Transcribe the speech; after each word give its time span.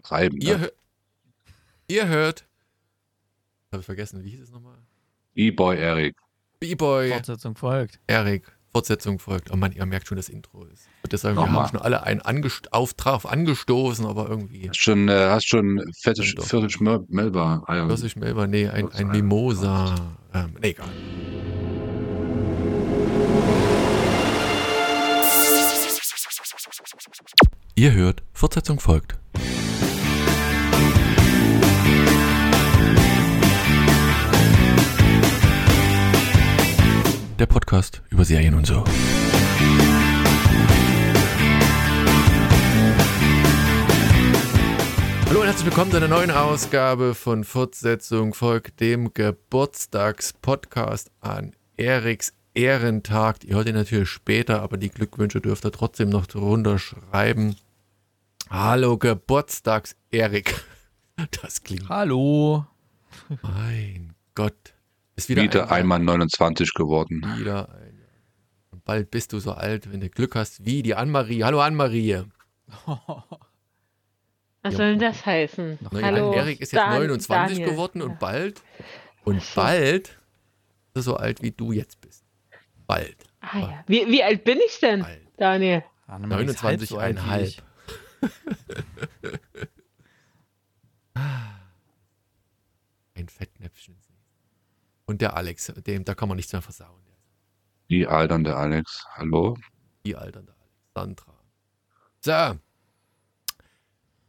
übertreiben. 0.00 0.40
Ihr, 0.40 0.58
Ne? 0.58 0.66
hö- 0.66 0.72
ihr 1.88 2.08
hört. 2.08 2.44
Habe 3.72 3.80
ich 3.80 3.86
vergessen, 3.86 4.24
wie 4.24 4.30
hieß 4.30 4.40
es 4.40 4.50
nochmal? 4.50 4.78
E-Boy 5.34 5.78
Eric. 5.78 6.16
B-Boy 6.58 7.10
Fortsetzung 7.10 7.54
folgt. 7.54 8.00
Erik. 8.06 8.50
Fortsetzung 8.72 9.18
folgt. 9.18 9.50
Oh 9.50 9.56
Mann, 9.56 9.72
ihr 9.72 9.84
merkt 9.86 10.06
schon, 10.06 10.16
das 10.16 10.28
Intro 10.28 10.64
ist. 10.64 10.86
Und 11.02 11.12
deshalb, 11.12 11.36
wir 11.36 11.50
haben 11.50 11.68
schon 11.68 11.80
alle 11.80 12.02
einen 12.04 12.20
angest 12.20 12.72
Auftrag 12.72 13.24
angestoßen, 13.24 14.04
aber 14.06 14.28
irgendwie. 14.28 14.68
Hast 14.68 14.76
schon, 14.78 15.08
äh, 15.08 15.28
hast 15.30 15.46
schon 15.48 15.82
viertel 15.94 16.68
Mel- 16.80 17.04
Melba. 17.08 17.64
Eier. 17.66 17.88
Was 17.88 18.02
ich 18.02 18.14
Melba, 18.16 18.46
nee, 18.46 18.68
ein 18.68 18.92
ein- 18.92 19.08
Mimosa. 19.08 20.16
Ähm, 20.34 20.54
nee, 20.60 20.68
egal. 20.70 20.88
Ihr 27.74 27.92
hört, 27.92 28.22
Fortsetzung 28.32 28.78
folgt. 28.78 29.18
Der 37.40 37.46
Podcast 37.46 38.02
über 38.10 38.22
Serien 38.26 38.52
und 38.52 38.66
so. 38.66 38.84
Hallo 45.26 45.40
und 45.40 45.46
herzlich 45.46 45.64
willkommen 45.64 45.90
zu 45.90 45.96
einer 45.96 46.08
neuen 46.08 46.30
Ausgabe 46.30 47.14
von 47.14 47.44
Fortsetzung 47.44 48.34
folgt 48.34 48.80
dem 48.80 49.14
Geburtstagspodcast 49.14 51.10
an 51.22 51.56
Eriks 51.78 52.34
Ehrentag. 52.52 53.42
Ihr 53.44 53.54
hört 53.56 53.68
ihn 53.68 53.74
natürlich 53.74 54.10
später, 54.10 54.60
aber 54.60 54.76
die 54.76 54.90
Glückwünsche 54.90 55.40
dürft 55.40 55.64
ihr 55.64 55.72
trotzdem 55.72 56.10
noch 56.10 56.26
drunter 56.26 56.78
schreiben. 56.78 57.56
Hallo 58.50 58.98
Geburtstags-Erik. 58.98 60.62
Das 61.42 61.62
klingt. 61.62 61.88
Hallo. 61.88 62.66
Mein 63.42 64.14
Gott. 64.34 64.74
Ist 65.20 65.28
wieder, 65.28 65.42
Wieder 65.42 65.64
ein, 65.70 65.80
einmal 65.82 65.98
29 65.98 66.72
geworden. 66.72 67.18
Wieder 67.36 67.68
ein 67.68 67.94
Jahr. 67.98 68.08
Und 68.70 68.82
bald 68.86 69.10
bist 69.10 69.34
du 69.34 69.38
so 69.38 69.52
alt, 69.52 69.92
wenn 69.92 70.00
du 70.00 70.08
Glück 70.08 70.34
hast, 70.34 70.64
wie 70.64 70.82
die 70.82 70.94
Annemarie. 70.94 71.44
Hallo 71.44 71.60
Annemarie. 71.60 72.22
Was 74.62 74.72
Ja. 74.72 74.78
soll 74.78 74.90
denn 74.92 74.98
das 75.00 75.26
heißen? 75.26 75.78
Naja, 75.90 76.06
Hallo. 76.06 76.32
Erik 76.32 76.58
ist 76.62 76.72
jetzt 76.72 76.80
Dan- 76.80 76.94
29 77.02 77.58
Daniel. 77.58 77.70
geworden 77.70 78.00
und 78.00 78.18
bald 78.18 78.62
und 79.24 79.42
so. 79.42 79.60
bald 79.60 80.08
ist 80.08 80.16
er 80.94 81.02
so 81.02 81.16
alt 81.16 81.42
wie 81.42 81.50
du 81.50 81.72
jetzt 81.72 82.00
bist. 82.00 82.24
Bald. 82.86 83.16
Ah, 83.42 83.58
ja. 83.58 83.84
wie, 83.88 84.06
wie 84.06 84.24
alt 84.24 84.42
bin 84.44 84.58
ich 84.66 84.80
denn, 84.80 85.00
Bald. 85.02 85.20
Daniel? 85.36 85.84
Annemarie 86.06 86.46
ist 86.46 86.62
halb 86.62 86.80
so 86.80 86.96
alt 86.96 87.18
wie 87.18 87.28
29,5. 87.28 87.42
ich. 87.42 87.62
Ein 93.14 93.28
Fettnäpfchen. 93.28 93.96
Und 95.10 95.20
der 95.20 95.36
Alex, 95.36 95.66
dem, 95.88 96.04
da 96.04 96.14
kann 96.14 96.28
man 96.28 96.36
nichts 96.36 96.52
mehr 96.52 96.62
versauen. 96.62 97.02
Die 97.88 98.06
alternde 98.06 98.54
Alex. 98.54 99.04
Hallo. 99.14 99.56
Die 100.06 100.14
alternde 100.14 100.54
Alexandra. 100.94 101.34
So. 102.20 102.60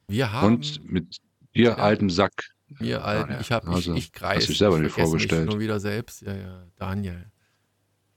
Wir 0.08 0.32
haben 0.32 0.56
Und 0.56 0.84
mit 0.92 1.18
dir 1.56 1.70
Ja. 1.70 1.76
altem 1.76 2.10
Sack. 2.10 2.50
wir 2.68 3.06
alten, 3.06 3.28
Daniel. 3.28 3.42
ich 3.42 3.52
habe 3.52 3.68
Also, 3.68 3.94
ich, 3.94 4.06
ich 4.06 4.12
kreis, 4.12 4.48
dich 4.48 4.58
selber 4.58 4.78
ich 4.78 4.82
nicht 4.86 4.98
mich 4.98 5.06
vorgestellt. 5.06 5.46
nur 5.48 5.60
wieder 5.60 5.80
selbst. 5.80 6.24
Ja, 6.24 6.36
ja, 6.36 6.66
Daniel. 6.78 7.32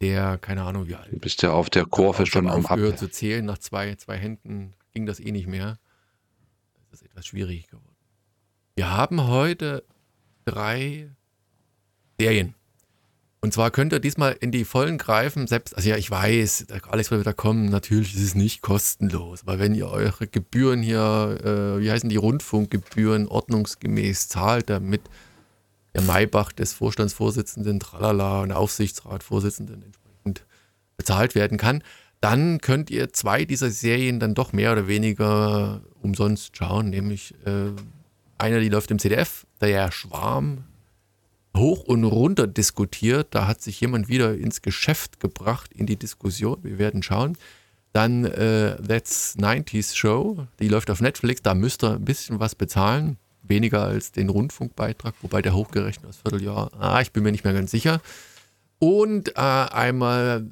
Der, 0.01 0.39
keine 0.39 0.62
Ahnung 0.62 0.89
wie 0.89 0.95
alt. 0.95 1.12
Du 1.12 1.19
bist 1.19 1.42
ja 1.42 1.51
auf 1.53 1.69
der 1.69 1.85
Kurve 1.85 2.25
schon 2.25 2.48
am 2.48 2.65
Ab. 2.65 2.70
aufgehört 2.73 2.98
zu 2.98 3.11
zählen. 3.11 3.45
Nach 3.45 3.59
zwei, 3.59 3.95
zwei 3.97 4.17
Händen 4.17 4.73
ging 4.92 5.05
das 5.05 5.20
eh 5.20 5.33
nicht 5.33 5.48
mehr. 5.48 5.79
Das 6.91 7.03
ist 7.03 7.09
etwas 7.11 7.27
schwierig 7.27 7.67
geworden. 7.67 7.95
Wir 8.75 8.91
haben 8.91 9.27
heute 9.27 9.85
drei 10.47 11.11
Serien. 12.19 12.55
Und 13.41 13.53
zwar 13.53 13.70
könnt 13.70 13.93
ihr 13.93 14.01
diesmal 14.01 14.34
in 14.41 14.53
die 14.53 14.65
Vollen 14.65 14.97
greifen. 14.97 15.47
Selbst, 15.47 15.77
also 15.77 15.86
ja, 15.86 15.98
ich 15.98 16.11
weiß, 16.11 16.67
Alex 16.89 17.11
wird 17.11 17.20
wieder 17.20 17.35
kommen. 17.35 17.67
Natürlich 17.67 18.14
ist 18.14 18.23
es 18.23 18.35
nicht 18.35 18.63
kostenlos. 18.63 19.42
Aber 19.42 19.58
wenn 19.58 19.75
ihr 19.75 19.89
eure 19.89 20.27
Gebühren 20.27 20.83
hier, 20.83 21.39
äh, 21.45 21.80
wie 21.83 21.91
heißen 21.91 22.08
die 22.08 22.17
Rundfunkgebühren, 22.17 23.29
ordnungsgemäß 23.29 24.29
zahlt, 24.29 24.70
damit 24.70 25.02
der 25.95 26.01
Maybach 26.01 26.52
des 26.52 26.73
Vorstandsvorsitzenden, 26.73 27.80
tralala, 27.80 28.41
und 28.41 28.48
der 28.48 28.58
Aufsichtsratsvorsitzenden 28.58 29.83
entsprechend 29.83 30.46
bezahlt 30.96 31.35
werden 31.35 31.58
kann, 31.58 31.83
dann 32.23 32.63
könnt 32.63 32.91
ihr 32.91 33.13
zwei 33.13 33.45
dieser 33.45 33.70
Serien 33.70 34.20
dann 34.20 34.33
doch 34.35 34.55
mehr 34.55 34.73
oder 34.73 34.89
weniger 34.89 35.83
umsonst 36.01 36.57
schauen, 36.57 36.89
nämlich 36.89 37.35
äh, 37.45 37.73
einer, 38.39 38.61
die 38.61 38.70
läuft 38.70 38.91
im 38.91 38.98
CDF, 38.98 39.46
der 39.61 39.92
Schwarm, 39.92 40.64
hoch 41.57 41.85
und 41.85 42.05
runter 42.05 42.47
diskutiert. 42.47 43.29
Da 43.31 43.47
hat 43.47 43.63
sich 43.63 43.81
jemand 43.81 44.09
wieder 44.09 44.35
ins 44.35 44.63
Geschäft 44.63 45.20
gebracht, 45.20 45.73
in 45.73 45.87
die 45.87 45.97
Diskussion. 45.97 46.59
Wir 46.63 46.79
werden 46.79 47.03
schauen. 47.03 47.37
Dann 47.92 48.25
äh, 48.25 48.77
That's 48.83 49.37
90s 49.39 49.95
Show, 49.95 50.47
die 50.59 50.69
läuft 50.69 50.91
auf 50.91 51.01
Netflix. 51.01 51.43
Da 51.43 51.55
müsst 51.55 51.85
ihr 51.85 51.93
ein 51.93 52.05
bisschen 52.05 52.41
was 52.41 52.57
bezahlen. 52.57 53.19
Weniger 53.45 53.85
als 53.85 54.11
den 54.11 54.31
Rundfunkbeitrag, 54.31 55.14
wobei 55.23 55.43
der 55.43 55.55
hochgerechnet 55.55 56.11
ist, 56.11 56.23
Vierteljahr. 56.23 56.70
Ah, 56.79 57.01
ich 57.01 57.13
bin 57.13 57.23
mir 57.23 57.31
nicht 57.31 57.45
mehr 57.45 57.53
ganz 57.53 57.70
sicher. 57.70 58.01
Und 58.81 59.37
äh, 59.37 59.41
einmal 59.41 60.51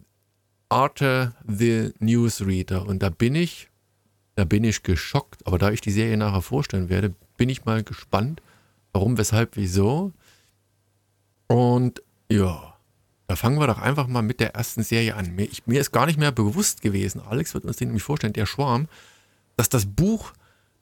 Arte 0.69 1.35
the 1.47 1.91
Newsreader. 1.99 2.87
Und 2.87 3.03
da 3.03 3.11
bin 3.11 3.35
ich, 3.35 3.69
da 4.37 4.45
bin 4.45 4.63
ich 4.63 4.83
geschockt. 4.83 5.47
Aber 5.47 5.59
da 5.59 5.71
ich 5.71 5.81
die 5.81 5.91
Serie 5.91 6.17
nachher 6.17 6.43
vorstellen 6.43 6.89
werde, 6.89 7.13
bin 7.37 7.49
ich 7.49 7.65
mal 7.65 7.83
gespannt, 7.83 8.41
warum, 8.93 9.19
weshalb, 9.19 9.57
wieso. 9.57 10.13
Und 11.53 12.03
ja, 12.31 12.75
da 13.27 13.37
fangen 13.37 13.59
wir 13.59 13.67
doch 13.67 13.79
einfach 13.79 14.07
mal 14.07 14.23
mit 14.23 14.41
der 14.41 14.55
ersten 14.55 14.83
Serie 14.83 15.15
an. 15.17 15.35
Mir, 15.35 15.45
ich, 15.45 15.67
mir 15.67 15.81
ist 15.81 15.93
gar 15.93 16.07
nicht 16.07 16.19
mehr 16.19 16.33
bewusst 16.33 16.83
gewesen, 16.83 17.21
Alex 17.21 17.55
wird 17.55 17.65
uns 17.65 17.77
den 17.77 17.89
nämlich 17.89 18.03
vorstellen, 18.03 18.33
der 18.33 18.47
Schwarm, 18.47 18.89
dass 19.57 19.69
das 19.69 19.87
Buch 19.87 20.33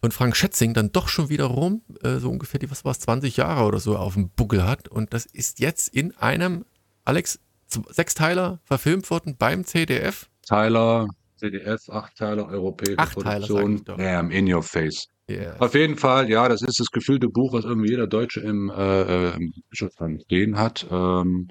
von 0.00 0.12
Frank 0.12 0.34
Schätzing 0.36 0.72
dann 0.72 0.92
doch 0.92 1.08
schon 1.08 1.28
wiederum 1.28 1.82
äh, 2.02 2.16
so 2.16 2.30
ungefähr 2.30 2.58
die, 2.58 2.70
was 2.70 2.84
war 2.84 2.92
es, 2.92 3.00
20 3.00 3.36
Jahre 3.36 3.64
oder 3.64 3.80
so 3.80 3.96
auf 3.96 4.14
dem 4.14 4.30
Buckel 4.30 4.64
hat. 4.66 4.88
Und 4.88 5.12
das 5.12 5.26
ist 5.26 5.60
jetzt 5.60 5.88
in 5.88 6.16
einem, 6.16 6.64
Alex, 7.04 7.38
Z- 7.66 7.84
Sechsteiler 7.94 8.60
verfilmt 8.64 9.10
worden 9.10 9.36
beim 9.38 9.64
CDF. 9.64 10.28
Teiler, 10.46 11.08
CDF, 11.36 11.88
Achtteiler, 11.90 12.48
europäische 12.48 12.98
Achtteiler, 12.98 13.46
Produktion. 13.46 13.84
Bam, 13.84 14.30
in 14.30 14.52
your 14.52 14.62
face. 14.62 15.06
Yeah. 15.30 15.56
Auf 15.60 15.74
jeden 15.74 15.96
Fall, 15.96 16.28
ja, 16.28 16.48
das 16.48 16.62
ist 16.62 16.80
das 16.80 16.90
gefüllte 16.90 17.28
Buch, 17.28 17.52
was 17.52 17.64
irgendwie 17.64 17.90
jeder 17.90 18.06
Deutsche 18.08 18.40
im, 18.40 18.68
äh, 18.70 19.02
äh, 19.30 19.36
im 19.36 19.52
Bücherschrank 19.70 20.22
stehen 20.22 20.58
hat. 20.58 20.86
Ähm, 20.90 21.48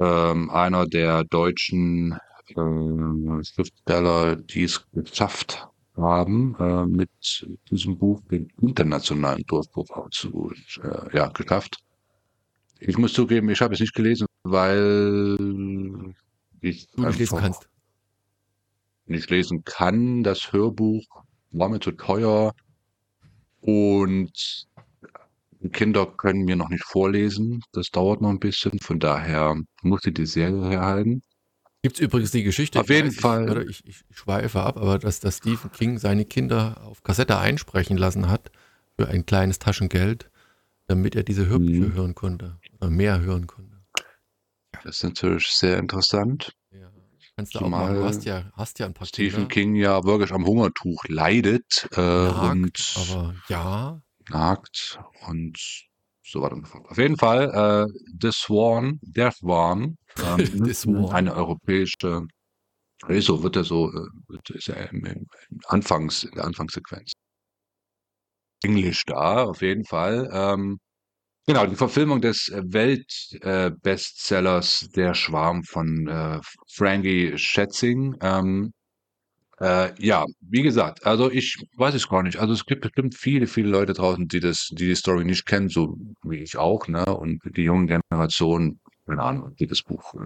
ähm, 0.00 0.50
einer 0.50 0.86
der 0.86 1.24
deutschen 1.24 2.18
äh, 2.48 3.44
Schriftsteller, 3.44 4.36
die 4.36 4.64
es 4.64 4.84
geschafft 4.92 5.68
haben, 5.96 6.56
äh, 6.58 6.86
mit 6.86 7.46
diesem 7.70 7.96
Buch 7.98 8.20
den 8.30 8.48
internationalen 8.60 9.44
Durchbruch 9.46 9.88
auch 9.90 10.10
zu, 10.10 10.52
äh, 10.82 11.16
ja, 11.16 11.28
geschafft. 11.28 11.78
Ich 12.78 12.98
muss 12.98 13.12
zugeben, 13.14 13.48
ich 13.48 13.60
habe 13.60 13.74
es 13.74 13.80
nicht 13.80 13.94
gelesen, 13.94 14.26
weil 14.42 15.36
ich 16.60 16.88
Du 16.96 17.06
nicht 17.06 17.18
lesen 17.18 17.38
kannst. 17.38 17.68
nicht 19.06 19.30
lesen 19.30 19.64
kann. 19.64 20.22
Das 20.22 20.52
Hörbuch 20.52 21.04
war 21.58 21.68
mir 21.68 21.80
zu 21.80 21.92
teuer 21.92 22.52
und 23.60 24.66
Kinder 25.72 26.06
können 26.06 26.44
mir 26.44 26.56
noch 26.56 26.68
nicht 26.68 26.84
vorlesen. 26.84 27.62
Das 27.72 27.90
dauert 27.90 28.20
noch 28.20 28.30
ein 28.30 28.38
bisschen. 28.38 28.78
Von 28.78 29.00
daher 29.00 29.56
musste 29.82 30.12
die 30.12 30.26
Serie 30.26 30.68
herhalten. 30.70 31.22
Gibt 31.82 31.96
es 31.96 32.00
übrigens 32.00 32.30
die 32.30 32.42
Geschichte. 32.42 32.80
Auf 32.80 32.90
ich 32.90 32.96
jeden 32.96 33.08
weiß, 33.08 33.20
Fall. 33.20 33.66
Ich, 33.68 33.84
ich, 33.86 34.04
ich 34.08 34.16
schweife 34.16 34.62
ab, 34.62 34.76
aber 34.76 34.98
dass, 34.98 35.20
dass 35.20 35.38
Stephen 35.38 35.70
King 35.72 35.98
seine 35.98 36.24
Kinder 36.24 36.80
auf 36.84 37.02
Kassette 37.02 37.38
einsprechen 37.38 37.96
lassen 37.96 38.28
hat 38.28 38.50
für 38.98 39.08
ein 39.08 39.24
kleines 39.26 39.58
Taschengeld, 39.58 40.30
damit 40.86 41.14
er 41.16 41.22
diese 41.22 41.46
Hörbücher 41.46 41.86
Mhm. 41.86 41.94
hören 41.94 42.14
konnte. 42.14 42.58
Oder 42.80 42.90
mehr 42.90 43.20
hören 43.20 43.46
konnte. 43.46 43.76
Das 44.84 44.96
ist 44.96 45.04
natürlich 45.04 45.46
sehr 45.46 45.78
interessant. 45.78 46.52
Kannst 47.36 47.54
du 47.54 47.58
auch 47.58 47.68
machen. 47.68 47.96
Du 47.96 48.04
hast 48.04 48.24
ja, 48.24 48.50
hast 48.54 48.78
ja 48.78 48.86
ein 48.86 48.94
paar 48.94 49.06
Stephen 49.06 49.48
Kinder. 49.48 49.48
King 49.48 49.74
ja 49.74 50.04
wirklich 50.04 50.32
am 50.32 50.46
Hungertuch 50.46 51.04
leidet 51.06 51.86
äh, 51.92 52.00
Nagt, 52.00 52.50
und 52.50 52.94
aber 52.96 53.34
ja, 53.48 54.00
nagt 54.30 54.98
und 55.26 55.58
so 56.24 56.40
weiter 56.40 56.54
und 56.54 56.66
so 56.66 56.72
fort. 56.72 56.90
Auf 56.90 56.96
jeden 56.96 57.18
Fall, 57.18 57.88
äh, 57.90 57.92
The 58.20 58.32
Swan, 58.32 58.98
der 59.02 59.32
Swan, 59.32 59.98
ähm, 60.18 60.74
Swan. 60.74 61.12
eine 61.12 61.34
europäische, 61.34 62.26
äh, 63.06 63.20
so 63.20 63.42
wird 63.42 63.56
er 63.56 63.64
so, 63.64 63.90
äh, 63.92 64.08
wird, 64.28 64.48
ist 64.50 64.68
er 64.70 64.90
im 64.90 65.04
im 65.04 65.26
Anfangs, 65.66 66.24
in 66.24 66.32
der 66.32 66.44
Anfangssequenz. 66.46 67.12
Englisch 68.64 69.04
da, 69.04 69.44
auf 69.44 69.60
jeden 69.60 69.84
Fall. 69.84 70.30
Ähm, 70.32 70.78
genau, 71.46 71.66
die 71.66 71.76
Verfilmung 71.76 72.20
des 72.20 72.50
Weltbestsellers 72.54 74.82
äh, 74.84 74.88
Der 74.94 75.14
Schwarm 75.14 75.62
von 75.64 76.06
äh, 76.08 76.40
Frankie 76.72 77.36
Schätzing. 77.38 78.16
Ähm, 78.20 78.72
Äh, 79.60 79.94
ja, 80.04 80.24
wie 80.40 80.62
gesagt, 80.62 81.06
also 81.06 81.30
ich 81.30 81.56
weiß 81.76 81.94
es 81.94 82.08
gar 82.08 82.22
nicht. 82.22 82.38
Also 82.38 82.52
es 82.54 82.66
gibt 82.66 82.82
bestimmt 82.82 83.14
viele, 83.14 83.46
viele 83.46 83.68
Leute 83.70 83.92
draußen, 83.94 84.28
die 84.28 84.40
das, 84.40 84.68
die 84.72 84.86
die 84.88 84.94
Story 84.96 85.24
nicht 85.24 85.46
kennen, 85.46 85.68
so 85.70 85.96
wie 86.24 86.38
ich 86.38 86.56
auch, 86.58 86.88
ne? 86.88 87.04
Und 87.06 87.40
die 87.56 87.62
junge 87.64 87.86
Generation, 88.10 88.80
keine 89.06 89.22
Ahnung, 89.22 89.54
die 89.56 89.66
das 89.66 89.82
Buch 89.82 90.14
äh, 90.14 90.18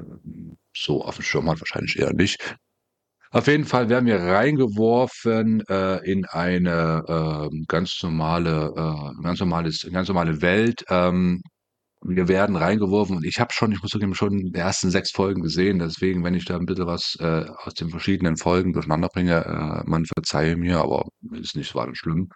so 0.76 1.04
auf 1.04 1.16
dem 1.16 1.22
Schirm 1.24 1.48
hat, 1.50 1.60
wahrscheinlich 1.60 1.96
eher 1.98 2.12
nicht. 2.14 2.56
Auf 3.32 3.46
jeden 3.46 3.64
Fall 3.64 3.88
werden 3.88 4.06
wir 4.06 4.20
reingeworfen 4.20 5.62
äh, 5.68 5.98
in 6.10 6.24
eine 6.26 7.04
äh, 7.50 7.64
ganz 7.68 8.02
normale, 8.02 8.72
äh, 8.76 9.22
ganz 9.22 9.38
normales, 9.40 9.88
ganz 9.92 10.08
normale 10.08 10.42
Welt. 10.42 10.82
Ähm, 10.88 11.40
wir 12.02 12.28
werden 12.28 12.56
reingeworfen 12.56 13.16
und 13.16 13.24
ich 13.24 13.38
habe 13.40 13.52
schon, 13.52 13.72
ich 13.72 13.82
muss 13.82 13.90
zugeben, 13.90 14.14
schon 14.14 14.52
die 14.52 14.58
ersten 14.58 14.90
sechs 14.90 15.12
Folgen 15.12 15.42
gesehen. 15.42 15.78
Deswegen, 15.78 16.24
wenn 16.24 16.34
ich 16.34 16.44
da 16.46 16.56
ein 16.56 16.66
bisschen 16.66 16.86
was 16.86 17.16
äh, 17.20 17.44
aus 17.64 17.74
den 17.74 17.90
verschiedenen 17.90 18.36
Folgen 18.36 18.72
durcheinander 18.72 19.08
bringe, 19.08 19.44
äh, 19.44 19.88
man 19.88 20.06
verzeihe 20.06 20.56
mir, 20.56 20.78
aber 20.80 21.06
ist 21.32 21.56
nicht 21.56 21.70
so 21.70 21.80
schlimm. 21.94 22.30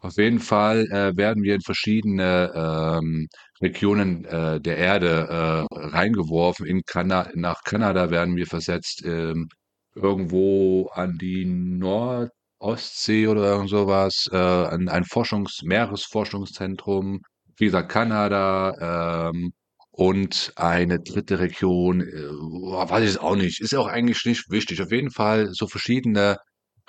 Auf 0.00 0.16
jeden 0.16 0.40
Fall 0.40 0.86
äh, 0.90 1.16
werden 1.16 1.42
wir 1.42 1.54
in 1.56 1.60
verschiedene 1.60 2.52
ähm, 2.54 3.28
Regionen 3.60 4.24
äh, 4.24 4.60
der 4.60 4.76
Erde 4.78 5.66
äh, 5.70 5.76
reingeworfen. 5.76 6.66
In 6.66 6.82
Kana 6.86 7.30
nach 7.34 7.62
Kanada 7.64 8.10
werden 8.10 8.36
wir 8.36 8.46
versetzt, 8.46 9.02
ähm, 9.04 9.48
irgendwo 9.96 10.88
an 10.94 11.18
die 11.18 11.44
Nordostsee 11.46 13.26
oder 13.28 13.44
irgend 13.52 13.70
sowas, 13.70 14.28
äh, 14.32 14.36
ein 14.36 15.04
Forschungs 15.04 15.62
Meeresforschungszentrum 15.64 17.22
wie 17.56 17.66
gesagt, 17.66 17.90
Kanada 17.90 19.30
ähm, 19.30 19.52
und 19.90 20.52
eine 20.56 21.00
dritte 21.00 21.38
Region, 21.40 22.02
äh, 22.02 22.28
weiß 22.28 23.02
ich 23.04 23.10
es 23.10 23.18
auch 23.18 23.36
nicht, 23.36 23.60
ist 23.60 23.74
auch 23.74 23.86
eigentlich 23.86 24.24
nicht 24.26 24.50
wichtig. 24.50 24.82
Auf 24.82 24.92
jeden 24.92 25.10
Fall 25.10 25.48
so 25.52 25.66
verschiedene 25.66 26.36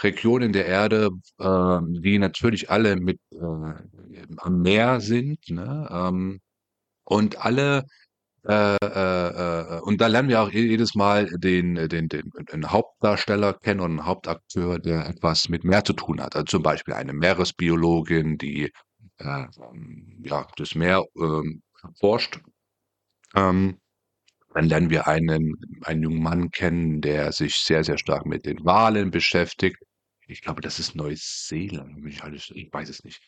Regionen 0.01 0.51
der 0.53 0.65
Erde, 0.65 1.09
äh, 1.39 1.79
die 2.01 2.19
natürlich 2.19 2.69
alle 2.69 2.97
mit 2.97 3.19
äh, 3.31 3.37
am 4.37 4.61
Meer 4.61 4.99
sind, 5.01 5.39
ne? 5.49 5.87
Ähm, 5.91 6.39
und 7.05 7.45
alle 7.45 7.85
äh, 8.45 8.75
äh, 8.81 9.77
äh, 9.77 9.81
und 9.81 9.99
da 9.99 10.07
lernen 10.07 10.29
wir 10.29 10.41
auch 10.41 10.51
jedes 10.51 10.95
Mal 10.95 11.25
den, 11.25 11.75
den, 11.75 12.07
den, 12.07 12.31
den 12.51 12.71
Hauptdarsteller 12.71 13.53
kennen 13.53 13.81
und 13.81 13.91
einen 13.91 14.05
Hauptakteur, 14.05 14.79
der 14.79 15.07
etwas 15.07 15.49
mit 15.49 15.63
Meer 15.63 15.83
zu 15.83 15.93
tun 15.93 16.21
hat. 16.21 16.35
Also 16.35 16.45
zum 16.45 16.63
Beispiel 16.63 16.93
eine 16.93 17.13
Meeresbiologin, 17.13 18.37
die 18.37 18.71
äh, 19.17 19.45
ja, 20.23 20.47
das 20.55 20.75
Meer 20.75 21.03
ähm, 21.19 21.61
forscht. 21.99 22.39
Ähm, 23.35 23.79
dann 24.53 24.69
lernen 24.69 24.89
wir 24.89 25.07
einen, 25.07 25.53
einen 25.83 26.03
jungen 26.03 26.23
Mann 26.23 26.49
kennen, 26.49 27.01
der 27.01 27.31
sich 27.31 27.55
sehr, 27.57 27.83
sehr 27.83 27.97
stark 27.97 28.25
mit 28.25 28.45
den 28.45 28.63
Walen 28.65 29.11
beschäftigt. 29.11 29.77
Ich 30.27 30.41
glaube, 30.41 30.61
das 30.61 30.79
ist 30.79 30.95
Neuseeland, 30.95 32.05
ich, 32.05 32.51
ich 32.55 32.73
weiß 32.73 32.89
es 32.89 33.03
nicht. 33.03 33.21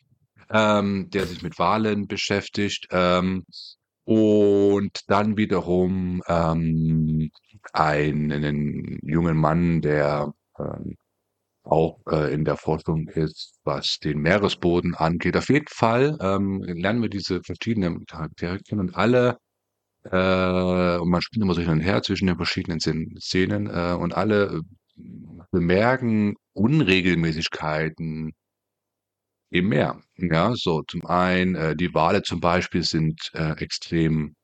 Ähm, 0.49 1.09
der 1.11 1.27
sich 1.27 1.41
mit 1.43 1.59
Walen 1.59 2.07
beschäftigt. 2.07 2.87
Ähm, 2.91 3.45
und 4.09 5.01
dann 5.07 5.37
wiederum 5.37 6.23
ähm, 6.27 7.29
einen 7.73 8.97
jungen 9.03 9.37
Mann, 9.37 9.81
der 9.81 10.33
ähm, 10.57 10.95
auch 11.63 11.99
äh, 12.09 12.33
in 12.33 12.43
der 12.43 12.57
Forschung 12.57 13.07
ist, 13.09 13.59
was 13.63 13.99
den 13.99 14.19
Meeresboden 14.19 14.95
angeht. 14.95 15.37
Auf 15.37 15.49
jeden 15.49 15.67
Fall 15.69 16.17
ähm, 16.21 16.63
lernen 16.63 17.03
wir 17.03 17.09
diese 17.09 17.43
verschiedenen 17.43 18.07
Charaktere 18.07 18.59
kennen 18.59 18.81
und 18.81 18.95
alle, 18.95 19.37
äh, 20.05 20.97
und 20.97 21.09
man 21.09 21.21
spielt 21.21 21.43
immer 21.43 21.53
so 21.53 21.61
hin 21.61 21.71
und 21.71 21.81
her 21.81 22.01
zwischen 22.01 22.27
den 22.27 22.37
verschiedenen 22.37 22.79
Szenen, 22.79 23.67
äh, 23.67 23.93
und 23.93 24.15
alle 24.15 24.63
äh, 24.97 25.03
bemerken 25.51 26.35
Unregelmäßigkeiten 26.53 28.33
im 29.49 29.69
Meer. 29.69 30.01
Ja, 30.17 30.53
so 30.55 30.83
zum 30.83 31.05
einen, 31.05 31.55
äh, 31.55 31.75
die 31.75 31.93
Wale 31.93 32.21
zum 32.23 32.39
Beispiel 32.39 32.83
sind 32.83 33.19
äh, 33.33 33.53
extrem 33.61 34.35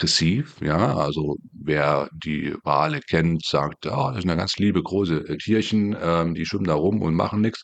aggressiv, 0.00 0.60
ja. 0.60 0.96
Also 0.96 1.36
wer 1.52 2.08
die 2.12 2.54
Wale 2.64 3.00
kennt, 3.00 3.44
sagt, 3.44 3.86
ah, 3.86 4.12
das 4.12 4.22
sind 4.22 4.30
ja 4.30 4.36
ganz 4.36 4.56
liebe 4.56 4.82
große 4.82 5.28
äh, 5.28 5.36
Tierchen, 5.38 5.96
ähm, 6.00 6.34
die 6.34 6.46
schwimmen 6.46 6.64
da 6.64 6.74
rum 6.74 7.02
und 7.02 7.14
machen 7.14 7.40
nichts. 7.42 7.62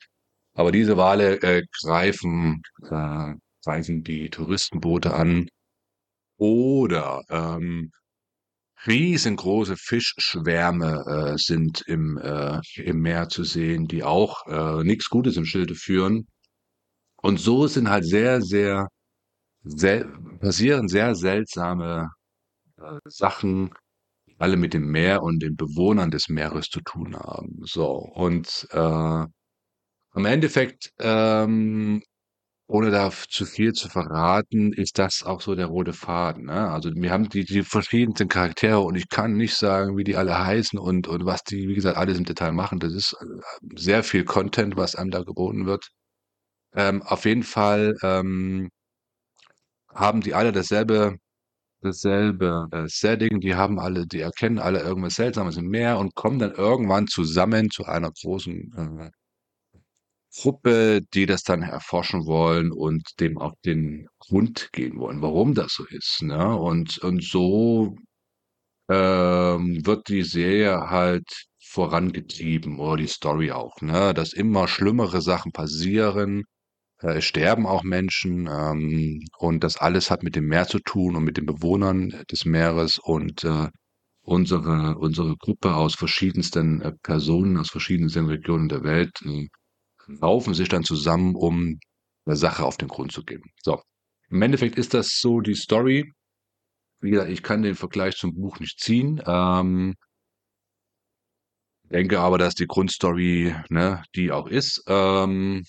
Aber 0.55 0.73
diese 0.73 0.97
Wale 0.97 1.43
äh, 1.43 1.63
greifen, 1.83 2.63
äh, 2.91 3.35
greifen 3.65 4.03
die 4.03 4.31
Touristenboote 4.31 5.15
an 5.15 5.49
oder 6.39 7.23
ähm, 7.31 7.91
riesengroße 8.87 9.77
Fischschwärme 9.77 11.33
äh, 11.35 11.39
sind 11.39 11.83
im, 11.87 12.19
äh, 12.19 12.61
im 12.77 13.01
Meer 13.01 13.29
zu 13.29 13.45
sehen, 13.45 13.87
die 13.87 14.05
auch 14.05 14.47
äh, 14.47 14.85
nichts 14.85 15.09
Gutes 15.09 15.37
im 15.37 15.47
Schilde 15.47 15.75
führen. 15.75 16.27
Und 17.27 17.39
so 17.41 17.67
sind 17.67 17.91
halt 17.91 18.05
sehr, 18.07 18.41
sehr 18.41 18.89
sel 19.65 20.07
passieren 20.41 20.89
sehr 20.89 21.15
seltsame 21.17 22.11
äh, 22.79 22.99
Sachen, 23.07 23.71
alle 24.39 24.57
mit 24.57 24.75
dem 24.75 24.91
Meer 24.93 25.23
und 25.23 25.43
den 25.43 25.57
Bewohnern 25.57 26.11
des 26.13 26.29
Meeres 26.29 26.67
zu 26.69 26.81
tun 26.83 27.17
haben. 27.17 27.61
So, 27.65 27.89
und 28.15 28.69
äh, 28.73 29.25
im 30.17 30.25
Endeffekt, 30.27 30.93
ähm, 31.01 32.03
ohne 32.69 32.91
da 32.93 33.11
zu 33.29 33.47
viel 33.47 33.73
zu 33.73 33.89
verraten, 33.89 34.73
ist 34.73 34.99
das 34.99 35.25
auch 35.25 35.41
so 35.41 35.57
der 35.57 35.67
rote 35.67 35.95
Faden. 35.95 36.47
Ne? 36.47 36.71
Also 36.71 36.91
wir 36.95 37.11
haben 37.13 37.29
die, 37.29 37.45
die 37.45 37.63
verschiedensten 37.65 38.29
Charaktere 38.29 38.81
und 38.81 38.97
ich 38.97 39.09
kann 39.09 39.35
nicht 39.35 39.57
sagen, 39.57 39.97
wie 39.97 40.05
die 40.05 40.17
alle 40.17 40.39
heißen 40.47 40.79
und, 40.79 41.09
und 41.09 41.27
was 41.27 41.43
die, 41.45 41.69
wie 41.69 41.75
gesagt, 41.75 41.97
alles 41.99 42.19
im 42.19 42.25
Detail 42.25 42.53
machen. 42.53 42.81
Das 42.81 42.95
ist 42.95 43.15
äh, 43.21 43.27
sehr 43.77 44.05
viel 44.05 44.25
Content, 44.25 44.77
was 44.77 44.97
einem 44.97 45.11
da 45.11 45.23
geboten 45.23 45.67
wird. 45.67 45.91
Ähm, 46.77 47.03
auf 47.03 47.25
jeden 47.25 47.43
Fall 47.43 47.97
ähm, 48.03 48.71
haben 49.95 50.21
die 50.21 50.35
alle 50.35 50.53
dasselbe 50.53 51.17
dasselbe 51.83 52.69
äh, 52.73 52.87
Setting. 52.89 53.41
Die 53.41 53.55
haben 53.57 53.79
alle 53.81 54.07
die 54.07 54.21
erkennen 54.21 54.59
alle 54.61 54.81
irgendwas 54.83 55.17
Seltsames 55.17 55.57
im 55.59 55.69
Meer 55.69 55.99
und 55.99 56.15
kommen 56.17 56.39
dann 56.41 56.53
irgendwann 56.53 57.07
zusammen 57.09 57.71
zu 57.71 57.85
einer 57.87 58.13
großen, 58.13 58.73
äh, 59.07 59.11
Gruppe, 60.37 61.01
die 61.15 61.27
das 61.27 61.43
dann 61.43 61.63
erforschen 61.63 62.27
wollen 62.27 62.71
und 62.73 63.19
dem 63.21 63.39
auf 63.39 63.55
den 63.65 64.07
Grund 64.19 64.71
gehen 64.73 64.99
wollen, 64.99 65.23
warum 65.23 65.55
das 65.55 65.73
so 65.75 65.85
ist, 65.87 66.23
ne? 66.23 66.55
Und 66.57 66.99
und 66.99 67.25
so, 67.25 67.97
ähm, 68.91 69.85
wird 69.87 70.09
die 70.09 70.23
Serie 70.25 70.91
halt 70.91 71.27
vorangetrieben 71.65 72.79
oder 72.81 72.99
die 72.99 73.09
Story 73.09 73.53
auch, 73.53 73.81
ne? 73.83 74.15
Dass 74.15 74.33
immer 74.35 74.69
schlimmere 74.69 75.23
Sachen 75.23 75.53
passieren 75.53 76.45
äh, 77.03 77.19
es 77.19 77.25
sterben 77.25 77.67
auch 77.67 77.83
Menschen, 77.85 78.49
ähm, 78.51 79.23
und 79.39 79.65
das 79.65 79.77
alles 79.79 80.11
hat 80.11 80.23
mit 80.23 80.37
dem 80.37 80.47
Meer 80.49 80.67
zu 80.69 80.79
tun 80.81 81.17
und 81.17 81.25
mit 81.25 81.37
den 81.37 81.47
Bewohnern 81.47 82.11
des 82.31 82.45
Meeres 82.45 82.99
und, 82.99 83.45
äh, 83.45 83.69
unsere 84.23 84.97
unsere 84.99 85.37
Gruppe 85.37 85.75
aus 85.77 85.95
verschiedensten, 85.95 86.83
äh, 86.83 86.93
Personen 87.03 87.59
aus 87.59 87.71
verschiedensten 87.71 88.27
Regionen 88.27 88.69
der 88.69 88.83
Welt, 88.85 89.13
äh, 89.25 89.49
raufen 90.23 90.55
sich 90.55 90.69
dann 90.69 90.85
zusammen, 90.85 91.35
um 91.37 91.79
der 92.27 92.37
Sache 92.37 92.65
auf 92.65 92.77
den 92.79 92.89
Grund 92.89 93.13
zu 93.13 93.25
gehen. 93.25 93.43
So, 93.63 93.81
im 94.31 94.43
Endeffekt 94.43 94.79
ist 94.79 94.95
das 94.95 95.19
so 95.21 95.41
die 95.41 95.55
Story. 95.55 96.13
Wie 97.01 97.11
gesagt, 97.11 97.31
ich 97.31 97.43
kann 97.43 97.63
den 97.63 97.75
Vergleich 97.77 98.17
zum 98.17 98.35
Buch 98.35 98.61
nicht 98.61 98.81
ziehen, 98.81 99.23
ähm 99.27 99.95
denke 101.91 102.21
aber, 102.21 102.39
dass 102.39 102.55
die 102.55 102.67
Grundstory, 102.67 103.55
ne, 103.71 104.03
die 104.15 104.33
auch 104.33 104.47
ist. 104.49 104.83
Ähm 104.89 105.63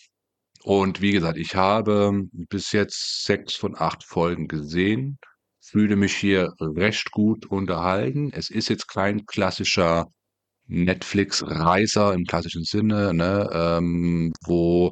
und 0.68 1.02
wie 1.02 1.14
gesagt, 1.14 1.38
ich 1.38 1.56
habe 1.56 2.24
bis 2.34 2.74
jetzt 2.74 3.24
sechs 3.24 3.56
von 3.56 3.74
acht 3.78 4.04
Folgen 4.04 4.50
gesehen, 4.50 5.18
fühle 5.62 5.96
mich 5.96 6.14
hier 6.14 6.54
recht 6.60 7.12
gut 7.12 7.46
unterhalten. 7.46 8.32
Es 8.34 8.50
ist 8.50 8.68
jetzt 8.68 8.90
kein 8.90 9.26
klassischer 9.26 10.08
Netflix-Reißer 10.68 12.14
im 12.14 12.26
klassischen 12.26 12.66
Sinne, 12.66 13.14
ne, 13.14 13.50
ähm, 13.54 14.34
wo 14.46 14.92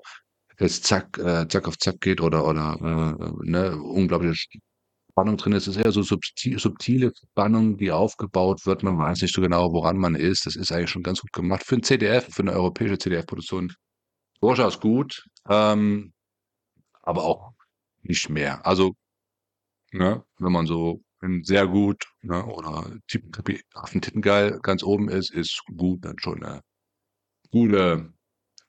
es 0.58 0.82
zack, 0.82 1.18
äh, 1.18 1.46
zack 1.50 1.68
auf 1.68 1.78
zack 1.78 2.00
geht 2.00 2.22
oder, 2.22 2.48
oder 2.48 2.78
äh, 3.20 3.50
ne, 3.50 3.78
unglaubliche 3.78 4.48
Spannung 5.12 5.36
drin 5.36 5.52
ist. 5.54 5.68
Es 5.68 5.76
ist 5.76 5.84
eher 5.84 5.92
so 5.92 6.04
subtil, 6.04 6.58
subtile 6.58 7.12
Spannung, 7.32 7.76
die 7.76 7.92
aufgebaut 7.92 8.66
wird. 8.66 8.84
Man 8.84 8.98
weiß 8.98 9.22
nicht 9.22 9.36
so 9.36 9.42
genau, 9.42 9.74
woran 9.74 9.98
man 9.98 10.16
ist. 10.16 10.46
Das 10.46 10.56
ist 10.56 10.72
eigentlich 10.72 10.92
schon 10.92 11.04
ganz 11.04 11.20
gut 11.20 11.34
gemacht. 11.34 11.64
Für 11.66 11.76
ein 11.76 11.84
CDF, 11.84 12.34
für 12.34 12.44
eine 12.44 12.54
europäische 12.54 12.98
CDF-Produktion 12.98 13.74
durchaus 14.42 14.80
gut, 14.80 15.26
ähm, 15.50 16.14
aber 17.02 17.24
auch 17.24 17.54
nicht 18.04 18.30
mehr. 18.30 18.66
Also, 18.66 18.96
ne, 19.92 20.24
wenn 20.40 20.52
man 20.52 20.68
so 20.68 21.02
in 21.22 21.44
sehr 21.44 21.68
gut, 21.68 22.06
ne, 22.22 22.46
oder 22.46 22.92
Affentittengeil 23.74 24.60
ganz 24.62 24.84
oben 24.84 25.10
ist, 25.10 25.32
ist 25.32 25.62
gut 25.76 26.06
dann 26.06 26.20
schon 26.20 26.44
eine 26.44 26.62
gute 27.52 28.14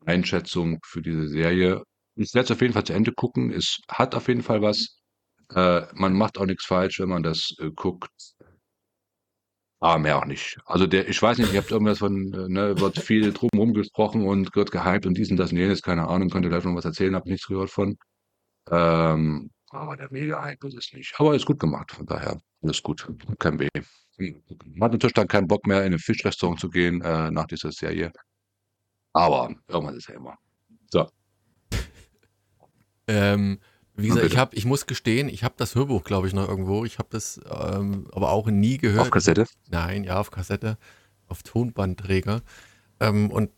Einschätzung 0.07 0.79
für 0.85 1.03
diese 1.03 1.29
Serie. 1.29 1.83
Ich 2.17 2.33
werde 2.35 2.47
es 2.47 2.51
auf 2.53 2.63
jeden 2.63 2.73
Fall 2.75 2.85
zu 2.85 2.95
Ende 2.95 3.13
gucken. 3.13 3.53
Es 3.53 3.79
hat 3.89 4.15
auf 4.15 4.29
jeden 4.29 4.43
Fall 4.43 4.63
was. 4.63 4.99
Äh, 5.55 5.83
man 5.95 6.15
macht 6.15 6.39
auch 6.39 6.47
nichts 6.47 6.65
falsch, 6.67 7.01
wenn 7.01 7.11
man 7.11 7.23
das 7.23 7.55
äh, 7.61 7.71
guckt. 7.71 8.11
Aber 9.81 9.99
mehr 9.99 10.19
auch 10.19 10.25
nicht. 10.25 10.59
Also 10.65 10.87
der, 10.87 11.09
ich 11.09 11.21
weiß 11.21 11.39
nicht, 11.39 11.53
ihr 11.53 11.61
habt 11.61 11.71
irgendwas 11.71 11.99
von, 11.99 12.33
äh, 12.33 12.49
ne, 12.49 12.81
wird 12.81 12.99
viel 12.99 13.33
drumherum 13.33 13.75
gesprochen 13.75 14.27
und 14.27 14.55
wird 14.57 14.71
gehypt 14.71 15.05
und 15.07 15.17
dies 15.19 15.31
und 15.31 15.37
das 15.37 15.53
und 15.53 15.59
jenes, 15.59 15.83
keine 15.83 16.09
Ahnung, 16.09 16.31
könnt 16.31 16.47
ihr 16.47 16.49
gleich 16.49 16.65
noch 16.65 16.75
was 16.75 16.87
erzählen, 16.87 17.15
hab 17.15 17.27
nichts 17.27 17.47
gehört 17.47 17.71
von. 17.71 17.99
Ähm, 18.71 19.51
aber 19.71 19.97
der 19.97 20.11
Mega-Hype 20.11 20.65
ist 20.65 20.77
es 20.77 20.93
nicht. 20.93 21.15
Aber 21.19 21.35
ist 21.35 21.45
gut 21.45 21.59
gemacht, 21.61 21.93
von 21.93 22.07
daher, 22.07 22.41
alles 22.63 22.83
gut, 22.83 23.07
kein 23.39 23.59
Weh. 23.59 23.69
Man 24.19 24.85
hat 24.85 24.93
natürlich 24.93 25.13
dann 25.13 25.29
keinen 25.29 25.47
Bock 25.47 25.67
mehr, 25.67 25.85
in 25.85 25.93
ein 25.93 25.99
Fischrestaurant 25.99 26.59
zu 26.59 26.71
gehen, 26.71 27.03
äh, 27.03 27.31
nach 27.31 27.47
dieser 27.47 27.71
Serie. 27.71 28.13
Aber 29.13 29.55
irgendwann 29.69 29.97
ist 29.97 30.09
ja 30.09 30.15
immer. 30.15 30.37
So. 30.91 31.09
Ähm, 33.09 33.61
wie 33.97 34.09
gesagt, 34.09 34.27
ich, 34.27 34.37
hab, 34.37 34.55
ich 34.55 34.65
muss 34.65 34.87
gestehen, 34.87 35.29
ich 35.29 35.45
habe 35.45 35.55
das 35.57 35.75
Hörbuch, 35.75 36.05
glaube 36.05 36.27
ich, 36.27 36.35
noch 36.35 36.49
irgendwo. 36.49 36.85
Ich 36.85 36.99
habe 36.99 37.09
das 37.11 37.41
ähm, 37.49 38.09
aber 38.13 38.31
auch 38.31 38.49
nie 38.49 38.79
gehört. 38.79 39.07
Auf 39.07 39.11
Kassette? 39.11 39.47
Nein, 39.71 40.05
ja, 40.05 40.19
auf 40.21 40.31
Kassette, 40.31 40.79
auf 41.29 41.43
Tonbandträger. 41.43 42.43
Ähm, 43.01 43.31
und 43.31 43.51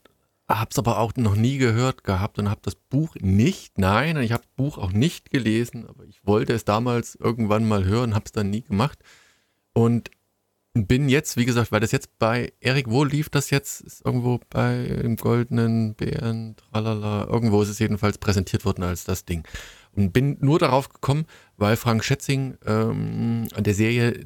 habe 0.48 0.70
es 0.70 0.78
aber 0.78 0.98
auch 0.98 1.12
noch 1.16 1.34
nie 1.34 1.58
gehört 1.58 2.04
gehabt 2.04 2.38
und 2.38 2.48
habe 2.48 2.60
das 2.62 2.74
Buch 2.74 3.14
nicht, 3.20 3.78
nein, 3.78 4.16
ich 4.18 4.32
habe 4.32 4.44
das 4.44 4.52
Buch 4.56 4.78
auch 4.78 4.92
nicht 4.92 5.30
gelesen, 5.30 5.86
aber 5.86 6.04
ich 6.04 6.24
wollte 6.24 6.54
es 6.54 6.64
damals 6.64 7.16
irgendwann 7.16 7.68
mal 7.68 7.84
hören, 7.84 8.14
habe 8.14 8.24
es 8.24 8.32
dann 8.32 8.48
nie 8.48 8.62
gemacht. 8.62 8.98
Und 9.74 10.10
bin 10.74 11.08
jetzt, 11.08 11.36
wie 11.36 11.44
gesagt, 11.44 11.72
weil 11.72 11.80
das 11.80 11.92
jetzt 11.92 12.18
bei 12.18 12.52
Erik, 12.60 12.90
wo 12.90 13.04
lief 13.04 13.30
das 13.30 13.50
jetzt? 13.50 13.80
Ist 13.80 14.04
irgendwo 14.04 14.40
bei 14.50 14.84
dem 15.02 15.16
Goldenen 15.16 15.94
Bären, 15.94 16.56
tralala, 16.56 17.26
irgendwo 17.26 17.62
ist 17.62 17.68
es 17.68 17.78
jedenfalls 17.78 18.18
präsentiert 18.18 18.64
worden 18.64 18.84
als 18.84 19.04
das 19.04 19.24
Ding. 19.24 19.46
Und 19.98 20.12
bin 20.12 20.36
nur 20.40 20.60
darauf 20.60 20.88
gekommen, 20.90 21.26
weil 21.56 21.74
Frank 21.74 22.04
Schätzing 22.04 22.56
ähm, 22.64 23.48
an 23.52 23.64
der 23.64 23.74
Serie 23.74 24.24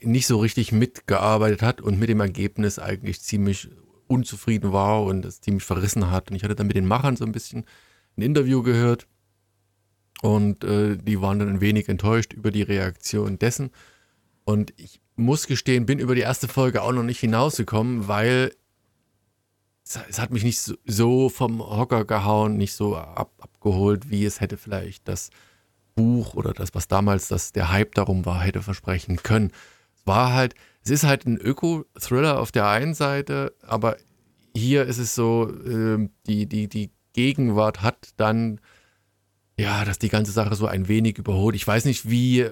nicht 0.00 0.26
so 0.26 0.38
richtig 0.38 0.72
mitgearbeitet 0.72 1.60
hat 1.60 1.82
und 1.82 1.98
mit 1.98 2.08
dem 2.08 2.20
Ergebnis 2.20 2.78
eigentlich 2.78 3.20
ziemlich 3.20 3.68
unzufrieden 4.06 4.72
war 4.72 5.02
und 5.02 5.26
es 5.26 5.42
ziemlich 5.42 5.62
verrissen 5.62 6.10
hat. 6.10 6.30
Und 6.30 6.36
ich 6.36 6.42
hatte 6.42 6.54
dann 6.54 6.68
mit 6.68 6.76
den 6.76 6.86
Machern 6.86 7.16
so 7.16 7.26
ein 7.26 7.32
bisschen 7.32 7.66
ein 8.16 8.22
Interview 8.22 8.62
gehört 8.62 9.06
und 10.22 10.64
äh, 10.64 10.96
die 10.96 11.20
waren 11.20 11.38
dann 11.38 11.50
ein 11.50 11.60
wenig 11.60 11.90
enttäuscht 11.90 12.32
über 12.32 12.50
die 12.50 12.62
Reaktion 12.62 13.38
dessen. 13.38 13.72
Und 14.44 14.72
ich 14.78 15.02
muss 15.16 15.46
gestehen, 15.46 15.84
bin 15.84 15.98
über 15.98 16.14
die 16.14 16.22
erste 16.22 16.48
Folge 16.48 16.80
auch 16.80 16.92
noch 16.92 17.02
nicht 17.02 17.20
hinausgekommen, 17.20 18.08
weil 18.08 18.52
es, 19.84 20.18
hat 20.18 20.30
mich 20.30 20.44
nicht 20.44 20.60
so, 20.60 20.74
so 20.84 21.28
vom 21.28 21.60
Hocker 21.60 22.04
gehauen, 22.04 22.56
nicht 22.56 22.74
so 22.74 22.96
ab, 22.96 23.32
abgeholt, 23.38 24.10
wie 24.10 24.24
es 24.24 24.40
hätte 24.40 24.56
vielleicht 24.56 25.06
das 25.08 25.30
Buch 25.94 26.34
oder 26.34 26.52
das, 26.52 26.74
was 26.74 26.88
damals 26.88 27.28
das, 27.28 27.52
der 27.52 27.70
Hype 27.70 27.94
darum 27.94 28.26
war, 28.26 28.40
hätte 28.40 28.62
versprechen 28.62 29.16
können. 29.22 29.52
Es 29.96 30.06
war 30.06 30.32
halt, 30.32 30.54
es 30.82 30.90
ist 30.90 31.04
halt 31.04 31.26
ein 31.26 31.36
Öko-Thriller 31.36 32.40
auf 32.40 32.50
der 32.50 32.68
einen 32.68 32.94
Seite, 32.94 33.54
aber 33.62 33.96
hier 34.56 34.84
ist 34.84 34.98
es 34.98 35.14
so, 35.14 35.50
äh, 35.50 36.08
die, 36.26 36.46
die, 36.46 36.68
die 36.68 36.90
Gegenwart 37.12 37.82
hat 37.82 38.10
dann, 38.16 38.60
ja, 39.58 39.84
dass 39.84 39.98
die 39.98 40.08
ganze 40.08 40.32
Sache 40.32 40.54
so 40.56 40.66
ein 40.66 40.88
wenig 40.88 41.18
überholt. 41.18 41.54
Ich 41.54 41.66
weiß 41.66 41.84
nicht, 41.84 42.10
wie 42.10 42.48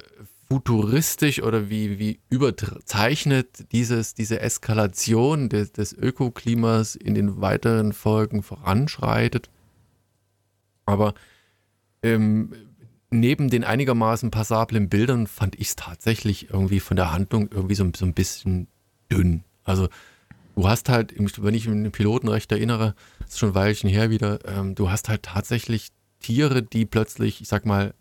futuristisch 0.52 1.42
oder 1.42 1.71
wie, 1.71 1.99
wie 1.99 2.21
überzeichnet 2.28 3.73
dieses, 3.73 4.12
diese 4.12 4.40
Eskalation 4.40 5.49
des, 5.49 5.73
des 5.73 5.94
Ökoklimas 5.94 6.94
in 6.94 7.14
den 7.14 7.40
weiteren 7.40 7.94
Folgen 7.94 8.42
voranschreitet. 8.42 9.49
Aber 10.85 11.14
ähm, 12.02 12.52
neben 13.09 13.49
den 13.49 13.64
einigermaßen 13.64 14.30
passablen 14.30 14.90
Bildern 14.90 15.26
fand 15.26 15.54
ich 15.54 15.68
es 15.68 15.76
tatsächlich 15.76 16.50
irgendwie 16.50 16.80
von 16.80 16.99
der 16.99 17.12
Handlung 17.12 17.49
irgendwie 17.50 17.75
so, 17.75 17.90
so 17.97 18.04
ein 18.04 18.12
bisschen 18.12 18.66
dünn. 19.11 19.44
Also 19.64 19.88
du 20.54 20.68
hast 20.68 20.90
halt, 20.90 21.14
wenn 21.16 21.54
ich 21.54 21.66
mich 21.66 21.82
den 21.82 21.92
Piloten 21.92 22.28
recht 22.28 22.52
erinnere, 22.52 22.94
das 23.21 23.30
ist 23.30 23.38
schon 23.38 23.50
ein 23.50 23.54
Weilchen 23.54 23.88
her 23.88 24.11
wieder, 24.11 24.38
ähm, 24.47 24.75
du 24.75 24.90
hast 24.90 25.09
halt 25.09 25.23
tatsächlich 25.23 25.88
Tiere, 26.21 26.62
die 26.62 26.85
plötzlich, 26.85 27.40
ich 27.40 27.49
sag 27.49 27.64
mal, 27.64 27.94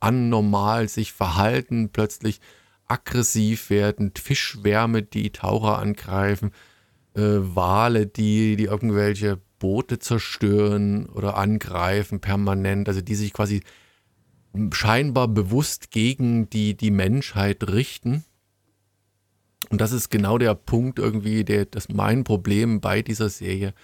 anormal 0.00 0.88
sich 0.88 1.12
verhalten, 1.12 1.90
plötzlich 1.92 2.40
aggressiv 2.86 3.70
werden, 3.70 4.12
Fischwärme, 4.16 5.02
die 5.02 5.30
Taucher 5.30 5.78
angreifen, 5.78 6.52
äh, 7.14 7.20
Wale, 7.20 8.06
die, 8.06 8.56
die 8.56 8.64
irgendwelche 8.64 9.40
Boote 9.58 9.98
zerstören 9.98 11.06
oder 11.06 11.36
angreifen 11.36 12.20
permanent, 12.20 12.88
also 12.88 13.00
die 13.00 13.14
sich 13.14 13.32
quasi 13.32 13.62
scheinbar 14.72 15.28
bewusst 15.28 15.90
gegen 15.90 16.48
die, 16.50 16.76
die 16.76 16.90
Menschheit 16.90 17.68
richten. 17.68 18.24
Und 19.70 19.80
das 19.80 19.92
ist 19.92 20.10
genau 20.10 20.38
der 20.38 20.54
Punkt 20.54 20.98
irgendwie, 20.98 21.44
der, 21.44 21.64
das 21.64 21.88
mein 21.88 22.24
Problem 22.24 22.80
bei 22.80 23.02
dieser 23.02 23.28
Serie, 23.28 23.74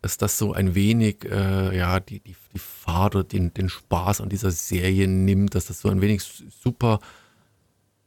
dass 0.00 0.16
das 0.16 0.38
so 0.38 0.52
ein 0.52 0.74
wenig, 0.74 1.24
äh, 1.24 1.76
ja, 1.76 2.00
die, 2.00 2.20
die, 2.20 2.36
die 2.54 2.58
Fahrt 2.58 3.16
oder 3.16 3.24
den, 3.24 3.52
den 3.52 3.68
Spaß 3.68 4.20
an 4.20 4.28
dieser 4.28 4.50
Serie 4.50 5.08
nimmt, 5.08 5.54
dass 5.54 5.66
das 5.66 5.80
so 5.80 5.88
ein 5.88 6.00
wenig 6.00 6.22
super 6.22 7.00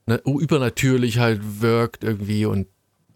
ne, 0.05 0.21
übernatürlich 0.25 1.19
halt 1.19 1.61
wirkt 1.61 2.03
irgendwie 2.03 2.45
und 2.45 2.67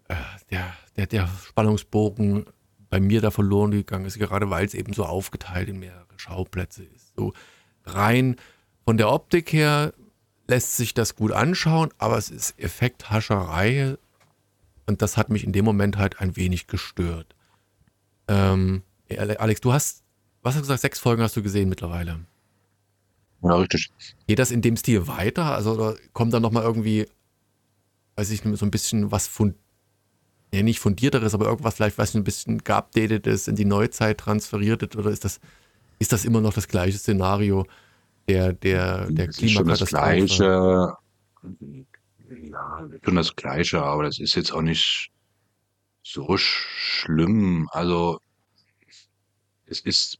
äh, 0.08 0.14
der, 0.50 0.74
der, 0.96 1.06
der 1.06 1.28
Spannungsbogen 1.46 2.46
bei 2.88 3.00
mir 3.00 3.20
da 3.20 3.30
verloren 3.30 3.70
gegangen 3.72 4.04
ist, 4.04 4.18
gerade 4.18 4.50
weil 4.50 4.66
es 4.66 4.74
eben 4.74 4.92
so 4.92 5.04
aufgeteilt 5.04 5.68
in 5.68 5.78
mehrere 5.78 6.06
Schauplätze 6.16 6.84
ist. 6.84 7.14
So 7.16 7.32
rein 7.84 8.36
von 8.84 8.96
der 8.96 9.10
Optik 9.10 9.52
her 9.52 9.92
lässt 10.48 10.76
sich 10.76 10.94
das 10.94 11.16
gut 11.16 11.32
anschauen, 11.32 11.90
aber 11.98 12.18
es 12.18 12.30
ist 12.30 12.58
Effekthascherei 12.58 13.96
und 14.86 15.02
das 15.02 15.16
hat 15.16 15.30
mich 15.30 15.44
in 15.44 15.52
dem 15.52 15.64
Moment 15.64 15.98
halt 15.98 16.20
ein 16.20 16.36
wenig 16.36 16.68
gestört. 16.68 17.35
Ähm, 18.28 18.82
Alex, 19.08 19.60
du 19.60 19.72
hast, 19.72 20.02
was 20.42 20.54
hast 20.54 20.60
du 20.60 20.62
gesagt, 20.62 20.80
sechs 20.80 20.98
Folgen 20.98 21.22
hast 21.22 21.36
du 21.36 21.42
gesehen 21.42 21.68
mittlerweile. 21.68 22.20
Ja, 23.42 23.56
richtig. 23.56 23.90
Geht 24.26 24.38
das 24.38 24.50
in 24.50 24.62
dem 24.62 24.76
Stil 24.76 25.06
weiter? 25.06 25.44
Also 25.54 25.72
oder 25.72 25.96
kommt 26.12 26.32
da 26.32 26.40
nochmal 26.40 26.64
irgendwie, 26.64 27.06
weiß 28.16 28.30
ich 28.30 28.44
nicht, 28.44 28.58
so 28.58 28.66
ein 28.66 28.70
bisschen 28.70 29.12
was 29.12 29.26
von, 29.28 29.54
ja 30.52 30.62
nicht 30.62 30.80
fundierteres, 30.80 31.34
aber 31.34 31.46
irgendwas 31.46 31.74
vielleicht, 31.74 31.98
was 31.98 32.14
ein 32.14 32.24
bisschen 32.24 32.64
geupdatetes 32.64 33.48
in 33.48 33.56
die 33.56 33.64
Neuzeit 33.64 34.18
transferiertes 34.18 34.96
oder 34.96 35.10
ist 35.10 35.24
das, 35.24 35.40
ist 35.98 36.12
das 36.12 36.24
immer 36.24 36.40
noch 36.40 36.54
das 36.54 36.68
gleiche 36.68 36.98
Szenario 36.98 37.66
der, 38.28 38.52
der, 38.52 39.10
der 39.10 39.26
Das 39.26 39.38
ist 39.40 39.52
schon 39.52 39.68
das 39.68 39.84
Klimakatastrophe? 39.84 39.90
Gleiche. 39.92 40.96
Ja, 42.28 42.88
schon 43.04 43.16
das 43.16 43.36
Gleiche, 43.36 43.82
aber 43.82 44.04
das 44.04 44.18
ist 44.18 44.34
jetzt 44.34 44.52
auch 44.52 44.62
nicht 44.62 45.10
so 46.12 46.36
schlimm. 46.38 47.68
Also 47.72 48.20
es 49.66 49.80
ist, 49.80 50.18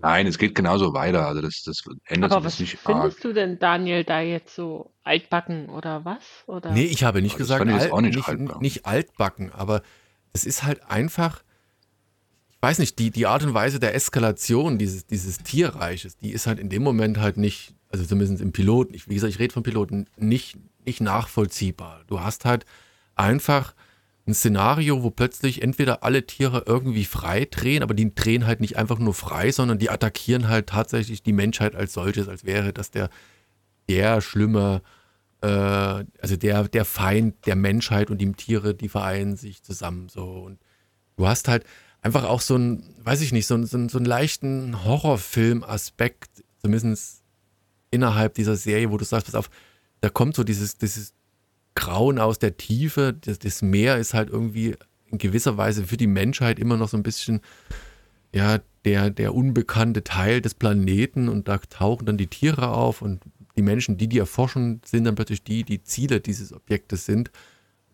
nein, 0.00 0.26
es 0.26 0.38
geht 0.38 0.54
genauso 0.54 0.92
weiter. 0.94 1.26
Also 1.26 1.40
das, 1.42 1.62
das 1.64 1.82
ändert 2.04 2.32
Aber 2.32 2.40
sich 2.40 2.44
was 2.44 2.58
nicht 2.58 2.86
arg. 2.86 3.12
findest 3.12 3.24
du 3.24 3.32
denn, 3.32 3.58
Daniel, 3.58 4.04
da 4.04 4.20
jetzt 4.20 4.54
so 4.54 4.92
altbacken 5.02 5.68
oder 5.68 6.04
was? 6.04 6.22
Oder? 6.46 6.72
Nee, 6.72 6.84
ich 6.84 7.04
habe 7.04 7.22
nicht 7.22 7.32
Ja, 7.32 7.38
gesagt, 7.38 7.66
alt, 7.68 7.92
auch 7.92 8.00
nicht 8.00 8.16
nicht, 8.16 8.28
altbacken. 8.28 8.62
nicht 8.62 8.86
altbacken, 8.86 9.52
aber 9.52 9.82
es 10.32 10.44
ist 10.44 10.62
halt 10.64 10.82
einfach, 10.90 11.42
ich 12.50 12.62
weiß 12.62 12.78
nicht, 12.78 12.98
die, 12.98 13.10
die 13.10 13.26
Art 13.26 13.44
und 13.44 13.54
Weise 13.54 13.78
der 13.80 13.94
Eskalation 13.94 14.78
dieses, 14.78 15.06
dieses 15.06 15.38
Tierreiches, 15.38 16.16
die 16.18 16.30
ist 16.32 16.46
halt 16.46 16.58
in 16.58 16.68
dem 16.68 16.82
Moment 16.82 17.18
halt 17.18 17.36
nicht, 17.36 17.74
also 17.90 18.04
zumindest 18.04 18.40
im 18.42 18.52
Piloten, 18.52 18.94
ich, 18.94 19.08
wie 19.08 19.14
gesagt, 19.14 19.32
ich 19.32 19.38
rede 19.38 19.52
von 19.52 19.62
Piloten, 19.62 20.06
nicht, 20.16 20.56
nicht 20.84 21.00
nachvollziehbar. 21.00 22.02
Du 22.06 22.20
hast 22.20 22.44
halt 22.44 22.64
einfach 23.14 23.74
ein 24.26 24.34
Szenario, 24.34 25.02
wo 25.02 25.10
plötzlich 25.10 25.62
entweder 25.62 26.02
alle 26.02 26.26
Tiere 26.26 26.64
irgendwie 26.66 27.04
frei 27.04 27.44
drehen, 27.48 27.82
aber 27.82 27.94
die 27.94 28.12
drehen 28.14 28.46
halt 28.46 28.60
nicht 28.60 28.76
einfach 28.76 28.98
nur 28.98 29.14
frei, 29.14 29.52
sondern 29.52 29.78
die 29.78 29.90
attackieren 29.90 30.48
halt 30.48 30.68
tatsächlich 30.68 31.22
die 31.22 31.32
Menschheit 31.32 31.76
als 31.76 31.92
solches, 31.92 32.26
als 32.28 32.44
wäre 32.44 32.72
das 32.72 32.90
der, 32.90 33.08
der 33.88 34.20
schlimme, 34.20 34.82
äh, 35.42 35.46
also 35.48 36.36
der, 36.36 36.64
der 36.68 36.84
Feind 36.84 37.46
der 37.46 37.54
Menschheit 37.56 38.10
und 38.10 38.18
die 38.18 38.32
Tiere, 38.32 38.74
die 38.74 38.88
vereinen 38.88 39.36
sich 39.36 39.62
zusammen 39.62 40.08
so. 40.08 40.24
Und 40.24 40.58
du 41.16 41.28
hast 41.28 41.46
halt 41.46 41.64
einfach 42.02 42.24
auch 42.24 42.40
so 42.40 42.56
ein, 42.56 42.82
weiß 43.04 43.20
ich 43.20 43.32
nicht, 43.32 43.46
so, 43.46 43.54
einen- 43.54 43.66
so, 43.66 43.76
einen- 43.76 43.88
so 43.88 43.98
einen 43.98 44.06
leichten 44.06 44.84
Horrorfilm-Aspekt, 44.84 46.44
zumindest 46.60 47.22
innerhalb 47.92 48.34
dieser 48.34 48.56
Serie, 48.56 48.90
wo 48.90 48.96
du 48.98 49.04
sagst, 49.04 49.26
pass 49.26 49.34
auf, 49.36 49.50
da 50.00 50.08
kommt 50.08 50.34
so 50.34 50.42
dieses, 50.44 50.78
dieses 50.78 51.14
Grauen 51.76 52.18
aus 52.18 52.40
der 52.40 52.56
Tiefe, 52.56 53.12
das, 53.12 53.38
das 53.38 53.62
Meer 53.62 53.98
ist 53.98 54.14
halt 54.14 54.30
irgendwie 54.30 54.74
in 55.10 55.18
gewisser 55.18 55.56
Weise 55.56 55.84
für 55.84 55.96
die 55.96 56.08
Menschheit 56.08 56.58
immer 56.58 56.76
noch 56.76 56.88
so 56.88 56.96
ein 56.96 57.04
bisschen, 57.04 57.40
ja, 58.34 58.58
der, 58.84 59.10
der 59.10 59.34
unbekannte 59.34 60.02
Teil 60.02 60.40
des 60.40 60.54
Planeten 60.54 61.28
und 61.28 61.46
da 61.48 61.58
tauchen 61.58 62.06
dann 62.06 62.16
die 62.16 62.26
Tiere 62.26 62.68
auf 62.68 63.02
und 63.02 63.20
die 63.56 63.62
Menschen, 63.62 63.96
die 63.96 64.08
die 64.08 64.18
erforschen, 64.18 64.80
sind 64.84 65.04
dann 65.04 65.14
plötzlich 65.14 65.42
die, 65.42 65.64
die 65.64 65.82
Ziele 65.82 66.20
dieses 66.20 66.52
Objektes 66.52 67.06
sind. 67.06 67.30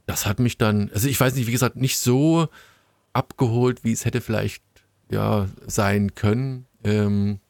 Das 0.06 0.26
hat 0.26 0.38
mich 0.38 0.58
dann, 0.58 0.90
also 0.92 1.08
ich 1.08 1.18
weiß 1.18 1.34
nicht, 1.34 1.46
wie 1.46 1.52
gesagt, 1.52 1.76
nicht 1.76 1.98
so 1.98 2.48
abgeholt, 3.12 3.84
wie 3.84 3.92
es 3.92 4.04
hätte 4.04 4.20
vielleicht 4.20 4.62
ja 5.10 5.48
sein 5.66 6.14
können. 6.14 6.66
Ähm, 6.84 7.40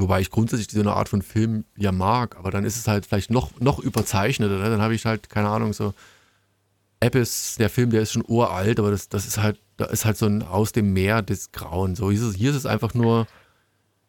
wobei 0.00 0.20
ich 0.20 0.30
grundsätzlich 0.30 0.78
eine 0.78 0.92
Art 0.92 1.08
von 1.08 1.22
Film 1.22 1.64
ja 1.76 1.92
mag, 1.92 2.36
aber 2.36 2.50
dann 2.50 2.64
ist 2.64 2.76
es 2.76 2.88
halt 2.88 3.06
vielleicht 3.06 3.30
noch, 3.30 3.60
noch 3.60 3.78
überzeichneter. 3.78 4.58
Ne? 4.58 4.70
Dann 4.70 4.82
habe 4.82 4.94
ich 4.94 5.04
halt, 5.06 5.30
keine 5.30 5.48
Ahnung, 5.48 5.72
so 5.72 5.94
Abyss, 7.00 7.56
der 7.58 7.70
Film, 7.70 7.90
der 7.90 8.02
ist 8.02 8.12
schon 8.12 8.24
uralt, 8.26 8.78
aber 8.78 8.90
das, 8.90 9.08
das 9.08 9.26
ist 9.26 9.38
halt, 9.38 9.60
da 9.76 9.86
ist 9.86 10.04
halt 10.04 10.16
so 10.16 10.26
ein 10.26 10.42
aus 10.42 10.72
dem 10.72 10.92
Meer 10.92 11.22
des 11.22 11.52
Grauen. 11.52 11.94
So 11.94 12.10
hier 12.10 12.20
ist 12.20 12.26
es, 12.26 12.34
hier 12.34 12.50
ist 12.50 12.56
es 12.56 12.66
einfach 12.66 12.94
nur. 12.94 13.26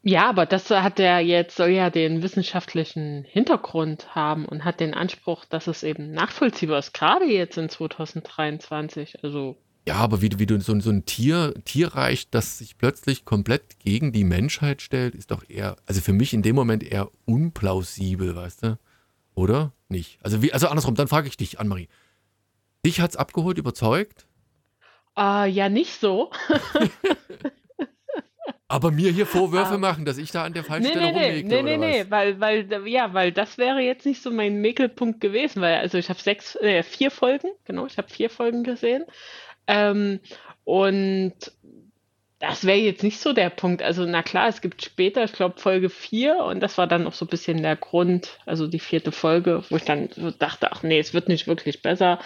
Ja, 0.01 0.29
aber 0.29 0.45
das 0.45 0.69
hat 0.69 0.99
er 0.99 1.19
jetzt, 1.19 1.57
soll 1.57 1.69
ja 1.69 1.89
den 1.89 2.23
wissenschaftlichen 2.23 3.25
Hintergrund 3.25 4.15
haben 4.15 4.45
und 4.45 4.63
hat 4.63 4.79
den 4.79 4.93
Anspruch, 4.93 5.45
dass 5.45 5.67
es 5.67 5.83
eben 5.83 6.11
nachvollziehbar 6.11 6.79
ist, 6.79 6.93
gerade 6.93 7.25
jetzt 7.25 7.57
in 7.57 7.69
2023. 7.69 9.23
Also 9.23 9.57
Ja, 9.89 9.95
aber 9.95 10.21
wie, 10.21 10.29
du- 10.29 10.37
wie 10.37 10.45
du 10.45 10.61
so, 10.61 10.79
so 10.79 10.91
ein 10.91 11.05
Tier, 11.05 11.51
Tierreich, 11.65 12.29
das 12.29 12.59
sich 12.59 12.77
plötzlich 12.77 13.25
komplett 13.25 13.79
gegen 13.79 14.11
die 14.11 14.23
Menschheit 14.23 14.83
stellt, 14.83 15.15
ist 15.15 15.31
doch 15.31 15.49
eher, 15.49 15.77
also 15.87 15.99
für 15.99 16.13
mich 16.13 16.31
in 16.31 16.43
dem 16.43 16.55
Moment 16.55 16.83
eher 16.83 17.09
unplausibel, 17.25 18.35
weißt 18.35 18.65
du? 18.65 18.77
Oder? 19.33 19.71
Nicht. 19.87 20.19
Also 20.21 20.43
wie, 20.43 20.53
also 20.53 20.67
andersrum, 20.67 20.93
dann 20.93 21.07
frage 21.07 21.27
ich 21.27 21.37
dich, 21.37 21.59
Annemarie. 21.59 21.87
Dich 22.85 23.01
hat's 23.01 23.15
abgeholt, 23.15 23.57
überzeugt, 23.57 24.27
äh, 25.17 25.49
ja, 25.49 25.69
nicht 25.69 25.99
so. 25.99 26.29
aber 28.67 28.91
mir 28.91 29.11
hier 29.11 29.25
Vorwürfe 29.25 29.73
Ah. 29.73 29.77
machen, 29.79 30.05
dass 30.05 30.19
ich 30.19 30.29
da 30.31 30.43
an 30.43 30.53
der 30.53 30.63
falschen 30.63 30.83
Nee, 30.83 30.89
Stelle 30.91 31.05
nee, 31.07 31.13
nee, 31.13 31.25
rumlege, 31.39 31.47
nee, 31.47 31.63
nee, 31.63 31.77
nee, 31.77 31.99
was? 32.01 32.11
weil, 32.11 32.39
weil, 32.39 32.87
ja, 32.87 33.11
weil 33.15 33.31
das 33.31 33.57
wäre 33.57 33.79
jetzt 33.79 34.05
nicht 34.05 34.21
so 34.21 34.29
mein 34.29 34.61
Mäkelpunkt 34.61 35.19
gewesen, 35.19 35.61
weil, 35.61 35.77
also 35.79 35.97
ich 35.97 36.09
habe 36.09 36.19
sechs, 36.19 36.55
äh, 36.57 36.83
vier 36.83 37.09
Folgen, 37.09 37.47
genau, 37.65 37.87
ich 37.87 37.97
habe 37.97 38.07
vier 38.09 38.29
Folgen 38.29 38.63
gesehen. 38.63 39.03
Ähm, 39.69 40.19
und 40.63 41.35
das 42.39 42.65
wäre 42.65 42.77
jetzt 42.77 43.03
nicht 43.03 43.19
so 43.19 43.33
der 43.33 43.49
Punkt. 43.49 43.83
Also, 43.83 44.05
na 44.05 44.23
klar, 44.23 44.47
es 44.47 44.61
gibt 44.61 44.83
später, 44.83 45.23
ich 45.23 45.33
glaube, 45.33 45.59
Folge 45.59 45.89
vier 45.89 46.37
und 46.37 46.61
das 46.61 46.77
war 46.77 46.87
dann 46.87 47.05
auch 47.05 47.13
so 47.13 47.25
ein 47.25 47.29
bisschen 47.29 47.61
der 47.61 47.75
Grund, 47.75 48.39
also 48.45 48.65
die 48.65 48.79
vierte 48.79 49.11
Folge, 49.11 49.63
wo 49.69 49.75
ich 49.75 49.83
dann 49.83 50.09
so 50.11 50.31
dachte, 50.31 50.71
ach 50.71 50.81
nee, 50.81 50.99
es 50.99 51.13
wird 51.13 51.27
nicht 51.27 51.47
wirklich 51.47 51.81
besser. 51.81 52.19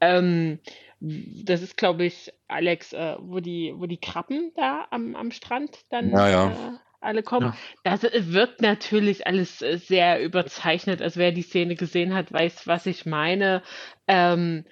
Ähm, 0.00 0.60
das 1.00 1.62
ist, 1.62 1.76
glaube 1.76 2.04
ich, 2.04 2.32
Alex, 2.46 2.92
äh, 2.92 3.16
wo 3.18 3.40
die, 3.40 3.74
wo 3.76 3.86
die 3.86 3.98
Krabben 3.98 4.52
da 4.54 4.86
am, 4.90 5.16
am 5.16 5.30
Strand 5.32 5.78
dann 5.90 6.10
Ja, 6.10 6.28
ja. 6.28 6.50
Äh, 6.50 6.78
alle 7.00 7.22
kommen. 7.22 7.46
Ja. 7.46 7.56
Das 7.84 8.04
äh, 8.04 8.32
wirkt 8.32 8.60
natürlich 8.62 9.26
alles 9.26 9.60
äh, 9.62 9.78
sehr 9.78 10.22
überzeichnet. 10.22 11.02
Also 11.02 11.20
wer 11.20 11.32
die 11.32 11.42
Szene 11.42 11.74
gesehen 11.74 12.14
hat, 12.14 12.32
weiß, 12.32 12.66
was 12.66 12.86
ich 12.86 13.06
meine. 13.06 13.62
Ähm, 14.06 14.64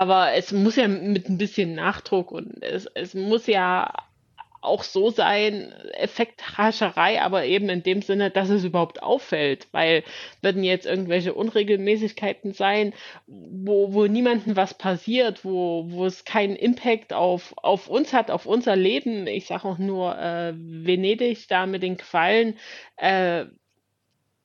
aber 0.00 0.32
es 0.32 0.50
muss 0.50 0.76
ja 0.76 0.88
mit 0.88 1.28
ein 1.28 1.36
bisschen 1.36 1.74
Nachdruck 1.74 2.32
und 2.32 2.62
es, 2.62 2.86
es 2.94 3.12
muss 3.12 3.46
ja 3.46 3.92
auch 4.62 4.82
so 4.82 5.10
sein, 5.10 5.72
Effekthascherei, 5.92 7.20
aber 7.20 7.44
eben 7.44 7.68
in 7.68 7.82
dem 7.82 8.00
Sinne, 8.00 8.30
dass 8.30 8.48
es 8.48 8.64
überhaupt 8.64 9.02
auffällt, 9.02 9.68
weil 9.72 10.02
würden 10.40 10.64
jetzt 10.64 10.86
irgendwelche 10.86 11.34
Unregelmäßigkeiten 11.34 12.54
sein, 12.54 12.94
wo, 13.26 13.92
wo 13.92 14.06
niemandem 14.06 14.56
was 14.56 14.72
passiert, 14.72 15.44
wo, 15.44 15.84
wo 15.90 16.06
es 16.06 16.24
keinen 16.24 16.56
Impact 16.56 17.12
auf, 17.12 17.52
auf 17.58 17.86
uns 17.88 18.14
hat, 18.14 18.30
auf 18.30 18.46
unser 18.46 18.76
Leben. 18.76 19.26
Ich 19.26 19.46
sage 19.48 19.68
auch 19.68 19.78
nur 19.78 20.18
äh, 20.18 20.54
Venedig 20.56 21.46
da 21.48 21.66
mit 21.66 21.82
den 21.82 21.98
Quallen. 21.98 22.56
Äh, 22.96 23.46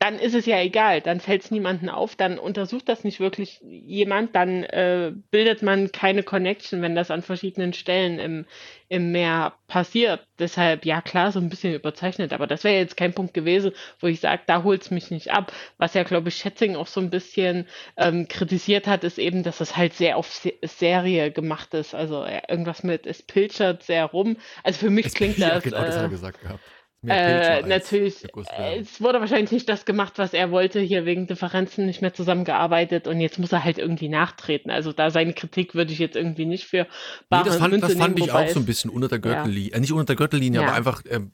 dann 0.06 0.20
ist 0.20 0.36
es 0.36 0.46
ja 0.46 0.60
egal, 0.62 1.02
dann 1.02 1.20
fällt 1.20 1.44
es 1.46 1.50
niemandem 1.52 1.90
auf, 1.90 2.16
dann 2.16 2.38
untersucht 2.38 2.88
das 2.88 3.04
nicht 3.04 3.20
wirklich 3.20 3.60
jemand, 3.64 4.36
dann 4.36 4.64
äh, 4.64 5.12
bildet 5.32 5.64
man 5.64 5.92
keine 5.92 6.22
Connection, 6.22 6.84
wenn 6.84 6.94
das 6.94 7.10
an 7.10 7.24
verschiedenen 7.24 7.74
Stellen 7.74 8.20
im, 8.20 8.46
im 8.88 9.12
Meer 9.12 9.54
passiert. 9.68 10.28
Deshalb, 10.38 10.86
ja 10.86 11.02
klar, 11.02 11.32
so 11.32 11.40
ein 11.40 11.50
bisschen 11.50 11.74
überzeichnet, 11.74 12.34
aber 12.34 12.46
das 12.46 12.64
wäre 12.64 12.76
jetzt 12.76 12.98
kein 12.98 13.14
Punkt 13.14 13.34
gewesen, 13.34 13.72
wo 14.00 14.06
ich 14.06 14.20
sage, 14.20 14.44
da 14.46 14.62
holt 14.62 14.84
es 14.84 14.92
mich 14.92 15.10
nicht 15.10 15.32
ab. 15.32 15.52
Was 15.80 15.96
ja, 15.96 16.04
glaube 16.04 16.30
ich, 16.30 16.36
Schätzing 16.36 16.76
auch 16.76 16.86
so 16.88 17.02
ein 17.02 17.10
bisschen 17.10 17.66
ähm, 17.98 18.28
kritisiert 18.28 18.86
hat, 18.86 19.04
ist 19.04 19.18
eben, 19.18 19.42
dass 19.42 19.60
es 19.60 19.76
halt 19.76 19.94
sehr 19.94 20.18
auf 20.18 20.32
Se 20.32 20.54
Serie 20.62 21.32
gemacht 21.32 21.74
ist. 21.74 21.96
Also 21.96 22.24
äh, 22.24 22.42
irgendwas 22.48 22.84
mit, 22.84 23.08
es 23.08 23.24
pilchert 23.24 23.82
sehr 23.82 24.06
rum. 24.06 24.38
Also 24.64 24.78
für 24.82 24.92
mich 24.92 25.08
Es- 25.08 25.14
klingt 25.16 25.40
ja, 25.40 25.56
das. 25.56 25.64
genau, 25.64 25.78
das 25.80 25.96
hat 25.96 26.02
äh, 26.02 26.02
er 26.04 26.10
gesagt 26.10 26.42
gehabt. 26.42 26.64
Äh, 27.08 27.62
natürlich, 27.68 28.24
äh, 28.58 28.80
es 28.80 29.02
wurde 29.02 29.20
wahrscheinlich 29.20 29.52
nicht 29.52 29.70
das 29.70 29.86
gemacht, 29.86 30.14
was 30.18 30.34
er 30.34 30.52
wollte, 30.52 30.80
hier 30.80 31.06
wegen 31.06 31.28
Differenzen 31.28 31.86
nicht 31.86 32.02
mehr 32.02 32.14
zusammengearbeitet 32.14 33.08
und 33.08 33.20
jetzt 33.22 33.40
muss 33.40 33.52
er 33.52 33.64
halt 33.64 33.78
irgendwie 33.78 34.10
nachtreten. 34.10 34.72
Also 34.72 34.92
da 34.94 35.10
seine 35.10 35.34
Kritik 35.34 35.76
würde 35.76 35.92
ich 35.94 36.00
jetzt 36.00 36.16
irgendwie 36.16 36.46
nicht 36.46 36.66
für 36.66 36.84
Nee, 36.84 36.88
bare 37.30 37.46
das 37.46 37.58
fand, 37.58 37.74
das 37.84 37.94
fand 37.94 38.16
nehmen, 38.16 38.28
ich 38.28 38.32
auch 38.34 38.48
so 38.48 38.60
ein 38.60 38.66
bisschen 38.66 38.90
unter 38.90 39.08
der 39.08 39.20
Ja. 39.20 39.44
Gürtellinie. 39.44 39.72
Äh, 39.74 39.80
nicht 39.80 39.92
unter 39.92 40.06
der 40.06 40.16
Gürtellinie, 40.16 40.62
Ja. 40.62 40.68
aber 40.68 40.76
einfach 40.76 41.02
ähm, 41.10 41.32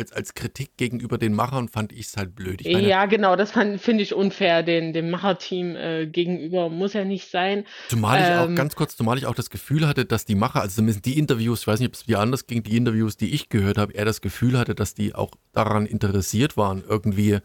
als, 0.00 0.12
als 0.12 0.34
Kritik 0.34 0.76
gegenüber 0.76 1.18
den 1.18 1.34
Machern 1.34 1.68
fand 1.68 1.92
ich 1.92 2.06
es 2.06 2.16
halt 2.16 2.34
blöd. 2.34 2.62
Meine, 2.64 2.88
Ja, 2.88 3.06
genau, 3.06 3.36
das 3.36 3.52
finde 3.52 4.02
ich 4.02 4.14
unfair, 4.14 4.62
den, 4.62 4.92
dem 4.92 5.10
Macherteam 5.10 5.76
äh, 5.76 6.06
gegenüber. 6.06 6.68
Muss 6.68 6.94
ja 6.94 7.04
nicht 7.04 7.30
sein. 7.30 7.64
Zumal 7.88 8.20
ich 8.20 8.26
auch, 8.26 8.46
Ähm, 8.46 8.56
ganz 8.56 8.74
kurz, 8.74 8.96
zumal 8.96 9.18
ich 9.18 9.26
auch 9.26 9.34
das 9.34 9.50
Gefühl 9.50 9.86
hatte, 9.86 10.04
dass 10.04 10.24
die 10.24 10.34
Macher, 10.34 10.62
also 10.62 10.76
zumindest 10.76 11.04
die 11.04 11.18
Interviews, 11.18 11.60
ich 11.60 11.66
weiß 11.66 11.78
nicht, 11.80 11.88
ob 11.88 11.94
es 11.94 12.08
wie 12.08 12.16
anders 12.16 12.46
ging, 12.46 12.62
die 12.62 12.76
Interviews, 12.76 13.16
die 13.16 13.32
ich 13.32 13.48
gehört 13.48 13.78
habe, 13.78 13.94
er 13.94 14.04
das 14.04 14.20
Gefühl 14.20 14.58
hatte, 14.58 14.74
dass 14.74 14.94
die 14.94 15.14
auch 15.14 15.30
daran 15.52 15.86
interessiert 15.86 16.56
waren, 16.56 16.82
irgendwie 16.88 17.38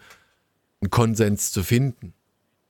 einen 0.82 0.90
Konsens 0.90 1.52
zu 1.52 1.64
finden. 1.64 2.14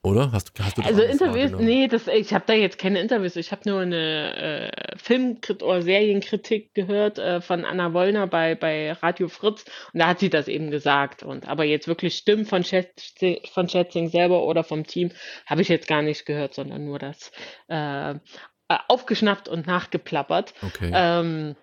Oder? 0.05 0.31
Hast, 0.31 0.51
hast 0.59 0.77
du 0.77 0.83
Also 0.83 1.01
Interviews, 1.01 1.51
nee, 1.59 1.87
das, 1.87 2.07
ich 2.07 2.31
habe 2.31 2.43
da 2.45 2.53
jetzt 2.53 2.77
keine 2.77 2.99
Interviews. 2.99 3.35
Ich 3.37 3.51
habe 3.51 3.67
nur 3.67 3.81
eine 3.81 4.69
äh, 4.71 4.97
Filmkritik 4.97 5.65
oder 5.65 5.81
Serienkritik 5.81 6.75
gehört 6.75 7.17
äh, 7.17 7.41
von 7.41 7.65
Anna 7.65 7.91
Wollner 7.93 8.27
bei, 8.27 8.53
bei 8.53 8.91
Radio 8.91 9.27
Fritz 9.29 9.65
und 9.93 9.99
da 9.99 10.07
hat 10.07 10.19
sie 10.19 10.29
das 10.29 10.47
eben 10.47 10.69
gesagt. 10.69 11.23
Und 11.23 11.47
aber 11.47 11.63
jetzt 11.63 11.87
wirklich 11.87 12.15
Stimmen 12.15 12.45
von 12.45 12.63
Schätzing, 12.63 13.39
von 13.51 13.67
Schätzing 13.67 14.09
selber 14.09 14.43
oder 14.45 14.63
vom 14.63 14.85
Team 14.85 15.09
habe 15.47 15.63
ich 15.63 15.69
jetzt 15.69 15.87
gar 15.87 16.03
nicht 16.03 16.27
gehört, 16.27 16.53
sondern 16.53 16.85
nur 16.85 16.99
das 16.99 17.31
äh, 17.67 18.13
aufgeschnappt 18.67 19.47
und 19.47 19.65
nachgeplappert. 19.65 20.53
Okay. 20.61 20.91
Ähm, 20.93 21.55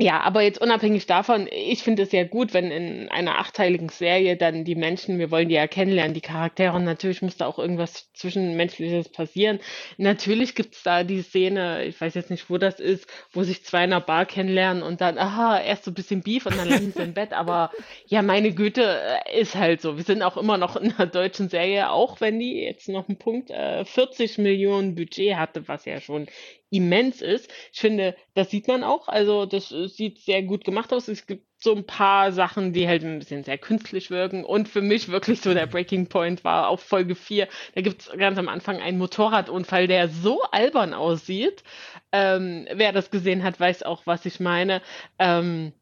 ja, 0.00 0.20
aber 0.20 0.42
jetzt 0.42 0.60
unabhängig 0.60 1.06
davon, 1.06 1.48
ich 1.50 1.82
finde 1.82 2.04
es 2.04 2.10
sehr 2.10 2.24
gut, 2.24 2.54
wenn 2.54 2.70
in 2.70 3.08
einer 3.08 3.40
achteiligen 3.40 3.88
Serie 3.88 4.36
dann 4.36 4.64
die 4.64 4.76
Menschen, 4.76 5.18
wir 5.18 5.32
wollen 5.32 5.48
die 5.48 5.56
ja 5.56 5.66
kennenlernen, 5.66 6.14
die 6.14 6.20
Charaktere, 6.20 6.72
und 6.76 6.84
natürlich 6.84 7.20
muss 7.20 7.36
da 7.36 7.46
auch 7.46 7.58
irgendwas 7.58 8.12
Zwischenmenschliches 8.12 9.08
passieren. 9.08 9.58
Natürlich 9.96 10.54
gibt's 10.54 10.84
da 10.84 11.02
die 11.02 11.22
Szene, 11.22 11.84
ich 11.84 12.00
weiß 12.00 12.14
jetzt 12.14 12.30
nicht, 12.30 12.48
wo 12.48 12.58
das 12.58 12.78
ist, 12.78 13.08
wo 13.32 13.42
sich 13.42 13.64
zwei 13.64 13.84
in 13.84 13.92
einer 13.92 14.00
Bar 14.00 14.24
kennenlernen 14.26 14.84
und 14.84 15.00
dann, 15.00 15.18
aha, 15.18 15.60
erst 15.60 15.84
so 15.84 15.90
ein 15.90 15.94
bisschen 15.94 16.22
Beef 16.22 16.46
und 16.46 16.56
dann 16.56 16.68
landen 16.68 16.92
sie 16.92 17.02
im 17.02 17.14
Bett, 17.14 17.32
aber 17.32 17.72
ja, 18.06 18.22
meine 18.22 18.52
Güte, 18.52 19.00
äh, 19.26 19.40
ist 19.40 19.56
halt 19.56 19.80
so. 19.80 19.96
Wir 19.96 20.04
sind 20.04 20.22
auch 20.22 20.36
immer 20.36 20.58
noch 20.58 20.76
in 20.76 20.92
einer 20.92 21.08
deutschen 21.08 21.48
Serie, 21.48 21.90
auch 21.90 22.20
wenn 22.20 22.38
die 22.38 22.60
jetzt 22.62 22.88
noch 22.88 23.08
einen 23.08 23.18
Punkt, 23.18 23.50
äh, 23.50 23.84
40 23.84 24.38
Millionen 24.38 24.94
Budget 24.94 25.34
hatte, 25.34 25.66
was 25.66 25.86
ja 25.86 26.00
schon 26.00 26.28
immens 26.70 27.22
ist. 27.22 27.50
Ich 27.72 27.80
finde, 27.80 28.16
das 28.34 28.50
sieht 28.50 28.68
man 28.68 28.84
auch. 28.84 29.08
Also 29.08 29.46
das 29.46 29.72
äh, 29.72 29.88
sieht 29.88 30.18
sehr 30.20 30.42
gut 30.42 30.64
gemacht 30.64 30.92
aus. 30.92 31.08
Es 31.08 31.26
gibt 31.26 31.46
so 31.60 31.74
ein 31.74 31.84
paar 31.86 32.30
Sachen, 32.32 32.72
die 32.72 32.86
halt 32.86 33.02
ein 33.02 33.18
bisschen 33.18 33.42
sehr 33.42 33.58
künstlich 33.58 34.10
wirken. 34.10 34.44
Und 34.44 34.68
für 34.68 34.82
mich 34.82 35.08
wirklich 35.08 35.40
so 35.40 35.54
der 35.54 35.66
Breaking 35.66 36.08
Point 36.08 36.44
war 36.44 36.68
auf 36.68 36.80
Folge 36.82 37.14
4. 37.14 37.48
Da 37.74 37.80
gibt 37.80 38.02
es 38.02 38.10
ganz 38.16 38.38
am 38.38 38.48
Anfang 38.48 38.80
einen 38.80 38.98
Motorradunfall, 38.98 39.88
der 39.88 40.08
so 40.08 40.42
albern 40.52 40.94
aussieht. 40.94 41.64
Ähm, 42.12 42.66
wer 42.72 42.92
das 42.92 43.10
gesehen 43.10 43.42
hat, 43.42 43.58
weiß 43.58 43.82
auch, 43.82 44.02
was 44.06 44.24
ich 44.24 44.38
meine. 44.40 44.82
Ähm, 45.18 45.72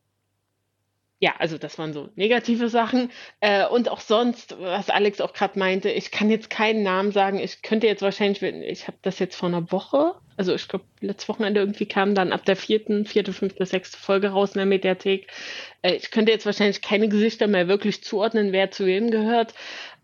ja, 1.19 1.35
also 1.39 1.57
das 1.57 1.79
waren 1.79 1.93
so 1.93 2.11
negative 2.15 2.69
Sachen. 2.69 3.11
Äh, 3.41 3.67
und 3.67 3.89
auch 3.89 4.01
sonst, 4.01 4.61
was 4.61 4.91
Alex 4.91 5.21
auch 5.21 5.33
gerade 5.33 5.59
meinte, 5.59 5.91
ich 5.91 6.11
kann 6.11 6.29
jetzt 6.31 6.51
keinen 6.51 6.83
Namen 6.83 7.11
sagen. 7.11 7.39
Ich 7.39 7.63
könnte 7.63 7.87
jetzt 7.87 8.03
wahrscheinlich, 8.03 8.43
ich 8.43 8.87
habe 8.87 8.99
das 9.03 9.19
jetzt 9.19 9.37
vor 9.37 9.49
einer 9.49 9.73
Woche, 9.73 10.15
also 10.37 10.55
ich 10.55 10.69
glaube, 10.69 10.85
letztes 11.01 11.29
Wochenende 11.29 11.61
irgendwie 11.61 11.87
kam 11.87 12.15
dann 12.15 12.33
ab 12.33 12.45
der 12.45 12.57
vierten, 12.57 13.07
vierte, 13.07 13.33
fünfte, 13.33 13.65
sechste 13.65 13.97
Folge 13.99 14.29
raus 14.29 14.51
in 14.51 14.59
der 14.59 14.67
Mediathek. 14.67 15.29
Äh, 15.83 15.95
ich 15.95 16.11
könnte 16.11 16.33
jetzt 16.33 16.45
wahrscheinlich 16.45 16.83
keine 16.83 17.09
Gesichter 17.09 17.47
mehr 17.47 17.69
wirklich 17.69 18.05
zuordnen, 18.05 18.53
wer 18.53 18.71
zu 18.71 18.85
wem 18.85 19.11
gehört. 19.11 19.55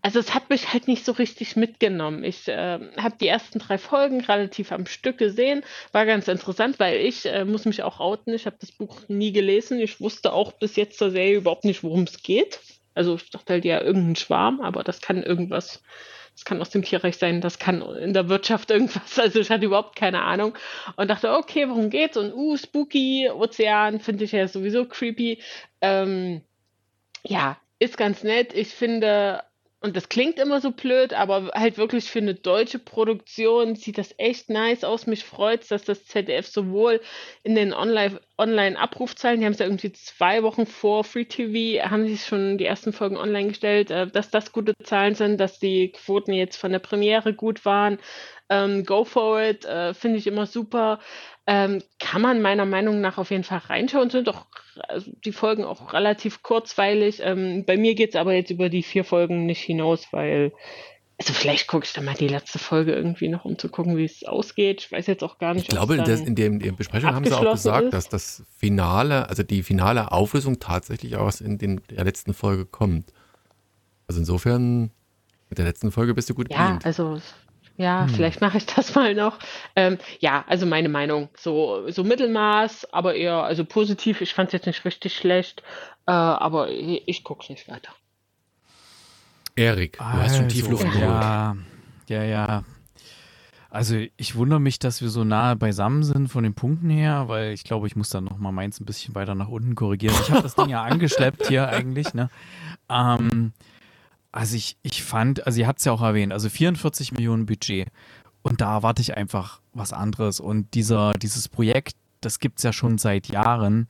Also 0.05 0.19
es 0.19 0.33
hat 0.33 0.49
mich 0.49 0.73
halt 0.73 0.89
nicht 0.89 1.05
so 1.05 1.13
richtig 1.13 1.55
mitgenommen. 1.55 2.25
Ich 2.25 2.49
äh, 2.49 2.79
habe 2.97 3.15
die 3.21 3.27
ersten 3.27 3.59
drei 3.59 3.77
Folgen 3.77 4.19
relativ 4.19 4.73
am 4.73 4.85
Stück 4.85 5.17
gesehen. 5.17 5.63
War 5.93 6.05
ganz 6.05 6.27
interessant, 6.27 6.77
weil 6.77 6.99
ich 6.99 7.25
äh, 7.25 7.45
muss 7.45 7.63
mich 7.63 7.83
auch 7.83 8.01
outen. 8.01 8.33
Ich 8.33 8.45
habe 8.45 8.57
das 8.59 8.73
Buch 8.73 8.99
nie 9.07 9.31
gelesen. 9.31 9.79
Ich 9.79 10.01
wusste 10.01 10.33
auch 10.33 10.51
bis 10.51 10.75
jetzt 10.75 10.97
zur 10.97 11.09
Serie 11.09 11.37
überhaupt 11.37 11.63
nicht, 11.63 11.83
worum 11.83 12.03
es 12.03 12.21
geht. 12.21 12.59
Also 12.93 13.15
ich 13.15 13.29
dachte 13.29 13.53
halt 13.53 13.63
ja 13.63 13.81
irgendein 13.81 14.17
Schwarm, 14.17 14.59
aber 14.59 14.83
das 14.83 14.99
kann 14.99 15.23
irgendwas, 15.23 15.81
das 16.35 16.43
kann 16.43 16.59
aus 16.59 16.69
dem 16.69 16.83
Tierreich 16.83 17.15
sein, 17.15 17.39
das 17.39 17.57
kann 17.57 17.81
in 17.81 18.13
der 18.13 18.27
Wirtschaft 18.27 18.71
irgendwas. 18.71 19.17
Also 19.17 19.39
ich 19.39 19.49
hatte 19.49 19.65
überhaupt 19.65 19.95
keine 19.95 20.23
Ahnung 20.23 20.53
und 20.97 21.09
dachte, 21.09 21.31
okay, 21.31 21.69
worum 21.69 21.89
geht's? 21.89 22.17
Und 22.17 22.33
uh, 22.33 22.57
spooky, 22.57 23.29
Ozean, 23.29 24.01
finde 24.01 24.25
ich 24.25 24.33
ja 24.33 24.49
sowieso 24.49 24.83
creepy. 24.85 25.39
Ähm, 25.79 26.41
ja, 27.23 27.57
ist 27.79 27.97
ganz 27.97 28.23
nett. 28.23 28.53
Ich 28.53 28.67
finde, 28.67 29.41
und 29.83 29.97
das 29.97 30.07
klingt 30.07 30.39
immer 30.39 30.61
so 30.61 30.71
blöd, 30.71 31.11
aber 31.13 31.51
halt 31.53 31.77
wirklich 31.77 32.09
für 32.09 32.19
eine 32.19 32.35
deutsche 32.35 32.79
Produktion 32.79 33.75
sieht 33.75 33.97
das 33.97 34.15
echt 34.17 34.49
nice 34.49 34.85
aus. 34.85 35.07
Mich 35.07 35.25
freut 35.25 35.69
dass 35.69 35.83
das 35.83 36.05
ZDF 36.05 36.47
sowohl 36.47 37.01
in 37.43 37.53
den 37.55 37.73
Online- 37.73 38.21
Online-Abrufzahlen, 38.37 39.39
die 39.41 39.45
haben 39.45 39.51
es 39.53 39.59
ja 39.59 39.65
irgendwie 39.65 39.91
zwei 39.91 40.41
Wochen 40.41 40.65
vor 40.65 41.03
Free 41.03 41.25
TV, 41.25 41.83
haben 41.89 42.07
sie 42.07 42.17
schon 42.17 42.57
die 42.57 42.65
ersten 42.65 42.93
Folgen 42.93 43.17
online 43.17 43.49
gestellt, 43.49 43.91
äh, 43.91 44.07
dass 44.07 44.29
das 44.31 44.53
gute 44.53 44.73
Zahlen 44.83 45.15
sind, 45.15 45.37
dass 45.37 45.59
die 45.59 45.91
Quoten 45.91 46.31
jetzt 46.33 46.55
von 46.57 46.71
der 46.71 46.79
Premiere 46.79 47.33
gut 47.33 47.65
waren. 47.65 47.99
Ähm, 48.53 48.85
Go 48.85 49.03
for 49.03 49.41
it, 49.41 49.65
äh, 49.65 49.93
finde 49.93 50.17
ich 50.17 50.27
immer 50.27 50.45
super. 50.45 50.99
Ähm, 51.47 51.81
kann 51.99 52.21
man 52.21 52.41
meiner 52.41 52.65
Meinung 52.65 53.01
nach 53.01 53.17
auf 53.17 53.31
jeden 53.31 53.43
Fall 53.43 53.59
reinschauen, 53.67 54.09
sind 54.09 54.27
doch 54.27 54.45
also 54.87 55.11
die 55.25 55.31
Folgen 55.31 55.65
auch 55.65 55.93
relativ 55.93 56.43
kurzweilig. 56.43 57.19
Ähm, 57.21 57.65
bei 57.65 57.77
mir 57.77 57.95
geht 57.95 58.11
es 58.11 58.15
aber 58.15 58.33
jetzt 58.33 58.51
über 58.51 58.69
die 58.69 58.83
vier 58.83 59.03
Folgen 59.03 59.45
nicht 59.45 59.61
hinaus, 59.61 60.07
weil, 60.11 60.53
also 61.17 61.33
vielleicht 61.33 61.67
gucke 61.67 61.85
ich 61.85 61.93
dann 61.93 62.05
mal 62.05 62.15
die 62.15 62.27
letzte 62.27 62.59
Folge 62.59 62.93
irgendwie 62.93 63.27
noch, 63.27 63.45
um 63.45 63.57
zu 63.57 63.69
gucken, 63.69 63.97
wie 63.97 64.05
es 64.05 64.23
ausgeht. 64.23 64.81
Ich 64.81 64.91
weiß 64.91 65.07
jetzt 65.07 65.23
auch 65.23 65.37
gar 65.37 65.53
nicht. 65.53 65.63
Ich 65.63 65.69
glaube, 65.69 65.95
in, 65.95 66.05
der, 66.05 66.17
in, 66.19 66.35
dem, 66.35 66.53
in 66.53 66.59
der 66.59 66.71
Besprechung 66.71 67.13
haben 67.13 67.25
sie 67.25 67.33
auch 67.33 67.51
gesagt, 67.51 67.85
ist. 67.85 67.93
dass 67.93 68.09
das 68.09 68.43
Finale, 68.57 69.29
also 69.29 69.43
die 69.43 69.63
finale 69.63 70.11
Auflösung 70.11 70.59
tatsächlich 70.59 71.15
auch 71.17 71.31
in 71.41 71.57
den, 71.57 71.81
der 71.89 72.05
letzten 72.05 72.33
Folge 72.33 72.65
kommt. 72.65 73.11
Also 74.07 74.19
insofern, 74.21 74.91
mit 75.49 75.57
der 75.57 75.65
letzten 75.65 75.91
Folge 75.91 76.13
bist 76.13 76.29
du 76.29 76.35
gut 76.35 76.51
Ja, 76.51 76.63
bedient. 76.63 76.85
also 76.85 77.19
ja, 77.77 78.01
Hm. 78.01 78.09
vielleicht 78.09 78.41
mache 78.41 78.57
ich 78.57 78.65
das 78.65 78.95
mal 78.95 79.15
noch. 79.15 79.39
Ähm, 79.75 79.97
ja, 80.19 80.43
also 80.47 80.65
meine 80.65 80.89
Meinung, 80.89 81.29
so, 81.37 81.89
so 81.89 82.03
Mittelmaß, 82.03 82.93
aber 82.93 83.15
eher, 83.15 83.43
also 83.43 83.65
positiv. 83.65 84.21
Ich 84.21 84.33
fand 84.33 84.47
es 84.49 84.53
jetzt 84.53 84.65
nicht 84.67 84.85
richtig 84.85 85.15
schlecht, 85.15 85.63
äh, 86.07 86.11
aber 86.11 86.69
ich, 86.69 87.03
ich 87.07 87.23
gucke 87.23 87.51
nicht 87.51 87.67
weiter. 87.69 87.91
Erik, 89.55 89.97
du 89.97 90.03
hast 90.03 90.37
schon 90.37 90.49
tief 90.49 90.67
Luft 90.69 90.83
Also, 90.83 90.99
geholt. 90.99 91.11
Ja, 91.11 91.55
ja, 92.07 92.23
ja. 92.23 92.63
Also 93.69 93.95
ich 94.17 94.35
wundere 94.35 94.59
mich, 94.59 94.77
dass 94.77 95.01
wir 95.01 95.09
so 95.09 95.23
nahe 95.23 95.55
beisammen 95.55 96.03
sind 96.03 96.27
von 96.27 96.43
den 96.43 96.53
Punkten 96.53 96.91
her, 96.91 97.27
weil 97.27 97.53
ich 97.53 97.63
glaube, 97.63 97.87
ich 97.87 97.95
muss 97.95 98.09
dann 98.09 98.23
nochmal 98.23 98.51
meins 98.51 98.79
ein 98.79 98.85
bisschen 98.85 99.15
weiter 99.15 99.33
nach 99.33 99.47
unten 99.47 99.73
korrigieren. 99.73 100.15
Ich 100.21 100.29
habe 100.29 100.43
das 100.43 100.53
Ding 100.53 100.69
ja 100.69 100.83
angeschleppt 100.83 101.47
hier 101.47 101.67
eigentlich, 101.67 102.13
ne? 102.13 102.29
Ähm, 102.87 103.51
also 104.33 104.57
ich, 104.57 104.77
ich 104.81 105.03
fand, 105.03 105.45
also 105.45 105.59
ihr 105.59 105.67
habt 105.67 105.79
es 105.79 105.85
ja 105.85 105.91
auch 105.93 106.01
erwähnt, 106.01 106.33
also 106.33 106.49
44 106.49 107.13
Millionen 107.13 107.45
Budget. 107.45 107.87
Und 108.41 108.59
da 108.59 108.75
erwarte 108.75 109.01
ich 109.01 109.15
einfach 109.15 109.61
was 109.73 109.93
anderes. 109.93 110.41
Und 110.41 110.73
dieser, 110.73 111.13
dieses 111.13 111.47
Projekt, 111.47 111.95
das 112.19 112.39
gibt 112.39 112.57
es 112.57 112.63
ja 112.63 112.73
schon 112.73 112.97
seit 112.97 113.27
Jahren. 113.27 113.87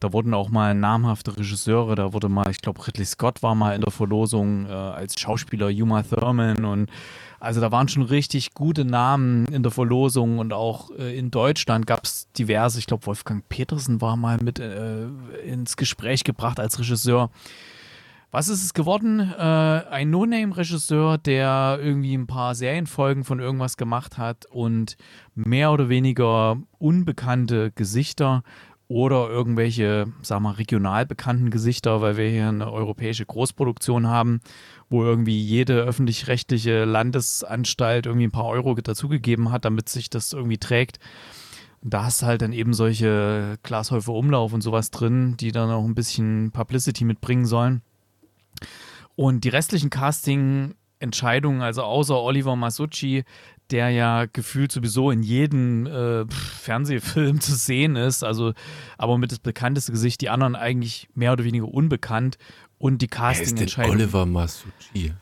Da 0.00 0.12
wurden 0.12 0.34
auch 0.34 0.50
mal 0.50 0.74
namhafte 0.74 1.36
Regisseure, 1.38 1.94
da 1.94 2.12
wurde 2.12 2.28
mal, 2.28 2.50
ich 2.50 2.60
glaube, 2.60 2.86
Ridley 2.86 3.06
Scott 3.06 3.42
war 3.42 3.54
mal 3.54 3.74
in 3.74 3.80
der 3.80 3.92
Verlosung 3.92 4.66
äh, 4.66 4.72
als 4.72 5.18
Schauspieler 5.18 5.68
Uma 5.68 6.02
Thurman 6.02 6.66
und 6.66 6.90
also 7.40 7.62
da 7.62 7.72
waren 7.72 7.88
schon 7.88 8.02
richtig 8.02 8.52
gute 8.52 8.84
Namen 8.84 9.46
in 9.46 9.62
der 9.62 9.72
Verlosung 9.72 10.38
und 10.38 10.52
auch 10.52 10.90
äh, 10.98 11.16
in 11.16 11.30
Deutschland 11.30 11.86
gab 11.86 12.04
es 12.04 12.30
diverse, 12.32 12.78
ich 12.78 12.86
glaube, 12.86 13.06
Wolfgang 13.06 13.48
Petersen 13.48 14.02
war 14.02 14.16
mal 14.16 14.36
mit 14.42 14.58
äh, 14.58 15.06
ins 15.46 15.78
Gespräch 15.78 16.24
gebracht 16.24 16.60
als 16.60 16.78
Regisseur. 16.78 17.30
Was 18.32 18.48
ist 18.48 18.64
es 18.64 18.74
geworden? 18.74 19.20
Äh, 19.20 19.42
ein 19.42 20.10
No-Name-Regisseur, 20.10 21.16
der 21.18 21.78
irgendwie 21.80 22.14
ein 22.14 22.26
paar 22.26 22.54
Serienfolgen 22.54 23.24
von 23.24 23.40
irgendwas 23.40 23.76
gemacht 23.76 24.18
hat 24.18 24.46
und 24.46 24.96
mehr 25.34 25.72
oder 25.72 25.88
weniger 25.88 26.58
unbekannte 26.78 27.70
Gesichter 27.70 28.42
oder 28.88 29.28
irgendwelche, 29.28 30.06
sag 30.22 30.40
mal, 30.40 30.52
regional 30.52 31.06
bekannten 31.06 31.50
Gesichter, 31.50 32.00
weil 32.00 32.16
wir 32.16 32.28
hier 32.28 32.48
eine 32.48 32.70
europäische 32.70 33.26
Großproduktion 33.26 34.06
haben, 34.06 34.40
wo 34.88 35.02
irgendwie 35.02 35.40
jede 35.40 35.82
öffentlich-rechtliche 35.82 36.84
Landesanstalt 36.84 38.06
irgendwie 38.06 38.28
ein 38.28 38.32
paar 38.32 38.46
Euro 38.46 38.74
dazugegeben 38.74 39.50
hat, 39.50 39.64
damit 39.64 39.88
sich 39.88 40.10
das 40.10 40.32
irgendwie 40.32 40.58
trägt. 40.58 40.98
Da 41.82 42.04
hast 42.04 42.22
du 42.22 42.26
halt 42.26 42.42
dann 42.42 42.52
eben 42.52 42.74
solche 42.74 43.58
Glashäufer 43.62 44.12
Umlauf 44.12 44.52
und 44.52 44.60
sowas 44.60 44.90
drin, 44.90 45.36
die 45.36 45.52
dann 45.52 45.70
auch 45.70 45.84
ein 45.84 45.94
bisschen 45.94 46.50
Publicity 46.52 47.04
mitbringen 47.04 47.46
sollen. 47.46 47.82
Und 49.14 49.44
die 49.44 49.48
restlichen 49.48 49.90
Casting-Entscheidungen, 49.90 51.62
also 51.62 51.82
außer 51.82 52.20
Oliver 52.20 52.56
Masucci, 52.56 53.24
der 53.70 53.90
ja 53.90 54.26
gefühlt 54.26 54.70
sowieso 54.70 55.10
in 55.10 55.22
jedem 55.22 55.86
äh, 55.86 56.24
Fernsehfilm 56.28 57.40
zu 57.40 57.54
sehen 57.54 57.96
ist, 57.96 58.22
also 58.22 58.52
aber 58.98 59.18
mit 59.18 59.32
das 59.32 59.38
bekannteste 59.38 59.92
Gesicht, 59.92 60.20
die 60.20 60.28
anderen 60.28 60.54
eigentlich 60.54 61.08
mehr 61.14 61.32
oder 61.32 61.44
weniger 61.44 61.66
unbekannt 61.68 62.38
und 62.78 63.02
die 63.02 63.08
Casting-Entscheidung. 63.08 63.92
Oliver 63.92 64.26
Masucci? 64.26 65.14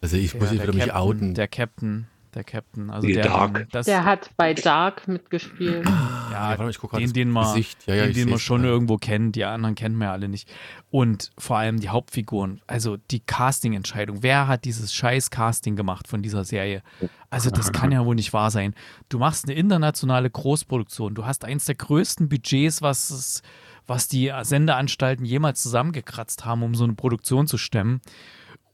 Also 0.00 0.16
ich 0.16 0.34
muss 0.34 0.44
Ja, 0.44 0.50
mich 0.50 0.60
der 0.60 0.74
wieder 0.74 0.84
mich 0.84 0.94
outen. 0.94 1.34
Der 1.34 1.48
Captain, 1.48 2.06
der 2.34 2.44
Captain, 2.44 2.90
also 2.90 3.06
der, 3.06 3.24
Dark. 3.24 3.68
das, 3.70 3.86
Der 3.86 4.04
hat 4.04 4.30
bei 4.36 4.54
Dark 4.54 5.08
mitgespielt. 5.08 5.86
Ja, 5.86 6.50
warte 6.50 6.62
mal, 6.62 6.70
ich 6.70 6.78
guck 6.78 6.92
den, 6.92 7.12
den 7.12 7.30
man, 7.30 7.44
Gesicht. 7.44 7.86
Ja, 7.86 7.94
ja, 7.94 8.06
den, 8.06 8.14
den 8.14 8.30
man 8.30 8.38
schon 8.38 8.62
gerade. 8.62 8.72
irgendwo 8.72 8.96
kennt, 8.96 9.36
die 9.36 9.44
anderen 9.44 9.74
kennen 9.74 9.96
wir 9.96 10.06
ja 10.06 10.12
alle 10.12 10.28
nicht. 10.28 10.50
Und 10.90 11.30
vor 11.38 11.58
allem 11.58 11.80
die 11.80 11.88
Hauptfiguren, 11.88 12.60
also 12.66 12.96
die 12.96 13.20
Casting-Entscheidung. 13.20 14.22
Wer 14.22 14.46
hat 14.48 14.64
dieses 14.64 14.92
scheiß 14.92 15.30
Casting 15.30 15.76
gemacht 15.76 16.08
von 16.08 16.22
dieser 16.22 16.44
Serie? 16.44 16.82
Also 17.30 17.50
das 17.50 17.72
kann 17.72 17.92
ja 17.92 18.04
wohl 18.04 18.14
nicht 18.14 18.32
wahr 18.32 18.50
sein. 18.50 18.74
Du 19.08 19.18
machst 19.18 19.46
eine 19.46 19.54
internationale 19.54 20.30
Großproduktion. 20.30 21.14
Du 21.14 21.26
hast 21.26 21.44
eins 21.44 21.66
der 21.66 21.74
größten 21.74 22.28
Budgets, 22.28 22.82
was 22.82 23.10
es, 23.10 23.42
was 23.86 24.08
die 24.08 24.32
Sendeanstalten 24.42 25.24
jemals 25.24 25.62
zusammengekratzt 25.62 26.44
haben, 26.44 26.62
um 26.62 26.74
so 26.74 26.84
eine 26.84 26.94
Produktion 26.94 27.46
zu 27.46 27.58
stemmen. 27.58 28.00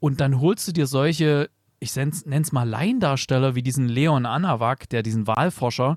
Und 0.01 0.21
dann 0.21 0.41
holst 0.41 0.69
du 0.69 0.73
dir 0.73 0.87
solche, 0.87 1.49
ich 1.85 1.95
nenne 1.95 2.41
es 2.43 2.53
mal 2.53 2.69
Laiendarsteller 2.69 3.55
wie 3.55 3.63
diesen 3.63 3.89
Leon 3.89 4.27
Anawak, 4.27 4.89
der 4.89 5.03
diesen 5.03 5.27
Wahlforscher, 5.27 5.97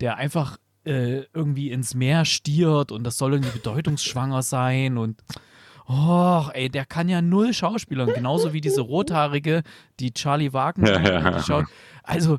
der 0.00 0.16
einfach 0.16 0.58
äh, 0.84 1.24
irgendwie 1.34 1.70
ins 1.70 1.94
Meer 1.94 2.24
stiert 2.24 2.90
und 2.90 3.04
das 3.04 3.18
soll 3.18 3.34
irgendwie 3.34 3.58
bedeutungsschwanger 3.58 4.42
sein 4.42 4.98
und 4.98 5.22
Och, 5.88 6.50
ey, 6.52 6.68
der 6.68 6.84
kann 6.84 7.08
ja 7.08 7.22
null 7.22 7.52
Schauspielern, 7.52 8.12
genauso 8.12 8.52
wie 8.52 8.60
diese 8.60 8.80
rothaarige, 8.80 9.62
die 10.00 10.12
Charlie 10.12 10.52
Wagner. 10.52 10.98
die 11.38 11.42
Schau 11.44 11.62
also 12.02 12.38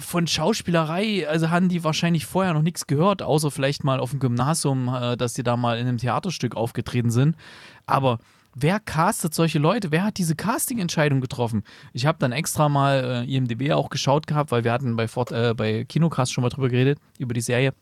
von 0.00 0.26
Schauspielerei, 0.26 1.28
also 1.28 1.50
haben 1.50 1.68
die 1.68 1.84
wahrscheinlich 1.84 2.24
vorher 2.24 2.54
noch 2.54 2.62
nichts 2.62 2.86
gehört, 2.86 3.22
außer 3.22 3.50
vielleicht 3.50 3.84
mal 3.84 4.00
auf 4.00 4.10
dem 4.10 4.20
Gymnasium, 4.20 4.88
äh, 4.88 5.16
dass 5.16 5.34
sie 5.34 5.42
da 5.42 5.56
mal 5.56 5.78
in 5.78 5.86
einem 5.86 5.98
Theaterstück 5.98 6.56
aufgetreten 6.56 7.10
sind. 7.10 7.36
Aber 7.84 8.18
wer 8.56 8.80
castet 8.80 9.34
solche 9.34 9.58
Leute? 9.58 9.92
Wer 9.92 10.02
hat 10.02 10.18
diese 10.18 10.34
Casting-Entscheidung 10.34 11.20
getroffen? 11.20 11.62
Ich 11.92 12.06
habe 12.06 12.18
dann 12.18 12.32
extra 12.32 12.68
mal 12.68 13.24
äh, 13.28 13.32
IMDb 13.32 13.70
auch 13.72 13.90
geschaut 13.90 14.26
gehabt, 14.26 14.50
weil 14.50 14.64
wir 14.64 14.72
hatten 14.72 14.96
bei, 14.96 15.06
Fort, 15.06 15.30
äh, 15.30 15.54
bei 15.54 15.84
Kinocast 15.84 16.32
schon 16.32 16.42
mal 16.42 16.48
drüber 16.48 16.70
geredet, 16.70 16.98
über 17.18 17.34
die 17.34 17.42
Serie. 17.42 17.74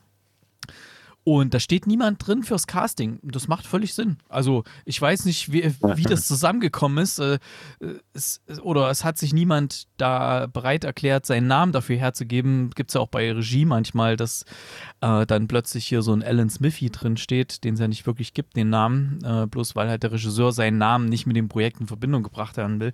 Und 1.27 1.55
da 1.55 1.59
steht 1.61 1.87
niemand 1.87 2.27
drin 2.27 2.43
fürs 2.43 2.67
Casting. 2.67 3.19
Das 3.23 3.49
macht 3.49 3.67
völlig 3.67 3.95
Sinn. 3.95 4.19
Also 4.29 4.63
ich 4.85 5.01
weiß 5.01 5.25
nicht, 5.25 5.51
wie, 5.51 5.75
wie 5.81 6.03
das 6.03 6.29
zusammengekommen 6.29 6.99
ist. 6.99 7.19
Äh, 7.19 7.39
es, 8.13 8.43
oder 8.63 8.91
es 8.91 9.05
hat 9.05 9.17
sich 9.17 9.33
niemand 9.33 9.87
da 9.97 10.47
bereit 10.47 10.85
erklärt, 10.85 11.25
seinen 11.25 11.47
Namen 11.47 11.73
dafür 11.73 11.97
herzugeben. 11.97 12.69
Gibt 12.75 12.91
es 12.91 12.95
ja 12.95 13.01
auch 13.01 13.09
bei 13.09 13.33
Regie 13.33 13.65
manchmal, 13.65 14.17
dass 14.17 14.45
äh, 15.01 15.25
dann 15.25 15.49
plötzlich 15.49 15.87
hier 15.87 16.03
so 16.03 16.13
ein 16.13 16.23
Alan 16.23 16.51
Smithy 16.51 16.91
drin 16.91 17.17
steht, 17.17 17.65
den 17.65 17.73
es 17.73 17.81
ja 17.81 17.89
nicht 17.89 18.07
wirklich 18.07 18.35
gibt, 18.35 18.55
den 18.55 18.69
Namen. 18.69 19.19
Äh, 19.25 19.47
bloß 19.47 19.75
weil 19.77 19.89
halt 19.89 20.03
der 20.03 20.13
Regisseur 20.13 20.53
seinen 20.53 20.77
Namen 20.77 21.09
nicht 21.09 21.27
mit 21.27 21.37
dem 21.37 21.49
Projekt 21.49 21.81
in 21.81 21.87
Verbindung 21.87 22.23
gebracht 22.23 22.59
werden 22.59 22.81
will. 22.81 22.93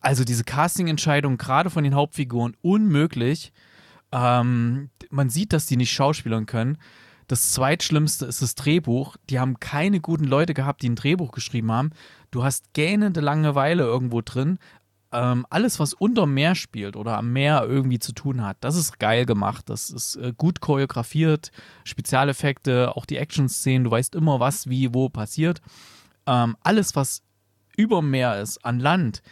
Also 0.00 0.24
diese 0.24 0.42
Casting-Entscheidung 0.42 1.38
gerade 1.38 1.70
von 1.70 1.84
den 1.84 1.94
Hauptfiguren 1.94 2.56
unmöglich. 2.60 3.52
Ähm, 4.10 4.90
man 5.10 5.30
sieht, 5.30 5.52
dass 5.52 5.66
die 5.66 5.76
nicht 5.76 5.92
schauspielern 5.92 6.46
können. 6.46 6.76
Das 7.28 7.52
zweitschlimmste 7.52 8.26
ist 8.26 8.42
das 8.42 8.54
Drehbuch. 8.54 9.16
Die 9.30 9.38
haben 9.38 9.60
keine 9.60 10.00
guten 10.00 10.24
Leute 10.24 10.54
gehabt, 10.54 10.82
die 10.82 10.88
ein 10.88 10.96
Drehbuch 10.96 11.32
geschrieben 11.32 11.72
haben. 11.72 11.90
Du 12.30 12.44
hast 12.44 12.72
gähnende 12.74 13.20
Langeweile 13.20 13.84
irgendwo 13.84 14.20
drin. 14.20 14.58
Ähm, 15.12 15.46
alles, 15.50 15.78
was 15.78 15.92
unter 15.92 16.26
Meer 16.26 16.54
spielt 16.54 16.96
oder 16.96 17.18
am 17.18 17.32
Meer 17.32 17.66
irgendwie 17.68 17.98
zu 17.98 18.12
tun 18.12 18.42
hat, 18.42 18.56
das 18.60 18.76
ist 18.76 18.98
geil 18.98 19.26
gemacht. 19.26 19.68
Das 19.68 19.90
ist 19.90 20.16
äh, 20.16 20.32
gut 20.34 20.60
choreografiert, 20.60 21.52
Spezialeffekte, 21.84 22.96
auch 22.96 23.04
die 23.04 23.18
Action-Szenen. 23.18 23.84
Du 23.84 23.90
weißt 23.90 24.14
immer, 24.14 24.40
was 24.40 24.70
wie 24.70 24.94
wo 24.94 25.10
passiert. 25.10 25.60
Ähm, 26.26 26.56
alles, 26.62 26.96
was 26.96 27.22
über 27.76 28.00
Meer 28.00 28.40
ist, 28.40 28.64
an 28.64 28.80
Land, 28.80 29.22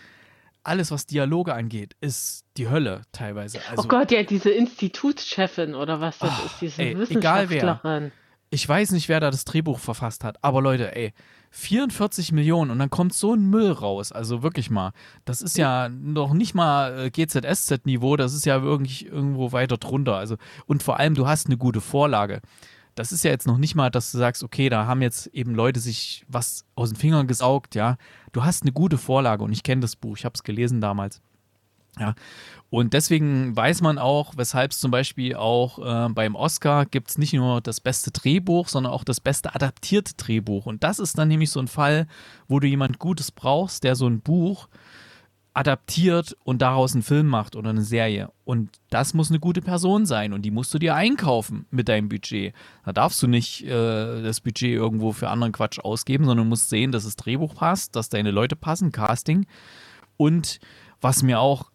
alles, 0.63 0.91
was 0.91 1.07
Dialoge 1.07 1.55
angeht, 1.55 1.95
ist 2.01 2.45
die 2.57 2.69
Hölle 2.69 3.03
teilweise. 3.13 3.59
Also, 3.71 3.83
oh 3.85 3.89
Gott, 3.89 4.11
ja, 4.11 4.23
diese 4.23 4.51
Institutschefin 4.51 5.75
oder 5.75 6.01
was 6.01 6.19
das 6.19 6.31
Oh, 6.41 6.47
ist, 6.47 6.61
diese 6.61 6.83
ey, 6.83 6.91
egal 7.09 7.49
wer. 7.51 7.57
Wissenschaftlerin. 7.63 8.13
Ich 8.53 8.69
weiß 8.69 8.91
nicht, 8.93 9.09
wer 9.09 9.21
da 9.21 9.31
das 9.31 9.45
Drehbuch 9.45 9.79
verfasst 9.79 10.25
hat, 10.25 10.43
aber 10.43 10.61
Leute, 10.61 10.95
ey, 10.97 11.13
44 11.53 12.33
Millionen 12.33 12.71
und 12.71 12.79
dann 12.79 12.91
kommt 12.91 13.13
so 13.15 13.35
ein 13.35 13.49
Müll 13.49 13.71
raus. 13.71 14.13
Also 14.13 14.43
wirklich 14.43 14.71
mal. 14.71 14.93
Das 15.25 15.41
ist 15.43 15.57
ja 15.57 15.89
noch 15.89 16.33
nicht 16.33 16.55
mal 16.55 17.07
äh, 17.07 17.11
GZSZ-Niveau, 17.11 18.17
das 18.17 18.35
ist 18.35 18.47
ja 18.47 18.63
wirklich 18.63 19.07
irgendwo 19.07 19.53
weiter 19.53 19.77
drunter. 19.77 20.17
Also, 20.17 20.37
und 20.67 20.83
vor 20.83 20.99
allem, 20.99 21.15
du 21.15 21.27
hast 21.27 21.47
eine 21.47 21.57
gute 21.57 21.81
Vorlage. 21.81 22.41
Das 22.95 23.13
ist 23.13 23.25
ja 23.25 23.31
jetzt 23.31 23.47
noch 23.47 23.59
nicht 23.59 23.75
mal, 23.75 23.91
dass 23.91 24.13
du 24.13 24.19
sagst, 24.19 24.43
okay, 24.43 24.69
da 24.69 24.87
haben 24.87 25.03
jetzt 25.03 25.27
eben 25.29 25.55
Leute 25.55 25.81
sich 25.81 26.25
was 26.29 26.65
aus 26.75 26.91
den 26.91 26.97
Fingern 26.97 27.27
gesaugt, 27.27 27.75
ja. 27.75 27.97
Du 28.33 28.45
hast 28.45 28.63
eine 28.63 28.73
gute 28.73 28.99
Vorlage 28.99 29.45
und 29.45 29.53
ich 29.53 29.63
kenne 29.63 29.81
das 29.81 29.97
Buch, 29.97 30.17
ich 30.17 30.25
habe 30.25 30.35
es 30.35 30.43
gelesen 30.43 30.81
damals. 30.81 31.21
Ja, 31.99 32.15
und 32.71 32.95
deswegen 32.95 33.57
weiß 33.57 33.83
man 33.83 33.99
auch, 33.99 34.35
weshalb 34.37 34.71
es 34.71 34.79
zum 34.79 34.93
Beispiel 34.93 35.35
auch 35.35 35.79
äh, 35.81 36.09
beim 36.13 36.37
Oscar 36.37 36.87
gibt 36.87 37.11
es 37.11 37.19
nicht 37.19 37.33
nur 37.33 37.61
das 37.61 37.81
beste 37.81 38.13
Drehbuch, 38.13 38.69
sondern 38.69 38.93
auch 38.93 39.03
das 39.03 39.21
beste 39.21 39.55
adaptierte 39.55 40.15
Drehbuch. 40.15 40.67
Und 40.67 40.85
das 40.85 41.01
ist 41.01 41.19
dann 41.19 41.29
nämlich 41.29 41.51
so 41.51 41.59
ein 41.59 41.67
Fall, 41.67 42.07
wo 42.47 42.61
du 42.61 42.69
jemand 42.69 43.01
Gutes 43.01 43.33
brauchst, 43.33 43.83
der 43.83 43.97
so 43.97 44.07
ein 44.07 44.21
Buch 44.21 44.69
adaptiert 45.53 46.37
und 46.45 46.63
daraus 46.63 46.95
einen 46.95 47.03
Film 47.03 47.27
macht 47.27 47.57
oder 47.57 47.71
eine 47.71 47.83
Serie. 47.83 48.31
Und 48.45 48.71
das 48.89 49.15
muss 49.15 49.31
eine 49.31 49.41
gute 49.41 49.63
Person 49.63 50.07
sein 50.07 50.33
und 50.33 50.43
die 50.43 50.51
musst 50.51 50.73
du 50.73 50.79
dir 50.79 50.95
einkaufen 50.95 51.67
mit 51.71 51.89
deinem 51.89 52.09
Budget. 52.09 52.55
Da 52.85 52.93
darfst 52.93 53.23
du 53.23 53.27
nicht 53.27 53.65
äh, 53.65 54.23
das 54.23 54.41
Budget 54.41 54.71
irgendwo 54.71 55.13
für 55.13 55.29
anderen 55.29 55.53
Quatsch 55.53 55.81
ausgeben, 55.81 56.25
sondern 56.25 56.49
musst 56.49 56.69
sehen, 56.69 56.93
dass 56.93 57.05
das 57.05 57.17
Drehbuch 57.17 57.55
passt, 57.55 57.97
dass 57.97 58.09
deine 58.09 58.31
Leute 58.31 58.55
passen, 58.55 58.93
Casting. 58.93 59.47
Und 60.17 60.61
was 61.01 61.23
mir 61.23 61.41
auch 61.41 61.71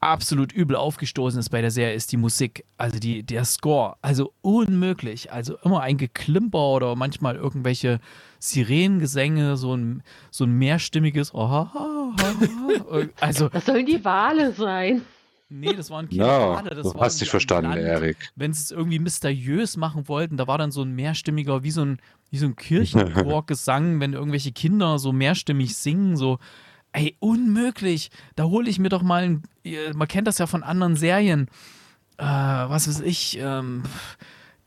absolut 0.00 0.52
übel 0.52 0.76
aufgestoßen 0.76 1.40
ist 1.40 1.50
bei 1.50 1.60
der 1.60 1.70
Serie, 1.70 1.94
ist 1.94 2.12
die 2.12 2.16
Musik, 2.16 2.64
also 2.76 2.98
die, 2.98 3.22
der 3.22 3.44
Score. 3.44 3.96
Also 4.02 4.32
unmöglich. 4.42 5.32
Also 5.32 5.56
immer 5.64 5.80
ein 5.80 5.96
Geklimper 5.96 6.58
oder 6.58 6.96
manchmal 6.96 7.36
irgendwelche 7.36 8.00
Sirenengesänge, 8.38 9.56
so 9.56 9.74
ein, 9.74 10.02
so 10.30 10.44
ein 10.44 10.52
mehrstimmiges. 10.52 11.32
also, 11.34 13.48
das 13.48 13.66
sollen 13.66 13.86
die 13.86 14.04
Wale 14.04 14.52
sein. 14.52 15.02
Nee, 15.50 15.72
das 15.72 15.90
waren 15.90 16.08
keine 16.08 16.22
no, 16.22 16.28
Wale. 16.28 16.70
Das 16.70 16.92
du 16.92 17.00
hast 17.00 17.20
dich 17.20 17.30
verstanden, 17.30 17.70
Land. 17.70 17.82
Erik. 17.82 18.16
Wenn 18.36 18.52
sie 18.52 18.62
es 18.62 18.70
irgendwie 18.70 18.98
mysteriös 18.98 19.78
machen 19.78 20.06
wollten, 20.06 20.36
da 20.36 20.46
war 20.46 20.58
dann 20.58 20.70
so 20.70 20.82
ein 20.82 20.94
mehrstimmiger, 20.94 21.62
wie 21.62 21.70
so 21.70 21.82
ein, 21.82 21.98
wie 22.30 22.36
so 22.36 22.46
ein 22.46 22.54
Kirchenchor-Gesang, 22.54 23.98
wenn 24.00 24.12
irgendwelche 24.12 24.52
Kinder 24.52 24.98
so 24.98 25.12
mehrstimmig 25.12 25.74
singen, 25.74 26.16
so 26.16 26.38
Ey, 26.92 27.16
unmöglich. 27.20 28.10
Da 28.34 28.44
hole 28.44 28.68
ich 28.68 28.78
mir 28.78 28.88
doch 28.88 29.02
mal 29.02 29.22
ein. 29.22 29.42
Man 29.94 30.08
kennt 30.08 30.26
das 30.26 30.38
ja 30.38 30.46
von 30.46 30.62
anderen 30.62 30.96
Serien. 30.96 31.48
Äh, 32.16 32.24
was 32.24 32.88
weiß 32.88 33.00
ich, 33.00 33.38
ähm, 33.40 33.84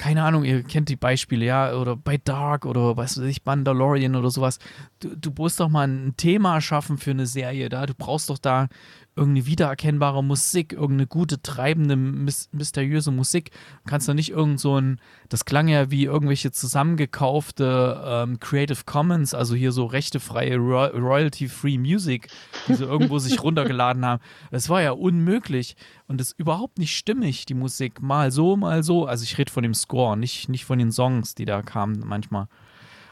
keine 0.01 0.23
Ahnung, 0.23 0.43
ihr 0.45 0.63
kennt 0.63 0.89
die 0.89 0.95
Beispiele, 0.95 1.45
ja, 1.45 1.75
oder 1.75 1.95
bei 1.95 2.17
Dark 2.17 2.65
oder 2.65 2.97
was 2.97 3.19
weiß 3.19 3.25
ich, 3.25 3.45
Mandalorian 3.45 4.15
oder 4.15 4.31
sowas. 4.31 4.57
Du, 4.99 5.15
du 5.15 5.31
musst 5.37 5.59
doch 5.59 5.69
mal 5.69 5.87
ein 5.87 6.15
Thema 6.17 6.59
schaffen 6.59 6.97
für 6.97 7.11
eine 7.11 7.27
Serie 7.27 7.69
da. 7.69 7.85
Du 7.85 7.93
brauchst 7.93 8.29
doch 8.31 8.39
da 8.39 8.67
irgendeine 9.15 9.45
wiedererkennbare 9.45 10.23
Musik, 10.23 10.73
irgendeine 10.73 11.07
gute, 11.07 11.41
treibende, 11.41 11.95
mysteriöse 11.95 13.11
Musik. 13.11 13.51
Du 13.83 13.89
kannst 13.89 14.07
doch 14.07 14.13
nicht 14.13 14.31
irgend 14.31 14.59
so 14.59 14.79
ein, 14.79 14.99
das 15.27 15.43
klang 15.43 15.67
ja 15.67 15.91
wie 15.91 16.05
irgendwelche 16.05 16.51
zusammengekaufte 16.51 18.01
ähm, 18.05 18.39
Creative 18.39 18.83
Commons, 18.85 19.33
also 19.33 19.53
hier 19.53 19.73
so 19.73 19.85
rechtefreie, 19.85 20.55
royalty-free 20.55 21.77
Music, 21.77 22.29
die 22.67 22.75
sie 22.75 22.85
irgendwo 22.85 23.19
sich 23.19 23.43
runtergeladen 23.43 24.05
haben. 24.05 24.21
Das 24.49 24.69
war 24.69 24.81
ja 24.81 24.91
unmöglich 24.91 25.75
und 26.07 26.19
das 26.19 26.27
ist 26.27 26.39
überhaupt 26.39 26.77
nicht 26.77 26.95
stimmig, 26.95 27.45
die 27.45 27.53
Musik. 27.53 28.01
Mal 28.01 28.31
so, 28.31 28.55
mal 28.55 28.81
so. 28.81 29.05
Also 29.05 29.23
ich 29.23 29.37
rede 29.37 29.51
von 29.51 29.63
dem 29.63 29.73
Score, 29.73 30.15
nicht, 30.15 30.47
nicht 30.47 30.63
von 30.63 30.79
den 30.79 30.91
Songs, 30.91 31.35
die 31.35 31.45
da 31.45 31.61
kamen 31.61 32.01
manchmal. 32.05 32.47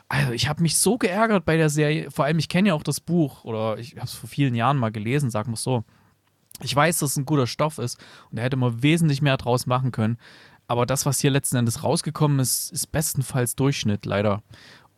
Also 0.10 0.32
ich 0.34 0.50
habe 0.50 0.64
mich 0.64 0.78
so 0.78 0.98
geärgert 0.98 1.46
bei 1.46 1.56
der 1.56 1.70
Serie. 1.70 2.10
Vor 2.10 2.26
allem, 2.26 2.40
ich 2.40 2.50
kenne 2.50 2.70
ja 2.70 2.74
auch 2.74 2.84
das 2.84 3.00
Buch 3.00 3.44
oder 3.44 3.78
ich 3.78 3.96
habe 3.96 4.06
es 4.06 4.14
vor 4.14 4.28
vielen 4.28 4.56
Jahren 4.56 4.78
mal 4.78 4.92
gelesen, 4.92 5.30
sag 5.30 5.48
mal 5.48 5.56
so. 5.56 5.84
Ich 6.62 6.76
weiß, 6.76 7.00
dass 7.00 7.12
es 7.12 7.18
ein 7.18 7.26
guter 7.26 7.48
Stoff 7.48 7.78
ist 7.78 7.98
und 8.32 8.38
da 8.38 8.42
hätte 8.42 8.58
man 8.58 8.82
wesentlich 8.82 9.22
mehr 9.22 9.38
draus 9.38 9.68
machen 9.68 9.92
können. 9.92 10.18
Aber 10.68 10.86
das, 10.86 11.06
was 11.06 11.20
hier 11.20 11.32
letzten 11.32 11.58
Endes 11.58 11.84
rausgekommen 11.84 12.40
ist, 12.40 12.72
ist 12.72 12.92
bestenfalls 12.92 13.56
Durchschnitt, 13.56 14.06
leider. 14.06 14.44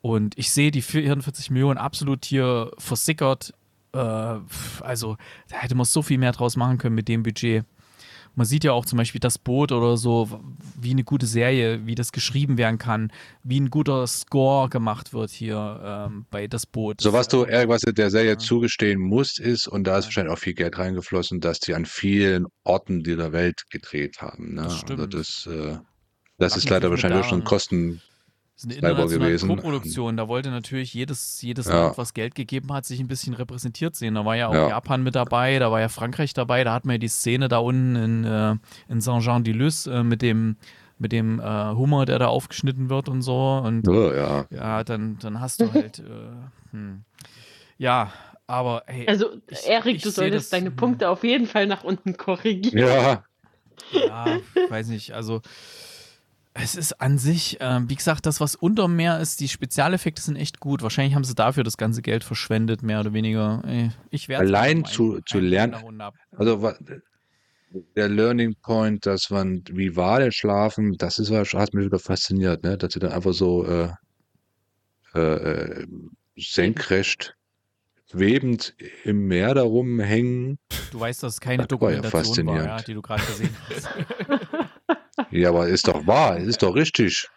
Und 0.01 0.37
ich 0.37 0.51
sehe 0.51 0.71
die 0.71 0.81
44 0.81 1.51
Millionen 1.51 1.77
absolut 1.77 2.25
hier 2.25 2.71
versickert. 2.77 3.53
Äh, 3.93 3.97
also, 4.81 5.17
da 5.49 5.57
hätte 5.57 5.75
man 5.75 5.85
so 5.85 6.01
viel 6.01 6.17
mehr 6.17 6.31
draus 6.31 6.57
machen 6.57 6.77
können 6.77 6.95
mit 6.95 7.07
dem 7.07 7.23
Budget 7.23 7.65
man 8.35 8.45
sieht 8.45 8.63
ja 8.63 8.71
auch 8.71 8.85
zum 8.85 8.97
Beispiel 8.97 9.19
das 9.19 9.37
Boot 9.37 9.71
oder 9.71 9.97
so, 9.97 10.41
wie 10.79 10.91
eine 10.91 11.03
gute 11.03 11.25
Serie, 11.25 11.85
wie 11.85 11.95
das 11.95 12.11
geschrieben 12.11 12.57
werden 12.57 12.77
kann, 12.77 13.11
wie 13.43 13.59
ein 13.59 13.69
guter 13.69 14.07
Score 14.07 14.69
gemacht 14.69 15.13
wird 15.13 15.31
hier 15.31 15.81
ähm, 15.83 16.25
bei 16.31 16.47
das 16.47 16.65
Boot. 16.65 17.01
So 17.01 17.13
was 17.13 17.27
du 17.27 17.45
irgendwas 17.45 17.81
der 17.81 18.09
Serie 18.09 18.31
ja. 18.31 18.37
zugestehen 18.37 18.99
musst, 18.99 19.39
ist, 19.39 19.67
und 19.67 19.85
da 19.85 19.97
ist 19.97 20.05
wahrscheinlich 20.05 20.33
auch 20.33 20.39
viel 20.39 20.53
Geld 20.53 20.77
reingeflossen, 20.77 21.41
dass 21.41 21.59
die 21.59 21.73
an 21.73 21.85
vielen 21.85 22.45
Orten 22.63 23.03
dieser 23.03 23.31
Welt 23.31 23.63
gedreht 23.69 24.21
haben. 24.21 24.55
Ne? 24.55 24.63
Das, 24.63 24.83
also 24.89 25.07
das, 25.07 25.49
äh, 25.51 25.77
das 26.37 26.57
ist 26.57 26.69
leider 26.69 26.89
wahrscheinlich 26.89 27.21
auch 27.21 27.29
schon 27.29 27.43
Kosten, 27.43 28.01
ist 28.63 28.65
eine 28.65 28.75
internationale 28.75 29.37
Co-Produktion. 29.37 30.17
Da 30.17 30.27
wollte 30.27 30.49
natürlich 30.49 30.93
jedes, 30.93 31.41
jedes 31.41 31.67
ja. 31.67 31.85
Land, 31.85 31.97
was 31.97 32.13
Geld 32.13 32.35
gegeben 32.35 32.71
hat, 32.73 32.85
sich 32.85 32.99
ein 32.99 33.07
bisschen 33.07 33.33
repräsentiert 33.33 33.95
sehen. 33.95 34.15
Da 34.15 34.25
war 34.25 34.35
ja 34.35 34.47
auch 34.47 34.53
ja. 34.53 34.69
Japan 34.69 35.03
mit 35.03 35.15
dabei, 35.15 35.59
da 35.59 35.71
war 35.71 35.79
ja 35.79 35.89
Frankreich 35.89 36.33
dabei, 36.33 36.63
da 36.63 36.73
hatten 36.73 36.87
wir 36.87 36.93
ja 36.93 36.99
die 36.99 37.07
Szene 37.07 37.47
da 37.47 37.57
unten 37.57 37.95
in, 37.95 38.23
äh, 38.23 38.55
in 38.89 39.01
Saint-Jean-de-Luz 39.01 39.87
äh, 39.87 40.03
mit 40.03 40.21
dem 40.21 40.57
mit 40.97 41.11
dem 41.11 41.39
äh, 41.39 41.43
Hummer, 41.43 42.05
der 42.05 42.19
da 42.19 42.27
aufgeschnitten 42.27 42.91
wird 42.91 43.09
und 43.09 43.23
so. 43.23 43.59
Und 43.65 43.87
oh, 43.87 44.13
ja. 44.13 44.45
ja, 44.51 44.83
dann, 44.83 45.17
dann 45.19 45.41
hast 45.41 45.59
du 45.59 45.73
halt, 45.73 45.97
äh, 45.97 46.03
hm. 46.71 47.03
ja, 47.79 48.13
aber 48.45 48.83
hey. 48.85 49.07
Also, 49.07 49.31
ich, 49.47 49.67
Erik, 49.67 49.95
ich 49.95 50.03
du 50.03 50.11
solltest 50.11 50.53
das, 50.53 50.59
deine 50.59 50.69
hm. 50.69 50.75
Punkte 50.75 51.09
auf 51.09 51.23
jeden 51.23 51.47
Fall 51.47 51.65
nach 51.65 51.83
unten 51.83 52.17
korrigieren. 52.17 52.77
Ja. 52.77 53.23
Ja, 53.91 54.37
weiß 54.69 54.87
nicht, 54.89 55.13
also 55.13 55.41
es 56.53 56.75
ist 56.75 57.01
an 57.01 57.17
sich, 57.17 57.61
äh, 57.61 57.79
wie 57.87 57.95
gesagt, 57.95 58.25
das, 58.25 58.41
was 58.41 58.55
unter 58.55 58.87
mehr 58.87 59.19
ist, 59.19 59.39
die 59.39 59.47
Spezialeffekte 59.47 60.21
sind 60.21 60.35
echt 60.35 60.59
gut. 60.59 60.81
Wahrscheinlich 60.81 61.15
haben 61.15 61.23
sie 61.23 61.35
dafür 61.35 61.63
das 61.63 61.77
ganze 61.77 62.01
Geld 62.01 62.23
verschwendet, 62.23 62.83
mehr 62.83 62.99
oder 62.99 63.13
weniger. 63.13 63.63
Ich 64.09 64.27
werde 64.27 64.45
Allein 64.45 64.83
zu, 64.85 65.21
zu 65.25 65.39
lernen. 65.39 66.01
Also 66.31 66.73
der 67.95 68.09
Learning 68.09 68.55
Point, 68.61 69.05
dass 69.05 69.29
man 69.29 69.63
wie 69.71 69.95
Wale 69.95 70.31
schlafen, 70.31 70.97
das 70.97 71.19
ist 71.19 71.31
hat 71.31 71.73
mich 71.73 71.85
wieder 71.85 71.99
fasziniert, 71.99 72.63
ne? 72.63 72.77
dass 72.77 72.93
sie 72.93 72.99
dann 72.99 73.11
einfach 73.11 73.33
so 73.33 73.65
äh, 73.65 73.89
äh, 75.13 75.85
senkrecht 76.37 77.35
schwebend 78.09 78.75
im 79.05 79.27
Meer 79.27 79.53
darum 79.53 79.99
hängen. 79.99 80.59
Du 80.91 80.99
weißt, 80.99 81.23
dass 81.23 81.35
es 81.35 81.39
keine 81.39 81.59
das 81.59 81.67
Dokumentation 81.67 82.47
war, 82.47 82.55
ja 82.55 82.61
war 82.61 82.77
ja, 82.77 82.83
die 82.83 82.93
du 82.93 83.01
gerade 83.01 83.23
gesehen 83.23 83.55
hast. 83.69 83.87
Ja, 85.29 85.49
aber 85.49 85.67
ist 85.67 85.87
doch 85.87 86.07
wahr, 86.07 86.37
ist 86.37 86.63
doch 86.63 86.75
richtig. 86.75 87.27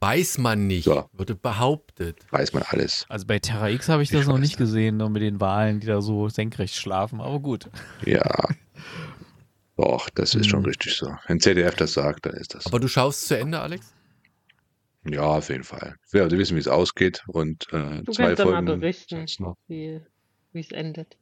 Weiß 0.00 0.38
man 0.38 0.66
nicht, 0.66 0.84
so. 0.84 1.08
wurde 1.12 1.36
behauptet. 1.36 2.26
Weiß 2.30 2.52
man 2.52 2.64
alles. 2.64 3.06
Also 3.08 3.24
bei 3.24 3.38
Terra 3.38 3.70
X 3.70 3.88
habe 3.88 4.02
ich, 4.02 4.10
ich 4.12 4.18
das 4.18 4.26
noch 4.26 4.38
nicht 4.38 4.56
gesehen, 4.56 4.96
nur 4.96 5.10
mit 5.10 5.22
den 5.22 5.40
Wahlen, 5.40 5.78
die 5.78 5.86
da 5.86 6.02
so 6.02 6.28
senkrecht 6.28 6.74
schlafen, 6.74 7.20
aber 7.20 7.38
gut. 7.38 7.70
Ja. 8.04 8.48
Doch, 9.76 10.10
das 10.10 10.34
ist 10.34 10.44
hm. 10.44 10.50
schon 10.50 10.64
richtig 10.64 10.96
so. 10.96 11.14
Wenn 11.28 11.38
CDF 11.38 11.76
das 11.76 11.92
sagt, 11.92 12.26
dann 12.26 12.34
ist 12.34 12.54
das. 12.54 12.66
Aber 12.66 12.80
du 12.80 12.88
schaust 12.88 13.28
zu 13.28 13.38
Ende, 13.38 13.60
Alex? 13.60 13.94
Ja, 15.04 15.22
auf 15.22 15.48
jeden 15.48 15.64
Fall. 15.64 15.96
Wir 16.10 16.30
wissen, 16.30 16.56
wie 16.56 16.60
es 16.60 16.68
ausgeht 16.68 17.22
und 17.28 17.66
äh, 17.72 18.02
du 18.02 18.12
zwei 18.12 18.26
kannst 18.26 18.42
Folgen. 18.42 18.64
Mal 18.64 18.76
berichten, 18.78 19.26
wie 19.68 20.00
es 20.52 20.70
endet. 20.70 21.16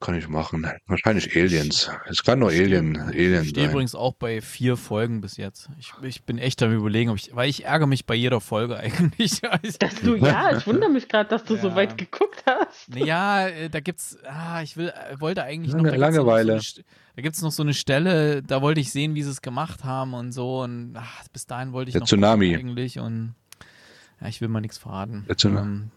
Kann 0.00 0.16
ich 0.16 0.28
machen. 0.28 0.66
Wahrscheinlich 0.86 1.34
Aliens. 1.34 1.90
Es 2.06 2.22
kann 2.22 2.40
nur 2.40 2.50
Alien, 2.50 3.00
Alien 3.00 3.42
Ich 3.42 3.50
stehe 3.50 3.70
übrigens 3.70 3.94
auch 3.94 4.12
bei 4.12 4.40
vier 4.40 4.76
Folgen 4.76 5.20
bis 5.20 5.36
jetzt. 5.36 5.70
Ich, 5.78 5.92
ich 6.02 6.24
bin 6.24 6.36
echt 6.36 6.62
am 6.62 6.72
überlegen, 6.74 7.10
ob 7.10 7.16
ich, 7.16 7.34
weil 7.34 7.48
ich 7.48 7.64
ärgere 7.64 7.86
mich 7.86 8.04
bei 8.04 8.14
jeder 8.14 8.40
Folge 8.40 8.76
eigentlich. 8.78 9.40
Dass 9.40 9.94
du, 10.02 10.16
ja, 10.16 10.56
ich 10.56 10.66
wundere 10.66 10.90
mich 10.90 11.08
gerade, 11.08 11.30
dass 11.30 11.44
du 11.44 11.54
ja. 11.54 11.62
so 11.62 11.74
weit 11.74 11.96
geguckt 11.96 12.42
hast. 12.44 12.94
Ja, 12.94 13.46
äh, 13.48 13.70
da 13.70 13.80
gibt's, 13.80 14.18
ah, 14.24 14.62
ich 14.62 14.76
will, 14.76 14.88
äh, 14.88 15.20
wollte 15.20 15.44
eigentlich 15.44 15.74
noch. 15.74 15.84
Lange, 15.84 15.96
Langeweile. 15.96 16.56
Noch 16.56 16.62
so 16.62 16.80
eine, 16.80 16.84
da 17.16 17.22
gibt 17.22 17.36
es 17.36 17.42
noch 17.42 17.52
so 17.52 17.62
eine 17.62 17.74
Stelle, 17.74 18.42
da 18.42 18.60
wollte 18.60 18.80
ich 18.80 18.92
sehen, 18.92 19.14
wie 19.14 19.22
sie 19.22 19.30
es 19.30 19.42
gemacht 19.42 19.84
haben 19.84 20.12
und 20.12 20.32
so. 20.32 20.62
Und 20.62 20.94
ach, 20.96 21.28
bis 21.32 21.46
dahin 21.46 21.72
wollte 21.72 21.88
ich 21.88 21.92
Der 21.92 22.00
noch 22.00 22.08
Tsunami. 22.08 22.54
eigentlich 22.56 22.98
und 22.98 23.34
ja, 24.20 24.28
ich 24.28 24.40
will 24.40 24.48
mal 24.48 24.60
nichts 24.60 24.78
verraten. 24.78 25.24
Der 25.28 25.36
Tsunami. 25.36 25.66
Ähm, 25.66 25.90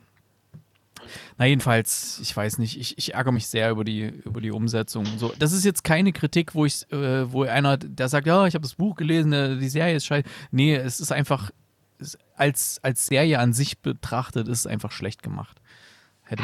na, 1.37 1.45
jedenfalls, 1.45 2.19
ich 2.21 2.35
weiß 2.35 2.57
nicht, 2.57 2.79
ich, 2.79 2.97
ich 2.97 3.13
ärgere 3.13 3.31
mich 3.31 3.47
sehr 3.47 3.71
über 3.71 3.83
die, 3.83 4.03
über 4.03 4.41
die 4.41 4.51
Umsetzung. 4.51 5.05
So, 5.17 5.33
das 5.37 5.51
ist 5.51 5.65
jetzt 5.65 5.83
keine 5.83 6.11
Kritik, 6.11 6.55
wo 6.55 6.65
ich, 6.65 6.91
äh, 6.91 7.31
wo 7.31 7.43
einer, 7.43 7.77
der 7.77 8.09
sagt, 8.09 8.27
ja, 8.27 8.45
ich 8.47 8.53
habe 8.53 8.63
das 8.63 8.75
Buch 8.75 8.95
gelesen, 8.95 9.33
äh, 9.33 9.57
die 9.57 9.69
Serie 9.69 9.95
ist 9.95 10.05
scheiße. 10.05 10.27
Nee, 10.51 10.75
es 10.75 10.99
ist 10.99 11.11
einfach, 11.11 11.51
als, 12.35 12.79
als 12.83 13.05
Serie 13.05 13.39
an 13.39 13.53
sich 13.53 13.79
betrachtet, 13.79 14.47
ist 14.47 14.59
es 14.59 14.67
einfach 14.67 14.91
schlecht 14.91 15.23
gemacht. 15.23 15.61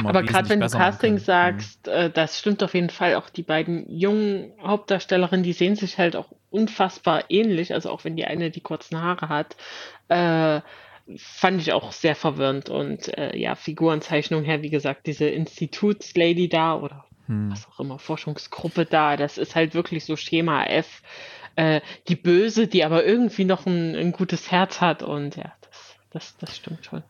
Aber 0.04 0.24
gerade 0.24 0.50
wenn 0.50 0.60
du 0.60 0.68
Casting 0.70 1.14
mhm. 1.14 1.20
sagst, 1.20 1.88
äh, 1.88 2.10
das 2.10 2.38
stimmt 2.38 2.62
auf 2.62 2.74
jeden 2.74 2.90
Fall. 2.90 3.16
Auch 3.16 3.30
die 3.30 3.44
beiden 3.44 3.90
jungen 3.90 4.52
Hauptdarstellerinnen, 4.62 5.44
die 5.44 5.54
sehen 5.54 5.76
sich 5.76 5.98
halt 5.98 6.16
auch 6.16 6.34
unfassbar 6.50 7.24
ähnlich. 7.30 7.74
Also 7.74 7.90
auch 7.90 8.04
wenn 8.04 8.16
die 8.16 8.26
eine 8.26 8.52
die 8.52 8.62
kurzen 8.62 9.02
Haare 9.02 9.30
hat. 9.30 9.56
Äh, 10.10 10.62
fand 11.16 11.62
ich 11.62 11.74
auch 11.74 11.92
sehr 11.92 12.16
verwirrend. 12.16 12.70
Und 12.70 13.18
äh, 13.18 13.36
ja, 13.38 13.56
Figurenzeichnung 13.56 14.44
her, 14.44 14.62
wie 14.62 14.70
gesagt, 14.70 15.08
diese 15.08 15.28
Institutslady 15.28 16.50
da 16.50 16.76
oder 16.76 17.06
hm. 17.28 17.52
was 17.52 17.68
auch 17.68 17.80
immer, 17.80 18.00
Forschungsgruppe 18.00 18.86
da, 18.86 19.18
das 19.18 19.38
ist 19.38 19.56
halt 19.56 19.74
wirklich 19.74 20.06
so 20.06 20.16
Schema 20.16 20.64
F. 20.66 21.02
äh, 21.56 21.82
die 22.08 22.16
Böse, 22.16 22.68
die 22.68 22.84
aber 22.84 23.06
irgendwie 23.06 23.46
noch 23.46 23.66
ein, 23.66 23.96
ein 23.96 24.12
gutes 24.12 24.52
Herz 24.52 24.82
hat 24.82 25.04
und 25.04 25.36
ja, 25.36 25.54
das, 25.62 25.96
das, 26.12 26.38
das 26.38 26.58
stimmt 26.58 26.86
schon. 26.86 27.04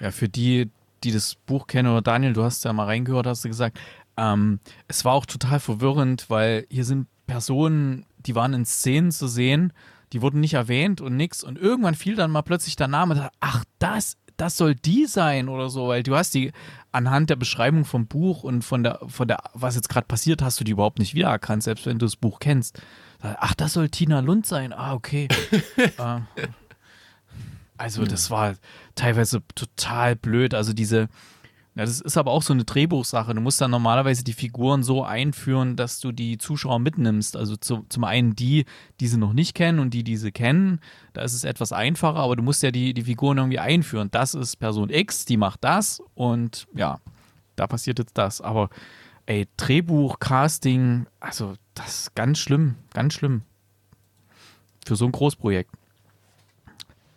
Ja, 0.00 0.10
für 0.10 0.28
die, 0.28 0.70
die 1.04 1.12
das 1.12 1.34
Buch 1.34 1.66
kennen, 1.66 1.88
oder 1.88 2.02
Daniel, 2.02 2.32
du 2.32 2.44
hast 2.44 2.64
ja 2.64 2.72
mal 2.72 2.84
reingehört, 2.84 3.26
hast 3.26 3.44
du 3.44 3.48
gesagt, 3.48 3.78
ähm, 4.16 4.60
es 4.88 5.04
war 5.04 5.14
auch 5.14 5.26
total 5.26 5.60
verwirrend, 5.60 6.28
weil 6.28 6.66
hier 6.70 6.84
sind 6.84 7.06
Personen, 7.26 8.06
die 8.18 8.34
waren 8.34 8.54
in 8.54 8.64
Szenen 8.64 9.10
zu 9.10 9.28
sehen, 9.28 9.72
die 10.12 10.22
wurden 10.22 10.40
nicht 10.40 10.54
erwähnt 10.54 11.00
und 11.00 11.16
nix. 11.16 11.44
Und 11.44 11.58
irgendwann 11.58 11.94
fiel 11.94 12.16
dann 12.16 12.30
mal 12.30 12.42
plötzlich 12.42 12.76
der 12.76 12.88
Name, 12.88 13.30
ach, 13.40 13.64
das, 13.78 14.16
das 14.36 14.56
soll 14.56 14.74
die 14.74 15.06
sein 15.06 15.48
oder 15.48 15.68
so, 15.68 15.88
weil 15.88 16.02
du 16.02 16.16
hast 16.16 16.34
die 16.34 16.52
anhand 16.92 17.30
der 17.30 17.36
Beschreibung 17.36 17.84
vom 17.84 18.06
Buch 18.06 18.44
und 18.44 18.62
von 18.62 18.82
der, 18.82 19.00
von 19.06 19.28
der, 19.28 19.38
was 19.54 19.74
jetzt 19.74 19.88
gerade 19.88 20.06
passiert, 20.06 20.42
hast 20.42 20.60
du 20.60 20.64
die 20.64 20.72
überhaupt 20.72 20.98
nicht 20.98 21.14
wiedererkannt, 21.14 21.62
selbst 21.62 21.86
wenn 21.86 21.98
du 21.98 22.06
das 22.06 22.16
Buch 22.16 22.38
kennst. 22.40 22.80
Ach, 23.20 23.54
das 23.54 23.72
soll 23.72 23.88
Tina 23.88 24.20
Lund 24.20 24.46
sein. 24.46 24.72
Ah, 24.72 24.94
okay. 24.94 25.28
äh, 25.76 26.20
also, 27.76 28.04
das 28.04 28.30
war 28.30 28.54
teilweise 28.94 29.42
total 29.54 30.14
blöd. 30.14 30.54
Also, 30.54 30.72
diese, 30.72 31.08
ja, 31.78 31.84
das 31.84 32.00
ist 32.00 32.16
aber 32.16 32.32
auch 32.32 32.42
so 32.42 32.52
eine 32.52 32.64
Drehbuchsache. 32.64 33.32
Du 33.32 33.40
musst 33.40 33.60
dann 33.60 33.70
normalerweise 33.70 34.24
die 34.24 34.32
Figuren 34.32 34.82
so 34.82 35.04
einführen, 35.04 35.76
dass 35.76 36.00
du 36.00 36.10
die 36.10 36.36
Zuschauer 36.36 36.80
mitnimmst. 36.80 37.36
Also 37.36 37.54
zu, 37.54 37.86
zum 37.88 38.02
einen 38.02 38.34
die, 38.34 38.64
die 38.98 39.06
sie 39.06 39.16
noch 39.16 39.32
nicht 39.32 39.54
kennen 39.54 39.78
und 39.78 39.94
die, 39.94 40.02
die 40.02 40.16
sie 40.16 40.32
kennen. 40.32 40.80
Da 41.12 41.22
ist 41.22 41.34
es 41.34 41.44
etwas 41.44 41.72
einfacher, 41.72 42.18
aber 42.18 42.34
du 42.34 42.42
musst 42.42 42.64
ja 42.64 42.72
die, 42.72 42.94
die 42.94 43.02
Figuren 43.04 43.38
irgendwie 43.38 43.60
einführen. 43.60 44.08
Das 44.10 44.34
ist 44.34 44.56
Person 44.56 44.90
X, 44.90 45.24
die 45.24 45.36
macht 45.36 45.62
das 45.62 46.02
und 46.16 46.66
ja, 46.74 46.98
da 47.54 47.68
passiert 47.68 48.00
jetzt 48.00 48.18
das. 48.18 48.40
Aber 48.40 48.70
ey, 49.26 49.46
Drehbuch, 49.56 50.18
Casting, 50.18 51.06
also 51.20 51.54
das 51.74 52.00
ist 52.00 52.14
ganz 52.16 52.40
schlimm, 52.40 52.74
ganz 52.92 53.14
schlimm. 53.14 53.42
Für 54.84 54.96
so 54.96 55.04
ein 55.04 55.12
Großprojekt. 55.12 55.70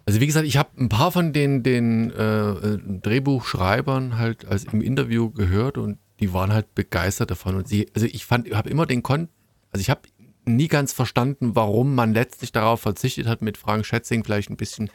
Also 0.06 0.20
wie 0.20 0.28
gesagt, 0.28 0.48
ich 0.48 0.58
habe 0.58 0.70
ein 0.80 0.90
paar 0.90 1.12
von 1.12 1.34
den, 1.34 1.64
den 1.64 2.12
äh, 2.12 2.50
äh, 2.52 2.80
Drehbuchschreibern 3.02 4.18
halt 4.18 4.46
als 4.46 4.66
im 4.66 4.82
Interview 4.82 5.30
gehört 5.30 5.78
und 5.78 6.00
die 6.20 6.34
waren 6.34 6.54
halt 6.54 6.74
begeistert 6.76 7.32
davon. 7.32 7.56
Und 7.56 7.68
sie, 7.68 7.88
also 7.94 8.08
ich 8.08 8.26
fand, 8.26 8.52
habe 8.54 8.70
immer 8.70 8.86
den 8.86 9.04
Kon, 9.04 9.30
also 9.72 9.82
ich 9.82 9.90
habe 9.90 10.02
nie 10.46 10.68
ganz 10.68 10.94
verstanden, 10.94 11.56
warum 11.56 11.96
man 11.96 12.14
letztlich 12.14 12.52
darauf 12.52 12.82
verzichtet 12.82 13.28
hat, 13.28 13.42
mit 13.42 13.58
Frank 13.58 13.86
Schätzing 13.86 14.24
vielleicht 14.24 14.50
ein 14.50 14.58
bisschen 14.58 14.90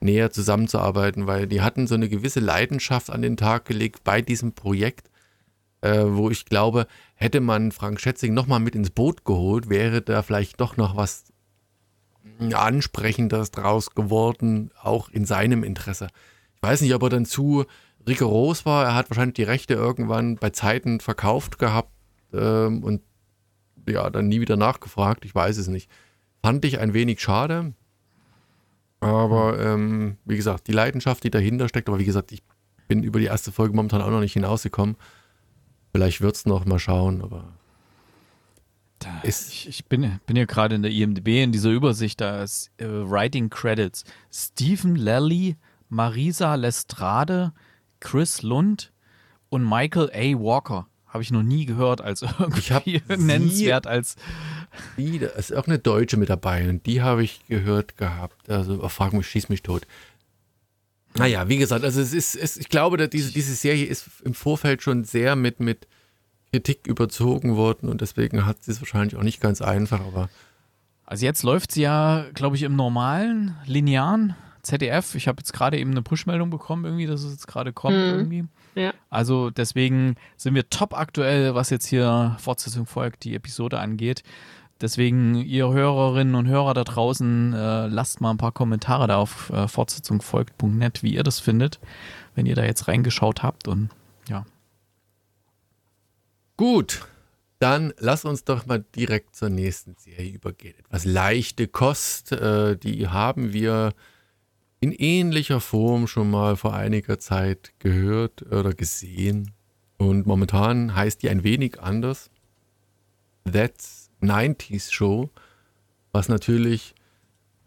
näher 0.00 0.30
zusammenzuarbeiten, 0.30 1.26
weil 1.26 1.46
die 1.46 1.62
hatten 1.62 1.86
so 1.86 1.94
eine 1.94 2.08
gewisse 2.08 2.40
Leidenschaft 2.40 3.10
an 3.10 3.22
den 3.22 3.36
Tag 3.36 3.64
gelegt 3.64 4.04
bei 4.04 4.22
diesem 4.22 4.52
Projekt, 4.52 5.10
äh, 5.80 6.04
wo 6.06 6.30
ich 6.30 6.44
glaube, 6.44 6.86
hätte 7.14 7.40
man 7.40 7.72
Frank 7.72 8.00
Schätzing 8.00 8.34
nochmal 8.34 8.60
mit 8.60 8.74
ins 8.74 8.90
Boot 8.90 9.24
geholt, 9.24 9.68
wäre 9.68 10.02
da 10.02 10.22
vielleicht 10.22 10.60
doch 10.60 10.76
noch 10.76 10.96
was 10.96 11.24
Ansprechendes 12.54 13.50
draus 13.50 13.90
geworden, 13.90 14.70
auch 14.82 15.08
in 15.08 15.24
seinem 15.24 15.64
Interesse. 15.64 16.08
Ich 16.54 16.62
weiß 16.62 16.80
nicht, 16.80 16.94
ob 16.94 17.02
er 17.02 17.08
dann 17.08 17.26
zu 17.26 17.64
rigoros 18.06 18.66
war. 18.66 18.84
Er 18.84 18.94
hat 18.94 19.10
wahrscheinlich 19.10 19.34
die 19.34 19.42
Rechte 19.42 19.74
irgendwann 19.74 20.36
bei 20.36 20.50
Zeiten 20.50 21.00
verkauft 21.00 21.58
gehabt 21.58 21.92
ähm, 22.32 22.82
und 22.82 23.02
ja, 23.88 24.10
dann 24.10 24.28
nie 24.28 24.40
wieder 24.40 24.56
nachgefragt. 24.56 25.24
Ich 25.24 25.34
weiß 25.34 25.58
es 25.58 25.68
nicht. 25.68 25.90
Fand 26.42 26.64
ich 26.64 26.78
ein 26.78 26.94
wenig 26.94 27.20
schade. 27.20 27.74
Aber 29.00 29.60
ähm, 29.60 30.16
wie 30.24 30.36
gesagt, 30.36 30.68
die 30.68 30.72
Leidenschaft, 30.72 31.22
die 31.24 31.30
dahinter 31.30 31.68
steckt, 31.68 31.88
aber 31.88 31.98
wie 31.98 32.04
gesagt, 32.04 32.32
ich 32.32 32.42
bin 32.88 33.02
über 33.02 33.18
die 33.18 33.26
erste 33.26 33.52
Folge 33.52 33.74
momentan 33.74 34.00
auch 34.00 34.10
noch 34.10 34.20
nicht 34.20 34.32
hinausgekommen. 34.32 34.96
Vielleicht 35.92 36.20
wird 36.20 36.36
es 36.36 36.46
noch 36.46 36.64
mal 36.64 36.78
schauen, 36.78 37.22
aber 37.22 37.52
da, 38.98 39.20
ich, 39.22 39.68
ich, 39.68 39.86
bin, 39.86 40.20
bin 40.26 40.36
hier 40.36 40.46
gerade 40.46 40.74
in 40.74 40.82
der 40.82 40.90
IMDb 40.90 41.42
in 41.42 41.52
dieser 41.52 41.70
Übersicht, 41.70 42.20
da 42.20 42.42
ist 42.42 42.70
äh, 42.78 42.86
Writing 42.86 43.50
Credits. 43.50 44.04
Stephen 44.32 44.96
Lally, 44.96 45.56
Marisa 45.88 46.54
Lestrade, 46.54 47.52
Chris 48.00 48.42
Lund 48.42 48.92
und 49.48 49.68
Michael 49.68 50.10
A. 50.12 50.38
Walker. 50.38 50.86
Habe 51.06 51.22
ich 51.22 51.30
noch 51.30 51.42
nie 51.42 51.66
gehört 51.66 52.00
als 52.00 52.22
irgendwie 52.38 53.00
nennenswert 53.08 53.86
als. 53.86 54.16
Die, 54.96 55.18
da 55.18 55.28
ist 55.28 55.54
auch 55.54 55.66
eine 55.66 55.78
Deutsche 55.78 56.16
mit 56.16 56.28
dabei 56.28 56.68
und 56.68 56.84
die 56.84 57.00
habe 57.00 57.22
ich 57.22 57.46
gehört 57.48 57.96
gehabt. 57.96 58.50
Also 58.50 58.86
frag 58.88 59.12
mich, 59.12 59.26
schieß 59.26 59.48
mich 59.48 59.62
tot. 59.62 59.86
Naja, 61.14 61.48
wie 61.48 61.56
gesagt, 61.56 61.84
also 61.84 62.00
es 62.00 62.12
ist, 62.12 62.34
es, 62.34 62.56
ich 62.56 62.68
glaube, 62.68 62.96
dass 62.96 63.10
diese, 63.10 63.32
diese 63.32 63.54
Serie 63.54 63.86
ist 63.86 64.06
im 64.24 64.34
Vorfeld 64.34 64.82
schon 64.82 65.04
sehr 65.04 65.36
mit, 65.36 65.60
mit 65.60 65.86
Kritik 66.56 66.86
überzogen 66.86 67.56
worden 67.56 67.90
und 67.90 68.00
deswegen 68.00 68.46
hat 68.46 68.62
sie 68.62 68.70
es 68.70 68.80
wahrscheinlich 68.80 69.16
auch 69.16 69.22
nicht 69.22 69.42
ganz 69.42 69.60
einfach, 69.60 70.00
aber. 70.00 70.30
Also 71.04 71.26
jetzt 71.26 71.42
läuft 71.42 71.72
sie 71.72 71.82
ja, 71.82 72.24
glaube 72.32 72.56
ich, 72.56 72.62
im 72.62 72.74
normalen, 72.74 73.56
linearen 73.66 74.34
ZDF. 74.62 75.14
Ich 75.14 75.28
habe 75.28 75.38
jetzt 75.40 75.52
gerade 75.52 75.78
eben 75.78 75.90
eine 75.90 76.00
Push-Meldung 76.00 76.48
bekommen, 76.48 76.86
irgendwie, 76.86 77.06
dass 77.06 77.22
es 77.22 77.32
jetzt 77.32 77.46
gerade 77.46 77.74
kommt, 77.74 77.96
mhm. 77.98 78.02
irgendwie. 78.02 78.44
Ja. 78.74 78.94
Also 79.10 79.50
deswegen 79.50 80.16
sind 80.38 80.54
wir 80.54 80.68
top 80.70 80.94
aktuell, 80.94 81.54
was 81.54 81.68
jetzt 81.68 81.86
hier 81.86 82.36
Fortsetzung 82.40 82.86
folgt, 82.86 83.24
die 83.24 83.34
Episode 83.34 83.78
angeht. 83.78 84.22
Deswegen, 84.80 85.34
ihr 85.36 85.68
Hörerinnen 85.68 86.34
und 86.34 86.48
Hörer 86.48 86.72
da 86.72 86.84
draußen, 86.84 87.52
äh, 87.52 87.86
lasst 87.86 88.22
mal 88.22 88.30
ein 88.30 88.38
paar 88.38 88.52
Kommentare 88.52 89.06
da 89.06 89.16
auf 89.18 89.50
äh, 89.50 89.68
fortsetzungfolgt.net, 89.68 91.02
wie 91.02 91.14
ihr 91.14 91.22
das 91.22 91.38
findet, 91.38 91.80
wenn 92.34 92.46
ihr 92.46 92.54
da 92.54 92.64
jetzt 92.64 92.88
reingeschaut 92.88 93.42
habt 93.42 93.68
und. 93.68 93.90
Gut, 96.56 97.06
dann 97.58 97.92
lass 97.98 98.24
uns 98.24 98.44
doch 98.44 98.66
mal 98.66 98.84
direkt 98.94 99.36
zur 99.36 99.50
nächsten 99.50 99.96
Serie 99.96 100.30
übergehen. 100.30 100.74
Etwas 100.78 101.04
leichte 101.04 101.68
Kost, 101.68 102.32
äh, 102.32 102.76
die 102.76 103.08
haben 103.08 103.52
wir 103.52 103.92
in 104.80 104.92
ähnlicher 104.92 105.60
Form 105.60 106.06
schon 106.06 106.30
mal 106.30 106.56
vor 106.56 106.74
einiger 106.74 107.18
Zeit 107.18 107.72
gehört 107.78 108.42
oder 108.42 108.72
gesehen. 108.72 109.52
Und 109.98 110.26
momentan 110.26 110.94
heißt 110.94 111.22
die 111.22 111.30
ein 111.30 111.44
wenig 111.44 111.80
anders. 111.80 112.30
That's 113.50 114.10
90s 114.22 114.92
Show, 114.92 115.30
was 116.12 116.28
natürlich 116.28 116.94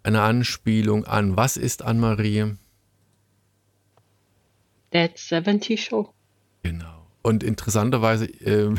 eine 0.04 0.22
Anspielung 0.22 1.06
an 1.06 1.36
was 1.36 1.58
ist 1.58 1.82
Anne-Marie? 1.82 2.56
That's 4.92 5.30
70 5.30 5.84
Show. 5.84 6.14
Genau. 6.64 6.99
Und 7.22 7.44
interessanterweise, 7.44 8.26
ähm, 8.26 8.78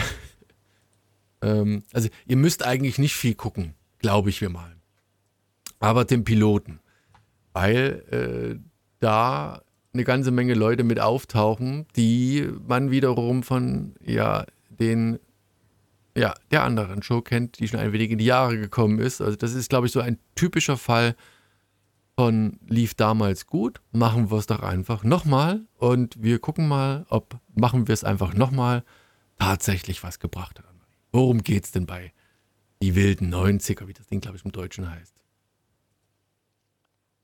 ähm, 1.43 1.83
also 1.93 2.09
ihr 2.27 2.37
müsst 2.37 2.65
eigentlich 2.65 2.99
nicht 2.99 3.15
viel 3.15 3.35
gucken, 3.35 3.75
glaube 3.99 4.31
ich 4.31 4.41
mir 4.41 4.49
mal. 4.49 4.77
Aber 5.79 6.05
den 6.05 6.25
Piloten, 6.25 6.81
weil 7.53 8.05
äh, 8.11 8.61
da 8.99 9.63
eine 9.93 10.05
ganze 10.05 10.31
Menge 10.31 10.55
Leute 10.55 10.85
mit 10.85 11.01
auftauchen, 11.01 11.87
die 11.97 12.49
man 12.67 12.91
wiederum 12.91 13.43
von 13.43 13.95
ja 14.05 14.45
den 14.69 15.19
ja 16.17 16.35
der 16.51 16.65
anderen 16.65 17.03
Show 17.03 17.23
kennt, 17.23 17.59
die 17.59 17.69
schon 17.69 17.81
ein 17.81 17.93
wenig 17.93 18.11
in 18.11 18.19
die 18.19 18.25
Jahre 18.25 18.59
gekommen 18.59 18.99
ist. 18.99 19.21
Also 19.21 19.37
das 19.37 19.55
ist, 19.55 19.71
glaube 19.71 19.87
ich, 19.87 19.93
so 19.93 20.01
ein 20.01 20.19
typischer 20.35 20.77
Fall 20.77 21.15
von 22.21 22.61
lief 22.69 22.93
damals 22.93 23.47
gut, 23.47 23.81
machen 23.93 24.31
wir 24.31 24.37
es 24.37 24.47
doch 24.47 24.61
einfach 24.61 25.05
nochmal 25.05 25.63
und 25.79 26.23
wir 26.23 26.39
gucken 26.39 26.69
mal, 26.69 27.07
ob 27.09 27.41
machen 27.55 27.89
wir 27.89 27.95
es 27.95 28.05
einfach 28.05 28.35
nochmal 28.35 28.85
tatsächlich 29.39 30.03
was 30.03 30.19
gebracht 30.19 30.59
hat. 30.59 30.67
Worum 31.13 31.43
geht 31.43 31.65
es 31.65 31.71
denn 31.71 31.87
bei 31.87 32.13
die 32.83 32.95
wilden 32.95 33.33
90er, 33.33 33.87
wie 33.87 33.95
das 33.95 34.07
Ding, 34.07 34.21
glaube 34.21 34.37
ich, 34.37 34.45
im 34.45 34.53
Deutschen 34.53 34.91
heißt? 34.91 35.15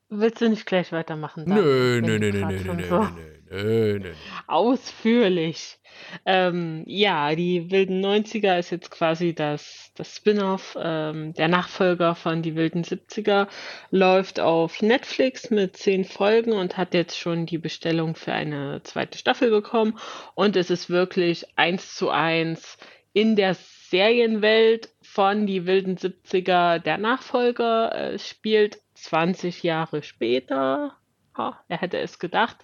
Willst 0.09 0.41
du 0.41 0.49
nicht 0.49 0.67
gleich 0.67 0.93
weitermachen? 0.93 1.45
Nö, 1.47 2.01
nö, 2.01 2.19
nö, 2.19 2.31
nö, 2.31 2.47
nö, 2.47 2.59
nö, 2.63 2.75
nö, 2.75 3.07
nö, 3.51 3.99
nö. 3.99 4.13
Ausführlich. 4.47 5.79
Ähm, 6.25 6.85
ja, 6.87 7.35
die 7.35 7.71
wilden 7.73 8.05
90er 8.05 8.59
ist 8.59 8.71
jetzt 8.71 8.91
quasi 8.93 9.35
das, 9.35 9.91
das 9.97 10.15
Spin-off. 10.15 10.79
Ähm, 10.81 11.33
der 11.35 11.49
Nachfolger 11.49 12.15
von 12.15 12.43
die 12.43 12.55
wilden 12.55 12.85
70er 12.85 13.49
läuft 13.91 14.39
auf 14.39 14.81
Netflix 14.81 15.51
mit 15.51 15.77
zehn 15.77 16.05
Folgen 16.05 16.53
und 16.53 16.77
hat 16.77 16.95
jetzt 16.95 17.19
schon 17.19 17.47
die 17.47 17.59
Bestellung 17.59 18.15
für 18.15 18.33
eine 18.33 18.83
zweite 18.85 19.19
Staffel 19.19 19.51
bekommen. 19.51 19.99
Und 20.35 20.55
es 20.55 20.71
ist 20.71 20.89
wirklich 20.89 21.47
eins 21.57 21.97
zu 21.97 22.11
eins 22.11 22.79
in 23.13 23.35
der 23.35 23.57
Serienwelt 23.91 24.91
von 25.03 25.47
die 25.47 25.67
wilden 25.67 25.97
70er. 25.97 26.79
Der 26.79 26.99
Nachfolger 26.99 28.13
äh, 28.13 28.19
spielt 28.19 28.79
20 28.97 29.63
Jahre 29.63 30.03
später 30.03 30.97
ha, 31.37 31.61
er 31.69 31.81
hätte 31.81 31.99
es 31.99 32.19
gedacht, 32.19 32.57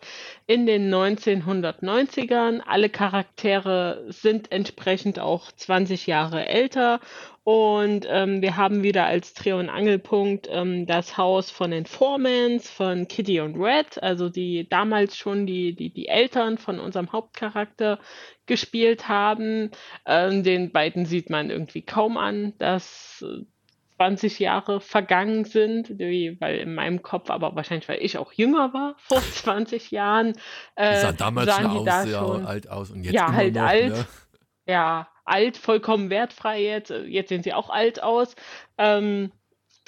in 0.46 0.66
den 0.66 0.92
1990ern. 0.92 2.60
Alle 2.66 2.88
Charaktere 2.88 4.04
sind 4.08 4.52
entsprechend 4.52 5.18
auch 5.18 5.52
20 5.52 6.06
Jahre 6.06 6.46
älter 6.46 7.00
und 7.44 8.06
ähm, 8.08 8.40
wir 8.40 8.56
haben 8.56 8.82
wieder 8.82 9.04
als 9.04 9.34
Dreh- 9.34 9.52
und 9.52 9.68
Angelpunkt 9.68 10.48
ähm, 10.50 10.87
das 10.87 11.16
Haus 11.16 11.50
von 11.50 11.72
den 11.72 11.87
Formans, 11.87 12.70
von 12.70 13.08
Kitty 13.08 13.40
und 13.40 13.56
Red, 13.56 14.00
also 14.02 14.28
die 14.28 14.68
damals 14.68 15.16
schon 15.16 15.46
die, 15.46 15.74
die, 15.74 15.92
die 15.92 16.08
Eltern 16.08 16.56
von 16.56 16.78
unserem 16.78 17.10
Hauptcharakter 17.10 17.98
gespielt 18.46 19.08
haben. 19.08 19.70
Ähm, 20.06 20.44
den 20.44 20.70
beiden 20.70 21.04
sieht 21.04 21.30
man 21.30 21.50
irgendwie 21.50 21.83
kaum 21.83 22.16
an. 22.16 22.54
Das 22.58 23.24
20 23.96 24.38
Jahre 24.38 24.80
vergangen 24.80 25.44
sind, 25.44 25.98
wie, 25.98 26.40
weil 26.40 26.58
in 26.58 26.74
meinem 26.74 27.02
Kopf, 27.02 27.30
aber 27.30 27.54
wahrscheinlich, 27.54 27.88
weil 27.88 28.02
ich 28.02 28.18
auch 28.18 28.32
jünger 28.32 28.72
war 28.72 28.96
vor 29.08 29.20
20 29.20 29.90
Jahren, 29.90 30.32
Die 30.32 30.82
äh, 30.82 31.00
sah 31.00 31.12
damals 31.12 31.46
sahen 31.46 31.78
die 31.78 31.84
da 31.84 32.04
ja, 32.04 32.18
schon, 32.18 32.46
alt 32.46 32.68
aus 32.68 32.90
und 32.90 33.04
jetzt 33.04 33.14
ja, 33.14 33.32
halt 33.32 33.54
noch, 33.54 33.62
alt, 33.62 33.92
ne? 33.92 34.06
ja, 34.66 35.08
alt, 35.24 35.56
vollkommen 35.56 36.10
wertfrei 36.10 36.62
jetzt. 36.62 36.90
Jetzt 36.90 37.28
sehen 37.28 37.42
sie 37.42 37.52
auch 37.52 37.70
alt 37.70 38.02
aus. 38.02 38.34
Ähm, 38.78 39.32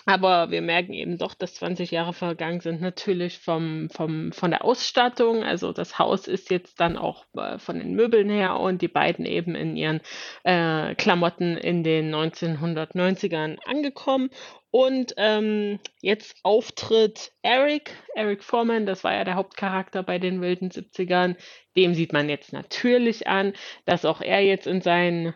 aber 0.07 0.51
wir 0.51 0.61
merken 0.61 0.93
eben 0.93 1.17
doch, 1.17 1.35
dass 1.35 1.55
20 1.55 1.91
Jahre 1.91 2.13
vergangen 2.13 2.61
sind, 2.61 2.83
natürlich 2.83 3.39
vom, 3.39 3.89
vom, 3.91 4.33
von 4.33 4.51
der 4.51 4.65
Ausstattung. 4.65 5.43
Also 5.43 5.73
das 5.73 5.99
Haus 5.99 6.29
ist 6.29 6.51
jetzt 6.51 6.79
dann 6.79 6.99
auch 6.99 7.25
äh, 7.37 7.59
von 7.59 7.79
den 7.79 7.95
Möbeln 7.95 8.29
her 8.29 8.61
und 8.61 8.83
die 8.83 8.89
beiden 8.89 9.25
eben 9.25 9.55
in 9.55 9.77
ihren 9.77 10.01
äh, 10.43 10.95
Klamotten 10.95 11.57
in 11.57 11.85
den 11.85 12.15
1990ern 12.15 13.57
angekommen. 13.65 14.31
Und 14.71 15.15
ähm, 15.17 15.79
jetzt 16.03 16.37
Auftritt 16.43 17.33
Eric, 17.43 17.97
Eric 18.15 18.43
Foreman, 18.43 18.87
das 18.87 19.05
war 19.05 19.15
ja 19.15 19.25
der 19.25 19.37
Hauptcharakter 19.37 20.03
bei 20.03 20.19
den 20.19 20.43
wilden 20.43 20.71
70ern. 20.71 21.37
Dem 21.77 21.95
sieht 21.95 22.13
man 22.13 22.29
jetzt 22.29 22.53
natürlich 22.53 23.27
an, 23.27 23.55
dass 23.87 24.05
auch 24.05 24.21
er 24.21 24.41
jetzt 24.41 24.67
in 24.67 24.83
seinen 24.83 25.33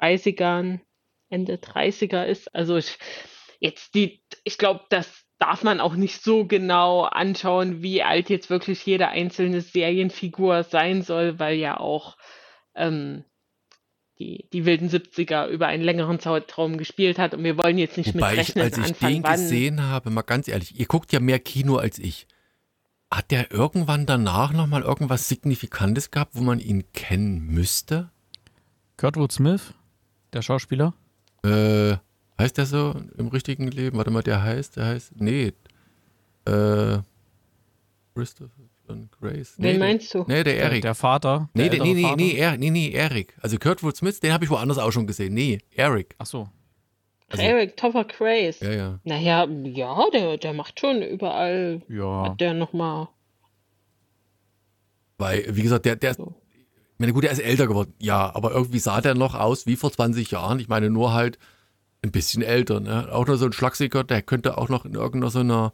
30ern, 0.00 0.80
Ende 1.28 1.56
30er 1.56 2.24
ist. 2.24 2.54
Also 2.54 2.76
ich, 2.76 2.98
jetzt 3.60 3.94
die, 3.94 4.22
ich 4.44 4.58
glaube, 4.58 4.84
das 4.88 5.24
darf 5.38 5.62
man 5.62 5.80
auch 5.80 5.94
nicht 5.94 6.22
so 6.22 6.46
genau 6.46 7.02
anschauen, 7.02 7.82
wie 7.82 8.02
alt 8.02 8.30
jetzt 8.30 8.48
wirklich 8.50 8.84
jede 8.86 9.08
einzelne 9.08 9.60
Serienfigur 9.60 10.62
sein 10.62 11.02
soll, 11.02 11.38
weil 11.38 11.56
ja 11.56 11.78
auch 11.78 12.16
ähm, 12.74 13.24
die, 14.18 14.48
die 14.52 14.64
wilden 14.64 14.88
70er 14.88 15.46
über 15.48 15.66
einen 15.66 15.82
längeren 15.82 16.20
Zeitraum 16.20 16.78
gespielt 16.78 17.18
hat 17.18 17.34
und 17.34 17.44
wir 17.44 17.58
wollen 17.58 17.76
jetzt 17.76 17.98
nicht 17.98 18.14
Wobei 18.14 18.30
mit 18.30 18.40
ich, 18.40 18.48
rechnen 18.48 18.64
als 18.64 18.78
ich 18.78 18.84
anfangen, 18.84 19.14
den 19.14 19.24
wann. 19.24 19.32
gesehen 19.32 19.82
habe, 19.82 20.10
mal 20.10 20.22
ganz 20.22 20.48
ehrlich, 20.48 20.78
ihr 20.78 20.86
guckt 20.86 21.12
ja 21.12 21.20
mehr 21.20 21.38
Kino 21.38 21.76
als 21.76 21.98
ich. 21.98 22.26
Hat 23.10 23.30
der 23.30 23.52
irgendwann 23.52 24.06
danach 24.06 24.52
nochmal 24.52 24.82
irgendwas 24.82 25.28
Signifikantes 25.28 26.10
gehabt, 26.10 26.32
wo 26.34 26.42
man 26.42 26.58
ihn 26.58 26.90
kennen 26.92 27.46
müsste? 27.46 28.10
Kurtwood 28.96 29.32
Smith, 29.32 29.74
der 30.32 30.42
Schauspieler. 30.42 30.94
Äh, 31.44 31.96
heißt 32.38 32.58
der 32.58 32.66
so 32.66 32.94
im 33.18 33.28
richtigen 33.28 33.68
Leben? 33.68 33.96
Warte 33.96 34.10
mal, 34.10 34.22
der 34.22 34.42
heißt, 34.42 34.76
der 34.76 34.86
heißt, 34.86 35.12
nee, 35.20 35.52
äh, 36.46 36.98
Christopher 38.14 38.50
John 38.88 39.08
Grace. 39.20 39.54
Nee, 39.58 39.72
Wen 39.72 39.78
der- 39.78 39.88
meinst 39.88 40.14
du? 40.14 40.18
Nee, 40.26 40.44
der 40.44 40.44
Der, 40.44 40.58
Eric. 40.62 40.82
der 40.82 40.94
Vater. 40.94 41.48
nee, 41.54 41.68
der 41.68 41.78
der, 41.78 41.82
nee, 41.82 41.94
nee, 41.94 42.02
Vater. 42.02 42.16
nee, 42.16 42.32
er, 42.36 42.56
nee, 42.56 42.70
nee, 42.70 42.90
Eric. 42.92 43.34
Also 43.42 43.58
Kurtwood 43.58 43.96
Smith, 43.96 44.20
den 44.20 44.32
habe 44.32 44.44
ich 44.44 44.50
woanders 44.50 44.78
auch 44.78 44.92
schon 44.92 45.06
gesehen. 45.06 45.34
Nee, 45.34 45.58
Eric. 45.74 46.14
Ach 46.18 46.26
so. 46.26 46.48
Also- 47.28 47.42
Eric 47.42 47.76
Topper 47.76 48.04
Craze. 48.04 48.64
Ja, 48.64 48.70
ja. 48.72 49.00
Naja, 49.04 49.44
ja, 49.64 50.04
der, 50.12 50.36
der 50.38 50.52
macht 50.52 50.78
schon 50.78 51.02
überall, 51.02 51.82
Ja. 51.88 52.26
hat 52.30 52.40
der 52.40 52.54
nochmal 52.54 53.08
Weil, 55.18 55.44
wie 55.56 55.62
gesagt, 55.62 55.84
der, 55.86 55.96
der, 55.96 56.14
so. 56.14 56.34
Ich 56.52 56.98
meine, 57.00 57.12
gut, 57.12 57.24
er 57.24 57.30
ist 57.32 57.40
älter 57.40 57.66
geworden, 57.66 57.92
ja, 57.98 58.34
aber 58.34 58.52
irgendwie 58.52 58.78
sah 58.78 59.00
der 59.00 59.14
noch 59.14 59.34
aus 59.34 59.66
wie 59.66 59.76
vor 59.76 59.90
20 59.92 60.30
Jahren. 60.30 60.58
Ich 60.60 60.68
meine, 60.68 60.88
nur 60.90 61.12
halt 61.12 61.38
ein 62.02 62.12
bisschen 62.12 62.42
älter, 62.42 62.80
ne? 62.80 63.08
Auch 63.12 63.26
nur 63.26 63.36
so 63.36 63.46
ein 63.46 63.52
Schlagsiger, 63.52 64.04
der 64.04 64.22
könnte 64.22 64.58
auch 64.58 64.68
noch 64.68 64.84
in 64.84 64.94
irgendeiner 64.94 65.30
so 65.30 65.40
einer 65.40 65.72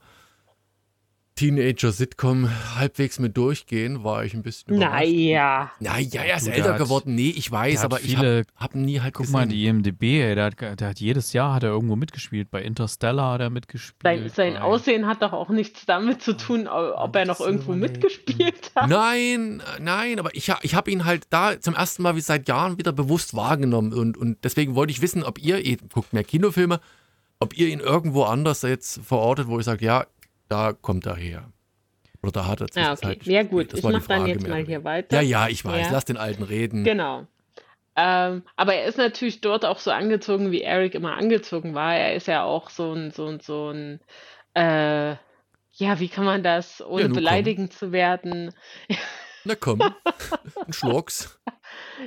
Teenager-Sitcom 1.37 2.49
halbwegs 2.77 3.19
mit 3.19 3.37
durchgehen, 3.37 4.05
war 4.05 4.25
ich 4.25 4.35
ein 4.35 4.43
bisschen. 4.43 4.79
Naja. 4.79 5.71
Naja, 5.81 6.23
er 6.23 6.37
ist 6.37 6.47
Du, 6.47 6.51
älter 6.53 6.77
geworden. 6.77 7.15
Nee, 7.15 7.31
ich 7.31 7.51
weiß, 7.51 7.85
aber 7.85 8.01
ich 8.01 8.15
viele- 8.17 8.19
habe 8.39 8.45
hab 8.57 8.75
nie 8.75 9.01
halt 9.01 9.15
Guck 9.15 9.23
gesehen. 9.27 9.33
mal, 9.33 9.47
die 9.49 9.67
IMDB, 9.67 10.03
ey, 10.23 10.35
der, 10.35 10.45
hat, 10.47 10.61
der 10.81 10.89
hat 10.89 11.01
jedes 11.01 11.33
Jahr 11.33 11.55
hat 11.55 11.63
er 11.63 11.71
irgendwo 11.71 11.97
mitgespielt. 11.97 12.51
Bei 12.51 12.63
Interstellar 12.63 13.35
hat 13.35 13.41
er 13.41 13.51
mitgespielt. 13.51 14.03
Sein, 14.03 14.29
sein 14.35 14.57
Aussehen 14.57 15.07
hat 15.07 15.23
doch 15.23 15.33
auch 15.33 15.49
nichts 15.49 15.87
damit 15.87 16.23
zu 16.23 16.35
tun, 16.37 16.69
ob 16.69 17.17
er 17.17 17.25
noch 17.27 17.41
irgendwo 17.41 17.73
mitgespielt 17.73 18.71
hat. 18.75 18.89
Nein, 18.89 19.63
nein, 19.81 20.19
aber 20.19 20.35
ich, 20.35 20.53
ich 20.63 20.75
habe 20.75 20.91
ihn 20.91 21.05
halt 21.05 21.25
da 21.31 21.61
zum 21.61 21.75
ersten 21.75 22.03
Mal 22.03 22.17
wie 22.17 22.21
seit 22.21 22.49
Jahren 22.49 22.79
wieder 22.79 22.93
bewusst 22.93 23.35
wahrgenommen 23.35 23.93
und, 23.93 24.17
und 24.17 24.39
deswegen 24.45 24.75
wollte 24.75 24.91
ich 24.93 25.03
wissen, 25.03 25.23
ob 25.23 25.39
ihr, 25.39 25.59
ihr 25.65 25.77
guckt 25.93 26.13
mehr 26.13 26.25
Kinofilme, 26.25 26.81
ob 27.41 27.57
ihr 27.57 27.69
ihn 27.69 27.81
irgendwo 27.81 28.25
anders 28.25 28.63
jetzt 28.63 29.01
verortet, 29.05 29.49
wo 29.49 29.59
ich 29.59 29.65
sage, 29.65 29.85
ja, 29.85 30.07
da 30.53 30.73
kommt 30.75 31.07
er 31.07 31.17
her. 31.17 31.51
Oder 32.23 32.33
da 32.33 32.47
hat 32.47 32.61
er 32.61 32.67
Ja, 32.75 32.93
okay. 32.93 32.99
zwischenzeitlich 32.99 33.27
Ja, 33.27 33.43
gespielt. 33.43 33.51
gut. 33.51 33.73
Das 33.73 33.79
Ich 33.81 33.85
mache 33.89 34.07
dann 34.09 34.27
jetzt 34.27 34.47
mal 34.47 34.63
hier 34.65 34.85
weiter. 34.85 35.17
Ja, 35.17 35.23
ja, 35.23 35.49
ich 35.49 35.65
weiß, 35.65 35.87
Ja. 35.87 35.93
lass 35.93 36.05
den 36.05 36.19
Alten 36.19 36.43
reden. 36.43 36.85
Genau. 36.85 37.27
Ähm, 37.97 38.43
aber 38.57 38.75
er 38.75 38.85
ist 38.87 38.99
natürlich 38.99 39.41
dort 39.41 39.65
auch 39.65 39.79
so 39.79 39.91
angezogen, 39.91 40.51
wie 40.51 40.63
Eric 40.63 40.95
immer 40.95 41.17
angezogen 41.17 41.75
war. 41.75 41.95
Er 41.95 42.15
ist 42.15 42.27
ja 42.27 42.45
auch 42.45 42.71
so 42.71 42.93
ein, 42.93 43.11
so 43.13 43.27
ein, 43.27 43.41
so 43.41 43.71
ein, 43.71 44.01
äh, 44.55 45.13
ja, 45.75 45.99
wie 46.01 46.09
kann 46.09 46.25
man 46.25 46.43
das, 46.43 46.83
ohne 46.83 47.03
Ja, 47.03 47.09
beleidigend 47.09 47.73
zu 47.73 47.93
werden? 47.93 48.55
Na 49.45 49.55
komm, 49.57 49.81
ein 49.81 50.73
Schlucks. 50.73 51.41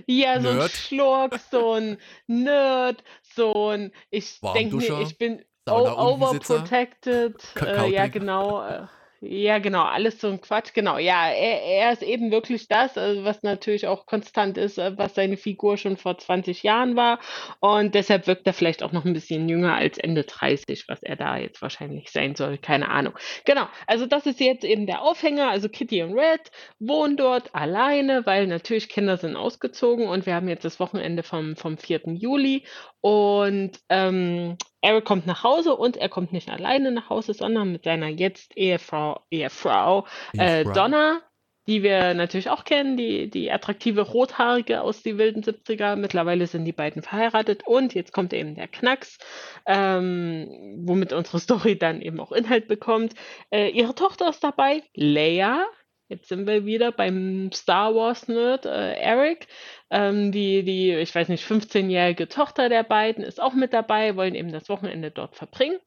Ja, 0.07 0.39
so 0.39 0.49
ein 0.49 0.57
Nerd. 0.57 0.71
Schlurk, 0.71 1.39
so 1.51 1.73
ein 1.73 1.97
Nerd, 2.27 3.03
so 3.23 3.69
ein, 3.71 3.91
ich 4.11 4.39
denke 4.53 5.01
ich 5.01 5.17
bin 5.17 5.43
Overprotected. 5.67 7.35
Äh, 7.61 7.91
ja, 7.91 8.07
genau. 8.07 8.65
Äh, 8.65 8.87
ja, 9.27 9.57
genau, 9.59 9.83
alles 9.83 10.21
so 10.21 10.27
ein 10.27 10.41
Quatsch. 10.41 10.73
Genau, 10.73 10.97
ja, 10.97 11.29
er, 11.29 11.63
er 11.63 11.91
ist 11.93 12.03
eben 12.03 12.31
wirklich 12.31 12.67
das, 12.67 12.95
äh, 12.95 13.23
was 13.23 13.41
natürlich 13.43 13.87
auch 13.87 14.05
konstant 14.05 14.57
ist, 14.57 14.77
äh, 14.77 14.95
was 14.97 15.15
seine 15.15 15.37
Figur 15.37 15.77
schon 15.77 15.97
vor 15.97 16.17
20 16.17 16.61
Jahren 16.63 16.95
war. 16.95 17.19
Und 17.59 17.95
deshalb 17.95 18.27
wirkt 18.27 18.45
er 18.45 18.53
vielleicht 18.53 18.83
auch 18.83 18.91
noch 18.91 19.03
ein 19.05 19.13
bisschen 19.13 19.49
jünger 19.49 19.73
als 19.73 19.97
Ende 19.97 20.25
30, 20.25 20.85
was 20.89 21.01
er 21.01 21.15
da 21.15 21.37
jetzt 21.37 21.61
wahrscheinlich 21.61 22.11
sein 22.11 22.35
soll. 22.35 22.57
Keine 22.57 22.89
Ahnung. 22.89 23.13
Genau, 23.45 23.67
also 23.87 24.05
das 24.05 24.25
ist 24.27 24.39
jetzt 24.39 24.63
eben 24.63 24.85
der 24.85 25.01
Aufhänger. 25.01 25.49
Also 25.49 25.69
Kitty 25.69 26.03
und 26.03 26.13
Red 26.13 26.51
wohnen 26.79 27.17
dort 27.17 27.55
alleine, 27.55 28.25
weil 28.25 28.47
natürlich 28.47 28.89
Kinder 28.89 29.17
sind 29.17 29.35
ausgezogen 29.35 30.07
und 30.07 30.25
wir 30.25 30.35
haben 30.35 30.49
jetzt 30.49 30.65
das 30.65 30.79
Wochenende 30.79 31.23
vom, 31.23 31.55
vom 31.55 31.77
4. 31.77 32.01
Juli. 32.13 32.63
Und 33.01 33.79
ähm, 33.89 34.57
Eric 34.85 35.03
kommt 35.05 35.25
nach 35.25 35.43
Hause 35.43 35.75
und 35.75 35.97
er 35.97 36.09
kommt 36.09 36.31
nicht 36.31 36.49
alleine 36.49 36.91
nach 36.91 37.09
Hause, 37.09 37.33
sondern 37.33 37.71
mit 37.71 37.85
seiner 37.85 38.07
jetzt 38.07 38.55
Ehefrau, 38.55 39.19
Ehefrau 39.31 40.05
äh. 40.37 40.63
Donna, 40.63 41.21
die 41.67 41.81
wir 41.81 42.13
natürlich 42.13 42.51
auch 42.51 42.63
kennen, 42.63 42.95
die, 42.95 43.27
die 43.27 43.51
attraktive 43.51 44.01
Rothaarige 44.01 44.81
aus 44.81 45.01
die 45.01 45.17
wilden 45.17 45.41
70er. 45.41 45.95
Mittlerweile 45.95 46.45
sind 46.45 46.65
die 46.65 46.71
beiden 46.71 47.01
verheiratet 47.01 47.63
und 47.65 47.95
jetzt 47.95 48.13
kommt 48.13 48.31
eben 48.31 48.53
der 48.53 48.67
Knacks, 48.67 49.17
ähm, 49.65 50.83
womit 50.85 51.13
unsere 51.13 51.39
Story 51.39 51.79
dann 51.79 52.01
eben 52.01 52.19
auch 52.19 52.31
Inhalt 52.31 52.67
bekommt. 52.67 53.15
Äh, 53.49 53.69
ihre 53.69 53.95
Tochter 53.95 54.29
ist 54.29 54.43
dabei, 54.43 54.83
Leia. 54.93 55.65
Jetzt 56.07 56.27
sind 56.29 56.45
wir 56.45 56.65
wieder 56.65 56.91
beim 56.91 57.51
Star 57.51 57.95
Wars 57.95 58.27
Nerd 58.27 58.65
äh, 58.65 58.93
Eric. 58.93 59.47
Ähm, 59.89 60.31
die, 60.31 60.63
die, 60.63 60.93
ich 60.93 61.13
weiß 61.15 61.29
nicht, 61.29 61.43
15-jährige 61.43 62.27
Tochter 62.27 62.69
der 62.69 62.83
beiden 62.83 63.23
ist 63.23 63.41
auch 63.41 63.53
mit 63.53 63.73
dabei, 63.73 64.15
wollen 64.15 64.35
eben 64.35 64.51
das 64.51 64.69
Wochenende 64.69 65.09
dort 65.09 65.35
verbringen. 65.35 65.79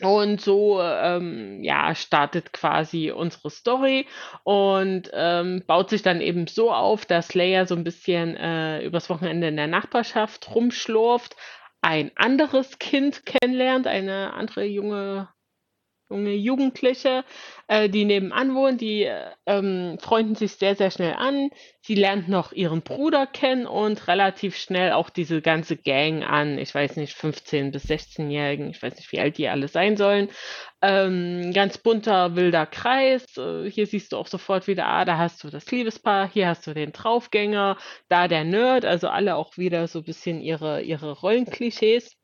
Und 0.00 0.40
so 0.40 0.80
ähm, 0.80 1.62
ja, 1.62 1.94
startet 1.94 2.52
quasi 2.52 3.10
unsere 3.10 3.50
Story 3.50 4.06
und 4.44 5.10
ähm, 5.12 5.64
baut 5.66 5.90
sich 5.90 6.02
dann 6.02 6.20
eben 6.20 6.46
so 6.46 6.72
auf, 6.72 7.04
dass 7.04 7.34
Leia 7.34 7.66
so 7.66 7.74
ein 7.74 7.82
bisschen 7.82 8.36
äh, 8.36 8.84
übers 8.84 9.10
Wochenende 9.10 9.48
in 9.48 9.56
der 9.56 9.66
Nachbarschaft 9.66 10.54
rumschlurft, 10.54 11.36
ein 11.80 12.12
anderes 12.14 12.78
Kind 12.78 13.26
kennenlernt, 13.26 13.88
eine 13.88 14.34
andere 14.34 14.64
junge, 14.64 15.28
junge 16.10 16.34
Jugendliche, 16.34 17.24
äh, 17.66 17.88
die 17.88 18.04
nebenan 18.04 18.54
wohnt, 18.54 18.80
die 18.80 19.04
äh, 19.04 19.30
ähm, 19.46 19.98
freunden 20.00 20.34
sich 20.34 20.52
sehr, 20.52 20.74
sehr 20.74 20.90
schnell 20.90 21.14
an. 21.14 21.50
Sie 21.82 21.94
lernt 21.94 22.28
noch 22.28 22.52
ihren 22.52 22.82
Bruder 22.82 23.26
kennen 23.26 23.66
und 23.66 24.08
relativ 24.08 24.56
schnell 24.56 24.92
auch 24.92 25.10
diese 25.10 25.42
ganze 25.42 25.76
Gang 25.76 26.22
an. 26.22 26.58
Ich 26.58 26.74
weiß 26.74 26.96
nicht, 26.96 27.16
15- 27.16 27.70
bis 27.70 27.84
16-Jährigen, 27.84 28.70
ich 28.70 28.82
weiß 28.82 28.96
nicht, 28.96 29.12
wie 29.12 29.20
alt 29.20 29.38
die 29.38 29.48
alle 29.48 29.68
sein 29.68 29.96
sollen. 29.96 30.28
Ähm, 30.80 31.52
ganz 31.52 31.78
bunter, 31.78 32.36
wilder 32.36 32.66
Kreis. 32.66 33.24
Äh, 33.36 33.70
hier 33.70 33.86
siehst 33.86 34.12
du 34.12 34.16
auch 34.16 34.28
sofort 34.28 34.66
wieder, 34.66 34.86
ah, 34.86 35.04
da 35.04 35.18
hast 35.18 35.44
du 35.44 35.50
das 35.50 35.70
Liebespaar, 35.70 36.30
hier 36.30 36.48
hast 36.48 36.66
du 36.66 36.74
den 36.74 36.92
Draufgänger, 36.92 37.76
da 38.08 38.28
der 38.28 38.44
Nerd, 38.44 38.84
also 38.84 39.08
alle 39.08 39.36
auch 39.36 39.56
wieder 39.58 39.88
so 39.88 40.00
ein 40.00 40.04
bisschen 40.04 40.40
ihre, 40.40 40.82
ihre 40.82 41.12
Rollenklischees. 41.12 42.14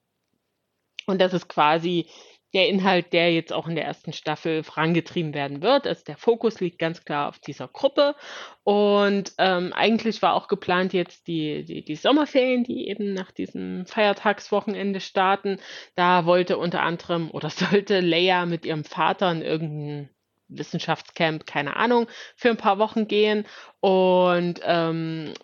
Und 1.07 1.20
das 1.20 1.35
ist 1.35 1.49
quasi 1.49 2.07
der 2.55 2.68
Inhalt, 2.68 3.12
der 3.12 3.32
jetzt 3.32 3.52
auch 3.52 3.66
in 3.66 3.74
der 3.74 3.84
ersten 3.84 4.12
Staffel 4.12 4.62
vorangetrieben 4.62 5.34
werden 5.34 5.61
wird. 5.61 5.86
Also 5.86 6.05
der 6.05 6.16
Fokus 6.16 6.61
liegt 6.61 6.78
ganz 6.78 7.05
klar 7.05 7.28
auf 7.28 7.40
dieser 7.40 7.66
Gruppe. 7.68 8.14
Und 8.62 9.32
ähm, 9.38 9.72
eigentlich 9.72 10.22
war 10.22 10.34
auch 10.34 10.46
geplant 10.46 10.92
jetzt 10.92 11.26
die, 11.26 11.64
die, 11.64 11.84
die 11.84 11.96
Sommerferien, 11.96 12.62
die 12.62 12.88
eben 12.88 13.12
nach 13.12 13.32
diesem 13.32 13.86
Feiertagswochenende 13.86 15.00
starten. 15.00 15.59
Da 15.96 16.26
wollte 16.26 16.57
unter 16.57 16.82
anderem 16.82 17.30
oder 17.30 17.50
sollte 17.50 18.00
Leia 18.00 18.46
mit 18.46 18.64
ihrem 18.64 18.84
Vater 18.84 19.32
in 19.32 19.42
irgendein 19.42 20.11
Wissenschaftscamp, 20.48 21.46
keine 21.46 21.76
Ahnung, 21.76 22.07
für 22.36 22.50
ein 22.50 22.57
paar 22.57 22.78
Wochen 22.78 23.09
gehen. 23.09 23.46
Und 23.80 24.61
ähm, 24.62 25.34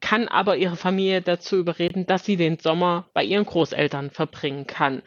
kann 0.00 0.28
aber 0.28 0.56
ihre 0.56 0.76
Familie 0.76 1.22
dazu 1.22 1.56
überreden, 1.56 2.06
dass 2.06 2.24
sie 2.24 2.36
den 2.36 2.58
Sommer 2.58 3.08
bei 3.14 3.24
ihren 3.24 3.46
Großeltern 3.46 4.10
verbringen 4.10 4.66
kann. 4.66 5.02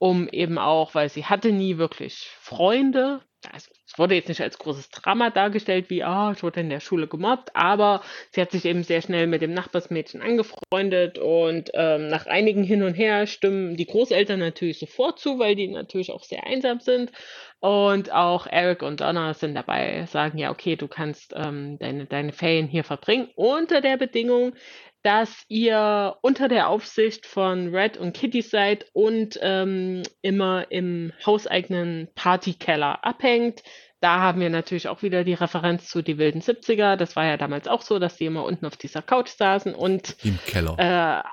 Um 0.00 0.28
eben 0.28 0.56
auch, 0.56 0.94
weil 0.94 1.10
sie 1.10 1.26
hatte 1.26 1.52
nie 1.52 1.76
wirklich 1.76 2.30
Freunde, 2.40 3.20
also 3.52 3.70
es 3.86 3.98
wurde 3.98 4.14
jetzt 4.14 4.28
nicht 4.28 4.40
als 4.40 4.58
großes 4.58 4.88
Drama 4.88 5.28
dargestellt, 5.28 5.90
wie, 5.90 6.02
ah, 6.02 6.32
ich 6.34 6.42
wurde 6.42 6.60
in 6.60 6.70
der 6.70 6.80
Schule 6.80 7.06
gemobbt, 7.06 7.54
aber 7.54 8.02
sie 8.30 8.40
hat 8.40 8.50
sich 8.50 8.64
eben 8.64 8.82
sehr 8.82 9.02
schnell 9.02 9.26
mit 9.26 9.42
dem 9.42 9.52
Nachbarsmädchen 9.52 10.22
angefreundet 10.22 11.18
und 11.18 11.70
ähm, 11.74 12.08
nach 12.08 12.26
einigen 12.26 12.64
Hin 12.64 12.82
und 12.82 12.94
Her 12.94 13.26
stimmen 13.26 13.76
die 13.76 13.84
Großeltern 13.84 14.40
natürlich 14.40 14.78
sofort 14.78 15.18
zu, 15.18 15.38
weil 15.38 15.54
die 15.54 15.68
natürlich 15.68 16.12
auch 16.12 16.24
sehr 16.24 16.46
einsam 16.46 16.80
sind. 16.80 17.12
Und 17.60 18.10
auch 18.10 18.46
Eric 18.46 18.82
und 18.82 19.02
Donna 19.02 19.34
sind 19.34 19.54
dabei, 19.54 20.06
sagen 20.06 20.38
ja, 20.38 20.50
okay, 20.50 20.76
du 20.76 20.88
kannst 20.88 21.34
ähm, 21.36 21.78
deine, 21.78 22.06
deine 22.06 22.32
Ferien 22.32 22.68
hier 22.68 22.84
verbringen, 22.84 23.28
unter 23.34 23.82
der 23.82 23.98
Bedingung, 23.98 24.54
dass 25.02 25.44
ihr 25.48 26.16
unter 26.20 26.48
der 26.48 26.68
Aufsicht 26.68 27.26
von 27.26 27.74
Red 27.74 27.96
und 27.96 28.14
Kitty 28.14 28.42
seid 28.42 28.86
und 28.92 29.38
ähm, 29.40 30.02
immer 30.20 30.70
im 30.70 31.12
hauseigenen 31.24 32.08
Partykeller 32.14 33.04
abhängt. 33.04 33.62
Da 34.00 34.20
haben 34.20 34.40
wir 34.40 34.50
natürlich 34.50 34.88
auch 34.88 35.02
wieder 35.02 35.24
die 35.24 35.34
Referenz 35.34 35.88
zu 35.88 36.02
die 36.02 36.18
wilden 36.18 36.40
70er. 36.40 36.96
Das 36.96 37.16
war 37.16 37.24
ja 37.24 37.36
damals 37.36 37.68
auch 37.68 37.82
so, 37.82 37.98
dass 37.98 38.16
die 38.16 38.26
immer 38.26 38.44
unten 38.44 38.66
auf 38.66 38.76
dieser 38.76 39.02
Couch 39.02 39.28
saßen 39.28 39.74
und 39.74 40.16
Im 40.24 40.38
Keller. 40.46 40.76
äh, 40.78 41.28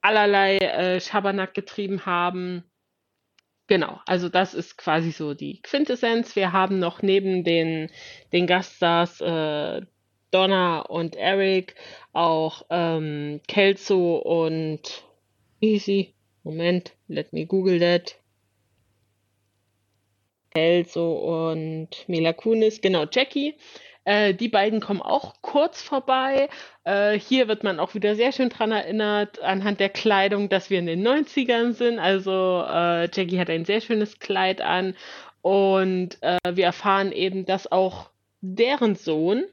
allerlei 0.00 0.56
äh, 0.58 1.00
Schabernack 1.00 1.54
getrieben 1.54 2.06
haben. 2.06 2.64
Genau, 3.66 4.00
also 4.06 4.30
das 4.30 4.54
ist 4.54 4.78
quasi 4.78 5.12
so 5.12 5.34
die 5.34 5.60
Quintessenz. 5.60 6.34
Wir 6.34 6.52
haben 6.52 6.78
noch 6.78 7.02
neben 7.02 7.44
den, 7.44 7.90
den 8.32 8.46
Gaststars 8.46 9.20
äh, 9.20 9.82
Donna 10.30 10.80
und 10.80 11.16
Eric 11.16 11.74
auch 12.12 12.62
ähm, 12.70 13.40
Kelso 13.46 14.16
und 14.16 15.04
wie 15.60 15.70
hieß 15.70 15.84
sie? 15.84 16.14
Moment, 16.44 16.92
let 17.08 17.32
me 17.32 17.46
google 17.46 17.80
that. 17.80 18.16
Kelso 20.54 21.50
und 21.50 21.88
Mila 22.08 22.32
Kunis, 22.32 22.80
genau, 22.80 23.04
Jackie. 23.10 23.54
Äh, 24.08 24.32
die 24.32 24.48
beiden 24.48 24.80
kommen 24.80 25.02
auch 25.02 25.34
kurz 25.42 25.82
vorbei. 25.82 26.48
Äh, 26.84 27.18
hier 27.18 27.46
wird 27.46 27.62
man 27.62 27.78
auch 27.78 27.94
wieder 27.94 28.14
sehr 28.14 28.32
schön 28.32 28.48
dran 28.48 28.72
erinnert, 28.72 29.38
anhand 29.40 29.80
der 29.80 29.90
Kleidung, 29.90 30.48
dass 30.48 30.70
wir 30.70 30.78
in 30.78 30.86
den 30.86 31.06
90ern 31.06 31.72
sind. 31.72 31.98
Also 31.98 32.64
äh, 32.66 33.10
Jackie 33.12 33.38
hat 33.38 33.50
ein 33.50 33.66
sehr 33.66 33.82
schönes 33.82 34.18
Kleid 34.18 34.62
an. 34.62 34.94
Und 35.42 36.22
äh, 36.22 36.38
wir 36.50 36.64
erfahren 36.64 37.12
eben, 37.12 37.44
dass 37.44 37.70
auch 37.70 38.08
deren 38.40 38.94
Sohn, 38.94 39.44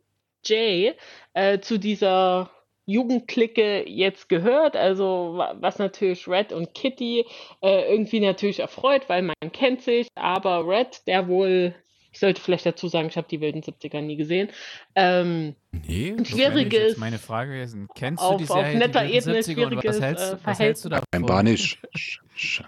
Jay, 0.55 0.93
äh, 1.33 1.59
zu 1.59 1.77
dieser 1.79 2.49
Jugendklicke 2.85 3.87
jetzt 3.89 4.29
gehört, 4.29 4.75
also 4.75 5.33
wa- 5.37 5.55
was 5.59 5.79
natürlich 5.79 6.27
Red 6.27 6.53
und 6.53 6.73
Kitty 6.75 7.25
äh, 7.61 7.91
irgendwie 7.91 8.19
natürlich 8.19 8.59
erfreut, 8.59 9.09
weil 9.09 9.23
man 9.23 9.33
kennt 9.53 9.81
sich, 9.81 10.07
aber 10.15 10.67
Red, 10.67 11.01
der 11.07 11.27
wohl, 11.27 11.73
ich 12.11 12.19
sollte 12.19 12.39
vielleicht 12.41 12.65
dazu 12.67 12.87
sagen, 12.87 13.07
ich 13.07 13.17
habe 13.17 13.27
die 13.27 13.41
wilden 13.41 13.61
70er 13.61 14.01
nie 14.01 14.15
gesehen, 14.17 14.49
ähm, 14.93 15.55
Nee, 15.71 16.11
das 16.15 16.29
Das 16.29 16.37
schwieriges, 16.37 16.89
jetzt 16.89 16.97
meine 16.99 17.17
Frage 17.17 17.51
gewesen. 17.53 17.87
Kennst 17.95 18.21
du 18.23 18.27
auf- 18.27 18.37
die 18.37 18.43
auf 18.49 18.49
Serie 18.55 18.77
netter 18.77 19.03
die 19.05 19.13
Ebene 19.13 19.39
70er 19.41 19.65
und 19.67 19.75
was 19.77 19.81
schwieriges, 19.81 20.01
hältst, 20.01 20.33
äh, 20.33 20.37
was 20.45 20.59
hältst 20.59 20.85
du 20.85 20.89
davon? 20.89 21.05
Ein 21.11 21.25
Banisch. 21.25 21.79
Sch- 21.95 22.19
sch- 22.37 22.63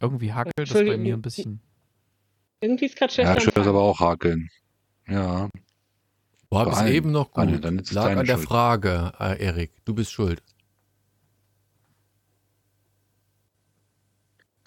Irgendwie 0.00 0.32
hackelt 0.32 0.54
das 0.58 0.72
bei 0.72 0.96
mir 0.96 1.14
ein 1.14 1.22
bisschen. 1.22 1.60
irgendwie 2.60 2.86
ist 2.86 2.96
gerade 2.96 3.12
schlecht 3.12 3.28
Ja, 3.28 3.36
ich 3.36 3.42
es 3.42 3.46
Empfang. 3.48 3.66
aber 3.68 3.82
auch 3.82 4.00
hakeln. 4.00 4.48
Ja. 5.08 5.48
War 6.54 6.66
bis 6.70 6.80
eben 6.82 7.12
noch 7.12 7.30
gut. 7.32 7.42
Anne, 7.42 7.60
dann 7.60 7.78
ist 7.78 7.88
es 7.88 7.92
Lag 7.94 8.04
deine 8.04 8.20
an 8.20 8.26
der 8.26 8.36
Schuld. 8.36 8.48
Frage, 8.48 9.12
äh, 9.18 9.44
Erik. 9.44 9.84
Du 9.84 9.94
bist 9.94 10.12
schuld. 10.12 10.42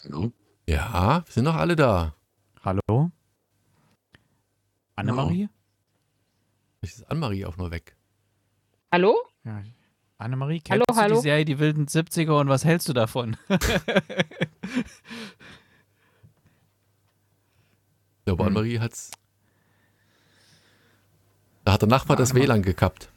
Hallo? 0.04 0.32
Ja, 0.68 1.24
wir 1.26 1.34
sind 1.34 1.46
noch 1.46 1.56
alle 1.56 1.76
da. 1.76 2.14
Hallo? 2.64 3.12
Annemarie? 4.96 5.50
Vielleicht 6.80 6.98
ist 7.00 7.04
Annemarie 7.10 7.46
auch 7.46 7.58
nur 7.58 7.72
weg. 7.72 7.96
Hallo? 8.92 9.16
Ja. 9.44 9.64
Annemarie, 10.18 10.62
Hallo, 10.70 10.84
kennst 10.88 10.98
du 11.00 11.02
hallo? 11.04 11.16
die 11.18 11.22
Serie 11.22 11.46
Die 11.46 11.60
wilden 11.60 11.86
70er 11.86 12.40
und 12.40 12.50
was 12.50 12.66
hältst 12.66 12.90
du 12.90 12.94
davon? 12.94 13.38
Ich 18.20 18.26
glaube, 18.30 18.44
Hm. 18.44 18.48
Annemarie 18.48 18.80
hat's. 18.80 19.12
Da 21.68 21.74
hat 21.74 21.82
der 21.82 21.90
Nachbar 21.90 22.16
das 22.16 22.34
WLAN 22.34 22.62
gekappt. 22.62 23.10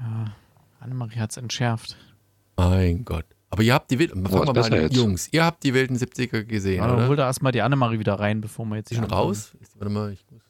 ja, 0.00 0.32
Annemarie 0.80 1.18
hat 1.18 1.32
es 1.32 1.36
entschärft. 1.36 1.98
Mein 2.56 3.04
Gott. 3.04 3.26
Aber 3.50 3.62
ihr 3.62 3.74
habt 3.74 3.90
die 3.90 3.98
wilden. 3.98 4.24
Fangen 4.26 4.46
wir 4.46 4.54
mal 4.54 4.72
an. 4.84 4.90
Jungs. 4.90 5.28
Ihr 5.30 5.44
habt 5.44 5.62
die 5.62 5.74
wilden 5.74 5.94
70er 5.94 6.44
gesehen, 6.44 6.78
Ja, 6.78 6.86
dann 6.86 6.96
oder? 6.96 7.08
hol 7.08 7.16
da 7.16 7.26
erstmal 7.26 7.52
die 7.52 7.60
Annemarie 7.60 7.98
wieder 7.98 8.14
rein, 8.18 8.40
bevor 8.40 8.64
wir 8.64 8.76
jetzt 8.76 8.90
Ist 8.90 8.96
schon 8.96 9.04
raus? 9.04 9.52
Ist, 9.60 9.78
warte 9.78 9.92
mal, 9.92 10.10
ich 10.10 10.24
muss. 10.30 10.40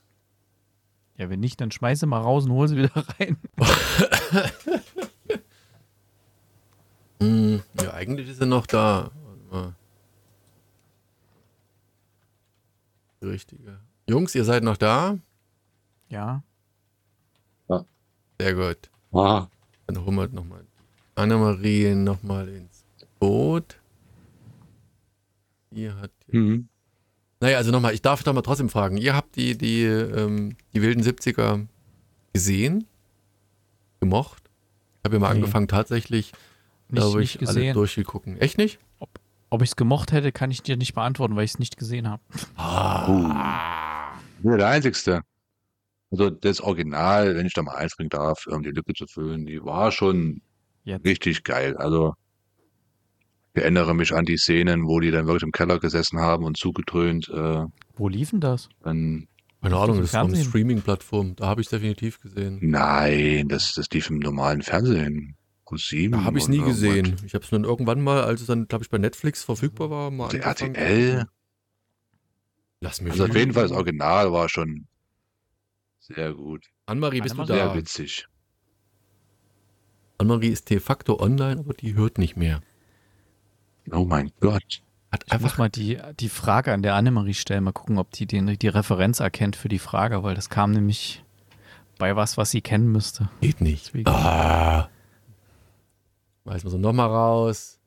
Ja, 1.17 1.29
wenn 1.31 1.41
nicht, 1.41 1.61
dann 1.61 1.73
schmeiße 1.73 2.07
mal 2.07 2.21
raus 2.21 2.45
und 2.45 2.53
hol 2.53 2.69
sie 2.69 2.77
wieder 2.77 2.93
rein. 3.19 3.37
Hm, 7.21 7.61
ja, 7.83 7.93
eigentlich 7.93 8.29
ist 8.31 8.41
er 8.41 8.47
noch 8.47 8.67
da. 8.67 9.11
Warte 9.25 9.43
mal. 9.51 9.75
Die 13.21 13.27
richtige. 13.27 13.81
Jungs, 14.09 14.33
ihr 14.37 14.45
seid 14.45 14.63
noch 14.63 14.77
da? 14.77 15.19
Ja. 16.09 16.43
Sehr 18.41 18.55
gut. 18.55 18.91
Ah, 19.13 19.49
Dann 19.87 20.05
holen 20.05 20.17
wir 20.17 20.29
nochmal 20.29 20.65
Annemarie 21.15 21.95
nochmal 21.95 22.49
ins 22.49 22.85
Boot. 23.19 23.79
Ihr 25.73 25.95
hat. 25.97 26.11
mhm. 26.29 26.69
Naja, 27.43 27.57
also 27.59 27.71
nochmal, 27.71 27.95
ich 27.95 28.03
darf 28.03 28.23
doch 28.23 28.33
mal 28.35 28.43
trotzdem 28.43 28.69
fragen. 28.69 28.97
Ihr 28.99 29.15
habt 29.15 29.37
die, 29.37 29.57
die, 29.57 29.83
ähm, 29.85 30.57
die 30.75 30.83
wilden 30.83 31.03
70er 31.03 31.67
gesehen? 32.35 32.87
Gemocht? 34.01 34.43
Ich 34.99 35.05
habe 35.07 35.17
ja 35.17 35.21
mal 35.21 35.29
Nee. 35.35 35.37
angefangen, 35.41 35.67
tatsächlich, 35.69 36.33
Nicht, 36.89 37.01
glaube 37.03 37.21
nicht 37.21 37.35
ich, 37.37 37.41
alle 37.49 37.55
gesehen. 37.59 37.75
durchgegucken. 37.75 38.37
Echt 38.41 38.59
nicht? 38.59 38.79
Ob 39.51 39.63
ich 39.63 39.71
es 39.71 39.77
gemocht 39.77 40.13
hätte, 40.13 40.33
kann 40.33 40.51
ich 40.51 40.63
dir 40.63 40.77
nicht 40.77 40.95
beantworten, 40.95 41.35
weil 41.37 41.45
ich 41.45 41.53
es 41.53 41.59
nicht 41.59 41.77
gesehen 41.77 42.09
habe. 42.09 42.23
Ah. 42.57 44.13
Ja, 44.43 44.57
der 44.57 44.69
Einzigste. 44.69 45.23
Also 46.11 46.31
das 46.31 46.61
Original, 46.61 47.37
wenn 47.37 47.47
ich 47.47 47.55
da 47.55 47.63
mal 47.63 47.77
einspringen 47.77 48.11
darf, 48.11 48.47
um 48.47 48.63
die 48.63 48.71
Lücke 48.71 48.95
zu 48.95 49.07
füllen, 49.07 49.47
die 49.47 49.63
war 49.63 49.93
schon 49.93 50.43
Jetzt. 50.85 51.05
richtig 51.07 51.45
geil. 51.45 51.77
Also 51.77 52.15
ich 53.55 53.63
erinnere 53.63 53.95
mich 53.95 54.13
an 54.15 54.25
die 54.25 54.37
Szenen, 54.37 54.87
wo 54.87 55.01
die 55.01 55.11
dann 55.11 55.27
wirklich 55.27 55.43
im 55.43 55.53
Keller 55.53 55.79
gesessen 55.79 56.21
haben 56.21 56.45
und 56.45 56.57
zugetrönt. 56.57 57.29
Äh, 57.29 57.65
Wo 57.97 58.09
lief 58.09 58.31
denn 58.31 58.41
das? 58.41 58.69
dann, 58.83 59.27
Keine 59.61 59.77
Ahnung, 59.77 60.01
das 60.01 60.13
war 60.13 60.21
eine 60.21 60.29
Fernsehen? 60.31 60.49
Streaming-Plattform. 60.49 61.37
Da 61.37 61.47
habe 61.47 61.61
ich 61.61 61.67
es 61.67 61.71
definitiv 61.71 62.21
gesehen. 62.21 62.59
nein, 62.61 63.49
das, 63.49 63.73
das 63.75 63.89
lief 63.91 64.09
im 64.11 64.19
normalen 64.19 64.63
Fernsehen. 64.63 65.37
Q7 65.67 66.11
Da 66.13 66.25
habe 66.25 66.39
ich 66.39 66.45
es 66.45 66.49
nie 66.49 66.61
gesehen. 66.63 67.17
Ich 67.25 67.35
habe 67.35 67.45
es 67.45 67.51
dann 67.51 67.63
irgendwann 67.65 68.01
mal, 68.01 68.23
als 68.25 68.41
es 68.41 68.49
dann, 68.49 68.67
glaube 68.67 68.85
ich, 68.85 68.91
bei 68.91 68.99
Netflix 68.99 69.45
verfügbar 69.45 69.91
war, 69.91 70.11
mal. 70.11 70.29
Der. 70.31 70.43
RTL. 70.45 71.27
Lass 72.81 73.01
mich 73.01 73.13
Also 73.13 73.27
auf 73.27 73.37
jeden 73.37 73.53
Fall 73.53 73.65
das 73.65 73.73
Original 73.73 74.33
war 74.33 74.49
schon 74.49 74.87
sehr 76.01 76.33
gut. 76.35 76.67
Annemarie, 76.87 77.21
bist 77.21 77.37
du 77.37 77.43
Annemarie? 77.43 77.61
da? 77.61 77.67
Sehr 77.73 77.77
witzig. 77.81 78.27
Annemarie 80.19 80.49
ist 80.49 80.69
de 80.71 80.81
facto 80.81 81.19
online, 81.21 81.61
aber 81.61 81.73
die 81.75 81.95
hört 81.95 82.19
nicht 82.19 82.37
mehr. 82.37 82.61
Oh 83.91 84.05
mein 84.05 84.31
Gott. 84.41 84.83
Hat 85.13 85.25
Ich 85.27 85.33
muss 85.33 85.43
einfach. 85.45 85.59
mal 85.59 85.69
die, 85.71 85.99
die 86.21 86.29
Frage 86.29 86.73
an 86.73 86.83
der 86.83 86.95
Annemarie 86.95 87.35
stellen, 87.35 87.65
mal 87.65 87.73
gucken, 87.73 87.99
ob 87.99 88.11
die 88.13 88.27
den, 88.27 88.59
die 88.59 88.69
Referenz 88.69 89.21
erkennt 89.21 89.57
für 89.57 89.69
die 89.69 89.79
Frage, 89.79 90.23
weil 90.23 90.35
das 90.35 90.51
kam 90.51 90.71
nämlich 90.73 91.25
bei 91.99 92.15
was, 92.17 92.37
was 92.37 92.51
sie 92.51 92.61
kennen 92.63 92.93
müsste. 92.93 93.29
Geht 93.41 93.61
nicht. 93.61 93.87
Deswegen. 93.89 94.09
Ah. 94.09 94.89
Weiß 96.45 96.63
man 96.65 96.71
so 96.71 96.79
nochmal 96.79 97.09
raus. 97.09 97.79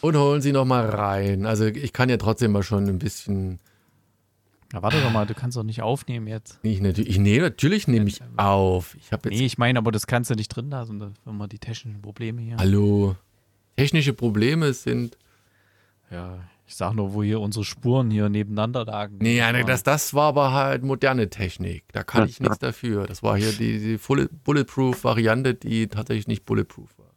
Und 0.00 0.16
holen 0.16 0.42
sie 0.42 0.52
nochmal 0.52 0.88
rein. 0.90 1.46
Also 1.46 1.66
ich 1.66 1.92
kann 1.92 2.08
ja 2.08 2.16
trotzdem 2.16 2.52
mal 2.52 2.62
schon 2.62 2.88
ein 2.88 2.98
bisschen. 2.98 3.60
Na, 4.72 4.82
warte 4.82 5.00
doch 5.02 5.10
mal, 5.12 5.26
du 5.26 5.34
kannst 5.34 5.56
doch 5.56 5.62
nicht 5.64 5.82
aufnehmen 5.82 6.26
jetzt. 6.26 6.58
Ich, 6.62 6.80
natürlich, 6.80 7.10
ich 7.10 7.18
nehme 7.18 7.42
natürlich 7.44 7.88
nehme 7.88 8.08
ich 8.08 8.20
auf. 8.38 8.94
Ich 8.96 9.12
habe 9.12 9.28
jetzt. 9.28 9.38
Nee, 9.38 9.44
ich 9.46 9.58
meine, 9.58 9.78
aber 9.78 9.92
das 9.92 10.06
kannst 10.06 10.30
du 10.30 10.34
nicht 10.34 10.48
drin 10.48 10.70
lassen, 10.70 10.98
da- 10.98 11.12
wenn 11.26 11.36
wir 11.36 11.46
die 11.48 11.58
technischen 11.58 12.00
Probleme 12.00 12.40
hier. 12.40 12.56
Hallo. 12.56 13.16
Technische 13.76 14.12
Probleme 14.14 14.72
sind. 14.72 15.18
Ja, 16.10 16.38
ich 16.66 16.74
sag 16.76 16.94
nur, 16.94 17.12
wo 17.12 17.22
hier 17.22 17.40
unsere 17.40 17.64
Spuren 17.66 18.10
hier 18.10 18.28
nebeneinander 18.30 18.84
lagen. 18.86 19.18
Nee, 19.20 19.40
war- 19.40 19.52
das, 19.64 19.82
das 19.82 20.14
war 20.14 20.28
aber 20.28 20.52
halt 20.52 20.82
moderne 20.84 21.28
Technik. 21.28 21.84
Da 21.92 22.02
kann 22.02 22.26
ich 22.28 22.40
nichts 22.40 22.58
dafür. 22.58 23.06
Das 23.06 23.22
war 23.22 23.36
hier 23.36 23.52
die, 23.52 23.78
die 23.78 24.28
Bulletproof-Variante, 24.44 25.54
die 25.54 25.88
tatsächlich 25.88 26.28
nicht 26.28 26.46
Bulletproof 26.46 26.96
war. 26.98 27.12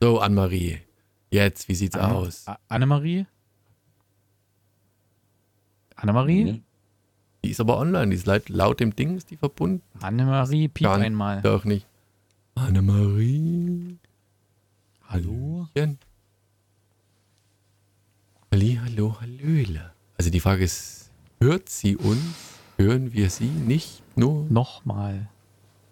So, 0.00 0.20
Anne-Marie. 0.20 0.78
Jetzt, 1.30 1.68
wie 1.68 1.74
sieht's 1.74 1.96
Anne- 1.96 2.14
aus? 2.14 2.46
Annemarie? 2.68 3.26
Annemarie? 5.96 6.44
Mhm. 6.44 6.62
Die 7.44 7.50
ist 7.50 7.60
aber 7.60 7.78
online, 7.78 8.08
die 8.10 8.16
ist 8.16 8.26
laut, 8.26 8.48
laut 8.48 8.80
dem 8.80 8.96
Ding, 8.96 9.16
ist 9.16 9.30
die 9.30 9.36
verbunden. 9.36 9.82
Annemarie, 10.00 10.68
piep 10.68 10.86
Gar- 10.86 10.98
einmal. 10.98 11.42
Doch 11.42 11.64
nicht. 11.64 11.86
Annemarie. 12.54 13.98
Hallo? 15.08 15.68
Hallöchen. 15.74 15.98
Halli, 18.52 18.80
hallo, 18.82 19.16
hallöle. 19.20 19.92
Also 20.16 20.30
die 20.30 20.40
Frage 20.40 20.64
ist, 20.64 21.10
hört 21.40 21.68
sie 21.68 21.96
uns? 21.96 22.20
Hören 22.76 23.12
wir 23.12 23.30
sie 23.30 23.46
nicht 23.46 24.02
nur? 24.16 24.46
Nochmal. 24.48 25.28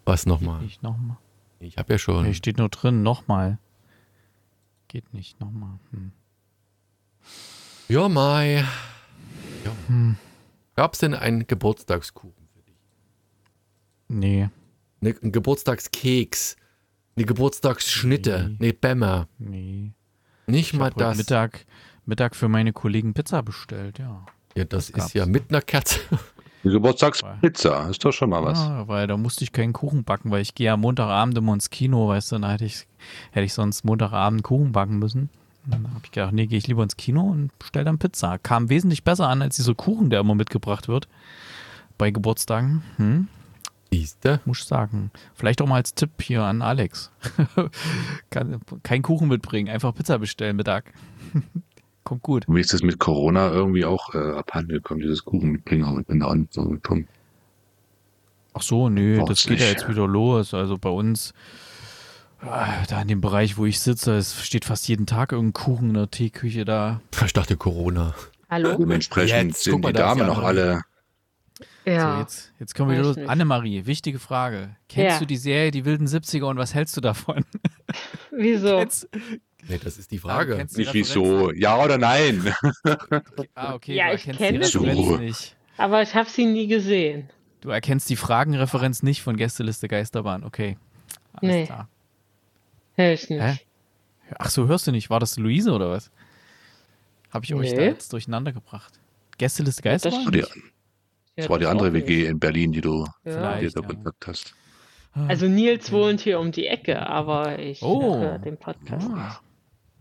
Was 0.04 0.26
nochmal? 0.26 0.60
Nicht 0.62 0.82
nochmal. 0.82 1.16
Ich 1.60 1.76
habe 1.78 1.92
ja 1.92 1.98
schon. 1.98 2.24
Hier 2.24 2.34
steht 2.34 2.58
nur 2.58 2.68
drin, 2.68 3.02
nochmal. 3.02 3.58
Geht 4.88 5.12
nicht, 5.14 5.38
nochmal. 5.40 5.78
Hm. 5.92 6.12
Ja, 7.88 8.08
Mai. 8.08 8.64
Ja. 9.64 9.70
Hm. 9.88 10.16
Gab 10.76 10.94
es 10.94 11.00
denn 11.00 11.14
einen 11.14 11.46
Geburtstagskuchen 11.46 12.48
für 12.54 12.62
dich? 12.62 12.76
Nee, 14.08 14.48
Ne, 15.00 15.16
einen 15.20 15.32
Geburtstagskeks? 15.32 16.56
Eine 17.16 17.26
Geburtstagsschnitte? 17.26 18.50
Nee. 18.50 18.56
Nee, 18.68 18.72
Bämmer? 18.72 19.26
nee. 19.38 19.92
Nicht 20.46 20.72
Ich 20.72 20.78
mal 20.78 20.90
das. 20.90 21.16
Mittag, 21.16 21.66
Mittag 22.06 22.36
für 22.36 22.48
meine 22.48 22.72
Kollegen 22.72 23.12
Pizza 23.14 23.42
bestellt, 23.42 23.98
ja. 23.98 24.24
Ja, 24.56 24.64
das, 24.64 24.92
Das 24.92 25.06
ist 25.06 25.14
ja 25.14 25.26
mit 25.26 25.50
einer 25.50 25.60
Kerze. 25.60 25.98
Die 26.64 26.68
Geburtstagspizza, 26.70 27.88
ist 27.90 28.04
doch 28.04 28.12
schon 28.12 28.30
mal 28.30 28.44
was. 28.44 28.58
Ja, 28.58 28.86
weil 28.86 29.08
da 29.08 29.16
musste 29.16 29.42
ich 29.42 29.50
keinen 29.50 29.72
Kuchen 29.72 30.04
backen, 30.04 30.30
weil 30.30 30.42
ich 30.42 30.54
gehe 30.54 30.66
ja 30.66 30.76
Montagabend 30.76 31.36
immer 31.36 31.54
ins 31.54 31.70
Kino, 31.70 32.06
weißt 32.08 32.30
du, 32.32 32.38
dann 32.38 32.50
hätte 32.50 32.64
ich, 32.64 32.86
hätte 33.32 33.44
ich 33.44 33.52
sonst 33.54 33.84
Montagabend 33.84 34.44
Kuchen 34.44 34.70
backen 34.70 34.98
müssen. 35.00 35.30
Dann 35.66 35.88
habe 35.88 36.00
ich 36.04 36.10
gedacht, 36.10 36.32
nee, 36.32 36.46
gehe 36.46 36.58
ich 36.58 36.66
lieber 36.66 36.82
ins 36.82 36.96
Kino 36.96 37.22
und 37.22 37.56
bestell 37.58 37.84
dann 37.84 37.98
Pizza. 37.98 38.38
Kam 38.38 38.68
wesentlich 38.68 39.04
besser 39.04 39.28
an 39.28 39.42
als 39.42 39.56
dieser 39.56 39.74
Kuchen, 39.74 40.10
der 40.10 40.20
immer 40.20 40.34
mitgebracht 40.34 40.88
wird 40.88 41.08
bei 41.98 42.10
Geburtstagen. 42.10 42.82
Hm, 42.96 43.28
Siehste? 43.92 44.40
muss 44.44 44.60
ich 44.60 44.64
sagen. 44.64 45.10
Vielleicht 45.34 45.62
auch 45.62 45.66
mal 45.66 45.76
als 45.76 45.94
Tipp 45.94 46.10
hier 46.20 46.42
an 46.42 46.62
Alex. 46.62 47.12
Kann, 48.30 48.60
kein 48.82 49.02
Kuchen 49.02 49.28
mitbringen, 49.28 49.68
einfach 49.68 49.94
Pizza 49.94 50.18
bestellen 50.18 50.56
Mittag. 50.56 50.92
Kommt 52.04 52.22
gut. 52.22 52.44
Wie 52.48 52.60
ist 52.60 52.72
das 52.72 52.82
mit 52.82 52.98
Corona 52.98 53.52
irgendwie 53.52 53.84
auch 53.84 54.12
äh, 54.14 54.32
abhanden 54.32 54.72
gekommen, 54.72 55.00
dieses 55.00 55.24
Kuchen 55.24 55.50
mitbringen 55.52 55.84
auch 55.84 55.98
in 56.08 56.18
der 56.18 56.28
Hand 56.28 56.52
so 56.52 56.64
gekommen? 56.64 57.06
Ach 58.54 58.62
so, 58.62 58.88
nö, 58.88 59.18
Braucht's 59.18 59.42
das 59.42 59.46
geht 59.48 59.60
ja 59.60 59.66
nicht. 59.66 59.80
jetzt 59.80 59.88
wieder 59.88 60.08
los. 60.08 60.52
Also 60.52 60.76
bei 60.78 60.90
uns, 60.90 61.32
da 62.44 63.02
in 63.02 63.08
dem 63.08 63.20
Bereich, 63.20 63.56
wo 63.56 63.66
ich 63.66 63.80
sitze, 63.80 64.16
es 64.16 64.44
steht 64.44 64.64
fast 64.64 64.88
jeden 64.88 65.06
Tag 65.06 65.32
irgendein 65.32 65.52
Kuchen 65.52 65.88
in 65.88 65.94
der 65.94 66.10
Teeküche 66.10 66.64
da. 66.64 67.00
Ich 67.24 67.32
dachte 67.32 67.56
Corona. 67.56 68.14
Hallo? 68.50 68.76
Dementsprechend 68.76 69.50
Jetzt, 69.52 69.62
sind 69.64 69.80
mal, 69.80 69.92
die 69.92 69.98
Damen 69.98 70.26
noch 70.26 70.38
Annemarie. 70.38 70.60
alle. 70.60 70.82
Ja. 71.84 72.14
So, 72.16 72.20
jetzt, 72.20 72.52
jetzt 72.60 72.74
kommen 72.74 72.90
wir 72.90 73.00
los. 73.02 73.16
Annemarie, 73.18 73.86
wichtige 73.86 74.18
Frage. 74.18 74.76
Kennst 74.88 75.14
Ja. 75.14 75.18
du 75.20 75.26
die 75.26 75.36
Serie 75.36 75.70
Die 75.70 75.84
wilden 75.84 76.06
70er 76.06 76.44
und 76.44 76.56
was 76.58 76.74
hältst 76.74 76.96
du 76.96 77.00
davon? 77.00 77.44
Wieso? 78.30 78.78
Kennst, 78.78 79.08
Nee, 79.68 79.78
das 79.82 79.96
ist 79.96 80.10
die 80.10 80.18
Frage. 80.18 80.56
kennst 80.56 80.74
du 80.76 80.80
die 80.80 80.86
Nicht 80.86 80.94
wieso, 80.94 81.52
ja 81.52 81.80
oder 81.82 81.96
nein? 81.96 82.52
Ah, 83.54 83.74
okay, 83.74 83.94
Ja, 83.94 84.08
du 84.08 84.14
ich 84.16 84.26
erkennst 84.26 84.38
kenne 84.38 84.58
die 84.58 84.64
sie. 84.66 84.78
Referenz 84.78 85.20
nicht. 85.20 85.56
Aber 85.76 86.02
ich 86.02 86.14
habe 86.16 86.28
sie 86.28 86.46
nie 86.46 86.66
gesehen. 86.66 87.30
Du 87.60 87.70
erkennst 87.70 88.10
die 88.10 88.16
Fragenreferenz 88.16 89.04
nicht 89.04 89.22
von 89.22 89.36
Gästeliste 89.36 89.86
Geisterbahn. 89.86 90.42
Okay. 90.42 90.76
Alles 91.34 91.54
Nee. 91.54 91.66
klar. 91.66 91.88
Hör 92.96 93.12
ich 93.12 93.28
nicht. 93.30 93.40
Hä? 93.42 93.58
Ach 94.38 94.50
so, 94.50 94.66
hörst 94.66 94.86
du 94.86 94.92
nicht? 94.92 95.10
War 95.10 95.20
das 95.20 95.36
Luise 95.38 95.72
oder 95.72 95.90
was? 95.90 96.10
Habe 97.30 97.44
ich 97.44 97.54
euch 97.54 97.74
da 97.74 97.82
jetzt 97.82 98.12
durcheinander 98.12 98.52
gebracht? 98.52 98.98
Gästeliste 99.38 99.82
das 99.82 100.02
Geisterbahn? 100.02 100.18
Das 100.18 100.26
war 100.26 100.32
die, 100.32 100.38
Ja, 100.40 100.46
das 101.36 101.48
war 101.48 101.58
die 101.58 101.62
das 101.64 101.70
andere. 101.72 101.92
WG 101.94 102.26
in 102.26 102.38
Berlin, 102.38 102.72
die 102.72 102.80
du 102.80 103.06
Ja. 103.24 103.58
Dir 103.58 103.70
da 103.70 103.80
ja. 103.80 103.86
Kontakt 103.86 104.26
hast. 104.26 104.54
Also 105.14 105.46
Nils 105.46 105.92
wohnt 105.92 106.20
hier 106.22 106.40
um 106.40 106.52
die 106.52 106.66
Ecke, 106.66 107.06
aber 107.06 107.58
ich 107.58 107.82
Oh. 107.82 108.18
höre 108.18 108.38
den 108.38 108.56
Podcast 108.56 109.06
Ah. 109.10 109.14
nicht. 109.26 109.40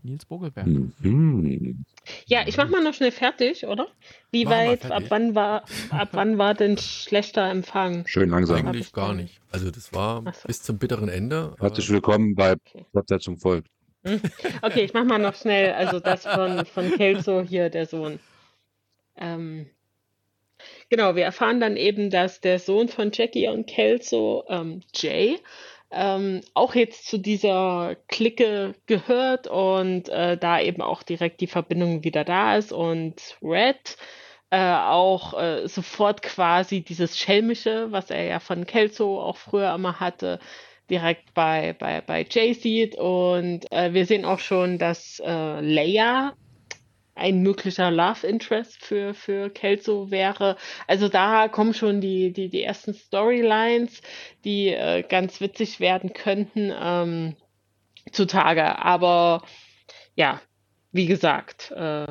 Nils 0.04 0.24
Bogelberg. 0.24 0.66
Mhm. 0.66 1.84
Ja, 2.26 2.42
ich 2.46 2.56
mach 2.56 2.68
mal 2.68 2.82
noch 2.82 2.94
schnell 2.94 3.12
fertig, 3.12 3.66
oder? 3.66 3.86
Wie 4.30 4.46
weit, 4.46 4.90
ab 4.90 5.04
wann 5.08 5.34
war, 5.34 5.64
ab 5.90 6.08
wann 6.12 6.38
war 6.38 6.54
denn 6.54 6.76
schlechter 6.76 7.48
Empfang? 7.48 8.06
Schön 8.06 8.30
langsam. 8.30 8.56
Eigentlich 8.66 8.88
ich 8.88 8.92
gar 8.92 9.14
nicht. 9.14 9.40
Also 9.50 9.70
das 9.70 9.92
war 9.92 10.24
so. 10.24 10.46
bis 10.48 10.62
zum 10.62 10.78
bitteren 10.78 11.08
Ende. 11.08 11.54
Herzlich 11.60 11.88
willkommen 11.90 12.34
bei 12.34 12.52
Okay. 12.52 12.84
Fortsetzung 12.92 13.38
folgt. 13.38 13.68
Okay, 14.62 14.80
ich 14.80 14.92
mach 14.94 15.04
mal 15.04 15.18
noch 15.18 15.36
schnell, 15.36 15.72
also 15.72 16.00
das 16.00 16.26
von, 16.26 16.66
von 16.66 16.90
Kelso 16.90 17.40
hier, 17.42 17.70
der 17.70 17.86
Sohn. 17.86 18.18
Ähm, 19.16 19.66
genau, 20.90 21.14
wir 21.14 21.24
erfahren 21.24 21.60
dann 21.60 21.76
eben, 21.76 22.10
dass 22.10 22.40
der 22.40 22.58
Sohn 22.58 22.88
von 22.88 23.10
Jackie 23.12 23.48
und 23.48 23.68
Kelso, 23.68 24.44
ähm, 24.48 24.80
Jay, 24.94 25.38
ähm, 25.92 26.40
auch 26.54 26.74
jetzt 26.74 27.06
zu 27.06 27.18
dieser 27.18 27.96
Clique 28.08 28.74
gehört 28.86 29.46
und 29.46 30.08
äh, 30.08 30.36
da 30.36 30.60
eben 30.60 30.82
auch 30.82 31.02
direkt 31.02 31.40
die 31.40 31.46
Verbindung 31.46 32.04
wieder 32.04 32.24
da 32.24 32.56
ist 32.56 32.72
und 32.72 33.36
Red 33.42 33.96
äh, 34.50 34.74
auch 34.74 35.32
äh, 35.40 35.66
sofort 35.66 36.20
quasi 36.22 36.82
dieses 36.82 37.18
Schelmische, 37.18 37.90
was 37.90 38.10
er 38.10 38.24
ja 38.24 38.38
von 38.38 38.66
Kelso 38.66 39.20
auch 39.20 39.38
früher 39.38 39.74
immer 39.74 39.98
hatte, 39.98 40.40
direkt 40.90 41.32
bei, 41.32 41.74
bei, 41.78 42.02
bei 42.02 42.26
Jay 42.28 42.52
sieht. 42.52 42.96
Und 42.96 43.70
äh, 43.72 43.94
wir 43.94 44.04
sehen 44.04 44.26
auch 44.26 44.40
schon, 44.40 44.78
dass 44.78 45.22
äh, 45.24 45.60
Leia 45.60 46.34
ein 47.14 47.42
möglicher 47.42 47.90
Love 47.90 48.26
Interest 48.26 48.82
für, 48.84 49.14
für 49.14 49.50
Kelso 49.50 50.10
wäre. 50.10 50.56
Also 50.86 51.08
da 51.08 51.48
kommen 51.48 51.74
schon 51.74 52.00
die, 52.00 52.32
die, 52.32 52.48
die 52.48 52.62
ersten 52.62 52.94
Storylines, 52.94 54.00
die 54.44 54.68
äh, 54.68 55.02
ganz 55.02 55.40
witzig 55.40 55.80
werden 55.80 56.12
könnten 56.12 56.72
ähm, 56.74 57.36
zutage. 58.12 58.78
Aber 58.78 59.42
ja, 60.14 60.40
wie 60.90 61.06
gesagt, 61.06 61.70
äh, 61.72 62.06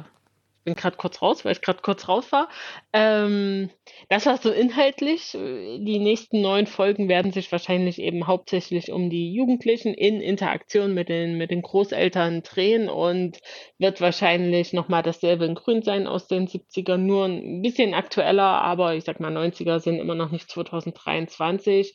bin 0.64 0.76
gerade 0.76 0.98
kurz 0.98 1.22
raus, 1.22 1.44
weil 1.44 1.54
ich 1.54 1.62
gerade 1.62 1.82
kurz 1.82 2.08
raus 2.08 2.32
war. 2.32 2.48
Ähm, 2.94 3.70
das 4.10 4.26
war 4.26 4.38
so 4.38 4.52
inhaltlich. 4.52 5.32
Die 5.32 6.00
nächsten 6.00 6.42
neun 6.42 6.68
Folgen 6.68 7.08
werden 7.08 7.32
sich 7.32 7.50
wahrscheinlich 7.52 8.00
eben 8.00 8.28
hauptsächlich 8.28 8.92
um 8.92 9.10
die 9.10 9.34
Jugendlichen 9.34 9.94
in 9.94 10.20
Interaktion 10.20 10.94
mit 10.94 11.08
den, 11.08 11.38
mit 11.38 11.52
den 11.52 11.62
Großeltern 11.62 12.44
drehen 12.44 12.90
und 12.90 13.40
wird 13.78 14.02
wahrscheinlich 14.02 14.74
nochmal 14.74 15.04
dasselbe 15.04 15.46
in 15.46 15.56
Grün 15.56 15.84
sein 15.84 16.06
aus 16.06 16.28
den 16.28 16.48
70ern, 16.48 16.98
nur 16.98 17.26
ein 17.26 17.62
bisschen 17.62 17.94
aktueller, 17.94 18.62
aber 18.62 18.96
ich 18.96 19.06
sag 19.06 19.22
mal, 19.22 19.36
90er 19.36 19.80
sind 19.80 20.00
immer 20.00 20.16
noch 20.16 20.32
nicht 20.32 20.50
2023. 20.50 21.94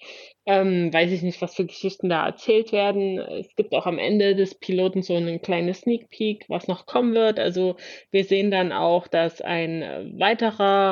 Ähm, 0.49 0.95
weiß 0.95 1.11
ich 1.11 1.23
nicht, 1.23 1.43
was 1.43 1.57
für 1.57 1.67
Geschichten 1.67 2.09
da 2.09 2.25
erzählt 2.25 2.71
werden. 2.71 3.19
Es 3.19 3.55
gibt 3.57 3.75
auch 3.75 3.85
am 3.85 3.99
Ende 3.99 4.37
des 4.37 4.55
Piloten 4.55 5.03
so 5.03 5.17
einen 5.17 5.43
kleinen 5.43 5.75
Sneak 5.75 6.09
Peek, 6.09 6.45
was 6.49 6.69
noch 6.69 6.87
kommen 6.87 7.15
wird. 7.15 7.41
Also 7.41 7.77
wir 8.13 8.25
sehen 8.25 8.53
dann 8.53 8.71
auch, 8.71 9.09
dass 9.09 9.41
ein 9.41 10.15
weiterer 10.19 10.86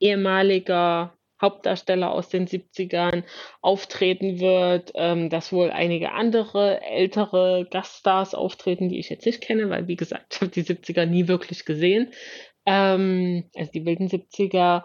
ehemaliger 0.00 1.12
Hauptdarsteller 1.40 2.10
aus 2.12 2.30
den 2.30 2.46
70ern 2.46 3.22
auftreten 3.60 4.40
wird, 4.40 4.92
ähm, 4.94 5.28
dass 5.28 5.52
wohl 5.52 5.70
einige 5.70 6.12
andere 6.12 6.80
ältere 6.82 7.66
Gaststars 7.70 8.34
auftreten, 8.34 8.88
die 8.88 8.98
ich 8.98 9.10
jetzt 9.10 9.26
nicht 9.26 9.42
kenne, 9.42 9.68
weil 9.68 9.86
wie 9.86 9.96
gesagt, 9.96 10.26
ich 10.34 10.40
habe 10.40 10.50
die 10.50 10.62
70er 10.64 11.04
nie 11.04 11.28
wirklich 11.28 11.64
gesehen. 11.66 12.12
Ähm, 12.64 13.44
also 13.54 13.70
die 13.70 13.84
wilden 13.84 14.08
70er. 14.08 14.84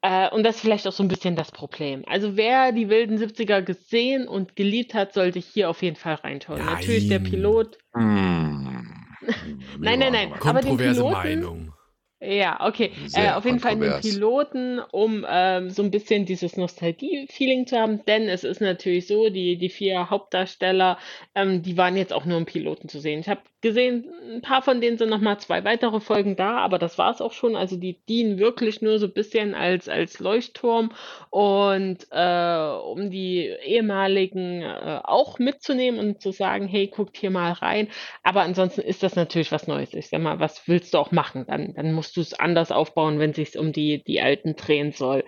Äh, 0.00 0.30
und 0.30 0.44
das 0.44 0.56
ist 0.56 0.60
vielleicht 0.62 0.86
auch 0.86 0.92
so 0.92 1.02
ein 1.02 1.08
bisschen 1.08 1.34
das 1.34 1.50
Problem. 1.50 2.04
Also 2.06 2.36
wer 2.36 2.70
die 2.70 2.88
wilden 2.88 3.18
70er 3.18 3.62
gesehen 3.62 4.28
und 4.28 4.54
geliebt 4.54 4.94
hat, 4.94 5.12
sollte 5.12 5.40
hier 5.40 5.68
auf 5.68 5.82
jeden 5.82 5.96
Fall 5.96 6.14
reinschauen. 6.14 6.64
Nein. 6.64 6.74
Natürlich 6.74 7.08
der 7.08 7.18
Pilot. 7.18 7.76
Hm. 7.94 8.94
Nein, 9.80 9.98
nein, 9.98 10.12
nein. 10.12 10.32
Aber 10.32 10.60
den 10.60 10.70
Kontroverse 10.70 11.02
Piloten- 11.02 11.12
Meinung. 11.12 11.74
Ja, 12.20 12.66
okay. 12.66 12.90
Äh, 13.12 13.30
auf 13.30 13.44
jeden 13.44 13.60
Fall 13.60 13.76
den. 13.76 14.00
Piloten, 14.00 14.80
um 14.90 15.24
ähm, 15.28 15.70
so 15.70 15.84
ein 15.84 15.92
bisschen 15.92 16.26
dieses 16.26 16.56
Nostalgie-Feeling 16.56 17.68
zu 17.68 17.78
haben, 17.78 18.04
denn 18.06 18.28
es 18.28 18.42
ist 18.42 18.60
natürlich 18.60 19.06
so, 19.06 19.30
die, 19.30 19.56
die 19.56 19.68
vier 19.68 20.10
Hauptdarsteller, 20.10 20.98
ähm, 21.36 21.62
die 21.62 21.76
waren 21.76 21.96
jetzt 21.96 22.12
auch 22.12 22.24
nur 22.24 22.38
im 22.38 22.44
Piloten 22.44 22.88
zu 22.88 22.98
sehen. 22.98 23.20
Ich 23.20 23.28
habe 23.28 23.40
gesehen, 23.60 24.04
ein 24.34 24.40
paar 24.42 24.62
von 24.62 24.80
denen 24.80 24.98
sind 24.98 25.10
nochmal 25.10 25.38
zwei 25.40 25.64
weitere 25.64 26.00
Folgen 26.00 26.36
da, 26.36 26.58
aber 26.58 26.78
das 26.78 26.96
war 26.98 27.10
es 27.10 27.20
auch 27.20 27.32
schon. 27.32 27.56
Also 27.56 27.76
die 27.76 27.98
dienen 28.08 28.38
wirklich 28.38 28.82
nur 28.82 28.98
so 28.98 29.06
ein 29.06 29.12
bisschen 29.12 29.54
als, 29.54 29.88
als 29.88 30.20
Leuchtturm 30.20 30.92
und 31.30 32.06
äh, 32.10 32.68
um 32.84 33.10
die 33.10 33.46
ehemaligen 33.64 34.62
äh, 34.62 35.00
auch 35.02 35.38
mitzunehmen 35.38 35.98
und 35.98 36.22
zu 36.22 36.30
sagen, 36.30 36.68
hey, 36.68 36.86
guckt 36.86 37.16
hier 37.16 37.30
mal 37.30 37.52
rein. 37.52 37.88
Aber 38.22 38.42
ansonsten 38.42 38.82
ist 38.82 39.02
das 39.02 39.16
natürlich 39.16 39.50
was 39.50 39.66
Neues. 39.66 39.92
Ich 39.94 40.08
sag 40.08 40.20
mal, 40.20 40.38
was 40.38 40.68
willst 40.68 40.94
du 40.94 40.98
auch 40.98 41.10
machen? 41.10 41.44
Dann, 41.48 41.74
dann 41.74 41.92
musst 41.92 42.16
du 42.16 42.20
es 42.20 42.34
anders 42.34 42.70
aufbauen, 42.70 43.18
wenn 43.18 43.30
es 43.30 43.36
sich 43.36 43.58
um 43.58 43.72
die, 43.72 44.04
die 44.04 44.20
alten 44.20 44.54
drehen 44.54 44.92
soll. 44.92 45.24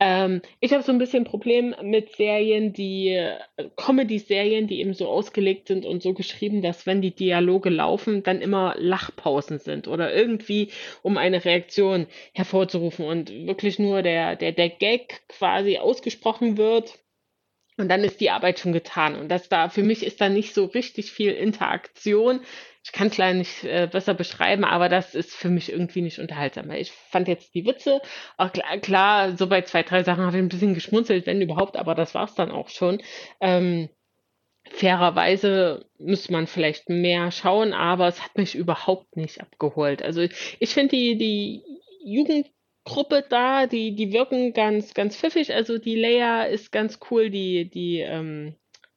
Ähm, 0.00 0.42
ich 0.60 0.72
habe 0.72 0.82
so 0.82 0.90
ein 0.90 0.98
bisschen 0.98 1.24
Problem 1.24 1.74
mit 1.82 2.16
Serien, 2.16 2.72
die 2.72 3.10
äh, 3.10 3.38
Comedy-Serien, 3.76 4.66
die 4.66 4.80
eben 4.80 4.92
so 4.92 5.08
ausgelegt 5.08 5.68
sind 5.68 5.86
und 5.86 6.02
so 6.02 6.14
geschrieben, 6.14 6.62
dass 6.62 6.84
wenn 6.86 7.00
die 7.00 7.14
Dialoge 7.14 7.70
laufen, 7.70 8.22
dann 8.24 8.40
immer 8.40 8.74
Lachpausen 8.76 9.60
sind 9.60 9.86
oder 9.86 10.12
irgendwie, 10.12 10.70
um 11.02 11.16
eine 11.16 11.44
Reaktion 11.44 12.06
hervorzurufen 12.32 13.06
und 13.06 13.30
wirklich 13.46 13.78
nur 13.78 14.02
der, 14.02 14.34
der, 14.36 14.52
der 14.52 14.68
Gag 14.68 15.22
quasi 15.28 15.78
ausgesprochen 15.78 16.56
wird 16.56 16.98
Und 17.76 17.88
dann 17.88 18.04
ist 18.04 18.20
die 18.20 18.30
Arbeit 18.30 18.60
schon 18.60 18.72
getan. 18.72 19.16
Und 19.16 19.28
das 19.28 19.48
da, 19.48 19.68
für 19.68 19.82
mich 19.82 20.04
ist 20.04 20.20
da 20.20 20.28
nicht 20.28 20.54
so 20.54 20.66
richtig 20.66 21.10
viel 21.10 21.32
Interaktion. 21.32 22.40
Ich 22.84 22.92
kann 22.92 23.08
es 23.08 23.16
leider 23.16 23.38
nicht 23.38 23.64
äh, 23.64 23.88
besser 23.90 24.14
beschreiben, 24.14 24.64
aber 24.64 24.88
das 24.88 25.14
ist 25.14 25.34
für 25.34 25.48
mich 25.48 25.72
irgendwie 25.72 26.02
nicht 26.02 26.18
unterhaltsam. 26.18 26.70
Ich 26.70 26.92
fand 26.92 27.26
jetzt 27.28 27.54
die 27.54 27.66
Witze, 27.66 28.00
auch 28.36 28.52
klar, 28.52 28.78
klar 28.78 29.36
so 29.36 29.48
bei 29.48 29.62
zwei, 29.62 29.82
drei 29.82 30.04
Sachen 30.04 30.24
habe 30.24 30.36
ich 30.36 30.42
ein 30.42 30.48
bisschen 30.48 30.74
geschmunzelt, 30.74 31.26
wenn 31.26 31.40
überhaupt, 31.40 31.76
aber 31.76 31.94
das 31.94 32.14
war 32.14 32.24
es 32.24 32.34
dann 32.34 32.50
auch 32.50 32.68
schon. 32.68 33.02
Ähm, 33.40 33.88
fairerweise 34.70 35.86
müsste 35.98 36.32
man 36.32 36.46
vielleicht 36.46 36.88
mehr 36.88 37.30
schauen, 37.30 37.72
aber 37.72 38.06
es 38.08 38.22
hat 38.22 38.36
mich 38.36 38.54
überhaupt 38.54 39.16
nicht 39.16 39.40
abgeholt. 39.40 40.02
Also 40.02 40.20
ich 40.20 40.74
finde 40.74 40.96
die, 40.96 41.16
die 41.16 41.62
Jugendgruppe 42.84 43.24
da, 43.28 43.66
die, 43.66 43.94
die 43.94 44.12
wirken 44.12 44.52
ganz, 44.52 44.94
ganz 44.94 45.16
pfiffig. 45.16 45.54
Also 45.54 45.78
die 45.78 45.96
Leia 45.96 46.44
ist 46.44 46.70
ganz 46.70 46.98
cool, 47.10 47.30
die, 47.30 47.68
die 47.70 48.00
ähm, 48.00 48.56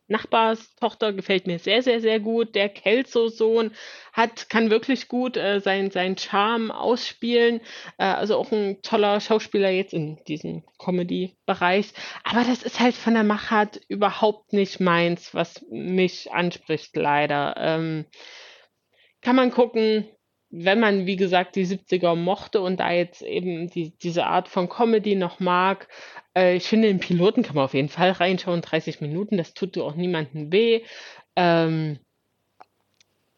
Nachbarstochter 0.09 1.13
gefällt 1.13 1.47
mir 1.47 1.59
sehr, 1.59 1.81
sehr, 1.81 1.99
sehr 2.01 2.19
gut. 2.19 2.55
Der 2.55 2.69
Kelso-Sohn 2.69 3.71
hat, 4.13 4.49
kann 4.49 4.69
wirklich 4.69 5.07
gut 5.07 5.37
äh, 5.37 5.59
sein, 5.59 5.91
sein 5.91 6.17
Charme 6.17 6.71
ausspielen. 6.71 7.61
Äh, 7.97 8.05
also 8.05 8.35
auch 8.37 8.51
ein 8.51 8.81
toller 8.81 9.19
Schauspieler 9.19 9.69
jetzt 9.69 9.93
in 9.93 10.17
diesem 10.25 10.63
Comedy-Bereich. 10.79 11.93
Aber 12.23 12.43
das 12.43 12.63
ist 12.63 12.79
halt 12.79 12.95
von 12.95 13.13
der 13.13 13.23
Machart 13.23 13.79
überhaupt 13.87 14.53
nicht 14.53 14.79
meins, 14.79 15.33
was 15.33 15.65
mich 15.69 16.31
anspricht, 16.31 16.95
leider. 16.95 17.55
Ähm, 17.57 18.05
kann 19.21 19.35
man 19.35 19.51
gucken, 19.51 20.07
wenn 20.63 20.79
man, 20.79 21.05
wie 21.05 21.15
gesagt, 21.15 21.55
die 21.55 21.65
70er 21.65 22.15
mochte 22.15 22.61
und 22.61 22.79
da 22.79 22.91
jetzt 22.91 23.21
eben 23.21 23.69
die, 23.69 23.91
diese 23.97 24.25
Art 24.25 24.47
von 24.47 24.69
Comedy 24.69 25.15
noch 25.15 25.39
mag, 25.39 25.87
äh, 26.35 26.55
ich 26.55 26.63
finde, 26.63 26.87
den 26.87 26.99
Piloten 26.99 27.43
kann 27.43 27.55
man 27.55 27.65
auf 27.65 27.73
jeden 27.73 27.89
Fall 27.89 28.11
reinschauen, 28.11 28.61
30 28.61 29.01
Minuten, 29.01 29.37
das 29.37 29.53
tut 29.53 29.77
auch 29.77 29.95
niemandem 29.95 30.51
weh. 30.51 30.81
Ähm, 31.35 31.99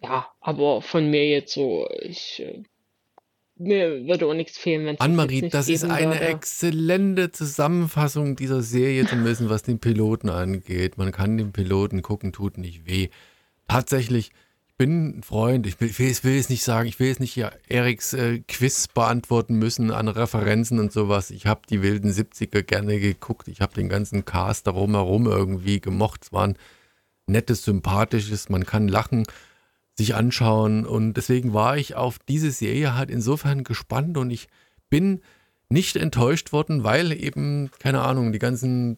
ja, 0.02 0.28
aber 0.40 0.82
von 0.82 1.10
mir 1.10 1.28
jetzt 1.28 1.54
so, 1.54 1.90
ich, 2.02 2.42
äh, 2.42 2.64
mir 3.58 4.08
würde 4.08 4.26
auch 4.26 4.34
nichts 4.34 4.58
fehlen, 4.58 4.86
wenn 4.86 4.96
es 4.96 5.02
Annemarie, 5.02 5.50
das 5.50 5.68
ist 5.68 5.84
eine 5.84 6.12
würde. 6.12 6.26
exzellente 6.26 7.32
Zusammenfassung 7.32 8.38
dieser 8.38 8.62
Serie 8.62 9.06
zumindest, 9.06 9.50
was 9.50 9.64
den 9.64 9.80
Piloten 9.80 10.30
angeht. 10.30 10.98
Man 10.98 11.12
kann 11.12 11.38
den 11.38 11.52
Piloten 11.52 12.02
gucken, 12.02 12.32
tut 12.32 12.58
nicht 12.58 12.88
weh. 12.88 13.10
Tatsächlich, 13.68 14.32
bin 14.80 15.20
ein 15.20 15.24
Freund, 15.24 15.68
ich 15.68 15.80
will, 15.82 15.90
ich 15.90 16.24
will 16.24 16.40
es 16.40 16.50
nicht 16.50 16.64
sagen, 16.64 16.88
ich 16.88 17.00
will 17.02 17.10
jetzt 17.10 17.20
nicht 17.20 17.34
hier 17.34 17.52
Eriks 17.68 18.14
äh, 18.14 18.40
Quiz 18.48 18.88
beantworten 18.88 19.56
müssen 19.56 19.92
an 19.92 20.08
Referenzen 20.08 20.80
und 20.80 20.94
sowas. 20.94 21.32
Ich 21.32 21.46
habe 21.46 21.62
die 21.70 21.82
wilden 21.82 22.10
70er 22.10 22.64
gerne 22.64 22.98
geguckt. 23.02 23.50
Ich 23.50 23.60
habe 23.60 23.74
den 23.74 23.90
ganzen 23.90 24.24
Cast 24.24 24.68
darum 24.68 24.96
herum 24.96 25.28
irgendwie 25.28 25.82
gemocht. 25.82 26.22
Es 26.24 26.34
war 26.34 26.48
ein 26.48 26.58
nettes, 27.28 27.66
sympathisches, 27.66 28.48
man 28.48 28.66
kann 28.66 28.88
lachen, 28.88 29.26
sich 29.98 30.16
anschauen. 30.16 30.86
Und 30.86 31.16
deswegen 31.16 31.54
war 31.54 31.76
ich 31.76 31.96
auf 31.96 32.18
diese 32.18 32.52
Serie 32.52 32.96
halt 32.96 33.12
insofern 33.12 33.66
gespannt 33.66 34.18
und 34.18 34.32
ich 34.32 34.48
bin 34.90 35.20
nicht 35.68 35.98
enttäuscht 35.98 36.54
worden, 36.54 36.86
weil 36.86 37.12
eben, 37.12 37.70
keine 37.80 38.00
Ahnung, 38.02 38.32
die 38.32 38.40
ganzen 38.40 38.98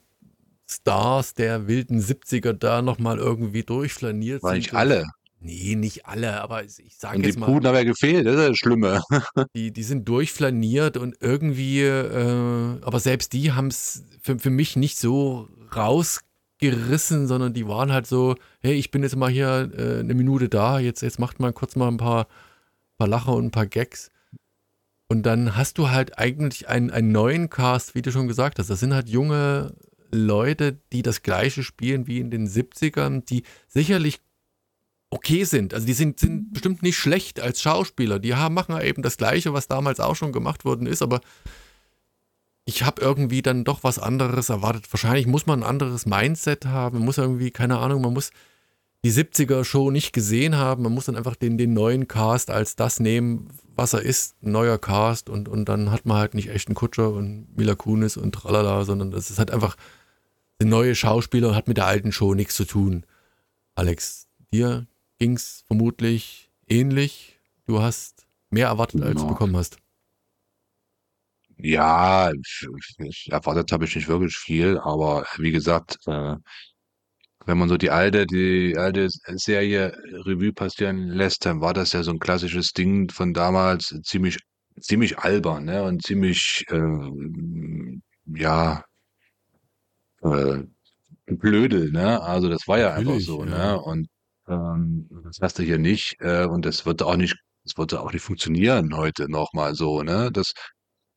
Stars 0.69 1.33
der 1.33 1.67
wilden 1.67 1.99
70er 1.99 2.53
da 2.53 2.83
nochmal 2.83 3.17
irgendwie 3.17 3.63
durchflaniert 3.63 4.43
sind. 4.43 4.53
Nicht 4.53 4.75
alle. 4.75 5.07
Nee, 5.43 5.75
nicht 5.75 6.05
alle, 6.05 6.39
aber 6.39 6.63
ich 6.63 6.97
sage 6.97 7.23
jetzt 7.23 7.39
mal. 7.39 7.47
Die 7.47 7.51
Bruden 7.51 7.67
haben 7.67 7.75
ja 7.75 7.83
gefehlt, 7.83 8.27
das 8.27 8.35
ist 8.35 8.49
das 8.49 8.57
Schlimme. 8.57 9.01
die, 9.55 9.71
die 9.71 9.83
sind 9.83 10.07
durchflaniert 10.07 10.97
und 10.97 11.15
irgendwie, 11.19 11.81
äh, 11.81 12.79
aber 12.81 12.99
selbst 12.99 13.33
die 13.33 13.51
haben 13.51 13.67
es 13.67 14.03
für, 14.21 14.37
für 14.37 14.51
mich 14.51 14.75
nicht 14.75 14.99
so 14.99 15.49
rausgerissen, 15.75 17.27
sondern 17.27 17.55
die 17.55 17.67
waren 17.67 17.91
halt 17.91 18.05
so, 18.05 18.35
hey, 18.61 18.75
ich 18.75 18.91
bin 18.91 19.01
jetzt 19.01 19.15
mal 19.15 19.31
hier 19.31 19.71
äh, 19.75 19.99
eine 20.01 20.13
Minute 20.13 20.47
da, 20.47 20.77
jetzt, 20.77 21.01
jetzt 21.01 21.19
macht 21.19 21.39
mal 21.39 21.53
kurz 21.53 21.75
mal 21.75 21.87
ein 21.87 21.97
paar, 21.97 22.27
paar 22.99 23.07
Lacher 23.07 23.33
und 23.33 23.45
ein 23.45 23.51
paar 23.51 23.65
Gags. 23.65 24.11
Und 25.09 25.23
dann 25.23 25.57
hast 25.57 25.79
du 25.79 25.89
halt 25.89 26.19
eigentlich 26.19 26.69
einen, 26.69 26.91
einen 26.91 27.11
neuen 27.11 27.49
Cast, 27.49 27.95
wie 27.95 28.03
du 28.03 28.11
schon 28.11 28.27
gesagt 28.27 28.59
hast. 28.59 28.69
Das 28.69 28.79
sind 28.79 28.93
halt 28.93 29.09
junge 29.09 29.73
Leute, 30.11 30.77
die 30.93 31.01
das 31.01 31.23
gleiche 31.23 31.63
spielen 31.63 32.05
wie 32.05 32.19
in 32.19 32.29
den 32.29 32.47
70ern, 32.47 33.25
die 33.25 33.43
sicherlich 33.67 34.21
okay 35.11 35.43
sind. 35.43 35.73
Also 35.73 35.85
die 35.85 35.93
sind, 35.93 36.19
sind 36.19 36.53
bestimmt 36.53 36.81
nicht 36.81 36.97
schlecht 36.97 37.39
als 37.39 37.61
Schauspieler. 37.61 38.17
Die 38.17 38.33
haben, 38.33 38.55
machen 38.55 38.75
ja 38.75 38.81
eben 38.81 39.03
das 39.03 39.17
Gleiche, 39.17 39.53
was 39.53 39.67
damals 39.67 39.99
auch 39.99 40.15
schon 40.15 40.31
gemacht 40.31 40.65
worden 40.65 40.87
ist, 40.87 41.01
aber 41.01 41.21
ich 42.65 42.83
habe 42.83 43.01
irgendwie 43.01 43.41
dann 43.41 43.65
doch 43.65 43.83
was 43.83 43.99
anderes 43.99 44.49
erwartet. 44.49 44.91
Wahrscheinlich 44.91 45.27
muss 45.27 45.45
man 45.45 45.61
ein 45.61 45.69
anderes 45.69 46.05
Mindset 46.05 46.65
haben. 46.65 46.99
Man 46.99 47.05
muss 47.05 47.17
irgendwie, 47.17 47.51
keine 47.51 47.79
Ahnung, 47.79 48.01
man 48.01 48.13
muss 48.13 48.31
die 49.03 49.11
70er-Show 49.11 49.91
nicht 49.91 50.13
gesehen 50.13 50.55
haben. 50.55 50.83
Man 50.83 50.93
muss 50.93 51.05
dann 51.05 51.17
einfach 51.17 51.35
den, 51.35 51.57
den 51.57 51.73
neuen 51.73 52.07
Cast 52.07 52.49
als 52.49 52.75
das 52.75 52.99
nehmen, 52.99 53.49
was 53.75 53.93
er 53.93 54.03
ist. 54.03 54.35
Ein 54.43 54.51
neuer 54.51 54.77
Cast 54.77 55.29
und, 55.29 55.49
und 55.49 55.67
dann 55.67 55.91
hat 55.91 56.05
man 56.05 56.17
halt 56.17 56.35
nicht 56.35 56.49
echt 56.49 56.67
einen 56.67 56.75
Kutscher 56.75 57.11
und 57.11 57.47
Mila 57.57 57.75
Kunis 57.75 58.15
und 58.15 58.33
tralala, 58.33 58.85
sondern 58.85 59.11
das 59.11 59.29
ist 59.29 59.39
halt 59.39 59.51
einfach 59.51 59.75
eine 60.59 60.69
neue 60.69 60.95
Schauspieler 60.95 61.49
und 61.49 61.55
hat 61.55 61.67
mit 61.67 61.77
der 61.77 61.87
alten 61.87 62.11
Show 62.11 62.35
nichts 62.35 62.55
zu 62.55 62.65
tun. 62.65 63.05
Alex, 63.75 64.27
dir 64.53 64.85
ging 65.21 65.35
es 65.35 65.63
vermutlich 65.67 66.49
ähnlich. 66.67 67.39
Du 67.67 67.79
hast 67.79 68.25
mehr 68.49 68.69
erwartet, 68.69 69.03
als 69.03 69.21
du 69.21 69.27
bekommen 69.27 69.55
hast. 69.55 69.77
Ja, 71.57 72.31
erwartet 73.29 73.71
habe 73.71 73.85
ich 73.85 73.95
nicht 73.95 74.07
wirklich 74.07 74.35
viel, 74.35 74.79
aber 74.79 75.27
wie 75.37 75.51
gesagt, 75.51 75.97
äh, 76.07 76.37
wenn 77.45 77.57
man 77.59 77.69
so 77.69 77.77
die 77.77 77.91
alte, 77.91 78.25
die 78.25 78.75
alte 78.75 79.09
Serie 79.35 79.95
Revue 80.25 80.53
passieren 80.53 81.09
lässt, 81.09 81.45
dann 81.45 81.61
war 81.61 81.75
das 81.75 81.91
ja 81.91 82.01
so 82.01 82.09
ein 82.09 82.19
klassisches 82.19 82.71
Ding 82.71 83.11
von 83.11 83.31
damals, 83.31 83.95
ziemlich, 84.03 84.39
ziemlich 84.79 85.19
albern, 85.19 85.65
ne? 85.65 85.83
Und 85.83 86.01
ziemlich, 86.01 86.65
äh, 86.69 87.99
ja, 88.25 88.83
äh, 90.23 90.63
blödel, 91.27 91.91
ne? 91.91 92.19
Also 92.23 92.49
das 92.49 92.67
war 92.67 92.79
ja 92.79 92.95
einfach 92.95 93.19
so, 93.19 93.45
ja. 93.45 93.75
ne? 93.75 93.79
Und 93.79 94.07
ähm, 94.51 95.09
das 95.25 95.39
hast 95.41 95.59
du 95.59 95.63
hier 95.63 95.79
nicht, 95.79 96.17
äh, 96.21 96.45
und 96.45 96.65
das 96.65 96.85
wird 96.85 97.03
auch 97.03 97.17
nicht 97.17 97.37
das 97.65 97.77
würde 97.77 98.01
auch 98.01 98.13
nicht 98.13 98.23
funktionieren 98.23 98.95
heute 98.97 99.29
noch 99.31 99.53
mal 99.53 99.75
so, 99.75 100.03
ne? 100.03 100.31
Das 100.33 100.53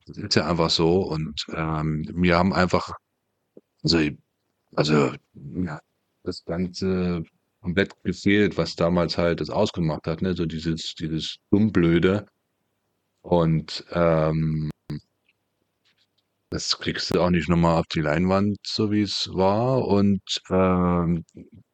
das 0.07 0.17
ist 0.19 0.35
ja 0.35 0.49
einfach 0.49 0.69
so 0.71 1.01
und, 1.03 1.45
ähm, 1.53 2.05
mir 2.13 2.37
haben 2.37 2.53
einfach 2.53 2.89
also 3.83 3.99
also, 4.75 5.13
ja, 5.35 5.79
das 6.23 6.45
Ganze 6.45 7.23
komplett 7.61 7.93
gefehlt, 8.03 8.57
was 8.57 8.75
damals 8.77 9.17
halt 9.19 9.41
das 9.41 9.49
ausgemacht 9.51 10.07
hat, 10.07 10.21
ne? 10.23 10.35
So 10.35 10.45
dieses 10.47 10.95
dieses 10.95 11.37
Dummblöde 11.51 12.27
und, 13.23 13.85
ähm 13.93 14.71
das 16.51 16.77
kriegst 16.79 17.11
du 17.13 17.19
auch 17.21 17.29
nicht 17.31 17.49
noch 17.49 17.57
mal 17.57 17.79
auf 17.79 17.87
die 17.87 18.01
Leinwand, 18.01 18.57
so 18.65 18.91
wie 18.91 19.01
es 19.01 19.29
war 19.33 19.87
und, 19.87 20.21
ähm, 20.49 21.25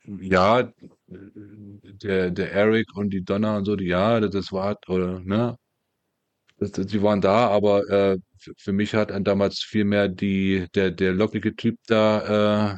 ja 0.06 0.72
der, 1.12 2.32
der 2.32 2.52
Eric 2.54 2.96
und 2.96 3.12
die 3.12 3.24
Donna 3.24 3.58
und 3.58 3.66
so, 3.66 3.76
die, 3.76 3.86
ja, 3.86 4.20
das 4.20 4.52
war, 4.52 4.78
oder, 4.88 5.20
ne? 5.22 5.58
Das, 6.58 6.72
das, 6.72 6.86
die 6.88 7.02
waren 7.02 7.22
da, 7.22 7.48
aber 7.50 7.90
äh, 7.90 8.18
für, 8.38 8.54
für 8.58 8.72
mich 8.74 8.94
hat 8.94 9.10
dann 9.12 9.24
damals 9.24 9.60
viel 9.60 9.84
mehr 9.86 10.08
die, 10.10 10.68
der, 10.76 10.92
der 10.92 11.14
lockige 11.14 11.56
Typ 11.56 11.78
da 11.88 12.74
äh, 12.76 12.78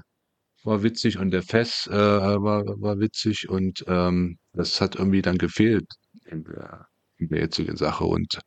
war 0.64 0.84
witzig 0.84 1.18
und 1.20 1.32
der 1.32 1.44
Fess 1.44 1.88
äh, 1.88 1.94
war, 1.94 2.64
war 2.82 3.00
witzig 3.00 3.50
und 3.50 3.84
ähm, 3.88 4.38
das 4.54 4.80
hat 4.82 4.96
irgendwie 4.96 5.22
dann 5.22 5.38
gefehlt 5.38 5.86
in 6.26 6.44
der, 6.46 6.88
in 7.18 7.28
der 7.30 7.42
jetzigen 7.42 7.76
Sache 7.78 8.06
und 8.06 8.40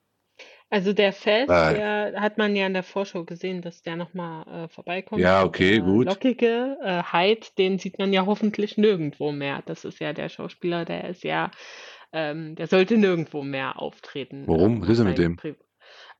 also 0.71 0.93
der 0.93 1.13
Fest, 1.13 1.49
der 1.49 2.15
hat 2.21 2.39
man 2.39 2.57
ja 2.57 2.67
in 2.67 2.75
der 2.75 2.83
Vorschau 2.83 3.25
gesehen, 3.25 3.63
dass 3.63 3.83
der 3.83 3.97
nochmal 3.97 4.65
äh, 4.65 4.69
vorbeikommt. 4.69 5.21
Ja, 5.21 5.45
okay, 5.45 5.77
der 5.77 5.83
gut. 5.83 6.07
Lockige 6.07 6.77
äh, 6.83 7.03
Hyde, 7.13 7.47
den 7.59 7.79
sieht 7.79 7.99
man 7.99 8.13
ja 8.13 8.27
hoffentlich 8.27 8.77
nirgendwo 8.77 9.33
mehr. 9.33 9.63
Das 9.67 9.85
ist 9.85 10.01
ja 10.01 10.13
der 10.13 10.29
Schauspieler, 10.29 10.85
der 10.85 11.09
ist 11.09 11.25
ja, 11.25 11.51
ähm, 12.13 12.55
der 12.57 12.67
sollte 12.67 12.97
nirgendwo 12.97 13.43
mehr 13.43 13.81
auftreten. 13.81 14.45
Warum? 14.47 14.83
Was 14.83 14.89
ist 14.91 14.99
denn 14.99 15.09
mit 15.09 15.19
dem? 15.19 15.37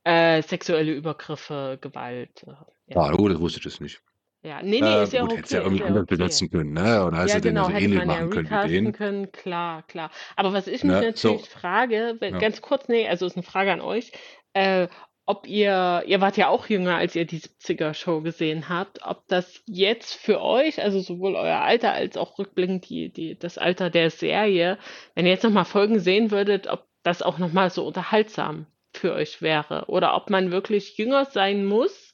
Äh, 0.03 0.41
sexuelle 0.41 0.93
Übergriffe, 0.93 1.77
Gewalt. 1.81 2.43
Äh, 2.47 2.93
ja. 2.93 3.01
Ah, 3.01 3.11
gut, 3.11 3.31
das 3.31 3.39
wusste 3.39 3.59
ich 3.59 3.65
das 3.65 3.81
nicht. 3.81 4.01
Ja, 4.43 4.61
nee, 4.61 4.79
nee, 4.79 5.03
ist 5.03 5.11
ja 5.13 5.21
gut, 5.21 5.31
okay. 5.31 5.37
hättest 5.39 5.53
ja 5.53 5.61
irgendwie 5.61 5.83
anders 5.83 6.03
okay. 6.03 6.15
benutzen 6.15 6.49
können, 6.49 6.71
ne? 6.71 7.03
Oder 7.05 7.25
Ja, 7.25 7.35
du 7.35 7.41
den 7.41 7.55
ja 7.55 7.63
genau, 7.63 7.63
so 7.65 7.69
hätte 7.71 7.83
ähnlich 7.83 8.05
machen 8.05 8.29
können 8.29 8.49
wie 8.49 8.69
den? 8.69 8.91
können, 8.93 9.31
klar, 9.31 9.83
klar. 9.87 10.11
Aber 10.35 10.53
was 10.53 10.67
ich 10.67 10.83
mich 10.83 10.93
Ne? 10.93 11.11
So. 11.15 11.29
natürlich 11.29 11.49
frage, 11.49 12.15
wenn, 12.19 12.35
Ja. 12.35 12.39
ganz 12.39 12.61
kurz, 12.61 12.87
nee, 12.87 13.07
also 13.09 13.25
ist 13.25 13.35
eine 13.35 13.43
Frage 13.43 13.73
an 13.73 13.81
euch, 13.81 14.11
äh, 14.57 14.87
ob 15.25 15.45
ihr, 15.45 16.03
ihr 16.07 16.21
wart 16.21 16.37
ja 16.37 16.47
auch 16.47 16.67
jünger, 16.67 16.95
als 16.95 17.15
ihr 17.15 17.25
die 17.25 17.41
70er-Show 17.41 18.21
gesehen 18.21 18.69
habt, 18.69 19.01
ob 19.03 19.27
das 19.27 19.61
jetzt 19.65 20.15
für 20.15 20.41
euch, 20.41 20.81
also 20.81 21.01
sowohl 21.01 21.35
euer 21.35 21.59
Alter 21.59 21.91
als 21.91 22.15
auch 22.15 22.39
rückblickend 22.39 22.89
die, 22.89 23.09
die, 23.09 23.37
das 23.37 23.57
Alter 23.57 23.89
der 23.89 24.09
Serie, 24.09 24.77
wenn 25.15 25.25
ihr 25.25 25.33
jetzt 25.33 25.43
nochmal 25.43 25.65
Folgen 25.65 25.99
sehen 25.99 26.31
würdet, 26.31 26.67
ob 26.67 26.87
das 27.03 27.21
auch 27.21 27.39
nochmal 27.39 27.69
so 27.69 27.85
unterhaltsam 27.85 28.67
für 28.93 29.13
euch 29.13 29.41
wäre 29.41 29.85
oder 29.87 30.15
ob 30.15 30.29
man 30.29 30.51
wirklich 30.51 30.97
jünger 30.97 31.25
sein 31.25 31.65
muss, 31.65 32.13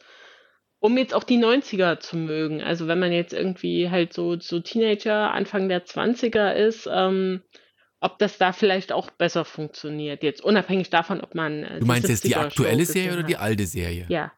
um 0.79 0.97
jetzt 0.97 1.13
auch 1.13 1.23
die 1.23 1.37
90er 1.37 1.99
zu 1.99 2.17
mögen. 2.17 2.63
Also 2.63 2.87
wenn 2.87 2.99
man 2.99 3.11
jetzt 3.11 3.31
irgendwie 3.31 3.91
halt 3.91 4.11
so, 4.11 4.39
so 4.39 4.59
Teenager, 4.59 5.31
Anfang 5.31 5.69
der 5.69 5.85
20er 5.85 6.53
ist, 6.53 6.89
ähm, 6.91 7.43
ob 8.03 8.19
das 8.19 8.37
da 8.37 8.51
vielleicht 8.51 8.91
auch 8.91 9.09
besser 9.11 9.45
funktioniert. 9.45 10.23
Jetzt 10.23 10.43
unabhängig 10.43 10.89
davon, 10.89 11.21
ob 11.21 11.35
man. 11.35 11.63
Äh, 11.63 11.79
du 11.79 11.85
meinst 11.85 12.09
jetzt 12.09 12.25
die 12.25 12.35
aktuelle 12.35 12.85
Serie 12.85 13.13
oder 13.13 13.23
die 13.23 13.37
alte 13.37 13.65
Serie? 13.65 14.05
Ja. 14.09 14.31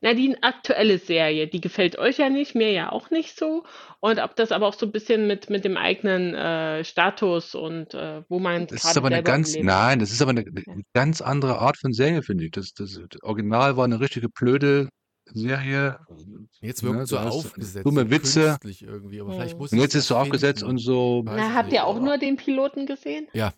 Na, 0.00 0.12
die 0.14 0.36
aktuelle 0.42 0.98
Serie, 0.98 1.48
die 1.48 1.60
gefällt 1.60 1.98
euch 1.98 2.18
ja 2.18 2.28
nicht, 2.28 2.54
mir 2.54 2.70
ja 2.72 2.92
auch 2.92 3.10
nicht 3.10 3.38
so. 3.38 3.64
Und 4.00 4.20
ob 4.20 4.36
das 4.36 4.52
aber 4.52 4.66
auch 4.66 4.74
so 4.74 4.86
ein 4.86 4.92
bisschen 4.92 5.26
mit, 5.26 5.48
mit 5.50 5.64
dem 5.64 5.76
eigenen 5.76 6.34
äh, 6.34 6.84
Status 6.84 7.54
und 7.54 7.94
äh, 7.94 8.22
wo 8.28 8.38
man 8.38 8.66
Das 8.66 8.84
ist 8.84 8.98
aber 8.98 9.06
eine 9.06 9.22
ganz, 9.22 9.56
nein, 9.56 9.98
das 9.98 10.12
ist 10.12 10.20
aber 10.20 10.32
eine, 10.32 10.42
eine 10.42 10.82
ganz 10.92 11.20
andere 11.20 11.58
Art 11.58 11.78
von 11.78 11.92
Serie, 11.92 12.22
finde 12.22 12.44
ich. 12.44 12.50
Das, 12.50 12.74
das, 12.74 13.00
das 13.08 13.22
Original 13.22 13.76
war 13.76 13.86
eine 13.86 13.98
richtige 13.98 14.28
blöde 14.28 14.88
Serie. 15.26 15.98
Jetzt 16.60 16.82
wirkt 16.82 16.98
ne, 16.98 17.06
so 17.06 17.18
aufgesetzt. 17.18 17.86
Dumme 17.86 18.10
Witze. 18.10 18.58
Irgendwie, 18.62 19.20
aber 19.20 19.32
vielleicht 19.32 19.58
muss 19.58 19.72
und 19.72 19.78
jetzt 19.78 19.94
ist 19.94 20.08
so 20.08 20.16
aufgesetzt 20.16 20.62
und 20.62 20.78
so. 20.78 21.22
Na, 21.24 21.54
habt 21.54 21.72
ihr 21.72 21.84
auch 21.84 22.00
nur 22.00 22.18
den 22.18 22.36
Piloten 22.36 22.86
gesehen? 22.86 23.26
Ja. 23.32 23.52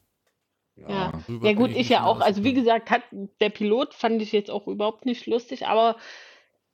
Ja, 0.77 0.89
ja. 0.89 1.13
ja 1.43 1.53
gut, 1.55 1.71
ich, 1.71 1.79
ich 1.79 1.89
ja 1.89 2.05
auch. 2.05 2.21
Also 2.21 2.45
wie 2.45 2.55
gesagt, 2.55 2.91
hat, 2.91 3.03
der 3.41 3.49
Pilot 3.49 3.95
fand 3.95 4.21
ich 4.21 4.33
jetzt 4.33 4.51
auch 4.51 4.67
überhaupt 4.67 5.07
nicht 5.07 5.27
lustig, 5.27 5.67
aber 5.67 5.97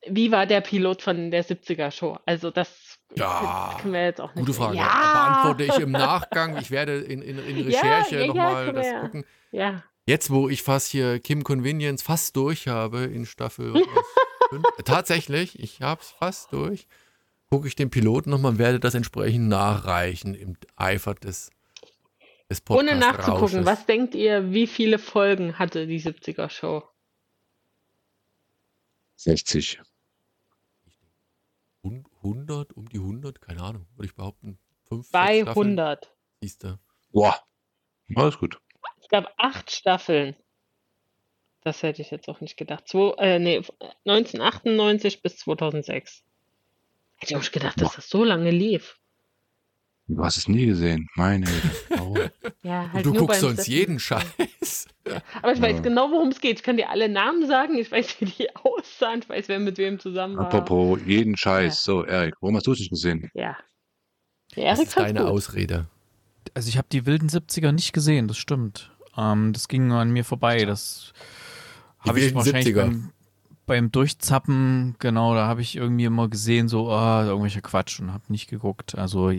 wie 0.09 0.32
war 0.32 0.47
der 0.47 0.61
Pilot 0.61 1.03
von 1.03 1.30
der 1.30 1.45
70er 1.45 1.90
Show? 1.93 2.18
Also 2.26 2.51
das 2.51 2.99
ja, 3.14 3.76
können 3.80 3.95
wir 3.95 4.05
jetzt 4.05 4.20
auch 4.20 4.34
nicht. 4.34 4.47
Gute 4.47 4.57
Frage. 4.57 4.76
Ja. 4.76 5.43
Beantworte 5.45 5.64
ich 5.64 5.82
im 5.82 5.93
Nachgang. 5.93 6.57
Ich 6.59 6.70
werde 6.70 6.99
in, 6.99 7.22
in, 7.22 7.38
in 7.38 7.57
Recherche 7.66 8.16
ja, 8.16 8.20
ja, 8.22 8.26
nochmal 8.26 8.66
ja, 8.66 8.72
das 8.72 9.01
gucken. 9.03 9.24
Ja. 9.53 9.84
Jetzt, 10.05 10.30
wo 10.30 10.49
ich 10.49 10.62
fast 10.62 10.88
hier 10.90 11.20
Kim 11.20 11.45
Convenience 11.45 12.03
fast 12.03 12.34
durch 12.34 12.66
habe 12.66 13.05
in 13.05 13.24
Staffel 13.24 13.74
5, 14.53 14.65
tatsächlich, 14.85 15.59
ich 15.59 15.81
habe 15.81 16.03
es 16.03 16.11
fast 16.11 16.53
durch, 16.53 16.87
gucke 17.49 17.69
ich 17.69 17.75
den 17.75 17.91
Piloten 17.91 18.31
nochmal 18.31 18.53
und 18.53 18.59
werde 18.59 18.81
das 18.81 18.95
entsprechend 18.95 19.49
nachreichen 19.49 20.35
im 20.35 20.57
Eifer 20.77 21.15
des, 21.15 21.51
des 22.51 22.61
Podcasts. 22.61 22.93
Ohne 22.93 23.01
nachzugucken, 23.01 23.65
was 23.65 23.87
denkt 23.87 24.15
ihr, 24.15 24.53
wie 24.53 24.67
viele 24.67 24.99
Folgen 24.99 25.59
hatte 25.59 25.87
die 25.87 26.01
70er 26.01 26.51
Show? 26.51 26.83
60. 29.17 29.81
100, 32.23 32.73
um 32.75 32.89
die 32.89 32.99
100, 32.99 33.41
keine 33.41 33.63
Ahnung, 33.63 33.87
würde 33.97 34.07
ich 34.07 34.15
behaupten. 34.15 34.59
5, 34.89 35.11
Bei 35.11 35.47
100. 35.47 36.15
Siehst 36.41 36.63
du. 36.63 36.79
Boah, 37.11 37.43
alles 38.15 38.39
gut. 38.39 38.61
Ich 39.01 39.09
glaube, 39.09 39.29
acht 39.39 39.71
Staffeln. 39.71 40.37
Das 41.65 41.83
hätte 41.83 42.03
ich 42.03 42.11
jetzt 42.11 42.29
auch 42.29 42.41
nicht 42.41 42.57
gedacht. 42.57 42.89
Zwei, 42.89 43.13
äh, 43.19 43.39
nee, 43.39 43.63
1998 44.05 45.23
bis 45.23 45.39
2006. 45.39 46.23
Hätte 47.19 47.33
ich 47.33 47.37
auch 47.37 47.41
nicht 47.41 47.53
gedacht, 47.53 47.81
dass 47.81 47.95
das 47.95 48.09
so 48.09 48.25
lange 48.25 48.51
lief. 48.51 48.99
Du 50.09 50.23
hast 50.25 50.37
es 50.37 50.49
nie 50.49 50.67
gesehen, 50.67 51.09
meine 51.15 51.47
Güte. 51.47 52.33
ja, 52.65 52.93
halt 52.93 53.07
du 53.07 53.11
nur 53.13 53.21
guckst 53.27 53.41
sonst 53.41 53.67
jeden 53.69 53.99
Scheiß. 53.99 54.25
Ja. 55.05 55.21
Aber 55.43 55.53
ich 55.53 55.61
weiß 55.61 55.77
Ja. 55.79 55.83
genau, 55.83 56.13
worum 56.13 56.29
es 56.29 56.41
geht. 56.41 56.59
Ich 56.59 56.63
kann 56.63 56.77
dir 56.77 56.89
alle 56.89 57.09
Namen 57.09 57.49
sagen. 57.49 57.77
Ich 57.77 57.91
weiß, 57.91 58.21
wie 58.21 58.27
die 58.27 58.55
aussahen. 58.63 59.19
Ich 59.21 59.29
weiß, 59.29 59.49
wer 59.49 59.59
mit 59.59 59.77
wem 59.77 59.99
zusammen 59.99 60.37
war. 60.37 60.47
Apropos 60.47 61.01
jeden 61.05 61.37
Scheiß. 61.37 61.83
So, 61.83 62.05
Erik, 62.05 62.37
warum 62.41 62.55
hast 62.55 62.69
du 62.69 62.73
es 62.73 62.79
nicht 62.79 62.91
gesehen? 62.91 63.29
Ja. 63.35 63.57
Das 64.55 64.79
ist 64.79 64.97
deine. 64.97 65.27
Ausrede. 65.27 65.87
Also 66.55 66.69
ich 66.69 66.79
habe 66.79 66.87
die 66.93 67.05
wilden 67.05 67.29
70er 67.29 67.73
nicht 67.73 67.93
gesehen, 67.93 68.29
das 68.29 68.39
stimmt. 68.39 68.93
Ähm, 69.17 69.53
das 69.53 69.67
ging 69.67 69.91
an 69.91 70.13
mir 70.13 70.25
vorbei. 70.25 70.65
Das 70.67 71.13
habe 72.07 72.21
ich 72.21 72.35
wahrscheinlich 72.35 72.75
70er. 72.75 72.75
beim, 72.75 73.11
beim 73.67 73.93
Durchzappen, 73.93 74.97
genau, 74.99 75.35
da 75.35 75.47
habe 75.47 75.63
ich 75.63 75.77
irgendwie 75.77 76.05
immer 76.05 76.29
gesehen, 76.29 76.69
so 76.69 76.91
ah, 76.91 77.25
irgendwelcher 77.25 77.61
Quatsch 77.61 78.01
und 78.01 78.13
habe 78.13 78.25
nicht 78.29 78.49
geguckt. 78.49 78.97
Also 78.97 79.33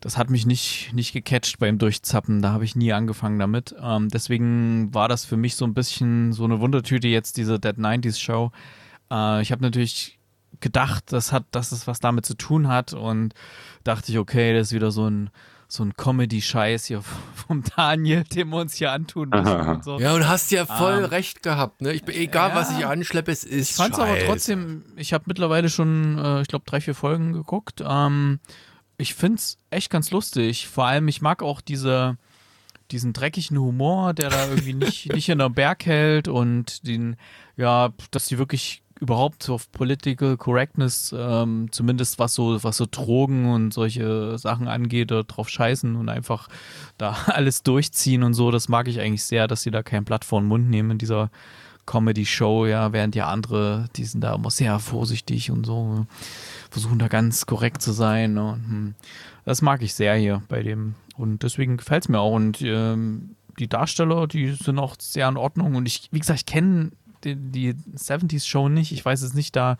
das 0.00 0.16
hat 0.16 0.30
mich 0.30 0.46
nicht, 0.46 0.92
nicht 0.92 1.12
gecatcht 1.12 1.58
beim 1.58 1.78
Durchzappen, 1.78 2.42
da 2.42 2.52
habe 2.52 2.64
ich 2.64 2.76
nie 2.76 2.92
angefangen 2.92 3.38
damit. 3.38 3.74
Ähm, 3.80 4.08
deswegen 4.08 4.92
war 4.94 5.08
das 5.08 5.24
für 5.24 5.36
mich 5.36 5.56
so 5.56 5.64
ein 5.64 5.74
bisschen 5.74 6.32
so 6.32 6.44
eine 6.44 6.60
Wundertüte 6.60 7.08
jetzt, 7.08 7.36
diese 7.36 7.58
Dead 7.58 7.76
90s 7.76 8.20
Show. 8.20 8.52
Äh, 9.10 9.42
ich 9.42 9.50
habe 9.50 9.62
natürlich 9.62 10.18
gedacht, 10.60 11.12
das 11.12 11.32
hat, 11.32 11.44
dass 11.52 11.72
es 11.72 11.86
was 11.86 12.00
damit 12.00 12.26
zu 12.26 12.34
tun 12.34 12.68
hat 12.68 12.92
und 12.92 13.34
dachte 13.84 14.12
ich, 14.12 14.18
okay, 14.18 14.54
das 14.54 14.68
ist 14.68 14.72
wieder 14.72 14.90
so 14.90 15.08
ein 15.08 15.30
so 15.70 15.84
ein 15.84 15.94
Comedy-Scheiß 15.94 16.86
hier 16.86 17.02
vom 17.46 17.62
Daniel, 17.76 18.24
den 18.34 18.48
wir 18.48 18.56
uns 18.56 18.74
hier 18.74 18.90
antun 18.92 19.28
müssen 19.28 19.60
und 19.68 19.84
so. 19.84 20.00
Ja, 20.00 20.14
und 20.14 20.26
hast 20.26 20.50
ja 20.50 20.64
voll 20.64 21.00
Ähm, 21.00 21.04
recht 21.04 21.42
gehabt. 21.42 21.82
Ne? 21.82 21.92
Ich, 21.92 22.04
bin- 22.04 22.14
egal, 22.16 22.50
ja. 22.50 22.54
was 22.56 22.70
ich 22.76 22.86
anschleppe, 22.86 23.30
es 23.30 23.44
ist 23.44 23.70
Ich 23.72 23.76
fand 23.76 23.92
es 23.94 24.00
aber 24.00 24.18
trotzdem, 24.26 24.82
ich 24.96 25.12
habe 25.12 25.24
mittlerweile 25.26 25.68
schon, 25.68 26.18
äh, 26.18 26.40
ich 26.40 26.48
glaube, 26.48 26.64
drei, 26.66 26.80
vier 26.80 26.94
Folgen 26.94 27.34
geguckt. 27.34 27.82
Ähm, 27.86 28.40
ich 28.96 29.14
finde 29.14 29.36
es 29.36 29.58
echt 29.70 29.90
ganz 29.90 30.10
lustig. 30.10 30.68
Vor 30.68 30.86
allem, 30.86 31.06
ich 31.06 31.20
mag 31.20 31.42
auch 31.42 31.60
diese, 31.60 32.16
diesen 32.90 33.12
dreckigen 33.12 33.58
Humor, 33.58 34.14
der 34.14 34.30
da 34.30 34.46
irgendwie 34.48 34.72
nicht, 34.72 35.12
nicht 35.12 35.28
in 35.28 35.38
der 35.38 35.50
Berg 35.50 35.84
hält 35.84 36.28
und 36.28 36.86
den, 36.86 37.16
ja, 37.56 37.90
dass 38.10 38.26
die 38.26 38.38
wirklich 38.38 38.82
überhaupt 39.00 39.48
auf 39.48 39.70
Political 39.72 40.36
Correctness, 40.36 41.14
ähm, 41.16 41.68
zumindest 41.70 42.18
was 42.18 42.34
so, 42.34 42.62
was 42.62 42.76
so 42.76 42.86
Drogen 42.90 43.50
und 43.50 43.72
solche 43.72 44.38
Sachen 44.38 44.68
angeht, 44.68 45.10
da 45.10 45.22
drauf 45.22 45.48
scheißen 45.48 45.96
und 45.96 46.08
einfach 46.08 46.48
da 46.96 47.16
alles 47.26 47.62
durchziehen 47.62 48.22
und 48.22 48.34
so. 48.34 48.50
Das 48.50 48.68
mag 48.68 48.88
ich 48.88 49.00
eigentlich 49.00 49.24
sehr, 49.24 49.46
dass 49.46 49.62
sie 49.62 49.70
da 49.70 49.82
kein 49.82 50.04
Blatt 50.04 50.24
vor 50.24 50.40
den 50.40 50.48
Mund 50.48 50.68
nehmen 50.68 50.92
in 50.92 50.98
dieser 50.98 51.30
Comedy-Show, 51.86 52.66
ja, 52.66 52.92
während 52.92 53.14
ja 53.14 53.28
andere, 53.28 53.88
die 53.96 54.04
sind 54.04 54.20
da 54.20 54.34
immer 54.34 54.50
sehr 54.50 54.78
vorsichtig 54.78 55.50
und 55.50 55.64
so, 55.64 56.06
versuchen 56.70 56.98
da 56.98 57.08
ganz 57.08 57.46
korrekt 57.46 57.80
zu 57.80 57.92
sein. 57.92 58.34
ne, 58.34 58.94
das 59.44 59.62
mag 59.62 59.82
ich 59.82 59.94
sehr 59.94 60.14
hier 60.14 60.42
bei 60.48 60.62
dem. 60.62 60.94
Und 61.16 61.42
deswegen 61.42 61.78
gefällt 61.78 62.04
es 62.04 62.08
mir 62.08 62.20
auch. 62.20 62.34
Und 62.34 62.60
ähm, 62.60 63.36
die 63.58 63.68
Darsteller, 63.68 64.26
die 64.26 64.52
sind 64.52 64.78
auch 64.78 64.96
sehr 64.98 65.28
in 65.28 65.38
Ordnung. 65.38 65.74
Und 65.74 65.86
ich, 65.86 66.08
wie 66.12 66.18
gesagt, 66.18 66.40
ich 66.40 66.46
kenne 66.46 66.90
die, 67.24 67.36
die 67.36 67.74
70s-Show 67.74 68.68
nicht. 68.68 68.92
Ich 68.92 69.04
weiß 69.04 69.22
jetzt 69.22 69.34
nicht 69.34 69.54
da, 69.56 69.76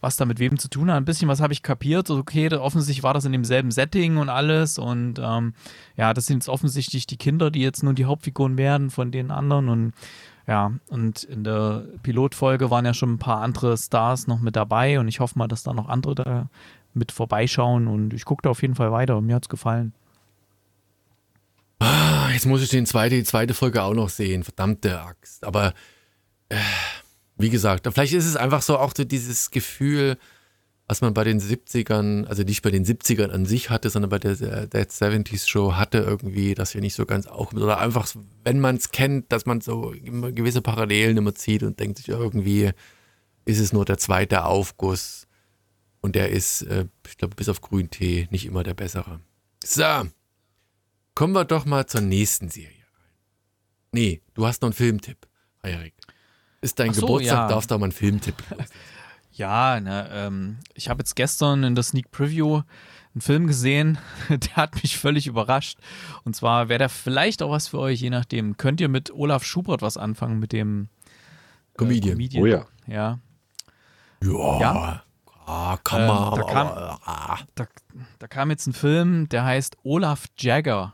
was 0.00 0.16
da 0.16 0.24
mit 0.24 0.38
wem 0.38 0.58
zu 0.58 0.68
tun 0.68 0.90
hat. 0.90 0.96
Ein 0.96 1.04
bisschen 1.04 1.28
was 1.28 1.40
habe 1.40 1.52
ich 1.52 1.62
kapiert. 1.62 2.10
Okay, 2.10 2.52
offensichtlich 2.54 3.02
war 3.02 3.14
das 3.14 3.24
in 3.24 3.32
demselben 3.32 3.70
Setting 3.70 4.16
und 4.16 4.28
alles. 4.28 4.78
Und 4.78 5.20
ähm, 5.22 5.54
ja, 5.96 6.14
das 6.14 6.26
sind 6.26 6.38
jetzt 6.38 6.48
offensichtlich 6.48 7.06
die 7.06 7.16
Kinder, 7.16 7.50
die 7.50 7.60
jetzt 7.60 7.82
nun 7.82 7.94
die 7.94 8.04
Hauptfiguren 8.04 8.56
werden 8.56 8.90
von 8.90 9.10
den 9.10 9.30
anderen. 9.30 9.68
Und 9.68 9.92
ja, 10.46 10.72
und 10.88 11.24
in 11.24 11.44
der 11.44 11.84
Pilotfolge 12.02 12.70
waren 12.70 12.84
ja 12.84 12.94
schon 12.94 13.14
ein 13.14 13.18
paar 13.18 13.40
andere 13.40 13.76
Stars 13.78 14.26
noch 14.26 14.40
mit 14.40 14.56
dabei. 14.56 14.98
Und 14.98 15.08
ich 15.08 15.20
hoffe 15.20 15.38
mal, 15.38 15.48
dass 15.48 15.62
da 15.62 15.72
noch 15.72 15.88
andere 15.88 16.14
da 16.14 16.48
mit 16.94 17.12
vorbeischauen. 17.12 17.86
Und 17.86 18.14
ich 18.14 18.24
gucke 18.24 18.42
da 18.42 18.50
auf 18.50 18.62
jeden 18.62 18.74
Fall 18.74 18.92
weiter. 18.92 19.20
Mir 19.20 19.36
hat 19.36 19.44
es 19.44 19.48
gefallen. 19.48 19.94
Ah, 21.82 22.30
jetzt 22.32 22.46
muss 22.46 22.62
ich 22.62 22.68
den 22.68 22.86
zweite, 22.86 23.16
die 23.16 23.24
zweite 23.24 23.54
Folge 23.54 23.82
auch 23.82 23.94
noch 23.94 24.08
sehen. 24.08 24.44
Verdammte 24.44 25.00
Axt. 25.00 25.44
Aber 25.44 25.74
wie 27.36 27.50
gesagt, 27.50 27.88
vielleicht 27.92 28.12
ist 28.12 28.26
es 28.26 28.36
einfach 28.36 28.62
so 28.62 28.78
auch 28.78 28.92
so 28.96 29.04
dieses 29.04 29.50
Gefühl, 29.50 30.16
was 30.88 31.00
man 31.00 31.14
bei 31.14 31.24
den 31.24 31.40
70ern, 31.40 32.26
also 32.26 32.42
nicht 32.42 32.62
bei 32.62 32.70
den 32.70 32.84
70ern 32.84 33.30
an 33.30 33.46
sich 33.46 33.70
hatte, 33.70 33.88
sondern 33.88 34.10
bei 34.10 34.18
der 34.18 34.34
Dead 34.66 34.90
70s 34.90 35.48
Show 35.48 35.74
hatte 35.74 35.98
irgendwie, 35.98 36.54
dass 36.54 36.74
wir 36.74 36.80
nicht 36.80 36.94
so 36.94 37.06
ganz 37.06 37.26
auch, 37.26 37.52
oder 37.52 37.78
einfach, 37.78 38.08
wenn 38.44 38.60
man 38.60 38.76
es 38.76 38.90
kennt, 38.90 39.32
dass 39.32 39.46
man 39.46 39.60
so 39.60 39.94
gewisse 40.02 40.60
Parallelen 40.60 41.16
immer 41.16 41.34
zieht 41.34 41.62
und 41.62 41.80
denkt 41.80 41.98
sich 41.98 42.08
irgendwie, 42.08 42.72
ist 43.44 43.58
es 43.58 43.72
nur 43.72 43.84
der 43.84 43.98
zweite 43.98 44.44
Aufguss 44.44 45.26
und 46.00 46.14
der 46.14 46.30
ist, 46.30 46.62
äh, 46.62 46.86
ich 47.08 47.16
glaube, 47.16 47.36
bis 47.36 47.48
auf 47.48 47.60
Grüntee 47.60 48.28
nicht 48.30 48.44
immer 48.44 48.62
der 48.62 48.74
bessere. 48.74 49.20
So, 49.64 50.08
kommen 51.14 51.32
wir 51.32 51.44
doch 51.44 51.64
mal 51.64 51.86
zur 51.86 52.02
nächsten 52.02 52.50
Serie. 52.50 52.84
Nee, 53.92 54.20
du 54.34 54.46
hast 54.46 54.62
noch 54.62 54.68
einen 54.68 54.74
Filmtipp, 54.74 55.26
Erik. 55.62 55.94
Ist 56.62 56.78
dein 56.78 56.94
so, 56.94 57.02
Geburtstag, 57.02 57.36
ja. 57.36 57.48
darfst 57.48 57.70
du 57.70 57.74
auch 57.74 57.78
mal 57.78 57.86
einen 57.86 57.92
Filmtipp. 57.92 58.36
Ja, 59.34 59.80
ne, 59.80 60.10
ähm, 60.12 60.58
ich 60.74 60.90
habe 60.90 60.98
jetzt 61.00 61.16
gestern 61.16 61.64
in 61.64 61.74
der 61.74 61.82
Sneak 61.82 62.10
Preview 62.10 62.60
einen 63.14 63.22
Film 63.22 63.46
gesehen, 63.46 63.96
der 64.28 64.56
hat 64.56 64.74
mich 64.82 64.98
völlig 64.98 65.26
überrascht. 65.26 65.78
Und 66.24 66.36
zwar 66.36 66.68
wäre 66.68 66.78
der 66.80 66.88
vielleicht 66.90 67.42
auch 67.42 67.50
was 67.50 67.68
für 67.68 67.78
euch, 67.78 67.98
je 68.02 68.10
nachdem. 68.10 68.58
Könnt 68.58 68.78
ihr 68.82 68.88
mit 68.90 69.10
Olaf 69.10 69.42
Schubert 69.42 69.80
was 69.80 69.96
anfangen, 69.96 70.38
mit 70.38 70.52
dem 70.52 70.88
äh, 71.74 71.78
Comedian. 71.78 72.18
Oh 72.42 72.44
ja. 72.46 72.66
Ja, 72.86 73.18
Ja. 74.22 74.60
Ja? 74.60 75.02
Ah, 75.46 75.78
kann 75.82 76.02
Ähm, 76.02 76.06
man, 76.08 76.16
da 76.18 76.22
aber, 76.26 76.46
kam- 76.46 76.68
ah. 77.06 77.38
da, 77.54 77.66
da 78.18 78.26
kam 78.28 78.50
jetzt 78.50 78.66
ein 78.66 78.74
Film, 78.74 79.30
der 79.30 79.44
heißt 79.46 79.78
Olaf 79.82 80.26
Jagger. 80.36 80.92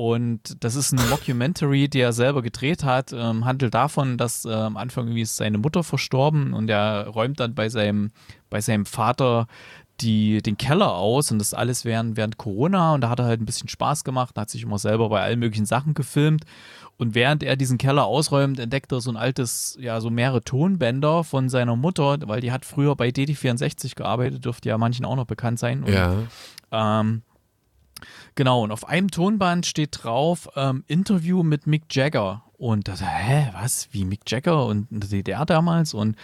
Und 0.00 0.64
das 0.64 0.76
ist 0.76 0.92
ein 0.92 1.10
Mockumentary, 1.10 1.86
die 1.90 2.00
er 2.00 2.14
selber 2.14 2.40
gedreht 2.40 2.84
hat. 2.84 3.12
Ähm, 3.12 3.44
handelt 3.44 3.74
davon, 3.74 4.16
dass 4.16 4.46
äh, 4.46 4.50
am 4.50 4.78
Anfang 4.78 5.04
irgendwie 5.08 5.20
ist 5.20 5.36
seine 5.36 5.58
Mutter 5.58 5.84
verstorben 5.84 6.54
und 6.54 6.70
er 6.70 7.08
räumt 7.08 7.38
dann 7.38 7.54
bei 7.54 7.68
seinem, 7.68 8.10
bei 8.48 8.62
seinem 8.62 8.86
Vater 8.86 9.46
die, 10.00 10.40
den 10.40 10.56
Keller 10.56 10.94
aus 10.94 11.30
und 11.30 11.38
das 11.38 11.52
alles 11.52 11.84
während, 11.84 12.16
während 12.16 12.38
Corona 12.38 12.94
und 12.94 13.02
da 13.02 13.10
hat 13.10 13.18
er 13.18 13.26
halt 13.26 13.42
ein 13.42 13.44
bisschen 13.44 13.68
Spaß 13.68 14.02
gemacht, 14.02 14.38
hat 14.38 14.48
sich 14.48 14.62
immer 14.62 14.78
selber 14.78 15.10
bei 15.10 15.20
allen 15.20 15.38
möglichen 15.38 15.66
Sachen 15.66 15.92
gefilmt 15.92 16.44
und 16.96 17.14
während 17.14 17.42
er 17.42 17.56
diesen 17.56 17.76
Keller 17.76 18.06
ausräumt, 18.06 18.58
entdeckt 18.58 18.92
er 18.92 19.02
so 19.02 19.10
ein 19.10 19.18
altes, 19.18 19.76
ja, 19.82 20.00
so 20.00 20.08
mehrere 20.08 20.40
Tonbänder 20.42 21.24
von 21.24 21.50
seiner 21.50 21.76
Mutter, 21.76 22.16
weil 22.24 22.40
die 22.40 22.52
hat 22.52 22.64
früher 22.64 22.96
bei 22.96 23.10
DD64 23.10 23.96
gearbeitet, 23.96 24.46
dürfte 24.46 24.70
ja 24.70 24.78
manchen 24.78 25.04
auch 25.04 25.16
noch 25.16 25.26
bekannt 25.26 25.58
sein. 25.58 25.84
Und, 25.84 25.92
Ja. 25.92 26.14
ähm, 26.72 27.20
genau, 28.40 28.62
und 28.62 28.72
auf 28.72 28.88
einem 28.88 29.10
Tonband 29.10 29.66
steht 29.66 30.02
drauf 30.02 30.48
ähm, 30.56 30.82
Interview 30.86 31.42
mit 31.42 31.66
Mick 31.66 31.94
Jagger. 31.94 32.42
Und 32.56 32.88
da, 32.88 32.94
hä, 32.96 33.50
was? 33.52 33.90
Wie 33.92 34.06
Mick 34.06 34.20
Jagger 34.26 34.64
und 34.64 34.86
DDR 34.90 35.44
damals? 35.44 35.92
Und 35.92 36.16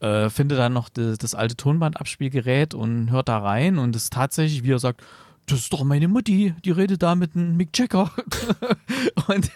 äh, 0.00 0.28
findet 0.28 0.58
dann 0.58 0.74
noch 0.74 0.90
das, 0.90 1.16
das 1.16 1.34
alte 1.34 1.56
Tonbandabspielgerät 1.56 2.74
und 2.74 3.10
hört 3.10 3.30
da 3.30 3.38
rein 3.38 3.78
und 3.78 3.96
es 3.96 4.02
ist 4.02 4.12
tatsächlich, 4.12 4.64
wie 4.64 4.72
er 4.72 4.78
sagt, 4.78 5.00
das 5.46 5.60
ist 5.60 5.72
doch 5.72 5.82
meine 5.82 6.08
Mutti, 6.08 6.52
die 6.62 6.72
redet 6.72 7.02
da 7.02 7.14
mit 7.14 7.34
einem 7.34 7.56
Mick 7.56 7.70
Jagger. 7.72 8.10
und 9.28 9.50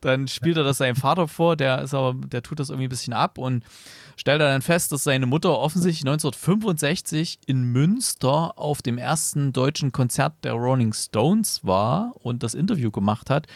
dann 0.00 0.26
spielt 0.26 0.56
er 0.56 0.64
das 0.64 0.78
seinem 0.78 0.96
Vater 0.96 1.28
vor, 1.28 1.54
der 1.54 1.82
ist 1.82 1.94
aber, 1.94 2.14
der 2.26 2.42
tut 2.42 2.58
das 2.58 2.70
irgendwie 2.70 2.88
ein 2.88 2.90
bisschen 2.90 3.12
ab 3.12 3.38
und 3.38 3.62
stellt 4.20 4.42
dann 4.42 4.60
fest, 4.60 4.92
dass 4.92 5.04
seine 5.04 5.24
Mutter 5.24 5.58
offensichtlich 5.58 6.06
1965 6.06 7.38
in 7.46 7.62
Münster 7.64 8.58
auf 8.58 8.82
dem 8.82 8.98
ersten 8.98 9.54
deutschen 9.54 9.92
Konzert 9.92 10.34
der 10.44 10.52
Rolling 10.52 10.92
Stones 10.92 11.64
war 11.64 12.12
und 12.16 12.42
das 12.42 12.52
Interview 12.52 12.90
gemacht 12.90 13.30
hat. 13.30 13.46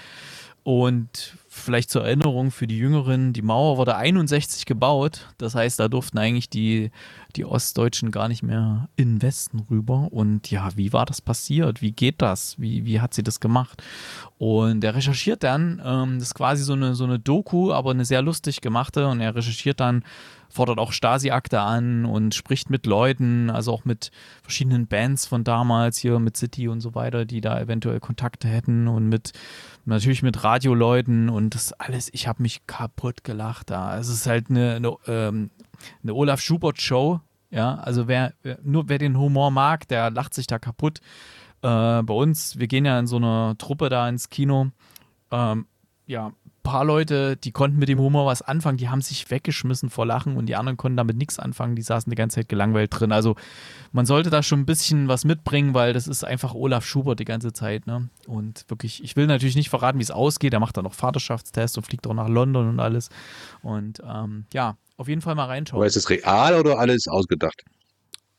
Und 0.62 1.36
vielleicht 1.46 1.90
zur 1.90 2.06
Erinnerung 2.06 2.50
für 2.50 2.66
die 2.66 2.78
Jüngeren, 2.78 3.34
die 3.34 3.42
Mauer 3.42 3.76
wurde 3.76 3.96
61 3.96 4.64
gebaut. 4.64 5.28
Das 5.36 5.54
heißt, 5.54 5.78
da 5.78 5.88
durften 5.88 6.16
eigentlich 6.16 6.48
die, 6.48 6.90
die 7.36 7.44
Ostdeutschen 7.44 8.10
gar 8.10 8.28
nicht 8.28 8.42
mehr 8.42 8.88
in 8.96 9.16
den 9.16 9.22
Westen 9.22 9.58
rüber. 9.70 10.08
Und 10.10 10.50
ja, 10.50 10.70
wie 10.76 10.94
war 10.94 11.04
das 11.04 11.20
passiert? 11.20 11.82
Wie 11.82 11.92
geht 11.92 12.22
das? 12.22 12.58
Wie, 12.58 12.86
wie 12.86 13.02
hat 13.02 13.12
sie 13.12 13.22
das 13.22 13.40
gemacht? 13.40 13.82
Und 14.38 14.82
er 14.82 14.94
recherchiert 14.94 15.42
dann, 15.42 15.82
ähm, 15.84 16.18
das 16.18 16.28
ist 16.28 16.34
quasi 16.34 16.64
so 16.64 16.72
eine, 16.72 16.94
so 16.94 17.04
eine 17.04 17.18
Doku, 17.18 17.70
aber 17.70 17.90
eine 17.90 18.06
sehr 18.06 18.22
lustig 18.22 18.62
gemachte. 18.62 19.06
Und 19.06 19.20
er 19.20 19.34
recherchiert 19.34 19.80
dann, 19.80 20.02
fordert 20.54 20.78
auch 20.78 20.92
Stasi-Akte 20.92 21.60
an 21.60 22.04
und 22.04 22.32
spricht 22.32 22.70
mit 22.70 22.86
Leuten, 22.86 23.50
also 23.50 23.72
auch 23.72 23.84
mit 23.84 24.12
verschiedenen 24.42 24.86
Bands 24.86 25.26
von 25.26 25.42
damals, 25.42 25.98
hier 25.98 26.20
mit 26.20 26.36
City 26.36 26.68
und 26.68 26.80
so 26.80 26.94
weiter, 26.94 27.24
die 27.24 27.40
da 27.40 27.60
eventuell 27.60 27.98
Kontakte 27.98 28.46
hätten 28.46 28.86
und 28.86 29.08
mit 29.08 29.32
natürlich 29.84 30.22
mit 30.22 30.44
Radioleuten 30.44 31.28
und 31.28 31.56
das 31.56 31.72
alles, 31.72 32.08
ich 32.12 32.28
habe 32.28 32.40
mich 32.42 32.68
kaputt 32.68 33.24
gelacht 33.24 33.70
da. 33.70 33.98
Es 33.98 34.08
ist 34.08 34.26
halt 34.28 34.48
eine, 34.48 34.76
eine, 34.76 34.96
ähm, 35.08 35.50
eine 36.04 36.14
Olaf 36.14 36.40
Schubert-Show, 36.40 37.20
ja, 37.50 37.74
also 37.74 38.06
wer, 38.06 38.34
wer, 38.42 38.58
nur 38.62 38.88
wer 38.88 38.98
den 38.98 39.18
Humor 39.18 39.50
mag, 39.50 39.88
der 39.88 40.12
lacht 40.12 40.34
sich 40.34 40.46
da 40.46 40.60
kaputt. 40.60 41.00
Äh, 41.62 42.02
bei 42.02 42.14
uns, 42.14 42.60
wir 42.60 42.68
gehen 42.68 42.84
ja 42.84 42.96
in 43.00 43.08
so 43.08 43.16
einer 43.16 43.56
Truppe 43.58 43.88
da 43.88 44.08
ins 44.08 44.30
Kino, 44.30 44.68
ähm, 45.32 45.66
ja, 46.06 46.32
paar 46.64 46.84
Leute, 46.84 47.36
die 47.36 47.52
konnten 47.52 47.78
mit 47.78 47.88
dem 47.88 48.00
Humor 48.00 48.26
was 48.26 48.42
anfangen, 48.42 48.76
die 48.78 48.88
haben 48.88 49.00
sich 49.02 49.30
weggeschmissen 49.30 49.88
vor 49.90 50.04
Lachen 50.06 50.36
und 50.36 50.46
die 50.46 50.56
anderen 50.56 50.76
konnten 50.76 50.96
damit 50.96 51.16
nichts 51.16 51.38
anfangen, 51.38 51.76
die 51.76 51.82
saßen 51.82 52.10
die 52.10 52.16
ganze 52.16 52.40
Zeit 52.40 52.48
gelangweilt 52.48 52.90
drin. 52.98 53.12
Also 53.12 53.36
man 53.92 54.06
sollte 54.06 54.30
da 54.30 54.42
schon 54.42 54.60
ein 54.60 54.66
bisschen 54.66 55.06
was 55.06 55.24
mitbringen, 55.24 55.74
weil 55.74 55.92
das 55.92 56.08
ist 56.08 56.24
einfach 56.24 56.54
Olaf 56.54 56.84
Schubert 56.84 57.20
die 57.20 57.24
ganze 57.24 57.52
Zeit. 57.52 57.86
Ne? 57.86 58.08
Und 58.26 58.64
wirklich, 58.68 59.04
ich 59.04 59.14
will 59.14 59.28
natürlich 59.28 59.54
nicht 59.54 59.70
verraten, 59.70 59.98
wie 60.00 60.02
es 60.02 60.10
ausgeht. 60.10 60.52
Er 60.52 60.58
macht 60.60 60.76
dann 60.76 60.84
noch 60.84 60.94
Vaterschaftstest 60.94 61.76
und 61.78 61.84
fliegt 61.84 62.06
auch 62.08 62.14
nach 62.14 62.28
London 62.28 62.68
und 62.68 62.80
alles. 62.80 63.10
Und 63.62 64.02
ähm, 64.04 64.46
ja, 64.52 64.76
auf 64.96 65.06
jeden 65.06 65.20
Fall 65.20 65.36
mal 65.36 65.44
reinschauen. 65.46 65.78
Aber 65.78 65.86
ist 65.86 65.94
das 65.96 66.10
real 66.10 66.58
oder 66.58 66.80
alles 66.80 67.06
ausgedacht? 67.06 67.62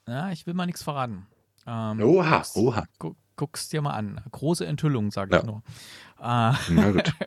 Ja, 0.07 0.31
ich 0.31 0.45
will 0.45 0.53
mal 0.53 0.65
nichts 0.65 0.83
verraten. 0.83 1.25
Ähm, 1.65 2.01
Oha, 2.03 2.43
oha. 2.55 2.83
gu- 2.99 3.15
Guck's 3.37 3.67
dir 3.69 3.81
mal 3.81 3.91
an. 3.91 4.21
Große 4.31 4.65
Enthüllung, 4.65 5.11
sage 5.11 5.35
ich 5.35 5.41
Ja. 5.41 5.45
nur. 5.45 5.61
Äh, 6.19 6.53
Na 6.69 6.91
gut. 6.91 7.13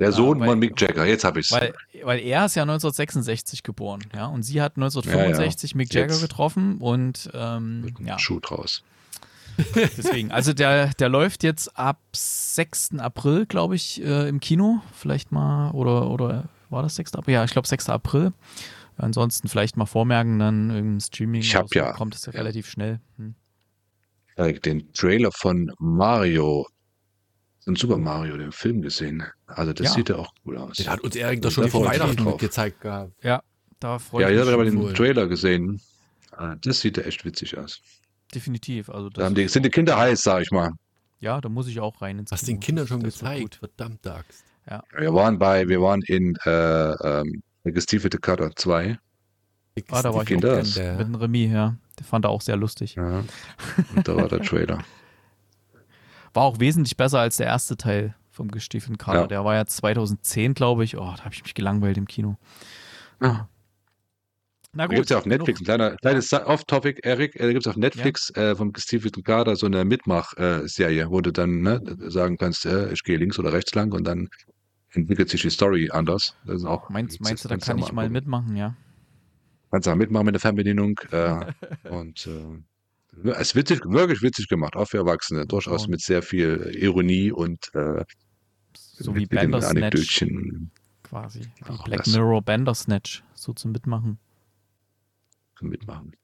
Der 0.00 0.12
Sohn 0.12 0.40
weil- 0.40 0.48
von 0.48 0.58
Mick 0.58 0.80
Jagger, 0.80 1.04
jetzt 1.06 1.24
habe 1.24 1.40
ich's. 1.40 1.52
Weil, 1.52 1.74
weil 2.02 2.20
er 2.20 2.46
ist 2.46 2.56
ja 2.56 2.62
1966 2.62 3.62
geboren, 3.62 4.00
ja, 4.14 4.26
und 4.26 4.42
sie 4.42 4.60
hat 4.62 4.76
1965 4.76 5.74
Mick 5.74 5.92
Jagger 5.94 6.12
Jetzt. 6.14 6.22
getroffen 6.22 6.78
und 6.78 7.30
ähm, 7.34 7.94
ein 7.98 8.06
ja, 8.06 8.18
Schuh 8.18 8.40
draus. 8.40 8.82
deswegen. 9.74 10.30
Also 10.30 10.52
der, 10.54 10.88
der 10.94 11.08
läuft 11.10 11.42
jetzt 11.42 11.76
ab 11.78 11.98
6. 12.14 12.98
April, 12.98 13.44
glaube 13.46 13.76
ich, 13.76 14.02
äh, 14.02 14.26
im 14.28 14.40
Kino. 14.40 14.80
Vielleicht 14.94 15.32
mal, 15.32 15.70
oder, 15.72 16.10
oder 16.10 16.44
war 16.70 16.82
das 16.82 16.94
6. 16.96 17.14
April? 17.14 17.34
Ja, 17.34 17.44
ich 17.44 17.50
glaube 17.50 17.68
6. 17.68 17.90
April. 17.90 18.32
Ansonsten 18.96 19.48
vielleicht 19.48 19.76
mal 19.76 19.86
vormerken, 19.86 20.38
dann 20.38 20.70
im 20.70 21.00
Streaming 21.00 21.40
Ich 21.42 21.54
hab 21.56 21.68
so 21.68 21.78
ja- 21.78 21.92
kommt 21.92 22.14
es 22.14 22.24
ja 22.26 22.32
ja. 22.32 22.38
relativ 22.38 22.70
schnell. 22.70 23.00
Hm. 23.18 23.34
den 24.64 24.92
Trailer 24.94 25.30
von 25.32 25.70
Mario, 25.78 26.66
von 27.64 27.76
Super 27.76 27.98
Mario, 27.98 28.36
den 28.36 28.52
Film 28.52 28.82
gesehen. 28.82 29.22
Also 29.46 29.72
das 29.72 29.86
Ja. 29.88 29.92
sieht 29.92 30.08
ja 30.08 30.16
auch 30.16 30.32
cool 30.46 30.56
aus. 30.58 30.76
Den 30.78 30.88
hat 30.88 31.00
uns 31.00 31.14
Erik 31.16 31.42
doch 31.42 31.48
Da 31.50 31.54
schon 31.54 31.68
vor 31.68 31.84
ich 31.84 31.90
mich 31.90 32.00
Weihnachten 32.00 32.24
drauf. 32.24 32.40
gezeigt 32.40 32.80
gehabt. 32.80 33.12
Ja, 33.22 33.42
da 33.80 33.98
freue 33.98 34.22
Ja, 34.22 34.28
ich 34.28 34.34
ich 34.34 34.38
mich 34.40 34.46
habe 34.52 34.54
aber 34.62 34.64
den 34.70 34.80
voll. 34.80 34.92
Trailer 34.94 35.26
gesehen. 35.28 35.80
Ah, 36.32 36.56
Das 36.60 36.80
sieht 36.80 36.96
ja 36.96 37.02
echt 37.04 37.24
witzig 37.24 37.56
aus. 37.58 37.80
definitiv. 38.34 38.88
Also 38.90 39.08
Da 39.10 39.20
das, 39.20 39.24
haben 39.26 39.34
die, 39.34 39.48
sind 39.48 39.64
die 39.64 39.70
Kinder 39.70 39.96
heiß, 39.98 40.22
sag 40.22 40.42
ich 40.42 40.50
mal. 40.50 40.70
ja, 41.20 41.40
da 41.40 41.48
muss 41.48 41.66
ich 41.66 41.80
auch 41.80 42.00
rein 42.00 42.18
ins 42.18 42.30
Hast 42.32 42.46
den 42.48 42.60
Kindern 42.60 42.86
schon 42.86 43.02
gezeigt. 43.02 43.40
gut. 43.42 43.54
Verdammte 43.56 44.14
Axt. 44.14 44.44
Wir 44.96 45.12
waren 45.12 45.38
bei, 45.38 45.68
wir 45.68 45.80
waren 45.82 46.00
in 46.02 46.36
äh, 46.44 46.50
ähm, 47.20 47.42
Gestiefelte 47.64 48.18
Cutter 48.18 48.54
2. 48.54 48.98
Ah, 49.90 50.02
da 50.02 50.14
war 50.14 50.22
ich 50.22 50.28
Kinder 50.28 50.58
auch 50.60 50.62
mit 50.98 51.06
dem 51.06 51.14
Remy, 51.14 51.46
ja. 51.46 51.76
Der 51.98 52.04
fand 52.06 52.24
er 52.24 52.28
auch 52.30 52.40
sehr 52.42 52.56
lustig. 52.56 52.94
Ja. 52.94 53.24
Und 53.96 54.06
da 54.06 54.16
war 54.16 54.28
der 54.28 54.40
Trailer. 54.42 54.84
War 56.32 56.44
auch 56.44 56.60
wesentlich 56.60 56.96
besser 56.96 57.20
als 57.20 57.36
der 57.36 57.46
erste 57.46 57.76
Teil 57.76 58.14
vom 58.30 58.50
gestiefelten 58.50 58.98
Kader. 58.98 59.22
Ja. 59.22 59.26
Der 59.26 59.44
war 59.44 59.54
ja 59.54 59.66
2010, 59.66 60.54
glaube 60.54 60.84
ich. 60.84 60.96
Oh, 60.96 61.12
da 61.16 61.24
habe 61.24 61.34
ich 61.34 61.42
mich 61.42 61.54
gelangweilt 61.54 61.98
im 61.98 62.06
Kino. 62.06 62.36
Ja. 63.20 63.48
Na 64.72 64.86
Da 64.86 64.94
gibt 64.94 65.06
es 65.06 65.10
ja 65.10 65.18
auf. 65.18 65.26
Netflix, 65.26 65.60
ein 65.60 65.64
kleiner, 65.64 65.96
kleines 65.96 66.32
Off-Topic, 66.32 67.00
Eric, 67.02 67.34
äh, 67.34 67.40
da 67.40 67.52
gibt 67.52 67.66
es 67.66 67.66
auf 67.66 67.76
Netflix 67.76 68.30
äh, 68.36 68.54
vom 68.54 68.72
Gestiefelten 68.72 69.24
Kader 69.24 69.56
so 69.56 69.66
eine 69.66 69.84
Mitmach-Serie, 69.84 71.10
wo 71.10 71.20
du 71.20 71.32
dann 71.32 71.62
ne, 71.62 71.82
sagen 72.06 72.36
kannst, 72.38 72.66
äh, 72.66 72.92
ich 72.92 73.02
gehe 73.02 73.16
links 73.16 73.38
oder 73.38 73.52
rechts 73.52 73.74
lang 73.74 73.92
und 73.92 74.04
dann 74.04 74.28
entwickelt 74.92 75.28
sich 75.28 75.42
die 75.42 75.50
Story 75.50 75.90
anders. 75.90 76.36
Das 76.46 76.56
ist 76.56 76.64
auch, 76.64 76.88
Meinst, 76.88 77.20
meinst 77.20 77.44
du, 77.44 77.48
da 77.48 77.56
kann 77.56 77.78
ich 77.78 77.92
mal 77.92 78.08
mitmachen, 78.08 78.56
ja? 78.56 78.76
Kannst 79.72 79.86
du 79.86 79.90
auch 79.92 79.96
mitmachen 79.96 80.26
mit 80.26 80.34
der 80.34 80.40
Fernbedienung. 80.40 80.98
Äh, 81.10 81.46
und 81.90 82.28
es 83.24 83.40
ist 83.40 83.54
witzig, 83.56 83.80
wirklich 83.86 84.22
witzig 84.22 84.48
gemacht, 84.48 84.76
auch 84.76 84.86
für 84.86 84.98
Erwachsene. 84.98 85.46
Durchaus 85.46 85.88
mit 85.88 86.00
sehr 86.00 86.22
viel 86.22 86.72
Ironie 86.74 87.32
und 87.32 87.74
äh, 87.74 88.04
So 88.74 89.14
wie 89.14 89.26
Bandersnatch 89.26 89.76
Anekdötchen 89.76 90.70
quasi. 91.02 91.40
Wie 91.40 91.70
Auch 91.70 91.84
Black 91.84 92.04
das. 92.04 92.14
Mirror 92.14 92.42
Bandersnatch, 92.42 93.22
so 93.34 93.52
zum 93.52 93.72
Mitmachen. 93.72 94.18
mitmachen. 95.60 96.16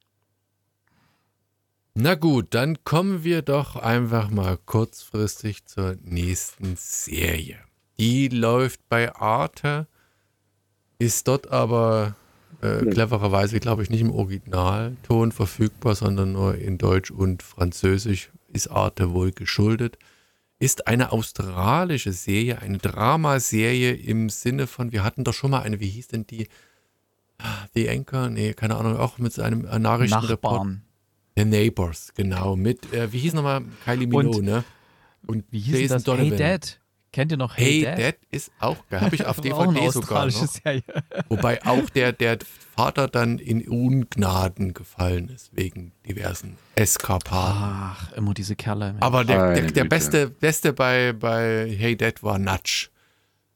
Na 1.94 2.14
gut, 2.14 2.54
dann 2.54 2.84
kommen 2.84 3.24
wir 3.24 3.42
doch 3.42 3.76
einfach 3.76 4.30
mal 4.30 4.58
kurzfristig 4.58 5.64
zur 5.66 5.96
nächsten 6.02 6.76
Serie. 6.76 7.58
Die 7.98 8.28
läuft 8.28 8.86
bei 8.88 9.14
Arte, 9.14 9.86
ist 10.98 11.26
dort 11.28 11.50
aber 11.50 12.14
äh, 12.60 12.84
clevererweise, 12.86 13.60
glaube 13.60 13.82
ich, 13.82 13.90
nicht 13.90 14.00
im 14.00 14.10
Originalton 14.10 15.32
verfügbar, 15.32 15.94
sondern 15.94 16.32
nur 16.32 16.56
in 16.56 16.78
Deutsch 16.78 17.10
und 17.10 17.42
Französisch 17.42 18.30
ist 18.52 18.68
Arte 18.68 19.12
wohl 19.12 19.32
geschuldet. 19.32 19.98
Ist 20.58 20.86
eine 20.86 21.12
australische 21.12 22.12
Serie, 22.12 22.60
eine 22.60 22.78
Dramaserie 22.78 23.92
im 23.92 24.30
Sinne 24.30 24.66
von, 24.66 24.90
wir 24.92 25.04
hatten 25.04 25.22
doch 25.22 25.34
schon 25.34 25.50
mal 25.50 25.60
eine, 25.60 25.80
wie 25.80 25.88
hieß 25.88 26.08
denn 26.08 26.26
die? 26.26 26.48
The 27.74 27.90
Anchor? 27.90 28.30
Nee, 28.30 28.54
keine 28.54 28.76
Ahnung, 28.76 28.96
auch 28.96 29.18
mit 29.18 29.38
einem 29.38 29.66
äh, 29.66 29.78
Nachrichtenreport. 29.78 30.54
Nachbarn. 30.54 30.82
The 31.36 31.44
Neighbors, 31.44 32.12
genau. 32.14 32.56
Mit, 32.56 32.90
äh, 32.94 33.12
wie 33.12 33.18
hieß 33.18 33.34
nochmal 33.34 33.62
Kylie 33.84 34.06
Minogue, 34.06 34.38
Und 34.38 34.44
ne? 34.44 34.64
Und 35.26 35.44
Wie 35.50 35.58
hieß 35.58 35.80
Jason 35.80 35.96
das? 35.96 36.04
Donovan. 36.04 36.28
Hey 36.28 36.38
Dad. 36.38 36.80
Kennt 37.16 37.32
ihr 37.32 37.38
noch 37.38 37.56
Hey, 37.56 37.80
Hey, 37.82 37.96
Dad? 37.96 38.16
ist 38.30 38.52
auch 38.58 38.86
geil. 38.90 39.00
Habe 39.00 39.14
ich 39.14 39.24
auf 39.26 39.38
War 39.42 39.54
auch 39.56 39.62
eine 39.62 39.72
DVD 39.72 39.90
sogar 39.90 40.26
noch. 40.26 40.32
Serie. 40.46 40.82
Wobei 41.30 41.64
auch 41.64 41.88
der, 41.88 42.12
der 42.12 42.36
Vater 42.76 43.08
dann 43.08 43.38
in 43.38 43.66
Ungnaden 43.66 44.74
gefallen 44.74 45.30
ist, 45.30 45.56
wegen 45.56 45.92
diversen 46.06 46.58
Eskapaden. 46.74 47.62
Ach, 47.62 48.12
immer 48.12 48.34
diese 48.34 48.54
Kerle. 48.54 48.88
Mensch. 48.92 49.02
Aber 49.02 49.24
der, 49.24 49.54
der, 49.54 49.62
der 49.72 49.84
beste, 49.84 50.28
beste 50.28 50.74
bei, 50.74 51.14
bei 51.14 51.74
Hey 51.74 51.96
Dad 51.96 52.22
war 52.22 52.38
Nudge. 52.38 52.88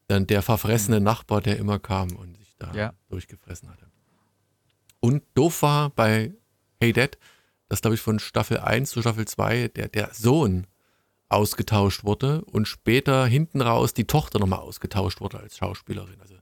Dann 0.08 0.26
der 0.26 0.40
verfressene 0.40 1.02
Nachbar, 1.02 1.42
der 1.42 1.58
immer 1.58 1.78
kam 1.78 2.16
und 2.16 2.38
sich 2.38 2.54
da 2.58 2.72
Ja. 2.72 2.94
durchgefressen 3.11 3.68
hatte. 3.68 3.90
Und 5.00 5.22
doof 5.34 5.61
war 5.61 5.90
bei 5.90 6.32
Hey 6.80 6.94
Dad, 6.94 7.18
dass, 7.68 7.82
glaube 7.82 7.96
ich, 7.96 8.00
von 8.00 8.20
Staffel 8.20 8.58
1 8.58 8.88
zu 8.88 9.02
Staffel 9.02 9.28
2 9.28 9.68
der, 9.68 9.88
der 9.88 10.14
Sohn 10.14 10.66
ausgetauscht 11.31 12.05
wurde 12.05 12.43
und 12.45 12.66
später 12.66 13.26
hinten 13.26 13.61
raus 13.61 13.95
die 13.95 14.07
Tochter 14.07 14.39
nochmal 14.39 14.61
ausgetauscht 14.61 15.20
wurde 15.20 15.39
als 15.39 15.57
Schauspielerin. 15.57 16.20
Also 16.20 16.35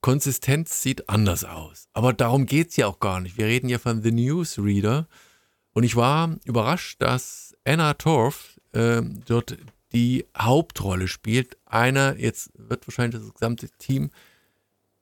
Konsistenz 0.00 0.82
sieht 0.82 1.08
anders 1.08 1.44
aus. 1.44 1.88
Aber 1.92 2.12
darum 2.12 2.46
geht 2.46 2.70
es 2.70 2.76
ja 2.76 2.88
auch 2.88 3.00
gar 3.00 3.20
nicht. 3.20 3.38
Wir 3.38 3.46
reden 3.46 3.68
ja 3.68 3.78
von 3.78 4.02
The 4.02 4.10
Newsreader 4.10 5.06
Und 5.72 5.84
ich 5.84 5.96
war 5.96 6.36
überrascht, 6.44 7.00
dass 7.00 7.54
Anna 7.64 7.94
Torf 7.94 8.60
äh, 8.72 9.02
dort 9.26 9.56
die 9.92 10.26
Hauptrolle 10.36 11.06
spielt. 11.06 11.56
Einer, 11.66 12.18
jetzt 12.18 12.50
wird 12.54 12.86
wahrscheinlich 12.86 13.20
das 13.20 13.32
gesamte 13.32 13.68
Team 13.78 14.10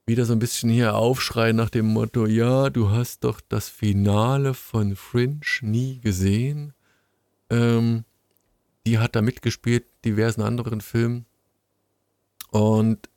wieder 0.06 0.24
so 0.24 0.32
ein 0.32 0.38
bisschen 0.38 0.70
hier 0.70 0.96
aufschreien 0.96 1.56
nach 1.56 1.70
dem 1.70 1.86
Motto, 1.86 2.26
ja, 2.26 2.68
du 2.68 2.90
hast 2.90 3.24
doch 3.24 3.40
das 3.40 3.68
Finale 3.68 4.54
von 4.54 4.96
Fringe 4.96 5.40
nie 5.62 6.00
gesehen. 6.00 6.72
Ähm, 7.48 8.04
die 8.86 8.98
hat 8.98 9.16
da 9.16 9.22
mitgespielt, 9.22 9.84
diversen 10.04 10.42
anderen 10.42 10.80
Filmen. 10.80 11.26
Und 12.50 13.08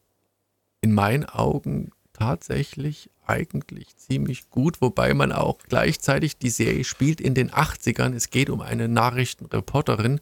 in 0.82 0.94
meinen 0.94 1.26
Augen 1.26 1.92
tatsächlich 2.14 3.10
eigentlich 3.26 3.96
ziemlich 3.96 4.50
gut, 4.50 4.82
wobei 4.82 5.14
man 5.14 5.32
auch 5.32 5.60
gleichzeitig 5.68 6.38
die 6.38 6.50
Serie 6.50 6.84
spielt 6.84 7.22
in 7.22 7.34
den 7.34 7.52
80ern. 7.52 8.14
Es 8.14 8.30
geht 8.30 8.50
um 8.50 8.62
eine 8.62 8.88
Nachrichtenreporterin, 8.88 10.20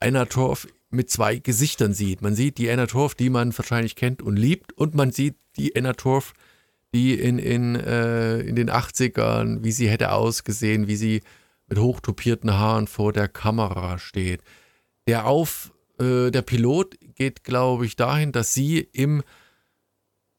Anna 0.00 0.24
Torf 0.24 0.66
mit 0.90 1.10
zwei 1.10 1.36
Gesichtern 1.36 1.92
sieht. 1.92 2.22
Man 2.22 2.34
sieht 2.34 2.58
die 2.58 2.70
Anna 2.70 2.86
Torf, 2.86 3.14
die 3.14 3.30
man 3.30 3.56
wahrscheinlich 3.56 3.96
kennt 3.96 4.22
und 4.22 4.36
liebt, 4.36 4.72
und 4.72 4.94
man 4.94 5.12
sieht 5.12 5.36
die 5.56 5.76
Anna 5.76 5.92
Torf, 5.92 6.32
die 6.94 7.14
in, 7.14 7.38
in, 7.38 7.76
äh, 7.76 8.40
in 8.40 8.56
den 8.56 8.70
80ern, 8.70 9.62
wie 9.62 9.72
sie 9.72 9.88
hätte 9.88 10.12
ausgesehen, 10.12 10.88
wie 10.88 10.96
sie 10.96 11.22
mit 11.68 11.78
hochtopierten 11.78 12.54
Haaren 12.54 12.86
vor 12.86 13.12
der 13.12 13.28
Kamera 13.28 13.98
steht. 13.98 14.42
Der 15.06 15.26
Auf, 15.26 15.72
äh, 15.98 16.30
der 16.30 16.42
Pilot 16.42 16.96
geht, 17.14 17.44
glaube 17.44 17.86
ich, 17.86 17.96
dahin, 17.96 18.32
dass 18.32 18.54
sie 18.54 18.80
im 18.92 19.22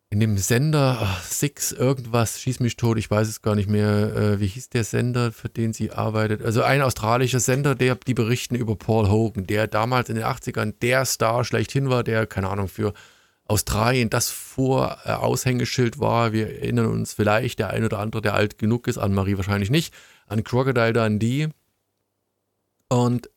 in 0.09 0.21
dem 0.21 0.37
Sender 0.37 0.99
ach, 1.01 1.23
Six 1.23 1.73
irgendwas, 1.73 2.39
schieß 2.39 2.61
mich 2.61 2.77
tot, 2.77 2.97
ich 2.97 3.11
weiß 3.11 3.27
es 3.27 3.41
gar 3.41 3.55
nicht 3.55 3.69
mehr, 3.69 4.15
äh, 4.15 4.39
wie 4.39 4.47
hieß 4.47 4.69
der 4.69 4.85
Sender, 4.85 5.33
für 5.33 5.49
den 5.49 5.73
sie 5.73 5.91
arbeitet? 5.91 6.41
Also 6.41 6.63
ein 6.63 6.81
australischer 6.81 7.41
Sender, 7.41 7.75
der 7.75 7.95
die 7.95 8.13
berichten 8.13 8.55
über 8.55 8.77
Paul 8.77 9.09
Hogan, 9.09 9.47
der 9.47 9.67
damals 9.67 10.07
in 10.07 10.15
den 10.15 10.23
80ern 10.23 10.75
der 10.81 11.03
Star 11.03 11.43
schlechthin 11.43 11.89
war, 11.89 12.05
der, 12.05 12.25
keine 12.25 12.49
Ahnung, 12.49 12.69
für 12.69 12.93
Australien 13.45 14.09
das 14.09 14.29
vor 14.29 14.97
äh, 15.03 15.11
Aushängeschild 15.11 15.99
war. 15.99 16.31
Wir 16.31 16.47
erinnern 16.47 16.87
uns 16.87 17.13
vielleicht, 17.13 17.59
der 17.59 17.71
ein 17.71 17.83
oder 17.83 17.99
andere, 17.99 18.21
der 18.21 18.33
alt 18.33 18.57
genug 18.57 18.87
ist, 18.87 18.97
an 18.97 19.13
Marie 19.13 19.35
wahrscheinlich 19.35 19.69
nicht, 19.69 19.93
an 20.27 20.43
Crocodile 20.43 20.93
Dundee. 20.93 21.49
Und 22.89 23.29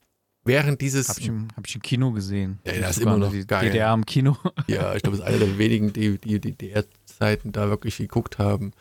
während 0.45 0.81
dieses. 0.81 1.09
Hab 1.09 1.19
ich 1.19 1.29
im, 1.29 1.49
hab 1.57 1.67
ich 1.67 1.75
im 1.75 1.83
Kino 1.83 2.13
gesehen. 2.13 2.59
Ja, 2.65 2.75
das 2.81 2.97
ist 2.97 3.03
immer 3.03 3.17
noch 3.17 3.31
die 3.31 3.47
geil. 3.47 3.67
DDR 3.67 3.95
im 3.95 4.07
Kino. 4.07 4.37
Ja, 4.67 4.95
ich 4.95 5.03
glaube, 5.03 5.17
das 5.17 5.27
ist 5.27 5.33
einer 5.33 5.45
der 5.45 5.59
wenigen, 5.59 5.93
die 5.93 6.19
die 6.19 6.41
DDR-Zeiten 6.41 7.53
da 7.53 7.69
wirklich 7.69 7.97
geguckt 7.97 8.39
haben. 8.39 8.73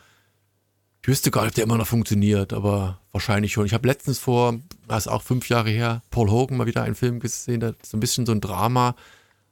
Ich 1.02 1.08
wüsste 1.08 1.30
gar 1.30 1.42
nicht, 1.42 1.52
ob 1.52 1.54
der 1.54 1.64
immer 1.64 1.78
noch 1.78 1.86
funktioniert, 1.86 2.52
aber 2.52 3.00
wahrscheinlich 3.10 3.52
schon. 3.52 3.64
Ich 3.64 3.72
habe 3.72 3.88
letztens 3.88 4.18
vor, 4.18 4.60
das 4.86 5.06
ist 5.06 5.12
auch 5.12 5.22
fünf 5.22 5.48
Jahre 5.48 5.70
her, 5.70 6.02
Paul 6.10 6.30
Hogan 6.30 6.58
mal 6.58 6.66
wieder 6.66 6.82
einen 6.82 6.94
Film 6.94 7.20
gesehen, 7.20 7.60
der 7.60 7.74
so 7.82 7.96
ein 7.96 8.00
bisschen 8.00 8.26
so 8.26 8.32
ein 8.32 8.42
Drama, 8.42 8.94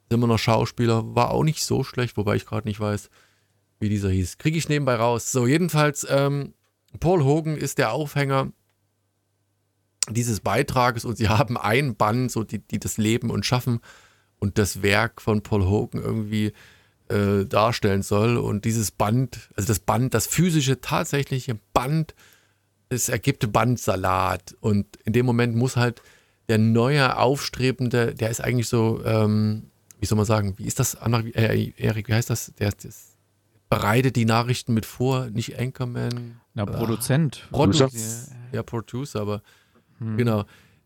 ist 0.03 0.13
immer 0.13 0.27
noch 0.27 0.37
Schauspieler, 0.37 1.15
war 1.15 1.31
auch 1.31 1.43
nicht 1.43 1.63
so 1.63 1.83
schlecht, 1.83 2.17
wobei 2.17 2.35
ich 2.35 2.45
gerade 2.45 2.67
nicht 2.67 2.79
weiß, 2.79 3.09
wie 3.79 3.89
dieser 3.89 4.09
hieß. 4.09 4.37
Kriege 4.37 4.59
ich 4.59 4.69
nebenbei 4.69 4.95
raus. 4.95 5.31
So, 5.31 5.47
jedenfalls, 5.47 6.05
ähm, 6.07 6.53
Paul 6.99 7.23
Hogan 7.23 7.57
ist 7.57 7.77
der 7.77 7.91
Aufhänger 7.91 8.51
dieses 10.09 10.39
Beitrages 10.39 11.05
und 11.05 11.17
sie 11.17 11.29
haben 11.29 11.57
ein 11.57 11.95
Band, 11.95 12.31
so 12.31 12.43
die, 12.43 12.59
die 12.59 12.79
das 12.79 12.97
Leben 12.97 13.29
und 13.29 13.45
Schaffen 13.45 13.79
und 14.39 14.57
das 14.57 14.81
Werk 14.81 15.21
von 15.21 15.41
Paul 15.43 15.65
Hogan 15.65 16.01
irgendwie 16.01 16.53
äh, 17.09 17.45
darstellen 17.45 18.01
soll. 18.01 18.37
Und 18.37 18.65
dieses 18.65 18.91
Band, 18.91 19.49
also 19.55 19.67
das 19.67 19.79
Band, 19.79 20.13
das 20.13 20.27
physische, 20.27 20.81
tatsächliche 20.81 21.59
Band, 21.73 22.15
es 22.89 23.09
ergibt 23.09 23.51
Bandsalat. 23.51 24.55
Und 24.61 24.85
in 25.05 25.13
dem 25.13 25.25
Moment 25.25 25.55
muss 25.55 25.75
halt 25.75 26.01
der 26.47 26.57
neue 26.57 27.17
Aufstrebende, 27.17 28.15
der 28.15 28.31
ist 28.31 28.41
eigentlich 28.41 28.67
so, 28.67 29.03
ähm, 29.05 29.69
wie 29.99 30.05
soll 30.05 30.15
man 30.15 30.25
sagen, 30.25 30.55
wie 30.57 30.65
ist 30.65 30.79
das, 30.79 30.95
äh, 30.95 31.71
Erik, 31.77 32.07
wie 32.07 32.13
heißt 32.13 32.29
das? 32.29 32.53
Der, 32.57 32.71
der 32.71 32.89
bereitet 33.69 34.15
die 34.15 34.25
Nachrichten 34.25 34.73
mit 34.73 34.85
vor, 34.85 35.27
nicht 35.29 35.59
Anchorman. 35.59 36.41
Na, 36.65 36.77
Produzent. 36.77 37.47
Ah, 37.47 37.55
Producer. 37.55 37.89
Ja, 38.51 38.63
Producer, 38.63 39.21
aber 39.21 39.41
hm. 39.99 40.17
Genau. 40.17 40.45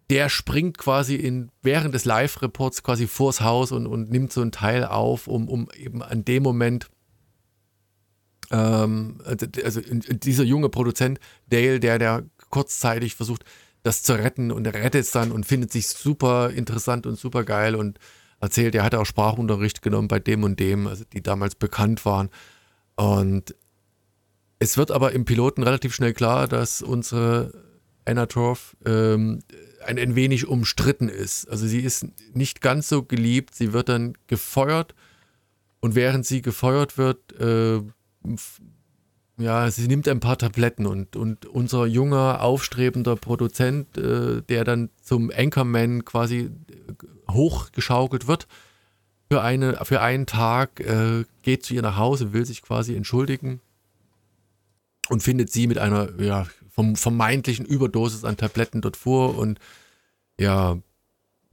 Der 0.09 0.29
springt 0.29 0.77
quasi 0.77 1.15
in, 1.15 1.49
während 1.61 1.95
des 1.95 2.05
Live-Reports 2.05 2.83
quasi 2.83 3.07
vors 3.07 3.41
Haus 3.41 3.71
und, 3.71 3.87
und 3.87 4.11
nimmt 4.11 4.33
so 4.33 4.41
einen 4.41 4.51
Teil 4.51 4.85
auf, 4.85 5.27
um, 5.27 5.47
um 5.47 5.69
eben 5.75 6.03
an 6.03 6.25
dem 6.25 6.43
Moment 6.43 6.89
ähm, 8.51 9.19
also 9.25 9.81
dieser 9.81 10.43
junge 10.43 10.69
Produzent 10.69 11.19
Dale, 11.47 11.79
der, 11.79 11.97
der 11.99 12.25
kurzzeitig 12.49 13.15
versucht, 13.15 13.45
das 13.81 14.03
zu 14.03 14.13
retten 14.13 14.51
und 14.51 14.67
er 14.67 14.73
rettet 14.73 15.05
es 15.05 15.11
dann 15.11 15.31
und 15.31 15.45
findet 15.45 15.71
sich 15.71 15.87
super 15.87 16.51
interessant 16.51 17.07
und 17.07 17.17
super 17.17 17.43
geil 17.43 17.75
und 17.75 17.97
erzählt, 18.39 18.75
er 18.75 18.83
hatte 18.83 18.99
auch 18.99 19.05
Sprachunterricht 19.05 19.81
genommen 19.81 20.09
bei 20.09 20.19
dem 20.19 20.43
und 20.43 20.59
dem, 20.59 20.85
also 20.85 21.05
die 21.11 21.23
damals 21.23 21.55
bekannt 21.55 22.05
waren. 22.05 22.29
Und 22.95 23.55
es 24.63 24.77
wird 24.77 24.91
aber 24.91 25.11
im 25.11 25.25
Piloten 25.25 25.61
relativ 25.61 25.93
schnell 25.93 26.13
klar, 26.13 26.47
dass 26.47 26.81
unsere 26.81 27.51
Anna 28.05 28.27
Torf 28.27 28.75
ähm, 28.85 29.39
ein, 29.85 29.99
ein 29.99 30.15
wenig 30.15 30.47
umstritten 30.47 31.09
ist. 31.09 31.49
Also 31.49 31.67
sie 31.67 31.81
ist 31.81 32.07
nicht 32.33 32.61
ganz 32.61 32.87
so 32.87 33.03
geliebt, 33.03 33.55
sie 33.55 33.73
wird 33.73 33.89
dann 33.89 34.13
gefeuert. 34.27 34.95
Und 35.81 35.95
während 35.95 36.25
sie 36.25 36.41
gefeuert 36.41 36.97
wird, 36.97 37.37
äh, 37.41 37.81
ja, 39.37 39.69
sie 39.69 39.87
nimmt 39.89 40.07
ein 40.07 40.21
paar 40.21 40.37
Tabletten. 40.37 40.85
Und, 40.85 41.17
und 41.17 41.45
unser 41.45 41.85
junger, 41.85 42.41
aufstrebender 42.41 43.17
Produzent, 43.17 43.97
äh, 43.97 44.43
der 44.43 44.63
dann 44.63 44.91
zum 45.01 45.29
Anchorman 45.29 46.05
quasi 46.05 46.39
äh, 46.39 46.51
hochgeschaukelt 47.29 48.27
wird, 48.27 48.47
für, 49.29 49.41
eine, 49.41 49.83
für 49.83 49.99
einen 49.99 50.25
Tag 50.25 50.79
äh, 50.79 51.25
geht 51.41 51.65
zu 51.65 51.73
ihr 51.73 51.81
nach 51.81 51.97
Hause, 51.97 52.31
will 52.31 52.45
sich 52.45 52.61
quasi 52.61 52.95
entschuldigen 52.95 53.59
und 55.09 55.21
findet 55.21 55.51
sie 55.51 55.67
mit 55.67 55.77
einer, 55.77 56.19
ja, 56.21 56.47
vom 56.69 56.95
vermeintlichen 56.95 57.65
Überdosis 57.65 58.23
an 58.23 58.37
Tabletten 58.37 58.81
dort 58.81 58.97
vor 58.97 59.37
und 59.37 59.59
ja, 60.39 60.77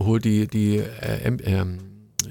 holt 0.01 0.25
die, 0.25 0.47
die, 0.47 0.79
äh, 0.79 1.29
äh, 1.29 1.67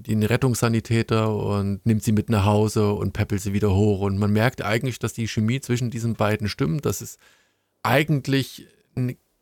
den 0.01 0.23
Rettungssanitäter 0.23 1.33
und 1.33 1.85
nimmt 1.85 2.03
sie 2.03 2.11
mit 2.11 2.29
nach 2.29 2.45
Hause 2.45 2.93
und 2.93 3.13
peppelt 3.13 3.41
sie 3.41 3.53
wieder 3.53 3.73
hoch. 3.73 4.01
Und 4.01 4.17
man 4.17 4.31
merkt 4.31 4.63
eigentlich, 4.63 4.99
dass 4.99 5.13
die 5.13 5.27
Chemie 5.27 5.61
zwischen 5.61 5.91
diesen 5.91 6.15
beiden 6.15 6.47
stimmt, 6.47 6.85
dass 6.85 7.01
es 7.01 7.17
eigentlich 7.83 8.67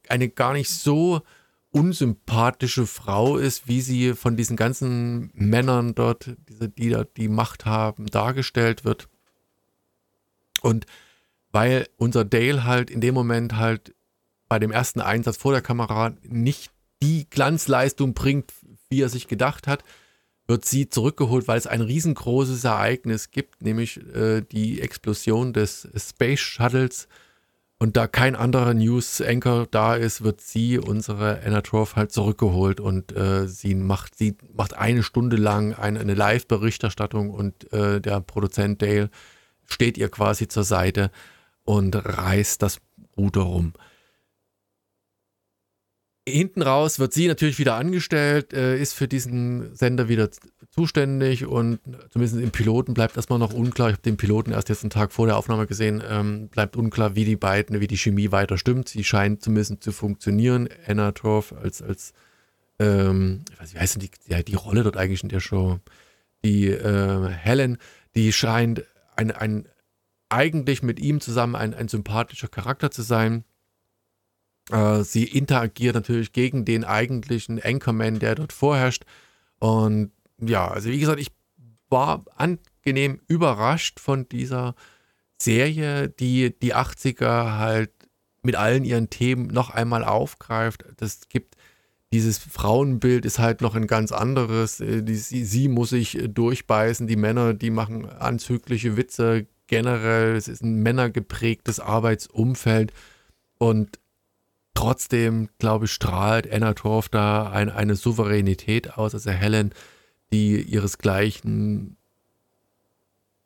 eine 0.09 0.30
gar 0.30 0.53
nicht 0.53 0.69
so 0.69 1.21
unsympathische 1.71 2.88
Frau 2.88 3.38
ist, 3.38 3.67
wie 3.67 3.82
sie 3.82 4.13
von 4.13 4.36
diesen 4.38 4.55
ganzen 4.55 5.32
Männern 5.34 5.95
dort, 5.95 6.36
diese, 6.49 6.69
die 6.69 6.89
da 6.89 7.03
die 7.03 7.28
Macht 7.28 7.65
haben, 7.65 8.07
dargestellt 8.07 8.84
wird. 8.86 9.09
Und 10.61 10.86
weil 11.57 11.87
unser 11.97 12.23
Dale 12.23 12.65
halt 12.65 12.91
in 12.91 13.01
dem 13.01 13.15
Moment 13.15 13.55
halt 13.55 13.95
bei 14.47 14.59
dem 14.59 14.71
ersten 14.71 15.01
Einsatz 15.01 15.37
vor 15.37 15.53
der 15.53 15.63
Kamera 15.63 16.13
nicht 16.21 16.69
die 17.01 17.27
Glanzleistung 17.31 18.13
bringt, 18.13 18.53
wie 18.89 19.01
er 19.01 19.09
sich 19.09 19.27
gedacht 19.27 19.65
hat, 19.65 19.83
wird 20.45 20.65
sie 20.65 20.87
zurückgeholt, 20.87 21.47
weil 21.47 21.57
es 21.57 21.65
ein 21.65 21.81
riesengroßes 21.81 22.63
Ereignis 22.63 23.31
gibt, 23.31 23.63
nämlich 23.63 23.97
äh, 24.15 24.41
die 24.41 24.81
Explosion 24.81 25.51
des 25.51 25.87
Space 25.97 26.39
Shuttles. 26.39 27.07
Und 27.79 27.97
da 27.97 28.05
kein 28.05 28.35
anderer 28.35 28.75
News 28.75 29.19
Anchor 29.19 29.65
da 29.65 29.95
ist, 29.95 30.23
wird 30.23 30.41
sie, 30.41 30.77
unsere 30.77 31.41
Anna 31.43 31.61
Torf, 31.61 31.95
halt 31.95 32.11
zurückgeholt 32.11 32.79
und 32.79 33.17
äh, 33.17 33.47
sie 33.47 33.73
macht, 33.73 34.15
sie 34.15 34.37
macht 34.53 34.75
eine 34.75 35.01
Stunde 35.01 35.37
lang 35.37 35.73
eine, 35.73 36.01
eine 36.01 36.13
Live-Berichterstattung 36.13 37.31
und 37.31 37.73
äh, 37.73 37.99
der 37.99 38.21
Produzent 38.21 38.83
Dale 38.83 39.09
steht 39.65 39.97
ihr 39.97 40.09
quasi 40.09 40.47
zur 40.47 40.63
Seite 40.63 41.09
und 41.68 41.95
reißt 41.95 42.61
das 42.61 42.80
Ruder 43.18 43.41
rum. 43.41 43.74
Hinten 46.28 46.61
raus 46.61 46.99
wird 46.99 47.13
sie 47.13 47.28
natürlich 47.28 47.59
wieder 47.59 47.76
angestellt, 47.76 48.53
äh, 48.53 48.77
ist 48.77 48.94
für 48.94 49.07
diesen 49.07 49.76
Sender 49.76 50.10
wieder 50.10 50.30
zuständig 50.72 51.45
und 51.45 51.80
zumindest 52.10 52.41
im 52.41 52.52
Piloten 52.52 52.94
bleibt 52.94 53.15
erstmal 53.15 53.39
noch 53.39 53.53
unklar. 53.53 53.89
Ich 53.89 53.94
habe 53.94 54.02
den 54.02 54.18
Piloten 54.18 54.52
erst 54.52 54.69
jetzt 54.69 54.84
einen 54.84 54.89
Tag 54.89 55.11
vor 55.11 55.26
der 55.26 55.38
Aufnahme 55.38 55.68
gesehen, 55.68 56.03
ähm, 56.10 56.49
bleibt 56.49 56.76
unklar, 56.76 57.15
wie 57.15 57.26
die 57.26 57.38
beiden, 57.38 57.80
wie 57.80 57.88
die 57.88 57.98
Chemie 57.98 58.31
weiter 58.31 58.57
stimmt. 58.57 58.89
Sie 58.89 59.03
scheint 59.03 59.41
zumindest 59.41 59.84
zu 59.84 59.91
funktionieren. 59.91 60.68
Anna 60.85 61.11
Torf 61.14 61.53
als, 61.53 61.81
als 61.81 62.14
ähm, 62.80 63.44
ich 63.53 63.60
weiß, 63.60 63.73
wie 63.73 63.80
heißt 63.80 63.95
denn 63.95 64.02
die, 64.02 64.11
ja, 64.31 64.44
die 64.44 64.56
Rolle 64.56 64.84
dort 64.84 64.98
eigentlich 64.98 65.23
in 65.23 65.30
der 65.30 65.39
Show? 65.39 65.80
Die 66.44 66.68
äh, 66.68 67.30
Helen, 67.30 67.77
die 68.15 68.34
scheint 68.34 68.84
ein, 69.15 69.31
ein 69.31 69.68
eigentlich 70.29 70.83
mit 70.83 70.99
ihm 70.99 71.21
zusammen 71.21 71.55
ein, 71.55 71.73
ein 71.73 71.87
sympathischer 71.87 72.47
Charakter 72.47 72.91
zu 72.91 73.01
sein. 73.01 73.43
Äh, 74.71 75.03
sie 75.03 75.23
interagiert 75.23 75.95
natürlich 75.95 76.33
gegen 76.33 76.65
den 76.65 76.83
eigentlichen 76.83 77.61
Anchorman, 77.61 78.19
der 78.19 78.35
dort 78.35 78.53
vorherrscht. 78.53 79.05
Und 79.59 80.11
ja, 80.39 80.67
also 80.67 80.89
wie 80.89 80.99
gesagt, 80.99 81.19
ich 81.19 81.31
war 81.89 82.25
angenehm 82.35 83.19
überrascht 83.27 83.99
von 83.99 84.27
dieser 84.27 84.75
Serie, 85.39 86.09
die 86.09 86.57
die 86.59 86.75
80er 86.75 87.57
halt 87.57 87.91
mit 88.43 88.55
allen 88.55 88.83
ihren 88.83 89.09
Themen 89.09 89.47
noch 89.47 89.69
einmal 89.69 90.03
aufgreift. 90.03 90.85
Das 90.97 91.27
gibt 91.29 91.55
dieses 92.13 92.37
Frauenbild 92.37 93.25
ist 93.25 93.39
halt 93.39 93.61
noch 93.61 93.75
ein 93.75 93.87
ganz 93.87 94.11
anderes. 94.11 94.79
Äh, 94.79 95.03
die, 95.03 95.15
sie, 95.15 95.43
sie, 95.43 95.67
muss 95.67 95.89
sich 95.89 96.17
durchbeißen. 96.27 97.07
Die 97.07 97.15
Männer, 97.15 97.53
die 97.53 97.69
machen 97.69 98.05
anzügliche 98.05 98.95
Witze 98.97 99.47
generell. 99.68 100.35
Es 100.35 100.48
ist 100.48 100.64
ein 100.64 100.81
männergeprägtes 100.81 101.80
Arbeitsumfeld. 101.80 102.94
Und 103.57 103.99
trotzdem, 104.73 105.49
glaube 105.60 105.85
ich, 105.85 105.91
strahlt 105.91 106.52
Anna 106.52 106.73
Torf 106.73 107.10
da 107.10 107.49
ein, 107.49 107.69
eine 107.69 107.95
Souveränität 107.95 108.98
aus. 108.98 109.14
Also 109.14 109.31
Helen, 109.31 109.73
die 110.31 110.61
ihresgleichen 110.61 111.98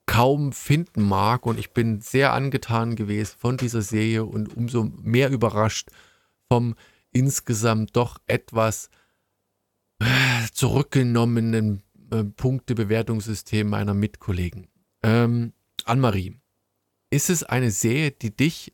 kaum 0.06 0.52
finden 0.52 1.04
mag. 1.04 1.46
Und 1.46 1.58
ich 1.60 1.72
bin 1.72 2.02
sehr 2.02 2.34
angetan 2.34 2.96
gewesen 2.96 3.36
von 3.40 3.58
dieser 3.58 3.82
Serie 3.82 4.26
und 4.26 4.56
umso 4.56 4.84
mehr 4.84 5.30
überrascht 5.30 5.90
vom 6.50 6.76
insgesamt 7.12 7.96
doch 7.96 8.20
etwas 8.28 8.90
äh, 10.00 10.06
zurückgenommenen 10.54 11.82
äh, 12.12 12.24
Punktebewertungssystem 12.24 13.70
meiner 13.70 13.94
Mitkollegen. 13.94 14.68
Ähm, 15.04 15.54
Anne-Marie, 15.88 16.40
ist 17.10 17.30
es 17.30 17.44
eine 17.44 17.72
Serie, 17.72 18.12
die 18.12 18.36
dich 18.36 18.74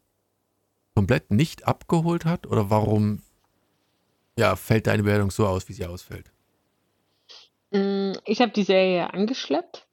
komplett 0.95 1.31
nicht 1.31 1.67
abgeholt 1.67 2.25
hat 2.25 2.47
oder 2.47 2.69
warum 2.69 3.21
ja, 4.37 4.55
fällt 4.55 4.87
deine 4.87 5.03
Bewertung 5.03 5.31
so 5.31 5.47
aus, 5.47 5.67
wie 5.67 5.73
sie 5.73 5.85
ausfällt? 5.85 6.31
Mm, 7.71 8.13
ich 8.25 8.41
habe 8.41 8.51
die 8.51 8.63
Serie 8.63 9.13
angeschleppt, 9.13 9.87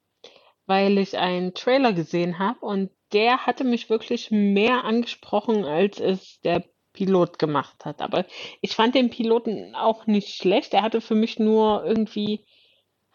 weil 0.65 0.97
ich 0.97 1.17
einen 1.17 1.53
Trailer 1.53 1.93
gesehen 1.93 2.39
habe 2.39 2.59
und 2.59 2.91
der 3.11 3.45
hatte 3.45 3.63
mich 3.63 3.89
wirklich 3.89 4.31
mehr 4.31 4.83
angesprochen, 4.83 5.63
als 5.63 5.99
es 5.99 6.39
der 6.41 6.63
Pilot 6.93 7.39
gemacht 7.39 7.85
hat. 7.85 8.01
Aber 8.01 8.25
ich 8.61 8.75
fand 8.75 8.95
den 8.95 9.09
Piloten 9.09 9.75
auch 9.75 10.07
nicht 10.07 10.35
schlecht. 10.35 10.73
Er 10.73 10.81
hatte 10.81 11.01
für 11.01 11.15
mich 11.15 11.39
nur 11.39 11.83
irgendwie 11.85 12.45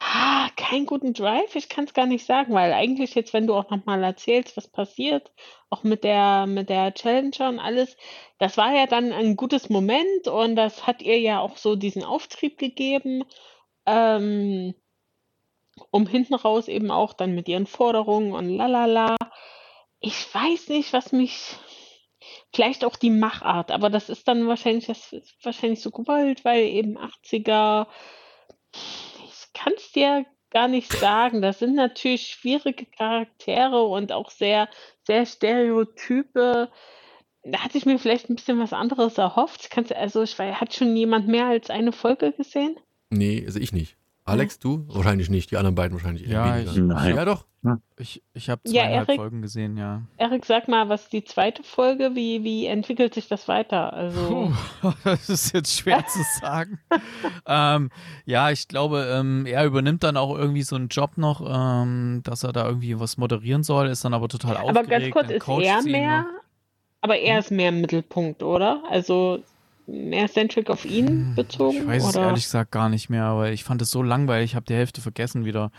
ah, 0.00 0.48
keinen 0.56 0.86
guten 0.86 1.12
Drive. 1.14 1.54
Ich 1.54 1.68
kann 1.68 1.84
es 1.84 1.94
gar 1.94 2.06
nicht 2.06 2.26
sagen, 2.26 2.54
weil 2.54 2.72
eigentlich 2.72 3.14
jetzt, 3.14 3.32
wenn 3.32 3.46
du 3.46 3.54
auch 3.54 3.70
nochmal 3.70 4.02
erzählst, 4.02 4.56
was 4.56 4.68
passiert, 4.68 5.30
auch 5.68 5.82
mit 5.82 6.04
der, 6.04 6.46
mit 6.46 6.68
der 6.68 6.92
Challenger 6.94 7.48
und 7.48 7.58
alles, 7.60 7.96
das 8.38 8.56
war 8.56 8.74
ja 8.74 8.86
dann 8.86 9.12
ein 9.12 9.36
gutes 9.36 9.68
Moment 9.70 10.26
und 10.28 10.56
das 10.56 10.86
hat 10.86 11.02
ihr 11.02 11.20
ja 11.20 11.40
auch 11.40 11.56
so 11.56 11.76
diesen 11.76 12.04
Auftrieb 12.04 12.58
gegeben, 12.58 13.24
ähm, 13.86 14.74
um 15.90 16.06
hinten 16.06 16.34
raus 16.34 16.68
eben 16.68 16.90
auch 16.90 17.12
dann 17.12 17.34
mit 17.34 17.48
ihren 17.48 17.66
Forderungen 17.66 18.32
und 18.32 18.48
lalala. 18.48 19.16
Ich 20.00 20.34
weiß 20.34 20.68
nicht, 20.68 20.92
was 20.92 21.12
mich 21.12 21.56
Vielleicht 22.52 22.84
auch 22.84 22.96
die 22.96 23.10
Machart, 23.10 23.70
aber 23.70 23.90
das 23.90 24.08
ist 24.08 24.26
dann 24.26 24.46
wahrscheinlich, 24.48 24.86
das 24.86 25.12
ist 25.12 25.44
wahrscheinlich 25.44 25.80
so 25.80 25.90
gewollt, 25.90 26.44
weil 26.44 26.64
eben 26.64 26.98
80er, 26.98 27.86
ich 29.52 29.60
kann 29.60 29.72
es 29.76 29.92
dir 29.92 30.26
gar 30.50 30.68
nicht 30.68 30.92
sagen. 30.92 31.42
Das 31.42 31.58
sind 31.58 31.74
natürlich 31.74 32.26
schwierige 32.26 32.86
Charaktere 32.86 33.82
und 33.82 34.12
auch 34.12 34.30
sehr, 34.30 34.68
sehr 35.06 35.26
Stereotype. 35.26 36.70
Da 37.42 37.58
hatte 37.60 37.78
ich 37.78 37.86
mir 37.86 37.98
vielleicht 37.98 38.28
ein 38.28 38.36
bisschen 38.36 38.58
was 38.58 38.72
anderes 38.72 39.16
erhofft. 39.18 39.70
Kannst, 39.70 39.94
also, 39.94 40.22
ich 40.22 40.38
hat 40.38 40.74
schon 40.74 40.96
jemand 40.96 41.28
mehr 41.28 41.46
als 41.46 41.70
eine 41.70 41.92
Folge 41.92 42.32
gesehen? 42.32 42.76
Nee, 43.10 43.42
also 43.46 43.58
ich 43.58 43.72
nicht. 43.72 43.96
Alex, 44.24 44.58
du? 44.58 44.84
Wahrscheinlich 44.88 45.28
nicht. 45.30 45.50
Die 45.50 45.56
anderen 45.56 45.74
beiden 45.74 45.96
wahrscheinlich 45.96 46.24
eher 46.26 46.32
Ja, 46.32 46.54
weniger. 46.56 46.70
ich- 46.72 46.78
Nein. 46.78 47.16
Ja, 47.16 47.24
doch. 47.24 47.46
Ich, 47.98 48.22
ich 48.32 48.48
habe 48.48 48.62
Ja, 48.66 48.84
zweieinhalb 48.84 49.08
Erik- 49.08 49.20
Folgen 49.20 49.42
gesehen, 49.42 49.76
ja. 49.76 50.00
Erik, 50.16 50.46
sag 50.46 50.66
mal, 50.68 50.88
was 50.88 51.10
die 51.10 51.24
zweite 51.24 51.62
Folge? 51.62 52.12
Wie, 52.14 52.42
wie 52.42 52.64
entwickelt 52.66 53.12
sich 53.12 53.28
das 53.28 53.48
weiter? 53.48 53.92
Also, 53.92 54.50
Puh, 54.82 54.92
das 55.04 55.28
ist 55.28 55.52
jetzt 55.52 55.76
schwer 55.76 56.02
zu 56.06 56.20
sagen. 56.40 56.78
ähm, 57.46 57.90
ja, 58.24 58.50
ich 58.50 58.66
glaube, 58.68 59.06
ähm, 59.12 59.44
er 59.44 59.66
übernimmt 59.66 60.02
dann 60.04 60.16
auch 60.16 60.34
irgendwie 60.38 60.62
so 60.62 60.76
einen 60.76 60.88
Job 60.88 61.18
noch, 61.18 61.42
ähm, 61.46 62.22
dass 62.24 62.44
er 62.44 62.52
da 62.54 62.66
irgendwie 62.66 62.98
was 62.98 63.18
moderieren 63.18 63.62
soll, 63.62 63.88
ist 63.88 64.04
dann 64.06 64.14
aber 64.14 64.28
total 64.28 64.56
aber 64.56 64.80
aufgeregt. 64.80 65.14
ganz 65.14 65.38
kurz, 65.44 65.60
ist 65.62 65.66
er 65.68 65.82
mehr, 65.82 66.26
aber 67.02 67.18
er 67.18 67.34
Hm? 67.34 67.40
ist 67.40 67.50
mehr 67.50 67.68
im 67.68 67.80
Mittelpunkt, 67.82 68.42
oder? 68.42 68.82
Also 68.88 69.42
mehr 69.86 70.28
centric 70.28 70.70
auf 70.70 70.84
ihn 70.84 71.08
Hm, 71.08 71.34
bezogen? 71.34 71.78
Ich 71.78 71.86
weiß 71.86 72.04
es 72.08 72.16
oder? 72.16 72.26
ehrlich 72.28 72.44
gesagt 72.44 72.70
gar 72.72 72.88
nicht 72.88 73.08
mehr, 73.10 73.24
aber 73.24 73.50
ich 73.50 73.64
fand 73.64 73.82
es 73.82 73.90
so 73.90 74.02
langweilig, 74.02 74.50
ich 74.52 74.54
habe 74.56 74.66
die 74.66 74.74
Hälfte 74.74 75.00
vergessen 75.00 75.44
wieder. 75.44 75.70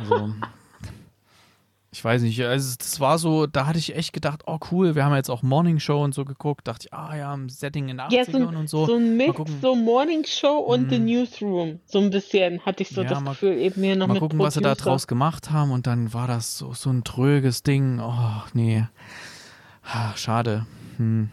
Also, 0.00 0.30
ich 1.92 2.04
weiß 2.04 2.22
nicht, 2.22 2.42
also 2.42 2.74
das 2.78 3.00
war 3.00 3.18
so, 3.18 3.46
da 3.46 3.66
hatte 3.66 3.78
ich 3.78 3.94
echt 3.96 4.12
gedacht, 4.12 4.42
oh 4.46 4.58
cool, 4.70 4.94
wir 4.94 5.04
haben 5.04 5.14
jetzt 5.14 5.30
auch 5.30 5.42
Morning 5.42 5.78
Show 5.78 6.02
und 6.04 6.14
so 6.14 6.24
geguckt, 6.26 6.66
dachte 6.68 6.88
ich, 6.88 6.92
ah 6.94 7.16
ja, 7.16 7.32
im 7.32 7.48
Setting 7.48 7.88
in 7.88 7.96
den 7.98 8.06
80ern 8.06 8.12
Ja, 8.14 8.24
so, 8.24 8.36
ein- 8.38 8.56
und 8.56 8.68
so. 8.68 8.86
so 8.86 8.96
ein 8.96 9.16
Mix, 9.16 9.40
so 9.62 9.74
Morning 9.74 10.24
Show 10.26 10.58
und 10.58 10.90
The 10.90 10.96
Hm. 10.96 11.04
Newsroom. 11.06 11.80
So 11.86 12.00
ein 12.00 12.10
bisschen 12.10 12.60
hatte 12.66 12.82
ich 12.82 12.90
so 12.90 13.02
Ja, 13.02 13.08
das 13.10 13.20
mal- 13.20 13.30
Gefühl, 13.30 13.56
eben 13.58 13.82
hier 13.82 13.96
noch 13.96 14.08
Mal 14.08 14.14
mit 14.14 14.20
gucken, 14.20 14.38
was 14.40 14.54
sie 14.54 14.60
da 14.60 14.70
Producer. 14.70 14.90
draus 14.90 15.06
gemacht 15.06 15.50
haben 15.50 15.70
und 15.70 15.86
dann 15.86 16.12
war 16.12 16.26
das 16.26 16.58
so, 16.58 16.74
so 16.74 16.90
ein 16.90 17.02
tröges 17.04 17.62
Ding. 17.62 17.98
Oh, 18.00 18.42
nee. 18.52 18.84
Schade. 20.16 20.66
Hm. 20.98 21.30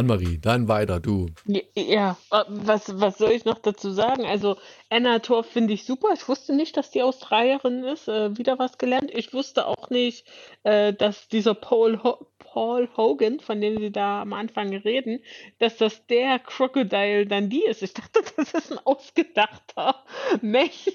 Anne-Marie, 0.00 0.38
dann 0.38 0.66
weiter, 0.66 0.98
du. 0.98 1.28
Ja, 1.74 2.16
was, 2.48 2.98
was 3.00 3.18
soll 3.18 3.32
ich 3.32 3.44
noch 3.44 3.58
dazu 3.58 3.90
sagen? 3.90 4.24
Also, 4.24 4.56
Anna 4.88 5.18
Torf 5.18 5.46
finde 5.46 5.74
ich 5.74 5.84
super. 5.84 6.08
Ich 6.14 6.26
wusste 6.26 6.54
nicht, 6.54 6.78
dass 6.78 6.90
die 6.90 7.02
Australierin 7.02 7.84
ist. 7.84 8.08
Äh, 8.08 8.36
wieder 8.38 8.58
was 8.58 8.78
gelernt. 8.78 9.10
Ich 9.12 9.34
wusste 9.34 9.66
auch 9.66 9.90
nicht, 9.90 10.26
äh, 10.62 10.94
dass 10.94 11.28
dieser 11.28 11.52
Paul, 11.52 12.02
Ho 12.02 12.26
Paul 12.38 12.88
Hogan, 12.96 13.40
von 13.40 13.60
dem 13.60 13.78
sie 13.78 13.92
da 13.92 14.22
am 14.22 14.32
Anfang 14.32 14.74
reden, 14.74 15.20
dass 15.58 15.76
das 15.76 16.06
der 16.06 16.38
Crocodile 16.38 17.26
dann 17.26 17.50
die 17.50 17.64
ist. 17.64 17.82
Ich 17.82 17.92
dachte, 17.92 18.22
das 18.36 18.54
ist 18.54 18.72
ein 18.72 18.78
ausgedachter 18.78 19.96
Mensch. 20.40 20.86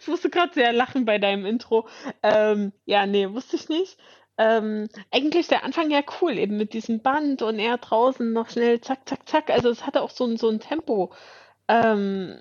ich 0.00 0.06
musste 0.06 0.30
gerade 0.30 0.54
sehr 0.54 0.72
lachen 0.72 1.04
bei 1.04 1.18
deinem 1.18 1.44
Intro. 1.44 1.88
Ähm, 2.22 2.72
ja, 2.86 3.04
nee, 3.04 3.28
wusste 3.28 3.56
ich 3.56 3.68
nicht. 3.68 3.98
Ähm, 4.40 4.88
eigentlich 5.12 5.48
der 5.48 5.64
Anfang 5.64 5.90
ja 5.92 6.02
cool, 6.20 6.38
eben 6.38 6.56
mit 6.56 6.72
diesem 6.72 7.00
Band 7.02 7.42
und 7.42 7.58
er 7.60 7.78
draußen 7.78 8.32
noch 8.32 8.50
schnell 8.50 8.80
zack, 8.80 9.08
zack, 9.08 9.28
zack. 9.28 9.50
Also 9.50 9.68
es 9.70 9.86
hatte 9.86 10.02
auch 10.02 10.10
so 10.10 10.24
ein, 10.26 10.36
so 10.38 10.48
ein 10.48 10.60
Tempo. 10.60 11.12
Ähm, 11.68 12.38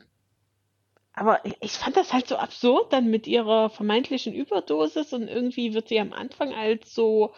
aber 1.14 1.42
ich- 1.62 1.72
fand 1.74 1.98
das 1.98 2.14
halt 2.14 2.28
so 2.28 2.38
absurd 2.38 2.94
dann 2.94 3.10
mit 3.10 3.28
ihrer 3.28 3.70
vermeintlichen 3.70 4.34
Überdosis 4.34 5.14
und 5.14 5.28
irgendwie 5.28 5.74
wird 5.74 5.90
sie 5.90 6.00
am 6.00 6.14
Anfang 6.14 6.54
als 6.54 6.96
so 6.96 7.34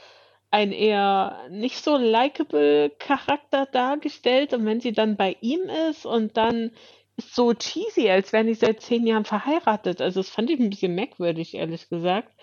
ein 0.51 0.71
eher 0.73 1.47
nicht 1.51 1.83
so 1.83 1.97
likable 1.97 2.91
Charakter 2.99 3.65
dargestellt 3.67 4.53
und 4.53 4.65
wenn 4.65 4.81
sie 4.81 4.93
dann 4.93 5.17
bei 5.17 5.37
ihm 5.41 5.61
ist 5.89 6.05
und 6.05 6.37
dann 6.37 6.71
ist 7.17 7.35
so 7.35 7.53
cheesy, 7.53 8.09
als 8.09 8.33
wären 8.33 8.47
die 8.47 8.55
seit 8.55 8.81
zehn 8.81 9.07
Jahren 9.07 9.25
verheiratet. 9.25 10.01
Also 10.01 10.21
das 10.21 10.29
fand 10.29 10.49
ich 10.51 10.59
ein 10.59 10.69
bisschen 10.71 10.95
merkwürdig, 10.95 11.55
ehrlich 11.55 11.89
gesagt. 11.89 12.33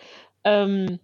Ähm, 0.45 1.01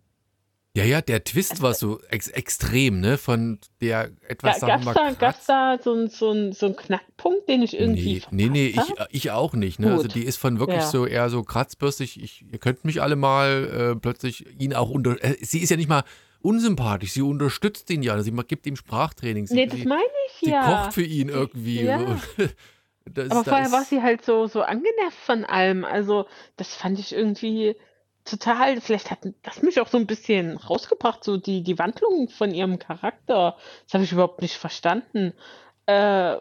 Ja, 0.77 0.83
ja, 0.83 1.01
der 1.01 1.23
Twist 1.23 1.63
war 1.63 1.73
so 1.73 2.01
ex 2.11 2.27
extrem, 2.29 2.99
ne? 3.01 3.17
Von 3.17 3.61
der 3.81 4.11
etwas, 4.27 4.59
Ga- 4.61 4.67
sagen 4.67 4.85
Gab's 5.19 5.47
wir 5.47 5.55
da, 5.55 5.55
mal, 5.77 5.81
so 5.83 5.93
ein, 5.95 6.09
so 6.09 6.31
ein, 6.33 6.53
so 6.53 6.67
ein 6.67 6.75
Knackpunkt, 6.75 7.49
den 7.49 7.63
ich 7.63 7.79
irgendwie 7.79 8.23
Nee, 8.33 8.47
nee, 8.47 8.49
nee, 8.49 8.67
ich, 8.67 8.95
ich 9.11 9.31
auch 9.31 9.53
nicht. 9.53 9.79
Ne? 9.79 9.93
Also 9.93 10.09
die 10.09 10.25
ist 10.25 10.37
von 10.37 10.59
wirklich 10.59 10.81
Ja. 10.81 10.87
so 10.87 11.07
eher 11.07 11.31
so 11.31 11.45
kratzbürstig. 11.45 12.21
Ich, 12.21 12.45
ihr 12.51 12.59
könnt 12.59 12.85
mich 12.85 13.01
alle 13.01 13.15
mal 13.15 13.93
äh, 13.95 14.01
plötzlich 14.01 14.47
ihn 14.61 14.75
auch 14.75 14.91
unter. 14.91 15.23
Äh, 15.23 15.37
sie 15.43 15.61
ist 15.61 15.71
ja 15.71 15.77
nicht 15.77 15.89
mal 15.89 16.03
unsympathisch. 16.43 17.13
Sie 17.13 17.23
unterstützt 17.23 17.89
ihn 17.91 18.03
ja. 18.03 18.21
Sie 18.21 18.33
gibt 18.33 18.67
ihm 18.67 18.75
Sprachtraining. 18.75 19.47
Sie, 19.47 19.55
Nee, 19.55 19.67
das 19.67 19.79
sie, 19.79 19.87
meine 19.87 20.03
ich 20.27 20.33
sie 20.41 20.51
ja. 20.51 20.83
kocht 20.83 20.95
für 20.95 21.05
ihn 21.05 21.29
irgendwie. 21.29 21.83
Ja. 21.85 22.21
Das, 23.07 23.31
Aber 23.31 23.45
vorher 23.45 23.71
war 23.71 23.85
sie 23.85 24.01
halt 24.01 24.25
so, 24.25 24.47
so 24.47 24.63
angenervt 24.63 25.19
von 25.27 25.45
allem. 25.45 25.85
Also, 25.85 26.25
das 26.57 26.75
fand 26.75 26.99
ich 26.99 27.13
irgendwie 27.13 27.77
total, 28.25 28.81
vielleicht 28.81 29.11
hat 29.11 29.21
das 29.43 29.63
mich 29.63 29.81
auch 29.81 29.89
so 29.89 29.99
ein 29.99 30.07
bisschen 30.07 30.57
rausgebracht, 30.57 31.25
so 31.25 31.37
die, 31.37 31.63
die 31.63 31.79
Wandlung 31.79 32.29
von 32.29 32.53
ihrem 32.55 32.79
Charakter. 32.79 33.57
Das 33.85 33.95
habe 33.95 34.05
ich 34.05 34.13
überhaupt 34.13 34.43
nicht 34.43 34.57
verstanden. 34.57 35.35
Äh, 35.87 36.37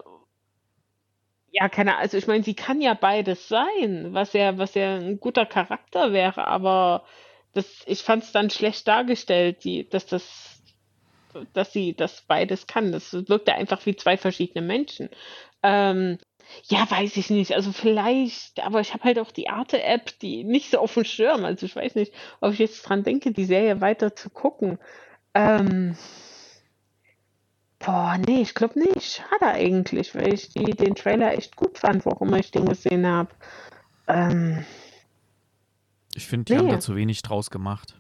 ja, 1.52 1.70
keine 1.70 1.92
Ahnung, 1.92 2.02
also 2.02 2.18
ich 2.18 2.28
meine, 2.28 2.44
sie 2.44 2.56
kann 2.56 2.82
ja 2.82 2.96
beides 2.96 3.48
sein, 3.48 4.10
was 4.14 4.34
ja, 4.34 4.58
was 4.58 4.74
ja 4.74 4.96
ein 4.96 5.20
guter 5.20 5.46
Charakter 5.46 6.12
wäre, 6.12 6.48
aber 6.48 7.06
das, 7.54 7.84
ich 7.86 8.02
fand 8.02 8.24
es 8.24 8.32
dann 8.32 8.50
schlecht 8.50 8.88
dargestellt, 8.88 9.64
die, 9.64 9.88
dass 9.88 10.08
das, 10.08 10.62
dass 11.54 11.72
sie 11.72 11.96
das 11.96 12.24
beides 12.24 12.66
kann. 12.66 12.92
Das 12.92 13.14
wirkte 13.14 13.54
einfach 13.54 13.86
wie 13.86 13.96
zwei 13.96 14.18
verschiedene 14.18 14.66
Menschen. 14.66 15.10
Ähm, 15.62 16.18
ja, 16.66 16.90
weiß 16.90 17.18
ich 17.18 17.30
nicht. 17.30 17.54
Also 17.54 17.72
vielleicht, 17.72 18.60
aber 18.64 18.80
ich 18.82 18.94
habe 18.94 19.04
halt 19.04 19.20
auch 19.20 19.32
die 19.32 19.50
Arte-App, 19.50 20.18
die 20.20 20.44
nicht 20.44 20.72
so 20.72 20.80
auf 20.80 20.94
dem 20.94 21.04
Schirm. 21.06 21.46
Also 21.46 21.66
ich 21.66 21.76
weiß 21.76 21.96
nicht, 21.96 22.14
ob 22.42 22.54
ich 22.54 22.60
jetzt 22.60 22.82
dran 22.84 23.04
denke, 23.04 23.32
die 23.32 23.46
Serie 23.46 23.82
weiter 23.82 24.16
zu 24.16 24.30
gucken. 24.30 24.78
Ähm, 25.34 25.96
boah, 27.80 28.18
nee, 28.26 28.42
ich 28.42 28.54
glaube 28.56 28.80
nicht. 28.80 29.04
Schade 29.04 29.48
eigentlich, 29.54 30.16
weil 30.16 30.34
ich 30.34 30.50
die, 30.50 30.64
den 30.72 30.96
Trailer 30.96 31.34
echt 31.38 31.56
gut 31.56 31.78
fand, 31.78 32.06
warum 32.06 32.34
ich 32.36 32.52
den 32.52 32.66
gesehen 32.68 33.06
habe. 33.08 33.30
Ähm, 34.08 34.66
Ich 36.16 36.28
finde, 36.28 36.46
die 36.46 36.58
haben 36.58 36.66
Nee. 36.68 36.72
da 36.74 36.80
zu 36.80 36.96
wenig 36.96 37.22
draus 37.24 37.50
gemacht. 37.50 38.00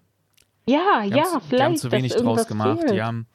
Ja, 0.65 1.01
Die 1.03 1.09
ja, 1.09 1.23
haben, 1.25 1.41
vielleicht. 1.41 1.51
die 1.51 1.63
haben 1.63 1.77
zu 1.77 1.91
wenig 1.91 2.13
draus 2.15 2.47
gemacht. 2.47 2.79
fehlt. 2.79 2.91
Die 2.93 3.01
haben, 3.01 3.27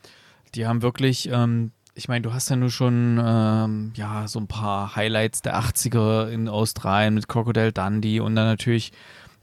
die 0.55 0.67
haben 0.67 0.81
wirklich, 0.83 1.29
ähm, 1.31 1.73
ich 1.99 2.07
meine, 2.07 2.23
du 2.23 2.33
hast 2.33 2.49
ja 2.49 2.55
nur 2.55 2.71
schon 2.71 3.21
ähm, 3.23 3.93
ja, 3.97 4.29
so 4.29 4.39
ein 4.39 4.47
paar 4.47 4.95
Highlights 4.95 5.43
der 5.43 5.61
80er 5.61 6.29
in 6.29 6.49
Australien 6.49 7.15
mit 7.15 7.27
Crocodile 7.27 7.73
Dundee 7.73 8.21
und 8.21 8.37
dann 8.37 8.47
natürlich 8.47 8.93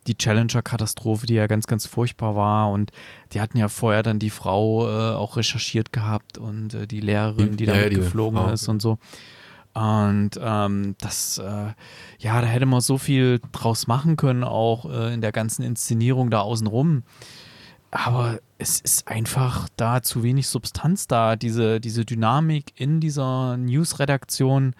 die 0.07 0.15
Challenger-Katastrophe, 0.15 1.25
die 1.25 1.33
ja 1.33 1.47
ganz, 1.47 1.67
ganz 1.67 1.85
furchtbar 1.85 2.37
war. 2.37 2.71
Und 2.71 2.91
die 3.33 3.41
hatten 3.41 3.57
ja 3.57 3.67
vorher 3.67 4.03
dann 4.03 4.19
die 4.19 4.29
Frau 4.29 4.87
äh, 4.87 5.15
auch 5.15 5.35
recherchiert 5.35 5.91
gehabt 5.91 6.37
und 6.37 6.73
äh, 6.73 6.87
die 6.87 7.01
Lehrerin, 7.01 7.57
die 7.57 7.65
Ja, 7.65 7.73
da 7.73 7.79
ja, 7.81 7.89
die 7.89 7.97
geflogen 7.97 8.39
Frau. 8.39 8.51
ist 8.51 8.69
und 8.69 8.81
so. 8.81 8.99
Und 9.73 10.31
ähm, 10.41 10.95
das, 11.01 11.37
äh, 11.37 11.73
ja, 12.19 12.39
da 12.39 12.47
hätte 12.47 12.65
man 12.65 12.79
so 12.79 12.97
viel 12.97 13.41
draus 13.51 13.87
machen 13.87 14.15
können, 14.15 14.45
auch 14.45 14.89
äh, 14.89 15.13
in 15.13 15.19
der 15.19 15.33
ganzen 15.33 15.63
Inszenierung 15.63 16.29
da 16.29 16.39
außenrum. 16.39 17.03
Aber 17.91 18.39
es 18.57 18.79
ist 18.79 19.07
einfach 19.07 19.67
da 19.77 20.01
zu 20.01 20.23
wenig 20.23 20.47
Substanz 20.47 21.07
da, 21.07 21.35
diese, 21.35 21.79
diese 21.79 22.05
Dynamik 22.05 22.73
in 22.75 22.99
dieser 22.99 23.57
News-Redaktion. 23.57 24.75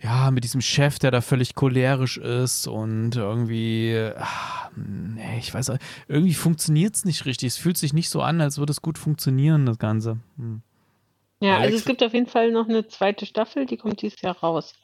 Ja, 0.00 0.30
mit 0.30 0.44
diesem 0.44 0.60
Chef, 0.60 1.00
der 1.00 1.10
da 1.10 1.20
völlig 1.20 1.56
cholerisch 1.56 2.18
ist 2.18 2.68
und 2.68 3.16
irgendwie, 3.16 3.98
ah, 4.16 4.70
nee, 4.76 5.38
ich 5.40 5.52
weiß, 5.52 5.72
irgendwie 6.06 6.34
funktioniert 6.34 6.94
es 6.94 7.04
nicht 7.04 7.24
richtig. 7.26 7.48
Es 7.48 7.56
fühlt 7.56 7.76
sich 7.76 7.92
nicht 7.92 8.08
so 8.08 8.22
an, 8.22 8.40
als 8.40 8.58
würde 8.58 8.70
es 8.70 8.80
gut 8.80 8.96
funktionieren, 8.96 9.66
das 9.66 9.78
Ganze. 9.78 10.18
Hm. 10.36 10.62
Ja, 11.40 11.54
Alex- 11.56 11.64
also 11.66 11.78
es 11.78 11.84
gibt 11.84 12.02
auf 12.04 12.14
jeden 12.14 12.28
Fall 12.28 12.52
noch 12.52 12.68
eine 12.68 12.86
zweite 12.86 13.26
Staffel, 13.26 13.66
die 13.66 13.76
kommt 13.76 14.00
dieses 14.02 14.20
Jahr 14.20 14.36
raus. 14.38 14.74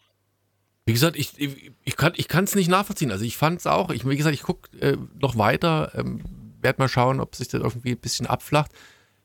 Wie 0.84 0.92
gesagt, 0.92 1.16
ich, 1.16 1.32
ich, 1.36 1.72
ich 1.84 1.96
kann 1.96 2.12
ich 2.16 2.28
es 2.28 2.54
nicht 2.56 2.68
nachvollziehen. 2.68 3.12
Also 3.12 3.24
ich 3.24 3.36
fand 3.36 3.60
es 3.60 3.68
auch, 3.68 3.90
ich, 3.90 4.08
wie 4.08 4.16
gesagt, 4.16 4.34
ich 4.34 4.42
gucke 4.42 4.76
äh, 4.80 4.96
noch 5.20 5.38
weiter, 5.38 5.92
ähm, 5.94 6.22
werde 6.64 6.82
mal 6.82 6.88
schauen, 6.88 7.20
ob 7.20 7.36
sich 7.36 7.48
das 7.48 7.60
irgendwie 7.60 7.92
ein 7.92 7.98
bisschen 7.98 8.26
abflacht. 8.26 8.72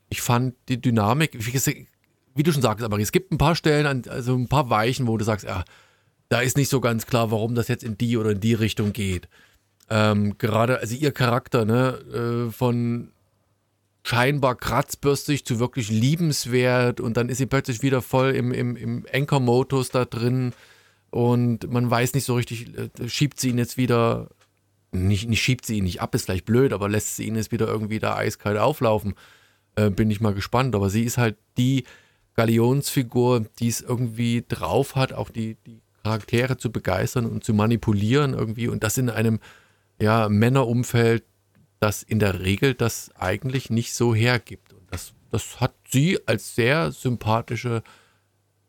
Ich 0.10 0.22
fand 0.22 0.56
die 0.68 0.80
Dynamik, 0.80 1.32
wie, 1.34 2.44
du 2.44 2.52
schon 2.52 2.62
sagst, 2.62 2.84
aber 2.84 3.00
es 3.00 3.12
gibt 3.12 3.32
ein 3.32 3.38
paar 3.38 3.56
Stellen, 3.56 4.08
also 4.08 4.36
ein 4.36 4.48
paar 4.48 4.70
Weichen, 4.70 5.08
wo 5.08 5.18
du 5.18 5.26
sagst, 5.26 5.46
ja, 5.46 5.64
da 6.30 6.42
ist 6.42 6.58
nicht 6.58 6.70
so 6.70 6.80
ganz 6.80 7.08
klar, 7.08 7.32
warum 7.32 7.56
das 7.56 7.68
jetzt 7.68 7.84
in 7.84 7.98
die 7.98 8.18
oder 8.18 8.32
in 8.32 8.40
die 8.40 8.54
Richtung 8.54 8.94
geht. 8.94 9.28
Ähm, 9.90 10.38
gerade, 10.38 10.80
also 10.80 10.96
ihr 10.96 11.12
Charakter, 11.12 11.66
ne, 11.66 12.48
äh, 12.48 12.52
von 12.52 13.12
scheinbar 14.04 14.56
kratzbürstig 14.56 15.46
zu 15.46 15.60
wirklich 15.60 15.90
liebenswert 15.90 17.02
und 17.02 17.18
dann 17.18 17.30
ist 17.30 17.38
sie 17.38 17.46
plötzlich 17.46 17.82
wieder 17.82 18.02
voll 18.02 18.32
im, 18.32 18.52
im, 18.52 18.76
im 18.76 19.06
Anchor-Modus 19.12 19.90
da 19.90 20.06
drin 20.06 20.54
und 21.12 21.72
man 21.72 21.90
weiß 21.90 22.14
nicht 22.14 22.26
so 22.26 22.36
richtig, 22.36 22.68
äh, 22.78 23.10
schiebt 23.10 23.40
sie 23.40 23.50
ihn 23.50 23.58
jetzt 23.58 23.78
wieder, 23.78 24.30
nicht, 24.92 25.30
nicht 25.30 25.42
schiebt 25.42 25.66
sie 25.66 25.78
ihn 25.78 25.84
nicht 25.84 26.02
ab, 26.02 26.16
ist 26.16 26.26
vielleicht 26.26 26.46
blöd, 26.46 26.74
aber 26.74 26.90
lässt 26.90 27.16
sie 27.16 27.26
ihn 27.26 27.36
jetzt 27.36 27.52
wieder 27.52 27.68
irgendwie 27.68 28.00
da 28.00 28.16
eiskalt 28.16 28.58
auflaufen. 28.58 29.14
Äh, 29.76 29.90
bin 29.90 30.10
ich 30.10 30.22
mal 30.22 30.34
gespannt. 30.34 30.76
Aber 30.76 30.90
sie 30.90 31.04
ist 31.04 31.18
halt 31.18 31.38
die 31.58 31.84
Galionsfigur, 32.36 33.46
die 33.60 33.68
es 33.68 33.82
irgendwie 33.82 34.44
drauf 34.48 34.96
hat, 34.96 35.14
auch 35.14 35.30
die, 35.30 35.56
die 35.68 35.82
Charaktere 36.04 36.58
zu 36.58 36.72
begeistern 36.72 37.26
und 37.26 37.44
zu 37.44 37.54
manipulieren 37.54 38.34
irgendwie 38.34 38.68
und 38.68 38.84
das 38.84 38.98
in 38.98 39.10
einem 39.10 39.40
ja, 40.02 40.30
Männerumfeld, 40.30 41.24
das 41.80 42.04
in 42.04 42.20
der 42.20 42.42
Regel 42.42 42.74
das 42.74 43.12
eigentlich 43.16 43.70
nicht 43.70 43.94
so 43.94 44.16
hergibt. 44.16 44.74
Und 44.74 44.92
das, 44.92 45.14
das 45.32 45.60
hat 45.60 45.76
sie 45.88 46.20
als 46.26 46.56
sehr 46.56 46.92
sympathische 46.92 47.84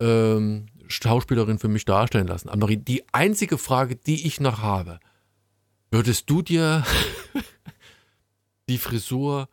ähm, 0.00 0.66
Schauspielerin 0.88 1.58
für 1.58 1.68
mich 1.68 1.84
darstellen 1.84 2.26
lassen. 2.26 2.48
Annemarie, 2.48 2.76
die 2.76 3.04
einzige 3.12 3.58
Frage, 3.58 3.96
die 3.96 4.26
ich 4.26 4.40
noch 4.40 4.60
habe, 4.60 4.98
würdest 5.90 6.28
du 6.30 6.42
dir 6.42 6.84
die 8.68 8.78
Frisur 8.78 9.48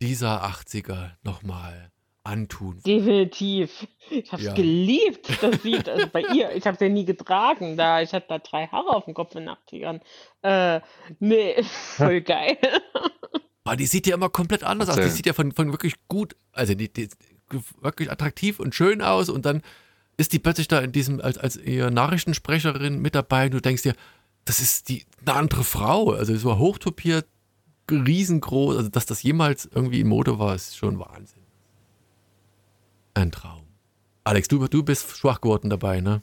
dieser 0.00 0.44
80er 0.44 1.12
nochmal 1.22 1.90
antun? 2.24 2.80
Definitiv. 2.86 3.86
Ich 4.10 4.30
habe 4.32 4.42
es 4.42 4.48
Ja. 4.48 4.54
geliebt, 4.54 5.28
das 5.40 5.62
sieht 5.62 5.88
also 5.88 6.06
bei 6.08 6.22
ihr. 6.34 6.54
Ich 6.54 6.66
habe 6.66 6.74
es 6.74 6.80
ja 6.80 6.88
nie 6.88 7.04
getragen, 7.04 7.76
da 7.76 8.00
ich 8.00 8.12
hatte 8.12 8.26
da 8.28 8.38
drei 8.38 8.66
Haare 8.68 8.90
auf 8.90 9.04
dem 9.06 9.14
Kopf 9.14 9.34
in 9.34 9.46
den 9.46 9.56
80ern. 9.56 10.00
Äh, 10.42 10.80
nee, 11.18 11.62
voll 11.96 12.20
geil. 12.20 12.58
Aber 13.64 13.76
die 13.76 13.86
sieht 13.86 14.06
ja 14.06 14.14
immer 14.14 14.28
komplett 14.28 14.64
anders 14.64 14.88
aus. 14.88 14.96
Die 14.96 15.08
sieht 15.08 15.26
ja 15.26 15.32
von, 15.32 15.52
von 15.52 15.70
wirklich 15.72 15.94
gut, 16.08 16.34
also 16.52 16.74
die, 16.74 16.92
die 16.92 17.08
wirklich 17.80 18.10
attraktiv 18.10 18.58
und 18.60 18.74
schön 18.74 19.02
aus 19.02 19.28
und 19.28 19.44
dann 19.46 19.62
ist 20.16 20.32
die 20.32 20.38
plötzlich 20.38 20.68
da 20.68 20.80
in 20.80 20.92
diesem, 20.92 21.20
als, 21.20 21.38
als 21.38 21.56
ihr 21.56 21.90
Nachrichtensprecherin 21.90 22.98
mit 23.00 23.14
dabei 23.14 23.46
und 23.46 23.54
du 23.54 23.60
denkst 23.60 23.82
dir, 23.82 23.94
das 24.44 24.60
ist 24.60 24.88
die 24.88 25.04
eine 25.24 25.34
andere 25.34 25.64
Frau. 25.64 26.10
Also 26.10 26.36
so 26.36 26.58
hochtopiert, 26.58 27.26
riesengroß, 27.90 28.76
also 28.76 28.88
dass 28.88 29.06
das 29.06 29.22
jemals 29.22 29.68
irgendwie 29.72 30.00
in 30.00 30.08
Mode 30.08 30.38
war, 30.38 30.54
ist 30.54 30.76
schon 30.76 30.98
Wahnsinn. 30.98 31.42
Ein 33.14 33.30
Traum. 33.30 33.62
Alex, 34.24 34.48
du, 34.48 34.66
du 34.68 34.82
bist 34.82 35.16
schwach 35.16 35.40
geworden 35.40 35.68
dabei, 35.68 36.00
ne? 36.00 36.22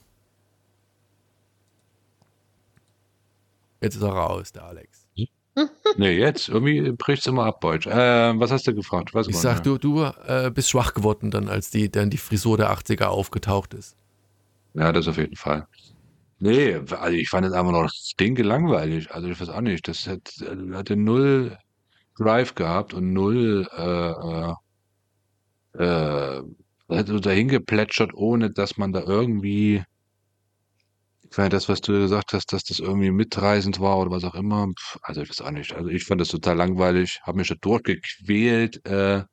Jetzt 3.81 3.95
ist 3.95 4.01
er 4.01 4.09
raus, 4.09 4.51
der 4.51 4.65
Alex. 4.65 5.05
Nee, 5.97 6.17
jetzt. 6.17 6.47
Irgendwie 6.47 6.91
bricht 6.91 7.21
es 7.21 7.27
immer 7.27 7.45
ab, 7.45 7.59
Deutsch. 7.59 7.85
Äh, 7.85 8.39
was 8.39 8.51
hast 8.51 8.65
du 8.67 8.73
gefragt? 8.73 9.13
Weiß 9.13 9.27
Ich 9.27 9.37
sag, 9.37 9.61
du, 9.61 9.77
du 9.77 10.03
äh, 10.03 10.49
bist 10.53 10.69
schwach 10.69 10.93
geworden 10.93 11.31
dann, 11.31 11.49
als 11.49 11.69
die, 11.69 11.91
dann 11.91 12.09
die 12.09 12.17
Frisur 12.17 12.55
der 12.55 12.71
80er 12.71 13.05
aufgetaucht 13.05 13.73
ist. 13.73 13.97
Ja, 14.73 14.93
das 14.93 15.07
auf 15.09 15.17
jeden 15.17 15.35
Fall. 15.35 15.67
Nee, 16.39 16.75
also 16.75 17.17
ich 17.17 17.29
fand 17.29 17.45
es 17.47 17.53
einfach 17.53 17.71
noch 17.71 17.89
stinke 17.89 18.43
langweilig. 18.43 19.11
Also 19.11 19.27
ich 19.29 19.39
weiß 19.39 19.49
auch 19.49 19.61
nicht. 19.61 19.87
Das 19.87 20.07
hat, 20.07 20.21
hatte 20.73 20.95
null 20.95 21.57
Drive 22.17 22.55
gehabt 22.55 22.93
und 22.93 23.13
null 23.13 23.67
äh, 23.77 24.53
äh, 25.77 26.39
äh, 26.39 26.41
hat 26.89 27.07
so 27.07 27.19
dahin 27.19 27.47
geplätschert, 27.47 28.13
ohne 28.13 28.51
dass 28.51 28.77
man 28.77 28.91
da 28.93 29.01
irgendwie, 29.01 29.83
ich 31.31 31.37
meine, 31.37 31.49
das, 31.49 31.69
was 31.69 31.81
du 31.81 31.93
gesagt 31.93 32.33
hast, 32.33 32.51
dass 32.53 32.63
das 32.63 32.79
irgendwie 32.79 33.11
mitreißend 33.11 33.79
war 33.79 33.97
oder 33.99 34.11
was 34.11 34.23
auch 34.23 34.35
immer, 34.35 34.67
also 35.03 35.21
ich 35.21 35.29
weiß 35.29 35.41
auch 35.41 35.51
nicht. 35.51 35.73
Also 35.73 35.89
ich 35.89 36.03
fand 36.05 36.21
das 36.21 36.29
total 36.29 36.57
langweilig, 36.57 37.19
habe 37.23 37.37
mich 37.37 37.47
da 37.49 37.55
durchgequält, 37.61 38.83
äh, 38.85 39.23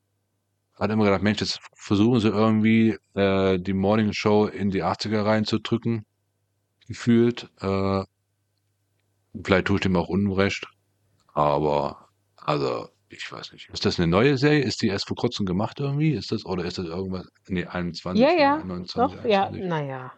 hat 0.77 0.91
immer 0.91 1.05
gedacht, 1.07 1.23
Mensch, 1.23 1.41
jetzt 1.41 1.61
versuchen 1.77 2.21
sie 2.21 2.29
irgendwie 2.29 2.97
äh, 3.15 3.59
die 3.61 3.75
Morning 3.75 4.13
Show 4.13 4.47
in 4.47 4.71
die 4.71 4.85
80er 4.85 5.25
reinzudrücken, 5.27 6.05
gefühlt. 6.87 7.49
Äh, 7.61 8.03
vielleicht 9.45 9.67
tue 9.67 9.77
ich 9.77 9.83
dem 9.83 9.97
auch 9.97 10.09
Unrecht, 10.09 10.67
aber 11.35 12.09
also 12.37 12.89
ich 13.09 13.31
weiß 13.31 13.53
nicht. 13.53 13.69
Ist 13.73 13.85
das 13.85 13.99
eine 14.01 14.09
neue 14.09 14.37
Serie? 14.37 14.63
Ist 14.65 14.83
die 14.83 14.89
erst 14.89 15.07
vor 15.07 15.17
kurzem 15.17 15.47
gemacht 15.47 15.79
irgendwie? 15.79 16.13
Ist 16.13 16.33
das 16.33 16.45
oder 16.45 16.65
ist 16.65 16.79
das 16.79 16.87
irgendwas? 16.87 17.27
Nee, 17.49 17.65
21, 17.65 18.23
Ja, 18.23 18.31
ja, 18.33 18.57
29, 18.65 18.95
Doch, 19.21 19.25
ja, 19.29 19.45
21. 19.47 19.69
naja. 19.69 20.13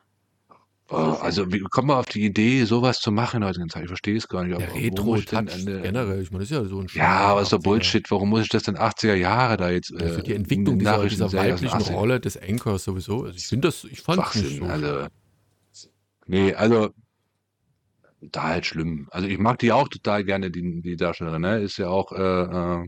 Oh, 0.90 0.94
also 1.20 1.52
wie 1.52 1.60
kommt 1.60 1.88
man 1.88 1.98
auf 1.98 2.06
die 2.06 2.24
Idee, 2.24 2.64
sowas 2.64 2.98
zu 3.00 3.12
machen 3.12 3.36
in 3.36 3.40
der 3.42 3.50
heutigen 3.50 3.68
Zeit? 3.68 3.82
Ich 3.82 3.88
verstehe 3.88 4.16
es 4.16 4.26
gar 4.26 4.42
nicht. 4.42 4.58
Wo 4.96 5.02
muss 5.04 5.20
ich 5.20 5.36
eine- 5.36 5.50
generell, 5.82 6.22
ich 6.22 6.30
meine, 6.30 6.44
das 6.44 6.50
ist 6.50 6.56
ja 6.56 6.64
so 6.64 6.80
ein 6.80 6.86
Ja, 6.94 7.08
aber 7.18 7.42
ist 7.42 7.52
doch 7.52 7.58
80er. 7.58 7.62
Bullshit. 7.62 8.10
Warum 8.10 8.30
muss 8.30 8.40
ich 8.44 8.48
das 8.48 8.62
denn 8.62 8.78
80er 8.78 9.12
Jahre 9.14 9.58
da 9.58 9.68
jetzt? 9.68 9.90
Ja, 9.90 10.08
für 10.08 10.22
die 10.22 10.32
äh, 10.32 10.36
Entwicklung 10.36 10.76
eine 10.76 10.78
dieser, 11.08 11.26
dieser 11.26 11.32
weiblichen 11.34 11.78
80ern? 11.78 11.92
Rolle 11.92 12.20
des 12.20 12.38
Anchors 12.40 12.84
sowieso. 12.84 13.24
Also 13.24 13.36
ich 13.36 13.46
finde 13.46 13.68
das, 13.68 13.84
ich 13.84 14.00
fand 14.00 14.24
es 14.28 14.34
nicht 14.36 14.56
so. 14.60 14.64
also. 14.64 15.08
Nee, 16.28 16.54
also. 16.54 16.90
Da 18.20 18.42
halt 18.48 18.66
schlimm. 18.66 19.06
Also 19.12 19.28
ich 19.28 19.38
mag 19.38 19.58
die 19.60 19.70
auch 19.70 19.86
total 19.88 20.24
gerne, 20.24 20.50
die, 20.50 20.80
die 20.82 20.96
Darstellerin, 20.96 21.42
ne? 21.42 21.60
Ist 21.60 21.78
ja 21.78 21.88
auch 21.88 22.10
äh, 22.12 22.82
äh, 22.82 22.86